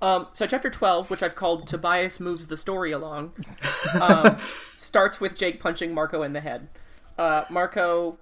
Um, 0.00 0.28
so 0.32 0.46
chapter 0.46 0.70
12, 0.70 1.10
which 1.10 1.22
I've 1.22 1.34
called 1.34 1.66
Tobias 1.66 2.20
Moves 2.20 2.46
the 2.46 2.56
Story 2.56 2.92
Along, 2.92 3.32
um, 4.00 4.36
starts 4.74 5.20
with 5.20 5.36
Jake 5.36 5.60
punching 5.60 5.92
Marco 5.92 6.22
in 6.22 6.32
the 6.32 6.40
head. 6.40 6.68
Uh, 7.18 7.44
Marco 7.50 8.18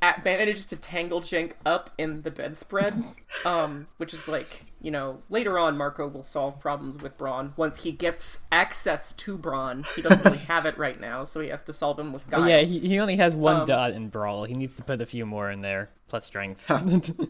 at, 0.00 0.24
manages 0.24 0.66
to 0.66 0.76
tangle 0.76 1.20
Jake 1.20 1.54
up 1.64 1.90
in 1.98 2.22
the 2.22 2.30
bedspread, 2.30 3.02
um, 3.44 3.88
which 3.96 4.14
is 4.14 4.28
like, 4.28 4.66
you 4.80 4.90
know, 4.90 5.20
later 5.30 5.58
on 5.58 5.76
Marco 5.76 6.06
will 6.06 6.22
solve 6.22 6.60
problems 6.60 6.98
with 6.98 7.16
brawn 7.18 7.54
once 7.56 7.82
he 7.82 7.90
gets 7.92 8.40
access 8.52 9.12
to 9.12 9.36
brawn. 9.36 9.84
He 9.96 10.02
doesn't 10.02 10.24
really 10.24 10.38
have 10.48 10.66
it 10.66 10.78
right 10.78 11.00
now, 11.00 11.24
so 11.24 11.40
he 11.40 11.48
has 11.48 11.62
to 11.64 11.72
solve 11.72 11.98
him 11.98 12.12
with 12.12 12.28
Guile. 12.30 12.42
But 12.42 12.50
yeah, 12.50 12.60
he, 12.60 12.78
he 12.78 13.00
only 13.00 13.16
has 13.16 13.34
one 13.34 13.62
Um, 13.62 13.66
dot 13.66 13.92
in 13.92 14.08
brawl. 14.08 14.44
He 14.44 14.54
needs 14.54 14.76
to 14.76 14.84
put 14.84 15.00
a 15.00 15.06
few 15.06 15.26
more 15.26 15.50
in 15.50 15.60
there 15.60 15.90
plus 16.08 16.24
strength. 16.26 16.70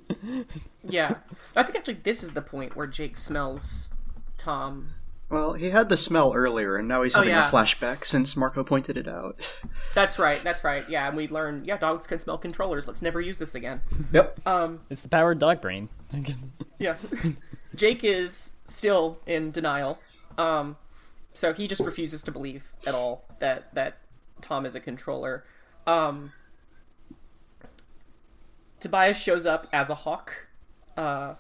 Yeah. 0.89 1.14
I 1.57 1.62
think 1.62 1.77
actually 1.77 1.95
this 2.03 2.22
is 2.22 2.33
the 2.33 2.43
point 2.43 2.77
where 2.77 2.87
Jake 2.87 3.16
smells 3.16 3.91
Tom 4.39 4.91
Well, 5.29 5.55
he 5.55 5.70
had 5.70 5.89
the 5.89 5.97
smell 5.97 6.33
earlier, 6.35 6.77
and 6.77 6.87
now 6.87 7.03
he's 7.03 7.16
Oh, 7.16 7.18
having 7.18 7.35
yeah. 7.35 7.49
a 7.49 7.51
flashback 7.51 8.05
since 8.05 8.37
Marco 8.37 8.62
pointed 8.62 8.97
it 8.97 9.09
out. 9.09 9.41
That's 9.95 10.18
right. 10.18 10.43
That's 10.45 10.62
right. 10.62 10.89
Yeah, 10.89 11.09
and 11.09 11.16
we 11.16 11.27
learn. 11.27 11.64
Yeah, 11.64 11.77
dogs 11.79 12.07
can 12.07 12.18
smell 12.20 12.39
controllers. 12.39 12.87
Let's 12.87 13.03
never 13.03 13.20
use 13.20 13.39
this 13.41 13.55
again. 13.57 13.81
Yep. 14.12 14.47
Um, 14.47 14.81
It's 14.91 15.03
the 15.03 15.09
power 15.09 15.33
of 15.33 15.41
dog 15.41 15.61
brain. 15.61 15.89
yeah. 16.79 16.97
Jake 17.74 18.05
is 18.05 18.53
still 18.64 19.18
in 19.27 19.51
denial. 19.51 19.99
Um, 20.39 20.77
so 21.35 21.53
he 21.53 21.66
just 21.66 21.81
refuses 21.81 22.22
to 22.22 22.31
believe 22.31 22.72
at 22.87 22.95
all 22.95 23.24
that 23.41 23.74
that 23.74 23.99
Tom 24.43 24.64
is 24.64 24.74
a 24.77 24.81
controller. 24.81 25.45
Um, 25.89 26.33
Tobias 28.87 29.20
shows 29.20 29.45
up 29.47 29.66
as 29.72 29.91
a 29.91 29.95
hawk. 29.97 30.47
Uh, 30.97 31.34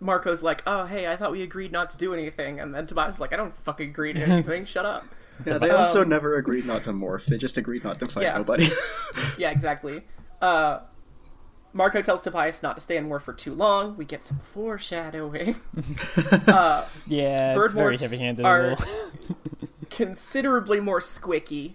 Marco's 0.00 0.42
like, 0.42 0.62
"Oh, 0.66 0.84
hey, 0.84 1.06
I 1.08 1.16
thought 1.16 1.32
we 1.32 1.42
agreed 1.42 1.72
not 1.72 1.90
to 1.90 1.96
do 1.96 2.12
anything," 2.12 2.60
and 2.60 2.74
then 2.74 2.86
Tobias 2.86 3.14
is 3.16 3.20
like, 3.20 3.32
"I 3.32 3.36
don't 3.36 3.52
fucking 3.52 3.88
agree 3.90 4.12
to 4.12 4.20
anything. 4.28 4.64
Shut 4.66 4.84
up." 4.86 5.04
Yeah, 5.46 5.58
they 5.58 5.70
also 5.70 6.04
never 6.04 6.36
agreed 6.36 6.66
not 6.66 6.84
to 6.84 6.90
morph. 6.90 7.24
They 7.26 7.38
just 7.38 7.56
agreed 7.56 7.82
not 7.84 7.98
to 8.00 8.06
fight 8.06 8.24
Yeah. 8.24 8.36
nobody. 8.36 8.68
Yeah, 9.38 9.50
exactly. 9.50 10.02
Uh, 10.42 10.80
Marco 11.72 12.02
tells 12.02 12.20
Tobias 12.22 12.62
not 12.62 12.76
to 12.76 12.80
stay 12.82 12.96
in 12.96 13.08
war 13.08 13.20
for 13.20 13.32
too 13.32 13.54
long. 13.54 13.96
We 13.96 14.04
get 14.04 14.22
some 14.24 14.38
foreshadowing. 14.38 15.56
uh, 16.48 16.84
Yeah, 17.06 17.54
Bird 17.54 17.64
it's 17.66 17.74
very 17.74 17.96
heavy-handed. 17.96 18.44
are- 18.44 18.76
considerably 19.90 20.80
more 20.80 21.00
squicky 21.00 21.74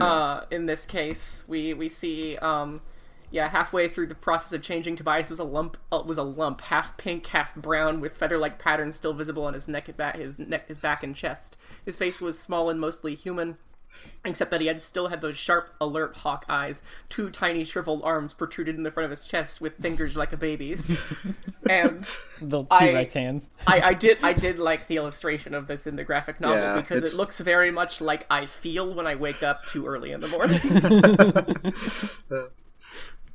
uh, 0.00 0.42
in 0.50 0.66
this 0.66 0.84
case. 0.86 1.44
We 1.48 1.72
we 1.74 1.88
see 1.88 2.36
um, 2.38 2.80
yeah 3.34 3.48
halfway 3.48 3.88
through 3.88 4.06
the 4.06 4.14
process 4.14 4.52
of 4.52 4.62
changing, 4.62 4.96
Tobias 4.96 5.30
is 5.30 5.38
a 5.40 5.44
lump 5.44 5.76
uh, 5.92 6.02
was 6.06 6.18
a 6.18 6.22
lump, 6.22 6.60
half 6.62 6.96
pink, 6.96 7.26
half 7.26 7.54
brown, 7.56 8.00
with 8.00 8.16
feather-like 8.16 8.58
patterns 8.58 8.94
still 8.96 9.12
visible 9.12 9.44
on 9.44 9.54
his 9.54 9.66
neck 9.68 9.88
and 9.88 9.96
back, 9.96 10.16
his 10.16 10.38
neck, 10.38 10.68
his 10.68 10.78
back 10.78 11.02
and 11.02 11.14
chest. 11.16 11.56
His 11.84 11.96
face 11.98 12.20
was 12.20 12.38
small 12.38 12.70
and 12.70 12.80
mostly 12.80 13.14
human. 13.14 13.58
Except 14.24 14.50
that 14.50 14.60
he 14.60 14.66
had 14.66 14.82
still 14.82 15.06
had 15.06 15.20
those 15.20 15.38
sharp, 15.38 15.72
alert 15.80 16.16
hawk 16.16 16.44
eyes, 16.48 16.82
two 17.08 17.30
tiny 17.30 17.62
shriveled 17.62 18.02
arms 18.02 18.34
protruded 18.34 18.74
in 18.76 18.82
the 18.82 18.90
front 18.90 19.04
of 19.04 19.10
his 19.10 19.20
chest 19.20 19.60
with 19.60 19.76
fingers 19.80 20.16
like 20.16 20.32
a 20.32 20.36
baby's, 20.36 21.00
and 21.70 22.08
Little 22.40 22.66
I- 22.72 22.88
T-Rex 22.88 23.14
hands. 23.14 23.50
I, 23.68 23.80
I 23.80 23.94
did 23.94 24.18
I 24.22 24.32
did 24.32 24.58
like 24.58 24.88
the 24.88 24.96
illustration 24.96 25.54
of 25.54 25.68
this 25.68 25.86
in 25.86 25.94
the 25.94 26.02
graphic 26.02 26.40
novel 26.40 26.58
Yeah, 26.58 26.74
because 26.76 26.96
it's- 26.98 27.14
it 27.14 27.16
looks 27.16 27.38
very 27.38 27.70
much 27.70 28.00
like 28.00 28.26
I 28.28 28.46
feel 28.46 28.92
when 28.94 29.06
I 29.06 29.14
wake 29.14 29.44
up 29.44 29.64
too 29.66 29.86
early 29.86 30.10
in 30.10 30.20
the 30.20 30.28
morning. 30.28 31.72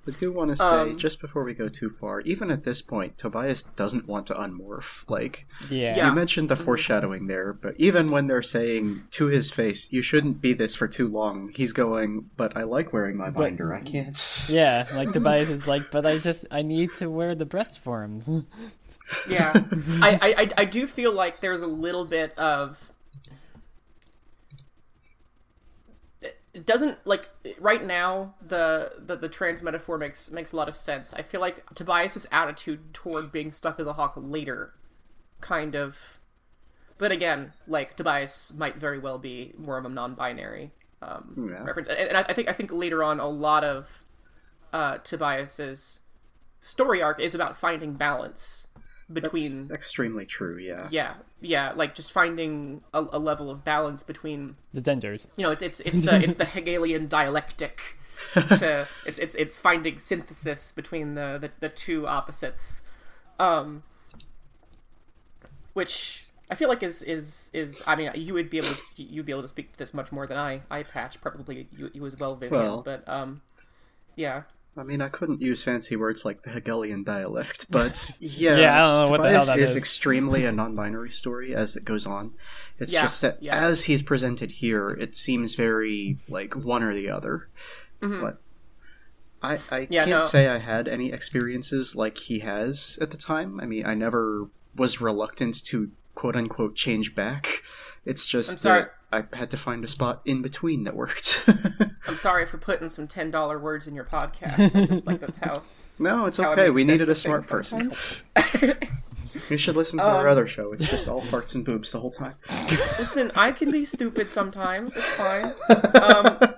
I 0.07 0.11
do 0.19 0.31
want 0.31 0.49
to 0.49 0.55
say, 0.55 0.63
Um, 0.63 0.95
just 0.95 1.21
before 1.21 1.43
we 1.43 1.53
go 1.53 1.65
too 1.65 1.89
far, 1.89 2.21
even 2.21 2.49
at 2.49 2.63
this 2.63 2.81
point, 2.81 3.17
Tobias 3.17 3.61
doesn't 3.63 4.07
want 4.07 4.25
to 4.27 4.33
unmorph. 4.33 5.07
Like, 5.09 5.45
Yeah. 5.69 5.97
Yeah. 5.97 6.07
you 6.09 6.15
mentioned 6.15 6.49
the 6.49 6.55
foreshadowing 6.55 7.27
there, 7.27 7.53
but 7.53 7.75
even 7.77 8.07
when 8.07 8.25
they're 8.27 8.41
saying 8.41 9.03
to 9.11 9.27
his 9.27 9.51
face, 9.51 9.87
you 9.91 10.01
shouldn't 10.01 10.41
be 10.41 10.53
this 10.53 10.75
for 10.75 10.87
too 10.87 11.07
long, 11.07 11.51
he's 11.55 11.73
going, 11.73 12.29
but 12.37 12.57
I 12.57 12.63
like 12.63 12.91
wearing 12.91 13.17
my 13.17 13.29
binder, 13.29 13.73
I 13.73 13.81
can't. 13.81 14.17
Yeah, 14.49 14.87
like 14.95 15.11
Tobias 15.13 15.49
is 15.49 15.67
like, 15.67 15.91
but 15.91 16.05
I 16.07 16.17
just 16.17 16.45
I 16.49 16.63
need 16.63 16.89
to 16.97 17.07
wear 17.09 17.35
the 17.35 17.45
breast 17.45 17.79
forms. 17.79 18.27
yeah, 19.27 19.51
I, 20.01 20.19
I 20.21 20.41
I- 20.43 20.51
I 20.57 20.65
do 20.65 20.87
feel 20.87 21.13
like 21.13 21.41
there's 21.41 21.61
a 21.61 21.67
little 21.67 22.05
bit 22.05 22.35
of 22.37 22.88
it 26.53 26.65
doesn't 26.65 26.97
like 27.05 27.27
right 27.59 27.85
now 27.85 28.33
the, 28.45 28.93
the 29.05 29.15
the 29.15 29.29
trans 29.29 29.61
metaphor 29.61 29.97
makes 29.97 30.31
makes 30.31 30.51
a 30.51 30.55
lot 30.55 30.67
of 30.67 30.75
sense. 30.75 31.13
I 31.13 31.21
feel 31.21 31.41
like 31.41 31.63
Tobias's 31.75 32.25
attitude 32.31 32.93
toward 32.93 33.31
being 33.31 33.51
stuck 33.51 33.79
as 33.79 33.87
a 33.87 33.93
hawk 33.93 34.13
later 34.15 34.73
kind 35.41 35.75
of 35.75 35.95
but 36.97 37.11
again, 37.13 37.53
like 37.65 37.95
Tobias 37.95 38.51
might 38.57 38.75
very 38.75 38.99
well 38.99 39.17
be 39.17 39.53
more 39.57 39.77
of 39.77 39.85
a 39.85 39.89
non-binary 39.89 40.71
um, 41.01 41.49
Yeah. 41.49 41.63
reference, 41.63 41.87
and, 41.87 41.97
and 41.97 42.17
I 42.17 42.21
I 42.27 42.33
think 42.33 42.49
I 42.49 42.53
think 42.53 42.71
later 42.73 43.03
on 43.03 43.19
a 43.21 43.29
lot 43.29 43.63
of 43.63 43.87
uh, 44.73 44.97
Tobias's 44.97 46.01
story 46.61 47.01
arc 47.01 47.21
is 47.21 47.33
about 47.33 47.55
finding 47.55 47.93
balance 47.93 48.67
between 49.11 49.51
That's 49.67 49.71
extremely 49.71 50.25
true, 50.25 50.57
yeah. 50.57 50.87
yeah 50.91 51.13
yeah 51.41 51.71
like 51.75 51.95
just 51.95 52.11
finding 52.11 52.83
a, 52.93 53.05
a 53.13 53.19
level 53.19 53.49
of 53.49 53.63
balance 53.63 54.03
between 54.03 54.55
the 54.73 54.81
genders. 54.81 55.27
you 55.35 55.43
know 55.43 55.51
it's 55.51 55.61
it's 55.63 55.79
it's 55.81 56.05
the 56.05 56.15
it's 56.23 56.35
the 56.35 56.45
Hegelian 56.55 57.07
dialectic 57.07 57.79
to 58.33 58.87
it's 59.05 59.17
it's 59.17 59.35
it's 59.35 59.57
finding 59.57 59.97
synthesis 59.97 60.71
between 60.73 61.15
the 61.15 61.37
the, 61.39 61.51
the 61.59 61.69
two 61.69 62.05
opposites 62.07 62.81
um 63.39 63.81
which 65.73 66.25
I 66.51 66.55
feel 66.55 66.67
like 66.69 66.83
is 66.83 67.01
is 67.03 67.49
is 67.53 67.81
I 67.87 67.95
mean 67.95 68.11
you 68.15 68.33
would 68.33 68.49
be 68.49 68.57
able 68.57 68.67
to 68.69 69.03
you'd 69.03 69.25
be 69.25 69.31
able 69.31 69.43
to 69.43 69.47
speak 69.47 69.71
to 69.73 69.79
this 69.79 69.93
much 69.93 70.11
more 70.11 70.27
than 70.27 70.37
I 70.37 70.61
I 70.69 70.83
patch 70.83 71.21
probably 71.21 71.67
you, 71.75 71.89
you 71.93 72.05
as 72.05 72.15
well 72.17 72.35
Vivian 72.35 72.61
Well- 72.61 72.81
but 72.81 73.07
um 73.07 73.41
yeah 74.15 74.43
I 74.77 74.83
mean, 74.83 75.01
I 75.01 75.09
couldn't 75.09 75.41
use 75.41 75.63
fancy 75.63 75.95
words 75.97 76.23
like 76.23 76.43
the 76.43 76.51
Hegelian 76.51 77.03
dialect, 77.03 77.65
but 77.69 78.11
yeah, 78.19 78.57
Yeah, 78.57 78.73
I 78.73 78.77
don't 78.91 79.05
know 79.05 79.11
what 79.11 79.21
the 79.23 79.29
hell 79.31 79.41
Tobias 79.41 79.47
that 79.47 79.59
is 79.59 79.69
is. 79.71 79.75
extremely 79.75 80.45
a 80.45 80.51
non-binary 80.51 81.11
story 81.11 81.53
as 81.53 81.75
it 81.75 81.83
goes 81.83 82.05
on. 82.05 82.33
It's 82.77 82.91
Yeah, 82.93 83.01
just 83.01 83.21
that 83.21 83.43
yeah. 83.43 83.55
as 83.57 83.85
he's 83.85 84.01
presented 84.01 84.51
here, 84.51 84.87
it 84.87 85.15
seems 85.15 85.55
very 85.55 86.17
like 86.29 86.55
one 86.55 86.83
or 86.83 86.93
the 86.93 87.09
other. 87.09 87.49
But 87.99 88.41
I, 89.41 89.53
I 89.55 89.57
Mm-hmm. 89.57 89.93
Yeah, 89.93 89.99
can't 90.05 90.09
no. 90.09 90.21
say 90.21 90.47
I 90.47 90.59
had 90.59 90.87
any 90.87 91.11
experiences 91.11 91.95
like 91.95 92.17
he 92.17 92.39
has 92.39 92.97
at 93.01 93.11
the 93.11 93.17
time. 93.17 93.59
I 93.59 93.65
mean, 93.65 93.85
I 93.85 93.93
never 93.95 94.47
was 94.75 95.01
reluctant 95.01 95.63
to 95.65 95.91
quote 96.15 96.35
unquote 96.37 96.75
change 96.75 97.15
back. 97.15 97.61
It's 98.05 98.27
just 98.27 98.51
I'm 98.51 98.57
sorry. 98.59 98.81
that 98.83 98.91
I 99.11 99.23
had 99.33 99.49
to 99.51 99.57
find 99.57 99.83
a 99.83 99.87
spot 99.87 100.21
in 100.25 100.41
between 100.41 100.83
that 100.83 100.95
worked. 100.95 101.43
I'm 102.07 102.17
sorry 102.17 102.45
for 102.45 102.57
putting 102.57 102.89
some 102.89 103.07
ten 103.07 103.31
dollar 103.31 103.57
words 103.57 103.87
in 103.87 103.95
your 103.95 104.05
podcast 104.05 104.75
I 104.75 104.85
just 104.85 105.05
like 105.07 105.19
that's 105.19 105.39
how 105.39 105.63
no, 105.99 106.25
it's 106.25 106.37
how 106.37 106.51
okay. 106.51 106.63
makes 106.65 106.73
We 106.73 106.83
needed 106.83 107.09
a 107.09 107.15
smart 107.15 107.47
person. 107.47 107.91
sometimes. 107.91 108.73
You 109.49 109.57
should 109.57 109.77
listen 109.77 109.99
to 109.99 110.07
Um, 110.07 110.15
our 110.17 110.27
other 110.27 110.47
show. 110.47 110.73
It's 110.73 110.87
just 110.89 111.07
all 111.07 111.21
farts 111.21 111.55
and 111.55 111.63
boobs 111.63 111.91
the 111.91 111.99
whole 111.99 112.11
time. 112.11 112.33
Listen, 112.99 113.31
I 113.35 113.51
can 113.51 113.71
be 113.71 113.85
stupid 113.85 114.29
sometimes. 114.31 114.97
It's 114.97 115.05
fine. 115.15 115.53
Um, 116.03 116.55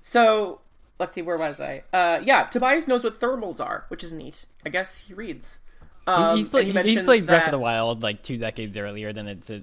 so 0.00 0.60
let's 0.98 1.14
see, 1.14 1.22
where 1.22 1.36
was 1.36 1.60
I? 1.60 1.82
Uh, 1.92 2.20
yeah, 2.24 2.44
Tobias 2.44 2.88
knows 2.88 3.04
what 3.04 3.20
thermals 3.20 3.64
are, 3.64 3.84
which 3.88 4.02
is 4.02 4.12
neat. 4.12 4.46
I 4.64 4.68
guess 4.70 5.00
he 5.00 5.14
reads. 5.14 5.58
Um, 6.06 6.38
he's, 6.38 6.48
played, 6.48 6.68
he 6.74 6.92
he's 6.94 7.02
played 7.02 7.26
Breath 7.26 7.40
that- 7.42 7.48
of 7.48 7.52
the 7.52 7.58
Wild 7.58 8.02
like 8.02 8.22
two 8.22 8.36
decades 8.38 8.76
earlier 8.78 9.12
than 9.12 9.26
it's 9.28 9.50
uh, 9.50 9.60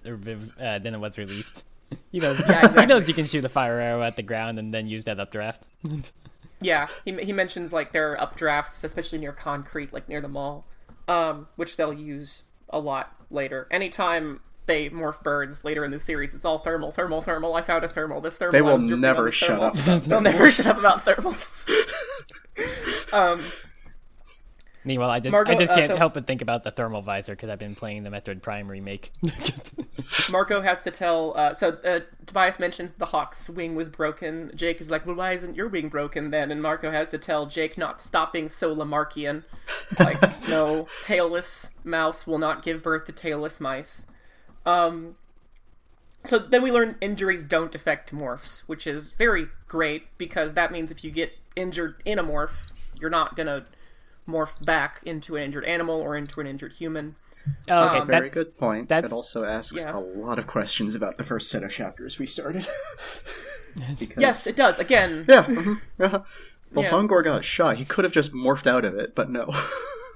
than 0.80 0.94
it 0.94 1.00
was 1.00 1.18
released. 1.18 1.64
He 2.12 2.20
knows. 2.20 2.39
Yeah, 2.39 2.58
exactly. 2.60 2.82
He 2.82 2.88
knows 2.88 3.08
you 3.08 3.14
can 3.14 3.26
shoot 3.26 3.41
the 3.41 3.50
fire 3.50 3.80
arrow 3.80 4.02
at 4.02 4.16
the 4.16 4.24
ground 4.24 4.60
and 4.60 4.74
then 4.74 4.88
use 4.88 5.06
that 5.06 5.20
updraft. 5.20 5.68
Yeah, 6.62 6.88
he, 7.04 7.12
he 7.12 7.34
mentions 7.34 7.74
like 7.74 7.91
there 7.91 8.16
are 8.16 8.26
updrafts, 8.26 8.86
especially 8.86 9.20
near 9.20 9.34
concrete, 9.34 9.91
like 9.91 10.08
near 10.08 10.22
the 10.22 10.30
mall, 10.30 10.66
um, 11.10 11.50
which 11.58 11.76
they'll 11.76 11.91
use 11.94 12.44
a 12.70 12.80
lot 12.80 13.14
later. 13.30 13.68
Anytime 13.70 14.39
they 14.66 14.89
morph 14.89 15.22
birds 15.24 15.66
later 15.66 15.84
in 15.84 15.91
the 15.91 16.00
series, 16.00 16.34
it's 16.34 16.46
all 16.46 16.60
thermal, 16.60 16.91
thermal, 16.91 17.22
thermal. 17.22 17.54
I 17.56 17.62
found 17.62 17.84
a 17.84 17.89
thermal. 17.89 18.22
This 18.22 18.38
thermal. 18.38 18.54
They 18.54 18.62
will 18.62 18.78
never 18.80 19.26
on 19.26 19.32
shut 19.32 19.50
thermal." 19.50 19.64
up 19.66 19.74
about 19.76 20.02
They'll 20.04 20.22
never 20.22 20.46
thermals. 20.46 20.56
shut 20.56 20.66
up 20.68 20.78
about 20.78 21.04
thermals. 21.04 21.68
um, 23.14 23.41
Meanwhile, 24.86 25.10
I 25.10 25.20
just 25.20 25.32
Margot, 25.32 25.54
I 25.54 25.56
just 25.56 25.72
uh, 25.72 25.76
can't 25.76 25.88
so- 25.88 25.96
help 25.96 26.14
but 26.14 26.28
think 26.28 26.42
about 26.42 26.64
the 26.64 26.72
thermal 26.72 27.02
visor 27.02 27.34
because 27.34 27.50
I've 27.50 27.60
been 27.60 27.76
playing 27.76 28.04
the 28.04 28.10
Metroid 28.10 28.42
Prime 28.42 28.70
remake. 28.70 29.12
Marco 30.32 30.62
has 30.62 30.84
to 30.84 30.92
tell. 30.92 31.34
Uh, 31.38 31.54
so 31.54 31.78
uh, 31.84 32.02
Tobias 32.26 32.60
mentions 32.60 32.94
the 32.94 33.08
hawk's 33.08 33.50
wing 33.50 33.76
was 33.76 33.90
broken. 33.90 34.52
Jake 34.56 34.82
is 34.82 34.92
like, 34.92 35.06
"Well, 35.06 35.16
why 35.16 35.34
isn't 35.34 35.56
your 35.56 35.68
wing 35.68 35.90
broken 35.90 36.32
then?" 36.32 36.52
And 36.52 36.62
Marco 36.62 36.92
has 36.92 37.08
to 37.10 37.18
tell 37.18 37.46
Jake 37.46 37.78
not 37.78 38.02
stopping 38.02 38.50
so 38.50 38.76
Lamarckian. 38.76 39.44
Like, 40.00 40.22
no, 40.50 40.88
tailless 41.04 41.72
mouse 41.84 42.28
will 42.28 42.40
not 42.40 42.64
give 42.64 42.84
birth 42.84 43.06
to 43.06 43.14
tailless 43.14 43.62
mice. 43.62 44.06
Um. 44.66 45.16
So 46.26 46.40
then 46.40 46.62
we 46.62 46.72
learn 46.72 46.96
injuries 47.02 47.44
don't 47.44 47.76
affect 47.76 48.14
morphs, 48.14 48.62
which 48.62 48.88
is 48.88 49.12
very 49.12 49.48
great 49.68 50.04
because 50.18 50.54
that 50.54 50.72
means 50.72 50.90
if 50.90 51.04
you 51.04 51.12
get 51.12 51.34
injured 51.56 52.02
in 52.06 52.18
a 52.18 52.24
morph, 52.24 52.72
you're 52.98 53.10
not 53.10 53.36
gonna 53.36 53.66
morph 54.28 54.64
back 54.66 55.02
into 55.06 55.36
an 55.36 55.44
injured 55.44 55.66
animal 55.66 56.00
or 56.00 56.16
into 56.16 56.40
an 56.42 56.48
injured 56.48 56.74
human. 56.74 57.16
Oh, 57.70 57.88
okay, 57.90 57.98
Um, 58.00 58.08
Very 58.08 58.30
that, 58.30 58.34
good 58.34 58.58
point. 58.58 58.88
that's- 58.90 59.12
It 59.12 59.16
also 59.16 59.44
asks 59.44 59.78
Yeah. 59.78 59.96
a 59.96 60.00
lot 60.00 60.40
of 60.40 60.48
questions 60.48 60.96
about 60.96 61.18
the 61.18 61.24
first 61.26 61.50
set 61.50 61.64
of 61.64 61.72
chapters 61.72 62.18
we 62.18 62.26
started. 62.26 62.66
because, 64.00 64.18
Yes, 64.22 64.48
it 64.48 64.56
does. 64.56 64.80
Again, 64.80 65.26
Yeah. 65.28 65.46
Well, 65.98 66.26
Yeah. 66.86 66.90
Fungor 66.90 67.24
got 67.24 67.44
shot. 67.44 67.78
He 67.78 67.86
could 67.86 68.04
have 68.04 68.14
just 68.14 68.34
morphed 68.34 68.66
out 68.66 68.84
of 68.86 68.96
it, 68.96 69.14
but 69.16 69.30
no. 69.30 69.54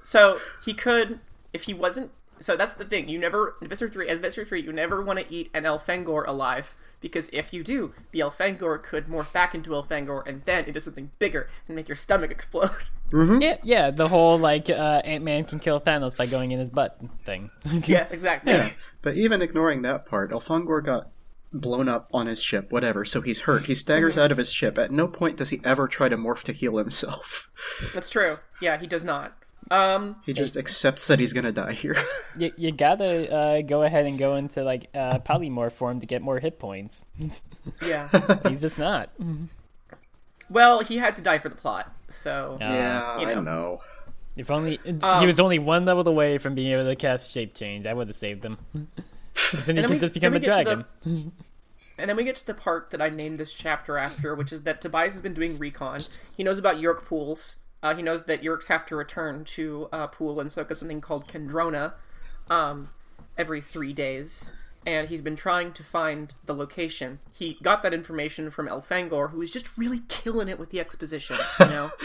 So 0.04 0.40
he 0.64 0.72
could, 0.72 1.20
if 1.52 1.64
he 1.64 1.74
wasn't. 1.74 2.10
So 2.40 2.56
that's 2.56 2.72
the 2.72 2.86
thing. 2.86 3.10
You 3.10 3.18
never, 3.18 3.56
in 3.60 3.68
Visser 3.68 3.90
three, 3.90 4.08
as 4.08 4.20
Visser 4.20 4.42
three, 4.42 4.62
you 4.62 4.72
never 4.72 5.02
want 5.02 5.18
to 5.18 5.30
eat 5.30 5.50
an 5.52 5.64
Elfangor 5.64 6.26
alive 6.26 6.74
because 7.02 7.28
if 7.30 7.52
you 7.52 7.62
do, 7.62 7.92
the 8.12 8.20
Elfangor 8.20 8.82
could 8.82 9.04
morph 9.04 9.30
back 9.34 9.54
into 9.54 9.70
Elfangor 9.70 10.26
and 10.26 10.40
then 10.46 10.64
into 10.64 10.80
something 10.80 11.10
bigger 11.18 11.50
and 11.66 11.76
make 11.76 11.88
your 11.88 11.94
stomach 11.96 12.30
explode. 12.30 12.70
Yeah, 13.12 13.56
yeah, 13.62 13.90
the 13.90 14.06
whole 14.08 14.38
like 14.38 14.68
uh, 14.70 15.00
Ant 15.04 15.24
Man 15.24 15.44
can 15.44 15.58
kill 15.58 15.80
Thanos 15.80 16.16
by 16.16 16.26
going 16.26 16.50
in 16.50 16.58
his 16.58 16.68
butt 16.70 16.98
thing. 17.24 17.50
Yes, 17.86 18.10
exactly. 18.10 18.52
Yeah, 18.52 18.70
but 19.02 19.16
even 19.16 19.40
ignoring 19.42 19.82
that 19.82 20.04
part, 20.06 20.30
Elfangor 20.30 20.84
got 20.84 21.08
blown 21.52 21.88
up 21.88 22.10
on 22.12 22.26
his 22.26 22.42
ship, 22.42 22.70
whatever, 22.70 23.04
so 23.06 23.22
he's 23.22 23.40
hurt. 23.40 23.64
He 23.64 23.74
staggers 23.74 24.18
out 24.18 24.30
of 24.30 24.36
his 24.38 24.52
ship. 24.52 24.76
At 24.78 24.90
no 24.90 25.08
point 25.08 25.38
does 25.38 25.48
he 25.50 25.60
ever 25.64 25.88
try 25.88 26.10
to 26.10 26.16
morph 26.18 26.42
to 26.42 26.52
heal 26.52 26.76
himself. 26.76 27.48
That's 27.94 28.10
true. 28.10 28.38
Yeah, 28.60 28.78
he 28.78 28.86
does 28.86 29.04
not. 29.04 29.32
Um, 29.70 30.16
He 30.24 30.32
just 30.32 30.56
accepts 30.56 31.06
that 31.08 31.18
he's 31.18 31.32
gonna 31.32 31.52
die 31.52 31.72
here. 31.72 31.96
you, 32.38 32.52
you 32.56 32.72
gotta 32.72 33.30
uh, 33.32 33.62
go 33.62 33.82
ahead 33.82 34.06
and 34.06 34.18
go 34.18 34.34
into 34.34 34.62
like 34.62 34.88
uh, 34.94 35.18
polymorph 35.20 35.72
form 35.72 36.00
to 36.00 36.06
get 36.06 36.20
more 36.22 36.38
hit 36.38 36.58
points. 36.58 37.04
yeah. 37.84 38.08
He's 38.48 38.60
just 38.62 38.78
not. 38.78 39.10
well, 40.50 40.80
he 40.80 40.98
had 40.98 41.16
to 41.16 41.22
die 41.22 41.38
for 41.38 41.48
the 41.48 41.54
plot, 41.54 41.92
so 42.08 42.58
Uh, 42.60 42.64
yeah, 42.64 43.18
you 43.20 43.26
I 43.28 43.34
know. 43.34 43.40
know. 43.42 43.80
If 44.36 44.50
only 44.50 44.78
Um, 45.02 45.20
he 45.20 45.26
was 45.26 45.40
only 45.40 45.58
one 45.58 45.84
level 45.84 46.06
away 46.08 46.38
from 46.38 46.54
being 46.54 46.72
able 46.72 46.84
to 46.84 46.94
cast 46.96 47.30
shape 47.32 47.54
change, 47.54 47.86
I 47.86 47.92
would 47.94 48.06
have 48.08 48.16
saved 48.16 48.44
him. 48.44 48.56
'Cause 49.34 49.52
then 49.66 49.76
he 49.76 49.82
then 49.82 49.90
could 49.90 49.90
we- 49.96 49.98
just 49.98 50.14
become 50.14 50.34
a 50.34 50.40
get 50.40 50.46
to 50.56 50.64
dragon. 50.64 50.84
And 52.00 52.08
then 52.08 52.16
we 52.16 52.22
get 52.22 52.36
to 52.36 52.46
the 52.46 52.54
part 52.54 52.90
that 52.90 53.02
I 53.02 53.08
named 53.08 53.38
this 53.38 53.52
chapter 53.52 53.98
after, 53.98 54.34
which 54.36 54.52
is 54.52 54.62
that 54.62 54.80
Tobias 54.80 55.14
has 55.14 55.20
been 55.22 55.34
doing 55.34 55.58
recon. 55.58 55.98
He 56.36 56.44
knows 56.44 56.56
about 56.58 56.76
Yeerk 56.76 57.04
pools. 57.04 57.56
Uh, 57.82 57.94
he 57.96 58.02
knows 58.02 58.22
that 58.24 58.40
Yeerks 58.42 58.66
have 58.66 58.86
to 58.86 58.94
return 58.96 59.44
to 59.44 59.88
uh, 59.92 60.06
pool 60.06 60.38
and 60.38 60.50
soak 60.52 60.70
up 60.70 60.76
something 60.78 61.00
called 61.00 61.26
Kandrona 61.26 61.94
um, 62.48 62.90
every 63.36 63.60
three 63.60 63.92
days. 63.92 64.52
And 64.88 65.10
he's 65.10 65.20
been 65.20 65.36
trying 65.36 65.72
to 65.74 65.82
find 65.82 66.34
the 66.46 66.54
location. 66.54 67.18
He 67.30 67.58
got 67.62 67.82
that 67.82 67.92
information 67.92 68.50
from 68.50 68.68
Elfangor, 68.68 69.32
who 69.32 69.42
is 69.42 69.50
just 69.50 69.68
really 69.76 70.00
killing 70.08 70.48
it 70.48 70.58
with 70.58 70.70
the 70.70 70.80
exposition, 70.80 71.36
you 71.60 71.66
know? 71.66 71.90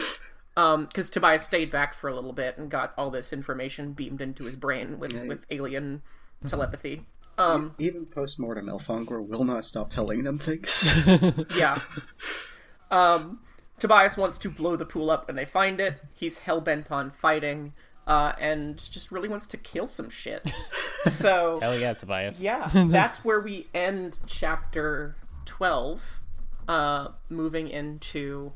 Because 0.55 1.09
Tobias 1.09 1.43
stayed 1.43 1.71
back 1.71 1.95
for 1.95 2.07
a 2.07 2.13
little 2.13 2.31
bit 2.31 2.59
and 2.59 2.69
got 2.69 2.93
all 2.95 3.09
this 3.09 3.33
information 3.33 3.93
beamed 3.93 4.21
into 4.21 4.43
his 4.43 4.55
brain 4.55 4.99
with, 4.99 5.11
with 5.25 5.45
alien 5.49 6.03
telepathy. 6.45 7.07
Um, 7.39 7.73
Even 7.79 8.05
post-mortem, 8.05 8.67
Elfangor 8.67 9.25
will 9.25 9.45
not 9.45 9.65
stop 9.65 9.89
telling 9.89 10.23
them 10.23 10.37
things. 10.37 10.93
Yeah. 11.57 11.79
Um, 12.91 13.39
Tobias 13.79 14.15
wants 14.17 14.37
to 14.37 14.51
blow 14.51 14.75
the 14.75 14.85
pool 14.85 15.09
up 15.09 15.25
when 15.25 15.35
they 15.35 15.45
find 15.45 15.81
it. 15.81 15.99
He's 16.13 16.37
hell 16.37 16.61
bent 16.61 16.91
on 16.91 17.09
fighting, 17.09 17.73
uh, 18.07 18.33
and 18.39 18.77
just 18.91 19.11
really 19.11 19.29
wants 19.29 19.45
to 19.47 19.57
kill 19.57 19.87
some 19.87 20.09
shit. 20.09 20.45
So 21.03 21.59
Hell 21.61 21.77
yeah, 21.77 21.93
Tobias. 21.93 22.41
yeah, 22.43 22.69
that's 22.87 23.23
where 23.25 23.39
we 23.39 23.65
end 23.73 24.17
chapter 24.27 25.15
twelve. 25.45 26.01
Uh, 26.67 27.09
moving 27.29 27.67
into 27.69 28.53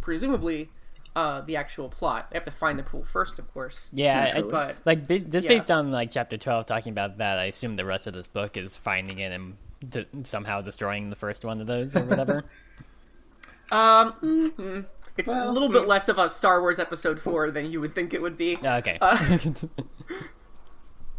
presumably 0.00 0.70
uh, 1.16 1.40
the 1.40 1.56
actual 1.56 1.88
plot. 1.88 2.30
They 2.30 2.36
have 2.36 2.44
to 2.44 2.52
find 2.52 2.78
the 2.78 2.84
pool 2.84 3.02
first, 3.04 3.40
of 3.40 3.52
course. 3.52 3.88
Yeah, 3.92 4.32
I, 4.36 4.42
But 4.42 4.76
like 4.84 5.08
just 5.08 5.34
Yeah. 5.44 5.48
based 5.48 5.70
on 5.70 5.90
like 5.90 6.12
chapter 6.12 6.36
twelve 6.36 6.66
talking 6.66 6.92
about 6.92 7.18
that, 7.18 7.38
I 7.38 7.44
assume 7.46 7.74
the 7.74 7.84
rest 7.84 8.06
of 8.06 8.14
this 8.14 8.28
book 8.28 8.56
is 8.56 8.76
finding 8.76 9.18
it 9.18 9.32
and 9.32 9.56
d- 9.88 10.06
somehow 10.22 10.60
destroying 10.60 11.10
the 11.10 11.16
first 11.16 11.44
one 11.44 11.60
of 11.60 11.66
those 11.66 11.96
or 11.96 12.04
whatever. 12.04 12.44
um, 13.72 14.12
mhm. 14.22 14.86
It's 15.18 15.32
a 15.32 15.50
little 15.50 15.68
bit 15.68 15.82
hmm. 15.82 15.88
less 15.88 16.08
of 16.08 16.18
a 16.18 16.28
Star 16.28 16.60
Wars 16.60 16.78
Episode 16.78 17.20
Four 17.20 17.50
than 17.50 17.70
you 17.70 17.80
would 17.80 17.94
think 17.94 18.14
it 18.14 18.22
would 18.22 18.38
be. 18.38 18.56
okay. 18.56 18.98
Uh, 19.00 19.18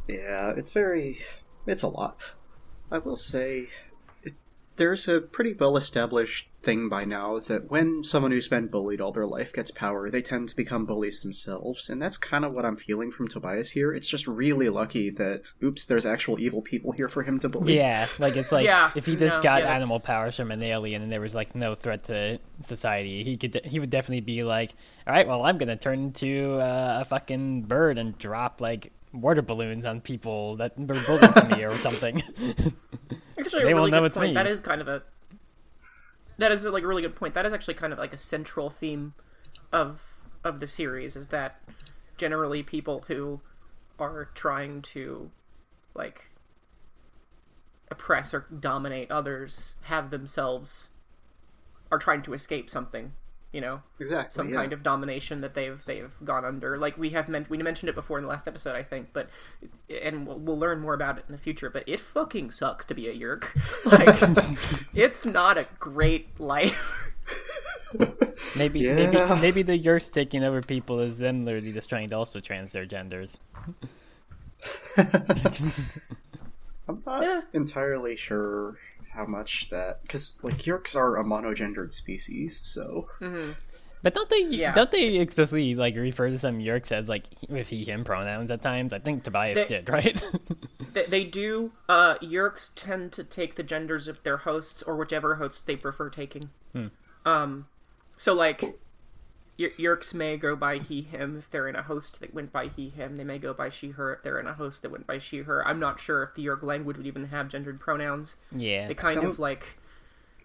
yeah, 0.07 0.51
it's 0.51 0.71
very. 0.71 1.19
It's 1.67 1.83
a 1.83 1.87
lot. 1.87 2.17
I 2.89 2.97
will 2.97 3.17
say, 3.17 3.59
it, 3.59 3.69
there's 4.79 5.07
a 5.07 5.21
pretty 5.21 5.53
well 5.53 5.77
established 5.77 6.49
thing 6.63 6.89
by 6.89 7.05
now 7.05 7.37
that 7.39 7.69
when 7.69 8.03
someone 8.03 8.31
who's 8.31 8.47
been 8.49 8.67
bullied 8.67 8.99
all 8.99 9.11
their 9.11 9.25
life 9.27 9.53
gets 9.53 9.71
power, 9.71 10.09
they 10.09 10.21
tend 10.21 10.49
to 10.49 10.55
become 10.55 10.85
bullies 10.85 11.21
themselves, 11.21 11.89
and 11.89 12.01
that's 12.01 12.17
kind 12.17 12.43
of 12.43 12.51
what 12.53 12.65
I'm 12.65 12.75
feeling 12.75 13.11
from 13.11 13.27
Tobias 13.27 13.69
here. 13.71 13.93
It's 13.93 14.09
just 14.09 14.27
really 14.27 14.67
lucky 14.69 15.09
that, 15.11 15.53
oops, 15.63 15.85
there's 15.85 16.05
actual 16.05 16.39
evil 16.39 16.61
people 16.61 16.91
here 16.91 17.07
for 17.07 17.23
him 17.23 17.39
to 17.41 17.47
bully. 17.49 17.75
yeah, 17.77 18.07
like 18.17 18.35
it's 18.35 18.51
like 18.51 18.65
Yeah, 18.65 18.91
if 18.95 19.05
he 19.05 19.15
just 19.15 19.37
no, 19.37 19.41
got 19.43 19.61
yeah, 19.61 19.73
animal 19.75 19.99
that's- 19.99 20.07
powers 20.07 20.35
from 20.37 20.51
an 20.51 20.63
alien 20.63 21.01
and 21.03 21.11
there 21.11 21.21
was 21.21 21.35
like 21.35 21.53
no 21.55 21.75
threat 21.75 22.03
to 22.05 22.39
society, 22.59 23.23
he 23.23 23.37
could 23.37 23.61
he 23.63 23.79
would 23.79 23.89
definitely 23.91 24.21
be 24.21 24.43
like, 24.43 24.71
all 25.07 25.13
right, 25.13 25.27
well 25.27 25.43
I'm 25.43 25.57
gonna 25.59 25.77
turn 25.77 25.99
into 25.99 26.53
uh, 26.59 26.99
a 27.01 27.05
fucking 27.05 27.63
bird 27.63 27.97
and 27.97 28.17
drop 28.17 28.59
like 28.59 28.91
water 29.13 29.41
balloons 29.41 29.85
on 29.85 30.01
people 30.01 30.55
that 30.57 30.77
were 30.77 30.99
bullying 31.07 31.49
me 31.57 31.63
or 31.63 31.75
something. 31.77 32.21
Actually, 33.39 33.63
They 33.63 33.71
a 33.71 33.75
really 33.75 33.91
good 33.91 34.13
point. 34.13 34.33
That 34.33 34.47
is 34.47 34.59
kind 34.59 34.81
of 34.81 34.87
a 34.87 35.03
that 36.37 36.51
is 36.53 36.63
like 36.65 36.83
a 36.83 36.87
really 36.87 37.01
good 37.01 37.15
point. 37.15 37.33
That 37.33 37.45
is 37.45 37.53
actually 37.53 37.73
kind 37.73 37.91
of 37.93 37.99
like 37.99 38.13
a 38.13 38.17
central 38.17 38.69
theme 38.69 39.13
of 39.71 40.01
of 40.43 40.59
the 40.59 40.67
series 40.67 41.15
is 41.15 41.27
that 41.27 41.61
generally 42.17 42.63
people 42.63 43.03
who 43.07 43.41
are 43.99 44.29
trying 44.33 44.81
to 44.81 45.31
like 45.93 46.31
oppress 47.91 48.33
or 48.33 48.45
dominate 48.57 49.11
others 49.11 49.75
have 49.83 50.11
themselves 50.11 50.91
are 51.91 51.97
trying 51.97 52.21
to 52.21 52.33
escape 52.33 52.69
something, 52.69 53.13
you 53.51 53.61
know, 53.61 53.81
Exactly. 53.99 54.31
some 54.33 54.49
yeah. 54.49 54.55
kind 54.57 54.73
of 54.73 54.83
domination 54.83 55.41
that 55.41 55.53
they've 55.55 55.81
they've 55.85 56.11
gone 56.23 56.45
under. 56.45 56.77
Like 56.77 56.97
we 56.97 57.09
have 57.11 57.27
meant 57.29 57.49
we 57.49 57.57
mentioned 57.57 57.89
it 57.89 57.95
before 57.95 58.17
in 58.19 58.23
the 58.23 58.29
last 58.29 58.47
episode, 58.47 58.75
I 58.75 58.83
think, 58.83 59.09
but 59.13 59.29
and 60.03 60.27
we'll, 60.27 60.37
we'll 60.37 60.59
learn 60.59 60.79
more 60.79 60.93
about 60.93 61.17
it 61.17 61.25
in 61.27 61.31
the 61.31 61.37
future. 61.41 61.69
But 61.69 61.83
it 61.87 61.99
fucking 61.99 62.51
sucks 62.51 62.85
to 62.85 62.93
be 62.93 63.07
a 63.07 63.13
Yeerk. 63.13 63.45
Like 63.85 64.57
it's 64.93 65.25
not 65.25 65.57
a 65.57 65.65
great 65.79 66.39
life. 66.39 67.05
maybe 68.55 68.81
Yeah. 68.81 68.93
maybe 68.95 69.41
maybe 69.41 69.63
the 69.63 69.79
Yeerks 69.79 70.11
taking 70.13 70.43
over 70.43 70.61
people 70.61 70.99
is 70.99 71.17
them 71.17 71.41
literally 71.41 71.71
just 71.73 71.89
trying 71.89 72.09
to 72.09 72.17
also 72.17 72.39
trans 72.39 72.71
their 72.73 72.85
genders. 72.85 73.39
I'm 74.97 77.01
not 77.05 77.23
Yeah. 77.23 77.41
entirely 77.53 78.15
sure 78.15 78.75
how 79.11 79.25
much 79.25 79.69
that. 79.69 80.01
Because, 80.01 80.39
like, 80.43 80.57
Yeerks 80.59 80.95
are 80.95 81.17
a 81.17 81.23
monogendered 81.23 81.91
species, 81.91 82.59
so. 82.63 83.07
But 84.01 84.13
don't 84.13 84.29
they 84.29 84.43
Yeah. 84.45 84.71
don't 84.73 84.89
they 84.91 85.17
explicitly 85.17 85.75
like 85.75 85.95
refer 85.97 86.29
to 86.29 86.39
some 86.39 86.59
Yeerks 86.59 86.89
as 86.93 87.09
like 87.09 87.25
with 87.49 87.67
he 87.67 87.83
him 87.83 88.05
pronouns 88.05 88.49
at 88.49 88.61
times? 88.61 88.93
I 88.93 88.99
think 88.99 89.23
Tobias 89.25 89.55
They- 89.55 89.65
did, 89.65 89.89
right? 89.89 90.21
They, 90.93 91.05
they 91.05 91.23
do. 91.25 91.71
Uh, 91.87 92.15
Yeerks 92.15 92.71
tend 92.75 93.11
to 93.11 93.23
take 93.23 93.53
the 93.55 93.61
genders 93.61 94.07
of 94.07 94.23
their 94.23 94.37
hosts 94.37 94.81
or 94.81 94.95
whichever 94.97 95.35
hosts 95.35 95.61
they 95.61 95.75
prefer 95.75 96.09
taking. 96.09 96.49
Um, 97.25 97.65
so 98.17 98.33
like, 98.33 98.61
Yer- 98.63 98.73
Yeerks 99.59 100.13
may 100.13 100.37
go 100.37 100.55
by 100.55 100.77
he 100.77 101.01
him 101.01 101.37
if 101.37 101.51
they're 101.51 101.67
in 101.67 101.75
a 101.75 101.83
host 101.83 102.19
that 102.21 102.33
went 102.33 102.51
by 102.53 102.67
he 102.67 102.89
him. 102.89 103.17
They 103.17 103.23
may 103.23 103.37
go 103.37 103.53
by 103.53 103.69
she 103.69 103.89
her 103.91 104.13
if 104.13 104.23
they're 104.23 104.39
in 104.39 104.47
a 104.47 104.53
host 104.53 104.81
that 104.81 104.91
went 104.91 105.05
by 105.05 105.17
she 105.17 105.39
her. 105.39 105.67
I'm 105.67 105.79
not 105.79 105.99
sure 105.99 106.23
if 106.23 106.33
the 106.33 106.45
Yeerk 106.45 106.63
language 106.63 106.97
would 106.97 107.07
even 107.07 107.25
have 107.25 107.49
gendered 107.49 107.79
pronouns. 107.79 108.37
yeah. 108.51 108.87
They 108.87 108.93
kind 108.93 109.23
of 109.23 109.37
like. 109.37 109.77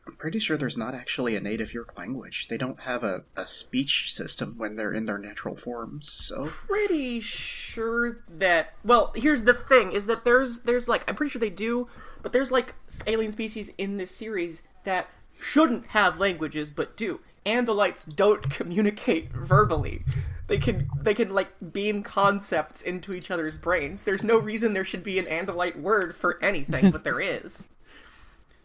I'm 0.07 0.17
pretty 0.17 0.39
sure 0.39 0.59
there's 0.59 0.77
not 0.77 0.95
actually 0.95 1.35
a 1.35 1.41
native 1.41 1.71
Yeerk 1.71 1.97
language. 1.97 2.49
They 2.49 2.59
don't 2.59 2.81
have 2.81 3.03
a, 3.05 3.23
a 3.37 3.47
speech 3.47 4.13
system 4.13 4.55
when 4.59 4.77
they're 4.77 4.93
in 4.93 5.07
their 5.07 5.17
natural 5.17 5.57
forms, 5.57 6.11
so. 6.13 6.45
pretty 6.45 7.21
sure 7.21 8.19
that 8.29 8.75
well 8.85 9.13
here's 9.15 9.45
the 9.45 9.55
thing 9.55 9.93
is 9.93 10.07
that 10.07 10.25
there's 10.25 10.61
there's 10.61 10.89
like 10.89 11.03
i'm 11.09 11.15
pretty 11.15 11.31
sure 11.31 11.41
they 11.41 11.51
do 11.51 11.89
but 12.23 12.33
there's 12.33 12.51
like 12.53 12.75
alien 13.07 13.33
species 13.33 13.73
in 13.79 13.97
this 13.97 14.11
series 14.11 14.63
that 14.85 15.09
shouldn't 15.41 15.87
have 15.89 16.19
languages 16.19 16.71
but 16.71 16.97
do 16.97 17.21
andalites 17.47 18.05
don't 18.15 18.51
communicate 18.51 19.31
verbally 19.33 20.03
they 20.47 20.59
can 20.59 20.87
they 21.01 21.15
can 21.15 21.33
like 21.33 21.49
beam 21.73 22.03
concepts 22.03 22.83
into 22.83 23.13
each 23.13 23.31
other's 23.31 23.57
brains 23.59 24.05
there's 24.05 24.25
no 24.25 24.39
reason 24.39 24.73
there 24.73 24.85
should 24.85 25.03
be 25.05 25.19
an 25.19 25.27
andalite 25.27 25.77
word 25.77 26.15
for 26.15 26.39
anything 26.43 26.91
but 26.91 27.05
there 27.05 27.21
is 27.21 27.69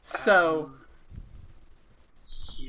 so 0.01 0.71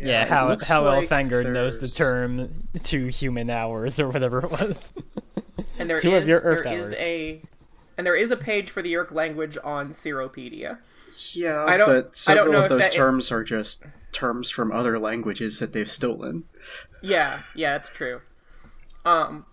yeah, 0.03 0.23
it 0.23 0.29
how 0.29 0.57
how 0.65 0.85
like 0.85 1.09
Elfangor 1.09 1.51
knows 1.53 1.79
the 1.79 1.89
term 1.89 2.67
two 2.83 3.07
human 3.09 3.51
hours 3.51 4.01
or 4.01 4.09
whatever 4.09 4.39
it 4.39 4.51
was. 4.51 4.93
and 5.79 5.91
there 5.91 5.97
is 5.97 6.03
Two 6.03 6.15
of 6.15 6.27
your 6.27 6.41
Earth 6.41 6.65
there 6.65 6.75
is 6.75 6.93
hours. 6.93 7.01
a 7.01 7.43
and 7.99 8.07
there 8.07 8.17
is 8.17 8.31
a 8.31 8.37
page 8.37 8.71
for 8.71 8.81
the 8.83 8.95
Yeerk 8.95 9.13
language 9.13 9.59
on 9.63 9.91
Seropedia. 9.91 10.79
Yeah, 11.35 11.65
I 11.65 11.77
don't- 11.77 11.87
but 11.89 11.97
I 11.97 12.35
don't 12.35 12.45
several 12.45 12.53
know 12.53 12.63
of 12.65 12.69
those 12.69 12.81
that- 12.83 12.93
terms 12.93 13.31
are 13.33 13.45
just 13.45 13.83
terms 14.13 14.51
from 14.51 14.73
other 14.73 14.99
languages 14.99 15.59
that 15.61 15.73
they've 15.73 15.91
stolen. 15.91 16.45
Yeah, 17.03 17.43
yeah, 17.55 17.73
that's 17.73 17.89
true. 17.89 18.21
Um, 19.05 19.47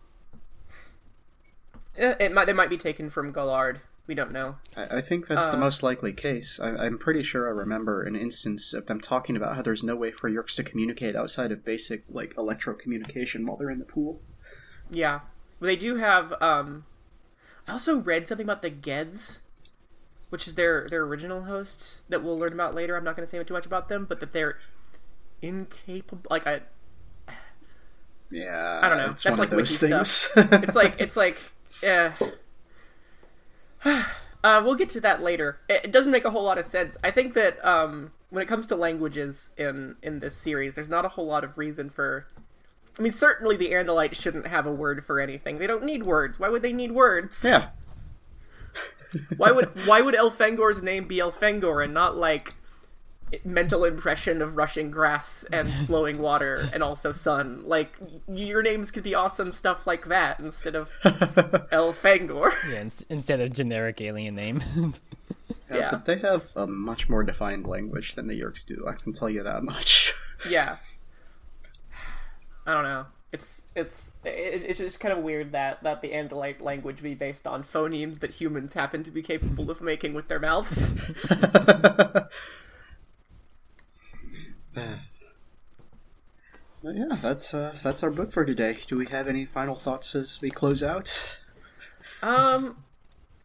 eh, 1.97 2.15
it 2.19 2.33
might 2.33 2.45
they 2.45 2.53
might 2.53 2.69
be 2.69 2.77
taken 2.77 3.09
from 3.09 3.31
Gallard. 3.31 3.81
We 4.07 4.15
don't 4.15 4.31
know. 4.31 4.55
I, 4.75 4.97
I 4.97 5.01
think 5.01 5.27
that's 5.27 5.47
Uh, 5.47 5.51
the 5.51 5.57
most 5.57 5.83
likely 5.83 6.13
case. 6.13 6.59
I, 6.61 6.69
I'm 6.85 6.97
pretty 6.97 7.23
sure 7.23 7.47
I 7.47 7.51
remember 7.51 8.03
an 8.03 8.15
instance 8.15 8.73
of 8.73 8.85
them 8.85 9.01
talking 9.01 9.35
about 9.35 9.55
how 9.57 9.61
there's 9.61 9.83
no 9.83 9.95
way 9.97 10.11
for 10.11 10.29
Yeerks 10.31 10.55
to 10.55 10.63
communicate 10.63 11.13
outside 11.15 11.51
of 11.51 11.65
basic, 11.65 12.03
like, 12.07 12.33
electro 12.37 12.73
communication 12.73 13.45
while 13.45 13.57
they're 13.57 13.69
in 13.69 13.79
the 13.79 13.85
pool. 13.85 14.21
Yeah, 14.89 15.19
well, 15.59 15.67
they 15.67 15.75
do 15.75 15.97
have. 15.97 16.33
Um, 16.41 16.85
I 17.67 17.73
also 17.73 17.97
read 17.97 18.29
something 18.29 18.45
about 18.45 18.61
the 18.61 18.69
Geds, 18.69 19.41
which 20.29 20.47
is 20.47 20.55
their 20.55 20.85
their 20.89 21.03
original 21.03 21.43
hosts 21.43 22.01
that 22.09 22.23
we'll 22.23 22.37
learn 22.37 22.53
about 22.53 22.75
later. 22.75 22.95
I'm 22.95 23.03
not 23.03 23.15
going 23.15 23.25
to 23.25 23.29
say 23.29 23.41
too 23.43 23.53
much 23.53 23.65
about 23.65 23.89
them, 23.89 24.05
but 24.05 24.19
that 24.19 24.31
they're 24.33 24.57
incapable. 25.41 26.29
Like 26.29 26.47
I, 26.47 26.61
Yeah, 28.29 28.79
I 28.81 28.89
don't 28.89 28.97
know. 28.97 29.05
It's 29.05 29.23
That's 29.23 29.37
one 29.37 29.39
like 29.39 29.51
of 29.51 29.57
those 29.57 29.81
wiki 29.81 29.93
things. 29.93 30.29
it's 30.35 30.75
like 30.75 30.99
it's 30.99 31.15
like 31.15 31.37
yeah. 31.81 32.13
Uh, 34.43 34.61
we'll 34.63 34.75
get 34.75 34.87
to 34.87 35.01
that 35.01 35.21
later. 35.21 35.59
It, 35.67 35.85
it 35.85 35.91
doesn't 35.91 36.11
make 36.11 36.23
a 36.23 36.29
whole 36.29 36.43
lot 36.43 36.57
of 36.57 36.65
sense. 36.65 36.95
I 37.03 37.11
think 37.11 37.33
that 37.33 37.63
um, 37.65 38.11
when 38.29 38.41
it 38.41 38.47
comes 38.47 38.67
to 38.67 38.75
languages 38.75 39.49
in 39.57 39.95
in 40.01 40.19
this 40.19 40.37
series, 40.37 40.75
there's 40.75 40.87
not 40.87 41.05
a 41.05 41.09
whole 41.09 41.25
lot 41.25 41.43
of 41.43 41.57
reason 41.57 41.89
for. 41.89 42.27
I 42.97 43.01
mean, 43.01 43.11
certainly 43.11 43.57
the 43.57 43.71
Andalites 43.71 44.15
shouldn't 44.15 44.47
have 44.47 44.65
a 44.65 44.71
word 44.71 45.03
for 45.03 45.19
anything. 45.19 45.57
They 45.57 45.67
don't 45.67 45.83
need 45.83 46.03
words. 46.03 46.39
Why 46.39 46.49
would 46.49 46.61
they 46.61 46.71
need 46.71 46.91
words? 46.91 47.43
yeah, 47.43 47.69
Why 49.37 49.51
would 49.51 49.69
Why 49.87 50.01
would 50.01 50.15
Elfangor's 50.15 50.83
name 50.83 51.05
be 51.07 51.17
Elfangor 51.17 51.83
and 51.83 51.93
not 51.93 52.17
like 52.17 52.53
mental 53.43 53.83
impression 53.83 54.41
of 54.41 54.55
rushing 54.55 54.89
grass 54.89 55.45
and 55.51 55.67
flowing 55.87 56.17
water 56.19 56.67
and 56.73 56.83
also 56.83 57.11
sun? 57.11 57.63
Like 57.65 57.95
your 58.27 58.61
names 58.61 58.91
could 58.91 59.03
be 59.03 59.15
awesome 59.15 59.51
stuff 59.51 59.87
like 59.87 60.07
that 60.07 60.39
instead 60.39 60.75
of 60.75 60.91
Elfangor. 61.71 62.51
Yeah, 62.69 62.81
ins- 62.81 63.05
instead 63.09 63.39
of 63.39 63.51
generic 63.53 64.01
alien 64.01 64.35
name. 64.35 64.61
Yeah. 65.69 65.91
But 65.91 66.05
they 66.05 66.17
have 66.19 66.49
a 66.55 66.65
much 66.67 67.09
more 67.09 67.23
defined 67.23 67.67
language 67.67 68.15
than 68.15 68.27
the 68.27 68.39
Yeerks 68.39 68.65
do. 68.65 68.85
I 68.89 68.93
can 68.93 69.11
tell 69.13 69.29
you 69.29 69.43
that 69.43 69.63
much. 69.63 70.13
yeah. 70.49 70.77
I 72.65 72.73
don't 72.73 72.83
know. 72.83 73.05
It's 73.31 73.63
it's 73.75 74.13
it's 74.23 74.79
just 74.79 74.99
kind 75.01 75.13
of 75.17 75.23
weird 75.23 75.51
that 75.51 75.83
that 75.83 76.01
the 76.01 76.11
Andalite 76.11 76.61
language 76.61 77.01
be 77.01 77.13
based 77.13 77.45
on 77.45 77.63
phonemes 77.63 78.19
that 78.19 78.31
humans 78.31 78.73
happen 78.73 79.03
to 79.03 79.11
be 79.11 79.21
capable 79.21 79.69
of 79.69 79.81
making 79.81 80.13
with 80.13 80.29
their 80.29 80.39
mouths. 80.39 80.93
Yeah, 86.83 87.15
that's 87.21 87.53
uh, 87.53 87.75
that's 87.83 88.03
our 88.03 88.11
book 88.11 88.31
for 88.31 88.45
today. 88.45 88.77
Do 88.87 88.97
we 88.97 89.07
have 89.07 89.27
any 89.27 89.45
final 89.45 89.75
thoughts 89.75 90.15
as 90.15 90.39
we 90.41 90.49
close 90.49 90.81
out? 90.81 91.37
Um, 92.21 92.83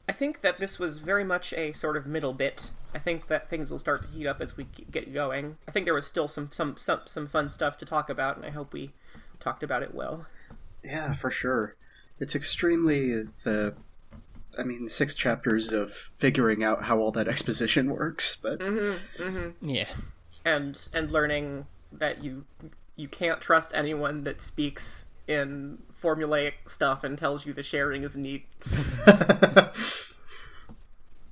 I 0.08 0.12
think 0.12 0.42
that 0.42 0.58
this 0.58 0.78
was 0.78 1.00
very 1.00 1.24
much 1.24 1.52
a 1.54 1.72
sort 1.72 1.96
of 1.96 2.06
middle 2.06 2.34
bit. 2.34 2.70
I 2.94 2.98
think 2.98 3.26
that 3.28 3.48
things 3.48 3.70
will 3.70 3.78
start 3.78 4.02
to 4.02 4.08
heat 4.08 4.26
up 4.26 4.40
as 4.40 4.56
we 4.56 4.64
get 4.90 5.12
going. 5.12 5.56
I 5.66 5.70
think 5.70 5.86
there 5.86 5.94
was 5.94 6.06
still 6.06 6.28
some 6.28 6.50
some 6.52 6.76
some 6.76 7.00
some 7.06 7.26
fun 7.26 7.50
stuff 7.50 7.78
to 7.78 7.86
talk 7.86 8.10
about, 8.10 8.36
and 8.36 8.44
I 8.44 8.50
hope 8.50 8.72
we 8.72 8.92
talked 9.42 9.62
about 9.62 9.82
it 9.82 9.94
well. 9.94 10.26
Yeah, 10.84 11.12
for 11.12 11.30
sure. 11.30 11.74
It's 12.18 12.34
extremely 12.34 13.24
the. 13.44 13.74
I 14.58 14.64
mean, 14.64 14.88
six 14.88 15.14
chapters 15.14 15.72
of 15.72 15.92
figuring 15.92 16.62
out 16.62 16.84
how 16.84 16.98
all 16.98 17.10
that 17.12 17.26
exposition 17.34 17.90
works, 17.90 18.36
but 18.36 18.60
yeah. 19.60 19.88
and 20.44 20.88
and 20.92 21.10
learning 21.10 21.66
that 21.90 22.22
you 22.22 22.44
you 22.96 23.08
can't 23.08 23.40
trust 23.40 23.72
anyone 23.74 24.24
that 24.24 24.40
speaks 24.40 25.06
in 25.26 25.78
formulaic 25.98 26.54
stuff 26.66 27.04
and 27.04 27.16
tells 27.16 27.46
you 27.46 27.52
the 27.52 27.62
sharing 27.62 28.02
is 28.02 28.16
neat. 28.16 28.46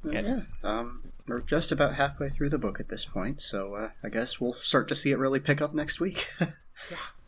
yeah, 0.05 0.41
um, 0.65 1.12
we're 1.27 1.41
just 1.41 1.70
about 1.73 1.95
halfway 1.95 2.31
through 2.31 2.49
the 2.49 2.59
book 2.59 2.81
at 2.81 2.89
this 2.89 3.05
point, 3.05 3.41
so 3.41 3.74
uh, 3.74 3.91
I 4.03 4.09
guess 4.09 4.41
we'll 4.41 4.55
start 4.55 4.89
to 4.89 4.95
see 4.95 5.11
it 5.11 5.19
really 5.19 5.41
pick 5.41 5.61
up 5.61 5.74
next 5.74 6.01
week. 6.01 6.32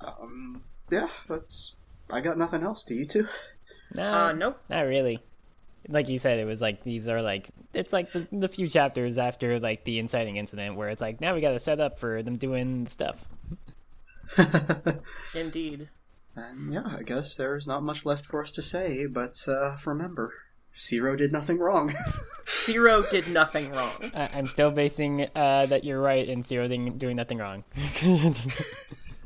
um, 0.00 0.62
yeah, 0.90 1.08
that's. 1.28 1.74
I 2.12 2.20
got 2.20 2.38
nothing 2.38 2.62
else. 2.62 2.82
Do 2.82 2.94
you 2.94 3.06
two? 3.06 3.26
No, 3.94 4.12
Uh, 4.12 4.32
nope. 4.32 4.60
not 4.68 4.86
really. 4.86 5.22
Like 5.88 6.08
you 6.08 6.18
said, 6.18 6.38
it 6.38 6.46
was 6.46 6.60
like 6.60 6.82
these 6.82 7.08
are 7.08 7.22
like 7.22 7.48
it's 7.72 7.92
like 7.92 8.12
the, 8.12 8.26
the 8.32 8.48
few 8.48 8.68
chapters 8.68 9.16
after 9.18 9.58
like 9.60 9.84
the 9.84 9.98
inciting 9.98 10.36
incident 10.36 10.76
where 10.76 10.88
it's 10.90 11.00
like 11.00 11.20
now 11.20 11.34
we 11.34 11.40
got 11.40 11.50
to 11.52 11.60
set 11.60 11.80
up 11.80 11.98
for 11.98 12.22
them 12.22 12.36
doing 12.36 12.86
stuff. 12.86 13.24
Indeed. 15.34 15.88
And 16.36 16.72
yeah, 16.72 16.84
I 16.96 17.02
guess 17.02 17.36
there's 17.36 17.66
not 17.66 17.82
much 17.82 18.04
left 18.04 18.26
for 18.26 18.42
us 18.42 18.52
to 18.52 18.62
say, 18.62 19.06
but 19.06 19.34
uh, 19.48 19.76
remember, 19.84 20.32
Zero 20.78 21.16
did 21.16 21.32
nothing 21.32 21.58
wrong. 21.58 21.92
Zero 22.66 23.02
did 23.10 23.28
nothing 23.28 23.70
wrong. 23.70 24.12
I, 24.16 24.30
I'm 24.34 24.46
still 24.46 24.70
basing 24.70 25.26
uh, 25.34 25.66
that 25.66 25.82
you're 25.84 26.00
right 26.00 26.28
in 26.28 26.42
Zero 26.44 26.68
thing, 26.68 26.98
doing 26.98 27.16
nothing 27.16 27.38
wrong. 27.38 27.64